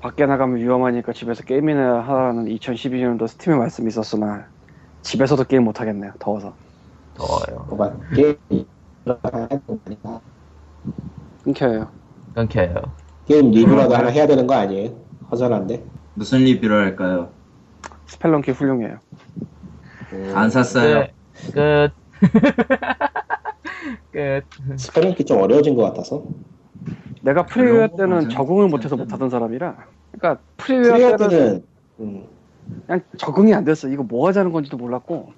밖에 0.00 0.26
나가면 0.26 0.58
위험하니까 0.58 1.12
집에서 1.12 1.44
게임이나 1.44 2.02
하라는 2.02 2.48
2012년도 2.48 3.28
스팀의 3.28 3.58
말씀이 3.58 3.88
있었으나 3.88 4.50
집에서도 5.02 5.44
게임 5.44 5.64
못 5.64 5.80
하겠네요. 5.80 6.12
더워서. 6.20 6.58
더워요. 7.14 7.66
뭐가 7.68 7.98
게임 8.14 8.36
아닌가? 9.84 10.22
끊겨요. 11.44 11.92
끊겨요. 12.34 12.74
게임 13.26 13.50
리뷰라도 13.50 13.94
하나 13.94 14.08
해야 14.08 14.26
되는 14.26 14.46
거 14.46 14.54
아니에요? 14.54 14.94
허전한데. 15.30 15.84
무슨 16.14 16.40
리뷰를 16.40 16.84
할까요? 16.84 17.30
Spelunky 18.06 18.50
훌륭해요. 18.50 18.98
음, 20.12 20.32
안 20.34 20.50
샀어요. 20.50 21.06
끝. 21.54 21.90
끝. 24.12 24.42
Spelunky 24.76 25.24
좀 25.24 25.40
어려워진 25.40 25.74
것 25.74 25.82
같아서. 25.82 26.24
내가 27.22 27.46
프리웨어 27.46 27.88
때는. 27.96 28.28
적응을 28.28 28.68
못해서. 28.68 28.96
못하던 28.96 29.30
사람이라. 29.30 29.76
그러니까 30.12 30.42
프리웨어 30.58 30.92
프리어 30.92 31.16
때는 31.16 31.28
때는 31.30 31.62
음, 32.00 32.24
그냥 32.86 33.00
적응이 33.16 33.54
안 33.54 33.64
됐어. 33.64 33.88
이거 33.88 34.02
뭐 34.02 34.28
하자는 34.28 34.52
건지도 34.52 34.76
몰랐고. 34.76 35.32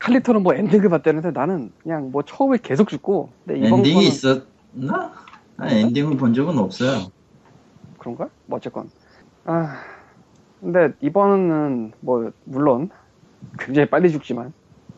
칼리터는 0.00 0.42
뭐 0.42 0.54
엔딩을 0.54 0.88
봤다는데 0.88 1.30
나는 1.30 1.70
그냥 1.82 2.10
뭐 2.10 2.22
처음에 2.22 2.58
계속 2.62 2.88
죽고. 2.88 3.30
근데 3.46 3.60
이번 3.66 3.78
엔딩이 3.78 3.94
거는 3.94 4.08
있었나? 4.08 5.12
아, 5.56 5.68
엔딩을 5.68 6.16
본 6.16 6.34
적은 6.34 6.58
없어요. 6.58 7.10
그런가? 7.98 8.28
뭐 8.46 8.58
어쨌건. 8.58 8.90
아, 9.44 9.76
근데 10.60 10.92
이번은 11.00 11.92
뭐 12.00 12.30
물론 12.44 12.90
굉장히 13.58 13.88
빨리 13.88 14.10
죽지만 14.10 14.52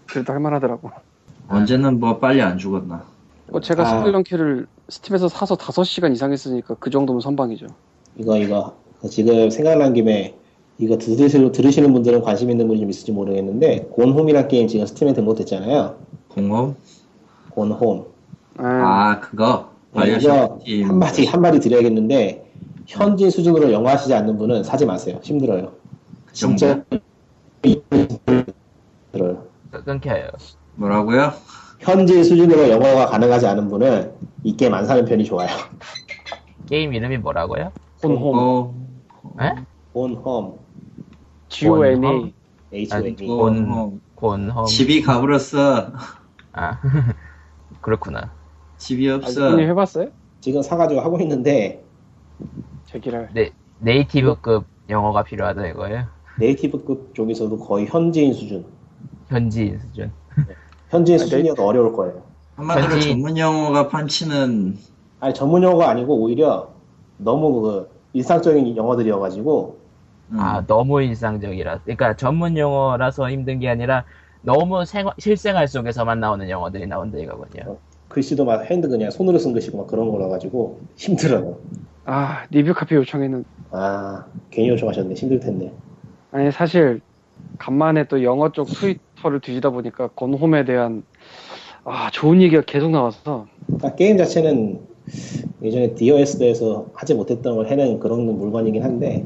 그래도 0.06 0.32
할만하더라고. 0.32 0.90
언제는 1.48 2.00
뭐 2.00 2.18
빨리 2.18 2.40
안 2.42 2.58
죽었나? 2.58 3.04
뭐 3.50 3.60
제가 3.60 3.82
아. 3.82 3.98
스펠런키를 3.98 4.66
스팀에서 4.88 5.28
사서 5.28 5.56
5시간 5.56 6.12
이상 6.12 6.32
했으니까 6.32 6.74
그 6.78 6.90
정도면 6.90 7.20
선방이죠. 7.20 7.66
이거 8.16 8.36
이거 8.36 8.76
지금 9.10 9.50
생각난 9.50 9.92
김에 9.92 10.34
이거 10.78 10.98
들으시는, 10.98 11.52
들으시는 11.52 11.92
분들은 11.92 12.22
관심 12.22 12.50
있는 12.50 12.66
분이 12.66 12.80
좀 12.80 12.90
있을지 12.90 13.12
모르겠는데 13.12 13.88
곤홈이라는 13.92 14.48
게임 14.48 14.68
지금 14.68 14.86
스팀에 14.86 15.12
등록됐잖아요. 15.12 15.96
공업? 16.28 16.76
곤홈. 17.50 18.06
아, 18.58 18.64
아, 18.64 19.20
그거. 19.20 19.75
네, 20.05 20.16
이거 20.16 20.59
팀. 20.64 20.89
한마디 20.89 21.27
한 21.27 21.40
마디 21.40 21.59
드려야겠는데 21.60 22.44
현진 22.86 23.31
수준으로 23.31 23.73
영어 23.73 23.89
하시지 23.90 24.12
않는 24.14 24.36
분은 24.39 24.62
사지 24.62 24.85
마세요. 24.86 25.18
힘들어요. 25.23 25.73
진짜 26.32 26.85
들어요. 29.12 29.47
끊겨요. 29.85 30.28
뭐라고요? 30.74 31.32
현진 31.81 32.23
수준으로 32.24 32.68
영어가 32.70 33.06
가능하지 33.06 33.47
않은 33.47 33.68
분은 33.68 34.12
이 34.44 34.56
게임 34.56 34.74
안 34.74 34.86
사는 34.86 35.05
편이 35.05 35.24
좋아요. 35.24 35.48
게임 36.68 36.93
이름이 36.94 37.18
뭐라고요? 37.18 37.73
곤홈, 38.02 38.39
어, 38.39 38.74
에? 39.40 39.55
곤홈, 39.93 40.59
G-O-N-E. 41.48 42.01
곤홈? 42.01 42.32
H-O-N-E. 42.73 43.27
곤- 43.27 43.66
곤홈. 43.68 44.01
곤홈. 44.14 44.66
집이 44.66 45.02
가버렸어. 45.02 45.93
아, 46.52 46.81
그렇구나. 47.81 48.32
집이 48.78 49.10
아, 49.10 49.16
없어. 49.16 49.50
분이 49.50 49.64
해봤어요? 49.66 50.08
지금 50.40 50.62
사가지고 50.62 51.00
하고 51.00 51.18
있는데 51.20 51.82
제기를. 52.86 53.28
네이티브급 53.80 54.64
영어가 54.88 55.22
필요하다 55.24 55.66
이거예요? 55.68 56.04
네이티브급 56.38 57.14
쪽에서도 57.14 57.58
거의 57.58 57.86
현지인 57.86 58.32
수준. 58.32 58.64
현지인 59.28 59.78
수준. 59.78 60.12
현지인 60.90 61.18
아, 61.18 61.22
수준이어도 61.24 61.66
어려울 61.66 61.92
거예요. 61.92 62.22
한마디로 62.56 62.92
현지- 62.94 63.08
전문 63.10 63.36
영어가 63.36 63.88
판치는 63.88 64.78
아니 65.20 65.34
전문 65.34 65.62
영어가 65.62 65.88
아니고 65.90 66.14
오히려 66.16 66.70
너무 67.18 67.60
그 67.62 67.90
일상적인 68.12 68.76
영어들이어가지고 68.76 69.78
음, 70.32 70.38
아, 70.40 70.64
너무 70.66 71.02
일상적이라. 71.02 71.80
그러니까 71.84 72.16
전문 72.16 72.56
용어라서 72.56 73.30
힘든 73.30 73.58
게 73.60 73.68
아니라 73.68 74.04
너무 74.42 74.84
생활, 74.84 75.14
실생활 75.18 75.66
속에서만 75.68 76.20
나오는 76.20 76.48
영어들이 76.48 76.86
나온다 76.86 77.18
이거군요. 77.18 77.78
글씨도 78.08 78.44
막 78.44 78.64
hand 78.70 78.88
그냥 78.88 79.10
손으로 79.10 79.38
쓴 79.38 79.52
글씨고 79.52 79.78
막 79.78 79.86
그런 79.86 80.10
거라 80.10 80.28
가지고 80.28 80.80
힘들어요. 80.96 81.58
아 82.04 82.46
review 82.50 82.72
copy 82.72 82.94
요청했는데 82.94 83.48
아 83.72 84.24
괜히 84.50 84.68
요청하셨네 84.70 85.14
힘들 85.14 85.40
텐데. 85.40 85.72
아니 86.30 86.50
사실 86.50 87.00
간만에 87.58 88.04
또 88.08 88.22
영어 88.22 88.52
쪽 88.52 88.68
트위터를 88.68 89.40
뒤지다 89.40 89.70
보니까 89.70 90.08
Gone 90.08 90.33
Home에 90.33 90.64
대한 90.64 91.02
아 91.84 92.10
좋은 92.10 92.42
얘기가 92.42 92.62
계속 92.62 92.90
나와서 92.90 93.46
그러니까 93.66 93.94
게임 93.94 94.16
자체는 94.16 94.80
예전에 95.62 95.94
DOS에서 95.94 96.86
하지 96.94 97.14
못했던 97.14 97.56
걸 97.56 97.66
해낸 97.66 97.98
그런 97.98 98.26
물건이긴 98.38 98.82
한데 98.82 99.24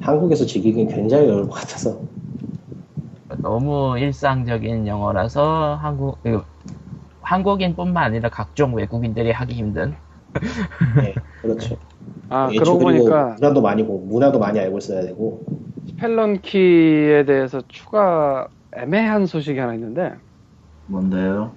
한국에서 0.00 0.46
즐기긴 0.46 0.88
굉장히 0.88 1.24
어려울 1.24 1.48
것 1.48 1.54
같아서 1.54 1.98
너무 3.42 3.98
일상적인 3.98 4.86
영어라서 4.86 5.78
한국 5.80 6.22
그, 6.22 6.42
한국인뿐만 7.26 8.04
아니라 8.04 8.28
각종 8.28 8.74
외국인들이 8.74 9.32
하기 9.32 9.54
힘든 9.54 9.94
네, 11.02 11.14
그렇죠. 11.42 11.76
아 12.28 12.48
애초 12.52 12.78
그러고 12.78 12.78
보니까 12.78 13.36
문화도 13.40 13.62
많이 13.62 13.82
고 13.82 13.98
문화도 13.98 14.38
많이 14.38 14.60
알고 14.60 14.78
있어야 14.78 15.02
되고 15.02 15.44
스펠런키에 15.88 17.24
대해서 17.24 17.62
추가 17.66 18.46
애매한 18.76 19.26
소식이 19.26 19.58
하나 19.58 19.74
있는데 19.74 20.14
뭔데요? 20.86 21.52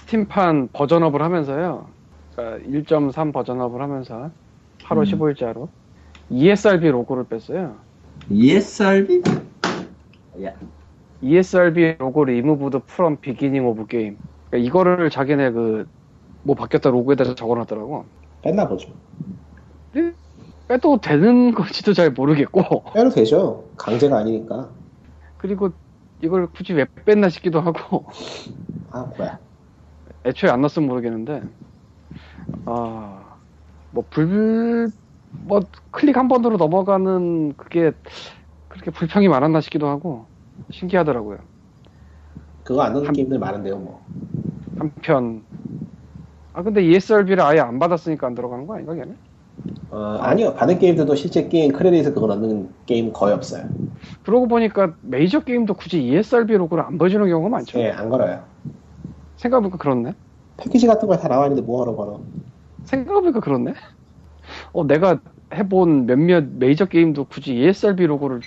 스팀판 0.00 0.70
버전업을 0.72 1.20
하면서요. 1.20 1.86
그러니까 2.34 2.68
1.3 2.68 3.32
버전업을 3.32 3.82
하면서 3.82 4.30
8월 4.84 4.98
음. 4.98 5.18
15일자로 5.18 5.68
ESRB 6.30 6.88
로고를 6.88 7.24
뺐어요. 7.24 7.76
ESRB? 8.30 9.22
야, 10.44 10.52
ESRB 11.20 11.96
로고 11.98 12.24
리무브드 12.24 12.80
프롬 12.86 13.18
비기닝 13.20 13.66
오브 13.66 13.86
게임. 13.86 14.16
그러니까 14.50 14.66
이거를 14.68 15.10
자기네 15.10 15.50
그 15.52 15.86
뭐 16.42 16.54
바뀌었다 16.56 16.88
로고에다 16.88 17.34
적어놨더라고. 17.34 18.06
뺐나 18.40 18.66
보죠. 18.66 18.88
빼도 20.68 21.00
되는 21.02 21.52
건지도 21.52 21.92
잘 21.92 22.10
모르겠고 22.12 22.84
빼도 22.94 23.10
되죠. 23.10 23.64
강제가 23.76 24.18
아니니까. 24.18 24.70
그리고 25.36 25.70
이걸 26.22 26.46
굳이 26.46 26.72
왜 26.72 26.86
뺐나 27.04 27.28
싶기도 27.28 27.60
하고 27.60 28.06
아 28.90 29.02
뭐야. 29.18 29.38
애초에 30.24 30.50
안 30.50 30.60
넣었으면 30.62 30.88
모르겠는데 30.88 31.42
아 32.66 33.36
뭐 33.92 34.04
불 34.08 34.90
뭐 35.46 35.60
클릭 35.92 36.16
한 36.16 36.26
번으로 36.28 36.56
넘어가는 36.56 37.54
그게 37.56 37.92
그렇게 38.68 38.90
불평이 38.90 39.28
많았나 39.28 39.60
싶기도 39.60 39.88
하고 39.88 40.26
신기하더라고요. 40.70 41.38
그거 42.70 42.82
안 42.82 42.92
넣는 42.92 43.08
한- 43.08 43.12
게임들 43.14 43.36
많은데요 43.36 43.76
뭐. 43.78 44.00
한편 44.78 45.42
아 46.52 46.62
근데 46.62 46.84
ESRB를 46.84 47.40
아예 47.42 47.58
안 47.58 47.80
받았으니까 47.80 48.28
안 48.28 48.36
들어가는 48.36 48.64
거 48.68 48.74
아닌가 48.74 48.94
걔네? 48.94 49.12
어, 49.90 50.18
아니요. 50.20 50.54
받은 50.54 50.78
게임들도 50.78 51.16
실제 51.16 51.48
게임 51.48 51.72
크레딧에 51.72 52.12
그거 52.12 52.28
넣는 52.28 52.68
게임 52.86 53.12
거의 53.12 53.34
없어요. 53.34 53.64
그러고 54.24 54.46
보니까 54.46 54.94
메이저 55.02 55.40
게임도 55.40 55.74
굳이 55.74 56.00
ESRB 56.00 56.56
로고를 56.58 56.84
안 56.84 56.96
보여주는 56.96 57.26
경우가 57.28 57.48
많죠. 57.48 57.80
예, 57.80 57.90
안 57.90 58.08
걸어요. 58.08 58.44
생각해보니까 59.36 59.76
그렇네. 59.78 60.12
패키지 60.58 60.86
같은 60.86 61.08
거 61.08 61.16
다 61.16 61.26
나와 61.26 61.46
있는데 61.46 61.62
뭐하러 61.66 61.96
걸어. 61.96 62.20
생각해보니까 62.84 63.40
그렇네. 63.40 63.74
어 64.72 64.84
내가 64.86 65.18
해본 65.52 66.06
몇몇 66.06 66.44
메이저 66.52 66.84
게임도 66.84 67.24
굳이 67.24 67.56
ESRB 67.56 68.06
로고를 68.06 68.40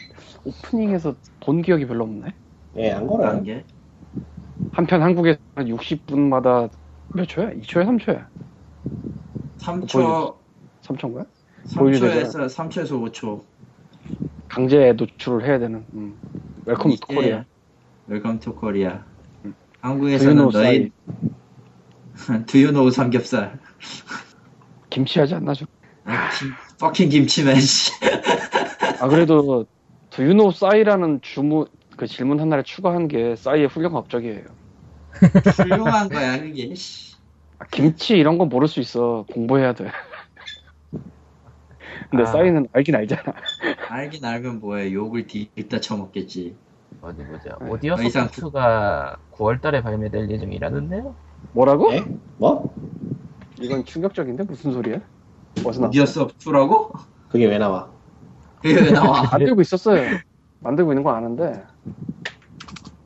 오프닝에서 0.45 1.13
본 1.41 1.61
기억이 1.61 1.85
별로 1.87 2.05
없네. 2.05 2.33
예, 2.77 2.91
안 2.91 3.05
걸어요. 3.05 3.27
단계? 3.33 3.65
한편 4.71 5.01
한국에서 5.01 5.39
한 5.55 5.67
60분마다 5.67 6.69
몇 7.13 7.27
초야? 7.27 7.51
2초야? 7.51 7.85
3초야? 7.85 8.25
3초, 9.59 10.35
3초인가요? 10.83 11.25
3초에서, 11.67 12.45
3초에서 12.47 13.11
5초. 13.11 13.41
강제 14.49 14.93
노출을 14.93 15.45
해야 15.45 15.57
되는. 15.59 15.85
음. 15.93 16.15
Welcome 16.65 16.95
to 16.95 17.07
Korea. 17.07 17.45
Welcome 18.07 18.39
to 18.39 18.53
Korea. 18.55 19.03
음. 19.45 19.55
한국에서는 19.81 20.49
두유노 20.49 20.51
너희, 20.51 20.91
두유노 22.45 22.89
삼겹살. 22.91 23.59
김치 24.89 25.19
하지 25.19 25.35
않나 25.35 25.53
좀. 25.53 25.67
아, 26.05 26.29
김, 26.37 26.51
fucking 26.79 27.09
김치맨, 27.09 27.59
씨. 27.61 27.91
아 28.99 29.07
그래도 29.07 29.65
do 30.09 30.19
you 30.19 30.33
know 30.33 30.51
싸이라는 30.51 31.21
주문 31.21 31.65
그 31.97 32.07
질문 32.07 32.39
하나를 32.39 32.63
추가한 32.63 33.07
게 33.07 33.35
싸이의 33.35 33.67
훌륭한 33.67 33.97
업적이에요. 33.97 34.43
훌륭한 35.57 36.09
거야, 36.09 36.39
그게, 36.39 36.73
씨. 36.75 37.15
아, 37.59 37.65
김치 37.71 38.17
이런 38.17 38.37
건 38.37 38.49
모를 38.49 38.67
수 38.67 38.79
있어. 38.79 39.25
공부해야 39.31 39.73
돼. 39.73 39.89
근데 42.09 42.23
아. 42.23 42.25
싸이는 42.25 42.67
알긴 42.73 42.95
알잖아. 42.95 43.23
알긴 43.89 44.25
알면 44.25 44.59
뭐해. 44.59 44.91
욕을 44.93 45.27
뒤집다 45.27 45.79
쳐먹겠지. 45.79 46.55
어디 47.01 47.23
보자. 47.25 47.57
네. 47.61 47.69
오디오 47.69 47.95
소프트가 47.97 49.17
9월달에 49.33 49.83
발매될 49.83 50.29
예정이라는데요. 50.29 51.15
뭐라고? 51.51 51.93
예? 51.93 52.03
뭐? 52.37 52.73
이건 53.59 53.85
충격적인데 53.85 54.43
무슨 54.43 54.73
소리야? 54.73 54.99
어디서 55.65 55.81
나? 55.81 55.87
어디였어? 55.87 56.27
투라고? 56.39 56.93
그게 57.29 57.45
왜 57.45 57.57
나와? 57.57 57.89
그게 58.61 58.75
왜 58.81 58.91
나와? 58.91 59.23
만들고 59.31 59.61
있었어요. 59.61 60.19
만들고 60.59 60.93
있는 60.93 61.03
거 61.03 61.11
아는데 61.11 61.63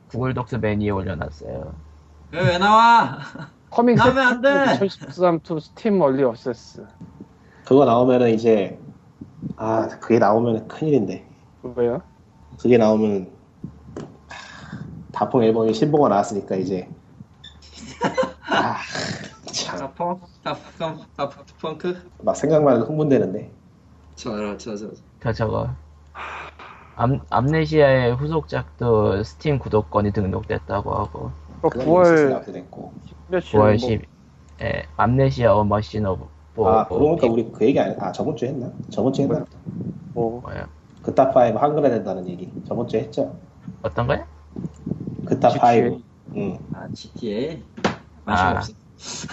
구글 0.08 0.34
독스 0.34 0.56
매니에 0.56 0.90
올려놨어요. 0.90 1.74
왜 2.32 2.58
나와? 2.58 3.18
커밍 3.70 3.96
나오면 3.96 4.26
안 4.26 4.40
돼! 4.40 4.74
2013 4.84 5.40
to 5.40 5.60
스팀 5.60 6.00
얼리 6.00 6.24
어세스 6.24 6.86
그거 7.64 7.84
나오면은 7.84 8.30
이제 8.30 8.78
아 9.56 9.86
그게 10.00 10.18
나오면 10.18 10.68
큰일인데 10.68 11.26
왜요? 11.76 12.00
그게 12.58 12.78
나오면 12.78 13.30
다폰 15.12 15.44
앨범이 15.44 15.74
신보가 15.74 16.08
나왔으니까 16.08 16.56
이제 16.56 16.88
아참막 18.48 19.94
다펑? 19.94 20.20
다펑? 20.42 21.04
다펑? 21.16 21.44
펑크? 21.60 22.10
생각만 22.34 22.76
해도 22.76 22.86
흥분되는데 22.86 23.50
저, 24.16 24.56
저, 24.56 24.76
저. 24.76 24.90
저 25.22 25.32
저거 25.32 25.70
암, 26.98 27.20
암네시아의 27.30 28.16
후속작도 28.16 29.22
스팀 29.22 29.60
구독권이 29.60 30.10
등록됐다고 30.12 30.92
하고 30.92 31.30
그 31.62 31.68
그건 31.68 31.86
9월 31.86 32.30
나도 32.30 32.52
됐고 32.52 32.92
며칠 33.28 33.60
9월 33.60 33.78
10 33.78 34.02
예, 34.62 34.82
Amnesia 34.96 35.54
A 35.54 35.62
Machine 35.62 36.04
of 36.04 36.26
뭐, 36.56 36.68
아 36.68 36.86
뭐, 36.88 36.98
그러고 36.98 37.16
보니까 37.16 37.28
우리 37.28 37.52
그 37.52 37.64
얘기 37.66 37.78
안, 37.78 37.94
아 38.00 38.10
저번 38.10 38.34
주에 38.34 38.48
했나? 38.48 38.72
저번 38.90 39.12
주에 39.12 39.26
했나? 39.26 39.44
뭐 40.12 40.40
뭐야 40.40 40.66
그타 41.04 41.30
five 41.30 41.56
한글화 41.56 41.88
된다는 41.88 42.26
얘기 42.26 42.50
저번 42.66 42.88
주에 42.88 43.02
했죠? 43.02 43.32
어떤 43.82 44.08
거야? 44.08 44.26
그타. 45.24 45.50
five 45.50 46.02
응 46.34 46.58
아, 46.72 46.88
GTA. 46.92 47.62
아. 48.26 48.60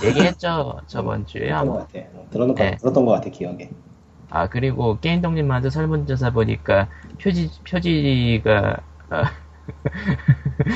얘기했죠 0.06 0.80
저번 0.86 1.26
주에 1.26 1.48
들었던 1.48 1.68
것 1.68 1.74
같아 1.80 1.94
네. 1.94 2.10
것, 2.32 2.78
들었던 2.80 3.06
것 3.06 3.12
같아 3.14 3.30
기억에 3.32 3.72
아 4.30 4.48
그리고 4.50 4.98
게임 5.00 5.22
독립만도 5.22 5.70
설문조사 5.70 6.32
보니까 6.32 6.90
표지 7.22 7.50
표지가 7.70 8.78
아, 9.10 9.24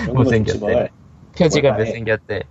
좋지, 0.06 0.12
못생겼대 0.14 0.60
뭘. 0.60 0.90
표지가. 1.38 1.74
못생겼대. 1.74 2.44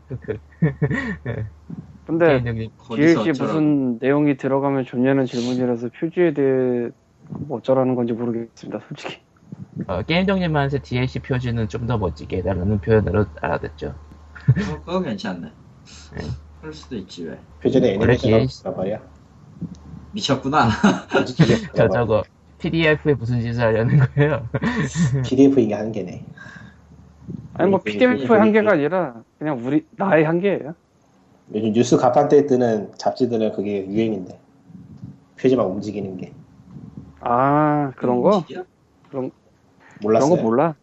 근데 2.06 2.42
DLC. 2.88 3.32
무슨 3.38 3.98
내용이 4.00 4.36
들어가면 4.36 4.84
좋냐는 4.84 5.26
질문이라서 5.26 5.90
표지에 5.90 6.32
대해 6.32 6.88
뭐 7.28 7.58
어쩌라는 7.58 7.94
건지 7.94 8.12
모르겠습니다 8.14 8.80
솔직히 8.88 9.20
어, 9.86 10.02
게임 10.02 10.26
독립만에서 10.26 10.78
DLC 10.82 11.20
표지는 11.20 11.68
좀 11.68 11.86
더 11.86 11.98
멋지게 11.98 12.38
해달라는 12.38 12.80
표현으로 12.80 13.26
알아듣죠 13.40 13.94
그거, 14.54 14.78
그거 14.84 15.02
괜찮네. 15.02 15.52
네. 16.16 16.34
그럴 16.60 16.72
수도 16.72 16.96
있지, 16.96 17.24
왜. 17.26 17.38
애니메이션이란 17.62 18.16
뒤에 18.16 18.70
말이야 18.70 19.00
미쳤구나. 20.19 20.69
저 21.77 21.89
저거 21.89 22.23
PDF에 22.59 23.15
무슨 23.15 23.40
짓을 23.40 23.62
하려는 23.62 23.99
거예요? 23.99 24.49
PDF인 25.24 25.69
게 25.69 25.74
한계네 25.74 26.24
아니 27.55 27.70
뭐 27.70 27.78
그- 27.78 27.85
PDF의 27.93 28.27
그- 28.27 28.35
한계가 28.35 28.73
아니라 28.73 29.23
그냥 29.39 29.61
우리 29.65 29.86
나의 29.97 30.24
한계예요 30.24 30.74
요즘 31.55 31.73
뉴스 31.73 31.97
가판대에 31.97 32.47
뜨는 32.47 32.93
잡지들은 32.99 33.53
그게 33.53 33.86
유행인데 33.86 34.39
표지만 35.40 35.66
움직이는 35.66 36.16
게 36.16 36.32
아 37.20 37.93
그런 37.97 38.20
거? 38.23 38.39
움직여? 38.39 38.65
그런 39.11 39.31
몰랐어요 40.03 40.36
거 40.36 40.43
몰라 40.43 40.74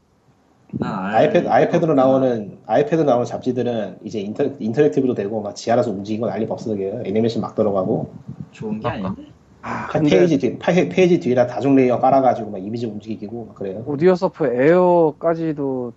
나 0.77 1.05
알- 1.07 1.15
아이패드, 1.15 1.47
아이패드로 1.47 1.93
나오는 1.93 2.59
아이패드로 2.65 3.03
나오는 3.05 3.25
잡지들은 3.25 3.99
이제 4.03 4.19
인터, 4.19 4.43
인터랙티브도 4.59 5.13
되고 5.13 5.41
막 5.41 5.55
지하라서 5.55 5.91
움직이고 5.91 6.27
난리 6.27 6.45
법석이에요 6.47 7.03
애니메이션 7.05 7.41
막 7.41 7.55
들어가고 7.55 8.13
좋은 8.51 8.79
게 8.79 8.87
아닌데? 8.87 9.31
아, 9.61 9.87
근데 9.87 10.09
페이지 10.17 10.37
뒤 10.37 10.59
페이지, 10.59 10.89
페이지 10.89 11.19
뒤에다 11.19 11.47
다중 11.47 11.75
레이어 11.75 11.99
깔아가지고 11.99 12.51
막 12.51 12.57
이미지 12.59 12.85
움직이고 12.85 13.45
막 13.45 13.55
그래요 13.55 13.83
Audiosurf 13.87 14.45
Air까지도 14.53 15.93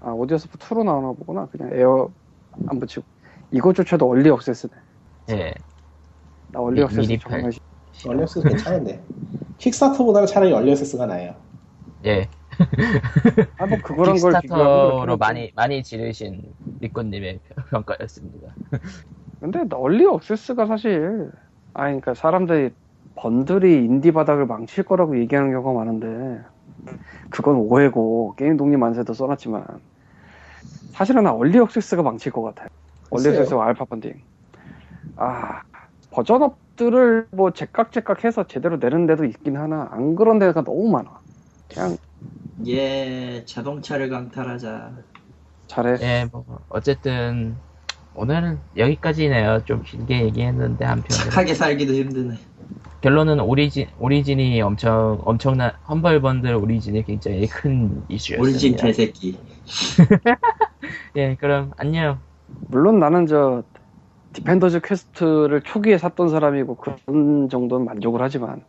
아 0.00 0.10
Audiosurf 0.10 0.58
2로 0.58 0.84
나오나 0.84 1.12
보구나 1.12 1.46
그냥 1.46 1.70
에어 1.72 2.12
안 2.66 2.78
붙이고 2.80 3.06
이거조차도 3.52 4.08
early 4.08 4.28
access네. 4.30 4.72
예. 5.30 5.54
나 6.48 6.60
early 6.60 6.78
미- 6.78 6.84
access. 6.84 7.18
정말 7.18 7.52
싫- 7.52 8.08
early 8.08 8.25
access 8.25 8.46
괜찮은데 8.48 9.02
Kickstarter보다는 9.58 10.26
차라리 10.26 10.52
early 10.52 10.73
access가 10.73 11.06
나아요. 11.06 11.34
예. 12.04 12.28
아, 13.58 13.66
뭐걸 13.66 14.06
비교하면 14.06 14.14
Kickstarter로 14.14 15.16
많이 15.18 15.52
많이 15.54 15.82
지르신 15.82 16.42
리코님의 16.80 17.40
평가였습니다. 17.70 18.54
근데 19.40 19.64
early 19.72 20.06
access가 20.06 20.66
사실 20.66 21.30
아 21.74 21.84
그러니까 21.84 22.14
사람들이 22.14 22.70
번들이 23.14 23.84
인디 23.84 24.12
바닥을 24.12 24.46
망칠 24.46 24.84
거라고 24.84 25.18
얘기하는 25.18 25.50
경우가 25.50 25.72
많은데 25.72 26.40
그건 27.30 27.56
오해고 27.56 28.34
게임 28.36 28.56
독립 28.56 28.78
만세도 28.78 29.12
써놨지만 29.12 29.64
사실은 30.92 31.24
나 31.24 31.32
early 31.32 31.58
access가 31.58 32.02
망칠 32.02 32.32
것 32.32 32.42
같아요. 32.42 32.68
Early. 33.10 33.28
access와 33.28 33.66
alpha 33.66 33.84
funding. 33.84 34.14
아 35.16 35.62
버전업들을 36.10 37.28
뭐 37.32 37.50
제깍제깍 37.50 38.24
해서 38.24 38.46
제대로 38.46 38.76
내는 38.78 39.06
데도 39.06 39.24
있긴 39.24 39.56
하나 39.56 39.88
안 39.92 40.14
그런 40.14 40.38
데가 40.38 40.62
너무 40.62 40.90
많아. 40.90 41.20
그냥 41.68 41.96
예, 42.64 43.44
자동차를 43.44 44.08
강탈하자. 44.08 44.92
잘해. 45.66 45.98
예, 46.00 46.28
뭐 46.30 46.44
어쨌든 46.68 47.56
오늘은 48.14 48.58
여기까지네요. 48.76 49.62
좀 49.64 49.82
길게 49.82 50.24
얘기했는데 50.24 50.84
한편으로 50.84 51.30
착하게 51.30 51.54
살기도 51.54 51.92
힘드네. 51.92 52.34
결론은 53.02 53.40
Origin 53.40 53.88
Origin이 53.98 54.60
엄청 54.62 55.20
엄청난 55.24 55.72
Humble 55.86 56.20
Bundle 56.22 56.54
Origin이 56.54 57.04
굉장히 57.04 57.46
큰 57.46 58.02
이슈였습니다. 58.08 58.42
Origin 58.42 58.76
개새끼. 58.76 59.38
예, 61.16 61.36
그럼 61.36 61.72
안녕. 61.76 62.18
물론 62.68 62.98
나는 62.98 63.26
저 63.26 63.62
Defender's 64.32 64.80
Quest를 64.80 65.62
초기에 65.62 65.98
샀던 65.98 66.28
사람이고 66.28 66.76
그런 66.76 67.48
정도는 67.48 67.84
만족을 67.86 68.22
하지만 68.22 68.64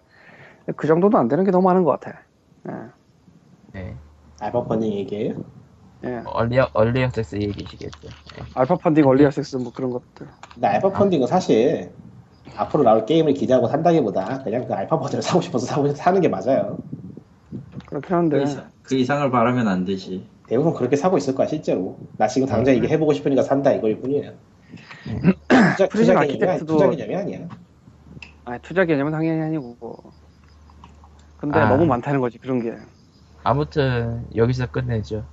그 0.76 0.88
정도는 0.88 1.18
안 1.18 1.27
되는 1.27 1.43
게 1.43 1.51
너무 1.51 1.65
많은 1.65 1.84
것 1.84 1.91
같아. 1.99 2.19
예. 2.69 2.73
네. 3.78 3.95
alpha 4.39 4.64
funding 4.64 4.91
얘기예요? 4.94 5.36
예. 6.04 6.22
early 6.26 6.60
early 6.73 7.02
access 7.02 7.35
얘기시겠죠. 7.38 8.08
예. 8.08 8.44
alpha 8.56 8.76
funding, 8.76 9.06
early 9.07 9.23
access 9.26 9.57
뭐 9.58 9.72
그런 9.74 9.91
것들. 9.91 10.28
근데 10.54 10.68
alpha 10.68 10.91
funding은 10.91 11.27
사실 11.28 11.91
앞으로 12.56 12.84
나올 12.84 13.06
게임을 13.06 13.34
기대하고 13.34 13.68
산다기보다 13.68 14.44
그냥 14.44 14.68
그 14.68 14.74
알파 14.74 14.99
버전을 14.99 15.22
사고 15.22 15.41
싶어서 15.41 15.66
사고 15.66 15.88
사는 15.94 16.20
게 16.22 16.28
맞아요. 16.28 16.78
그렇긴 17.88 18.02
그, 18.10 18.14
한데 18.16 18.44
이상, 18.44 18.70
그 18.84 18.95
이상을 18.95 19.30
바라면 19.32 19.68
안 19.68 19.86
되지. 19.86 20.28
대부분 20.48 20.74
그렇게 20.74 20.95
사고 20.95 21.18
있을 21.18 21.36
거야 21.36 21.48
실제로. 21.48 21.98
나 22.18 22.28
지금 22.28 22.48
당장 22.48 22.76
이게 22.76 22.88
해보고 22.88 23.14
싶으니까 23.14 23.44
산다 23.44 23.72
이거일 23.72 23.99
뿐이에요. 24.02 24.32
투자, 25.48 25.88
Prison 25.88 26.14
투자 26.16 26.20
개념이, 26.22 26.24
아니- 26.24 26.40
Architect도- 26.60 26.68
투자 26.68 26.90
개념이 26.90 27.16
아니야. 27.16 27.40
아니, 28.45 28.62
투자 28.62 28.86
개념은 28.86 29.12
당연히 29.12 29.41
아니고. 29.41 29.98
근데 31.38 31.60
아. 31.60 31.70
너무 31.70 31.86
많다는 31.86 32.20
거지 32.22 32.38
그런 32.38 32.62
게. 32.62 32.74
아무튼 33.48 34.26
여기서 34.36 34.68
끝내죠. 34.68 35.26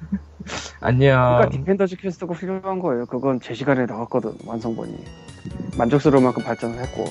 안녕. 0.80 1.36
그러니까 1.36 1.50
Defender's 1.50 1.96
Quest가 1.96 2.32
훌륭한 2.32 2.78
거예요. 2.78 3.04
그건 3.04 3.40
제 3.42 3.52
시간에 3.52 3.84
나왔거든 3.84 4.32
완성본이. 4.46 4.96
만족스러울 5.76 6.24
만큼 6.24 6.42
발전을 6.42 6.78
했고. 6.78 7.04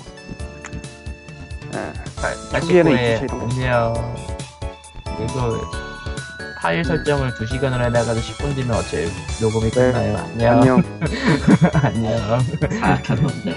예. 1.75 2.59
초기에는 2.59 2.91
89회 2.91 2.95
이치 2.95 3.27
차이도 3.27 3.35
안녕. 3.39 4.15
그리고 5.15 5.61
파일 6.59 6.83
설정을 6.83 7.35
2시간을 7.35 7.73
해나가도 7.73 8.19
10분 8.19 8.55
뒤면 8.55 8.77
어차피 8.77 9.05
녹음이 9.39 9.69
네. 9.69 9.91
끝나요. 9.91 10.17
안녕. 10.17 10.59
안녕. 10.59 10.83
안녕. 11.83 12.39
사악한 12.79 13.21
놈들. 13.21 13.55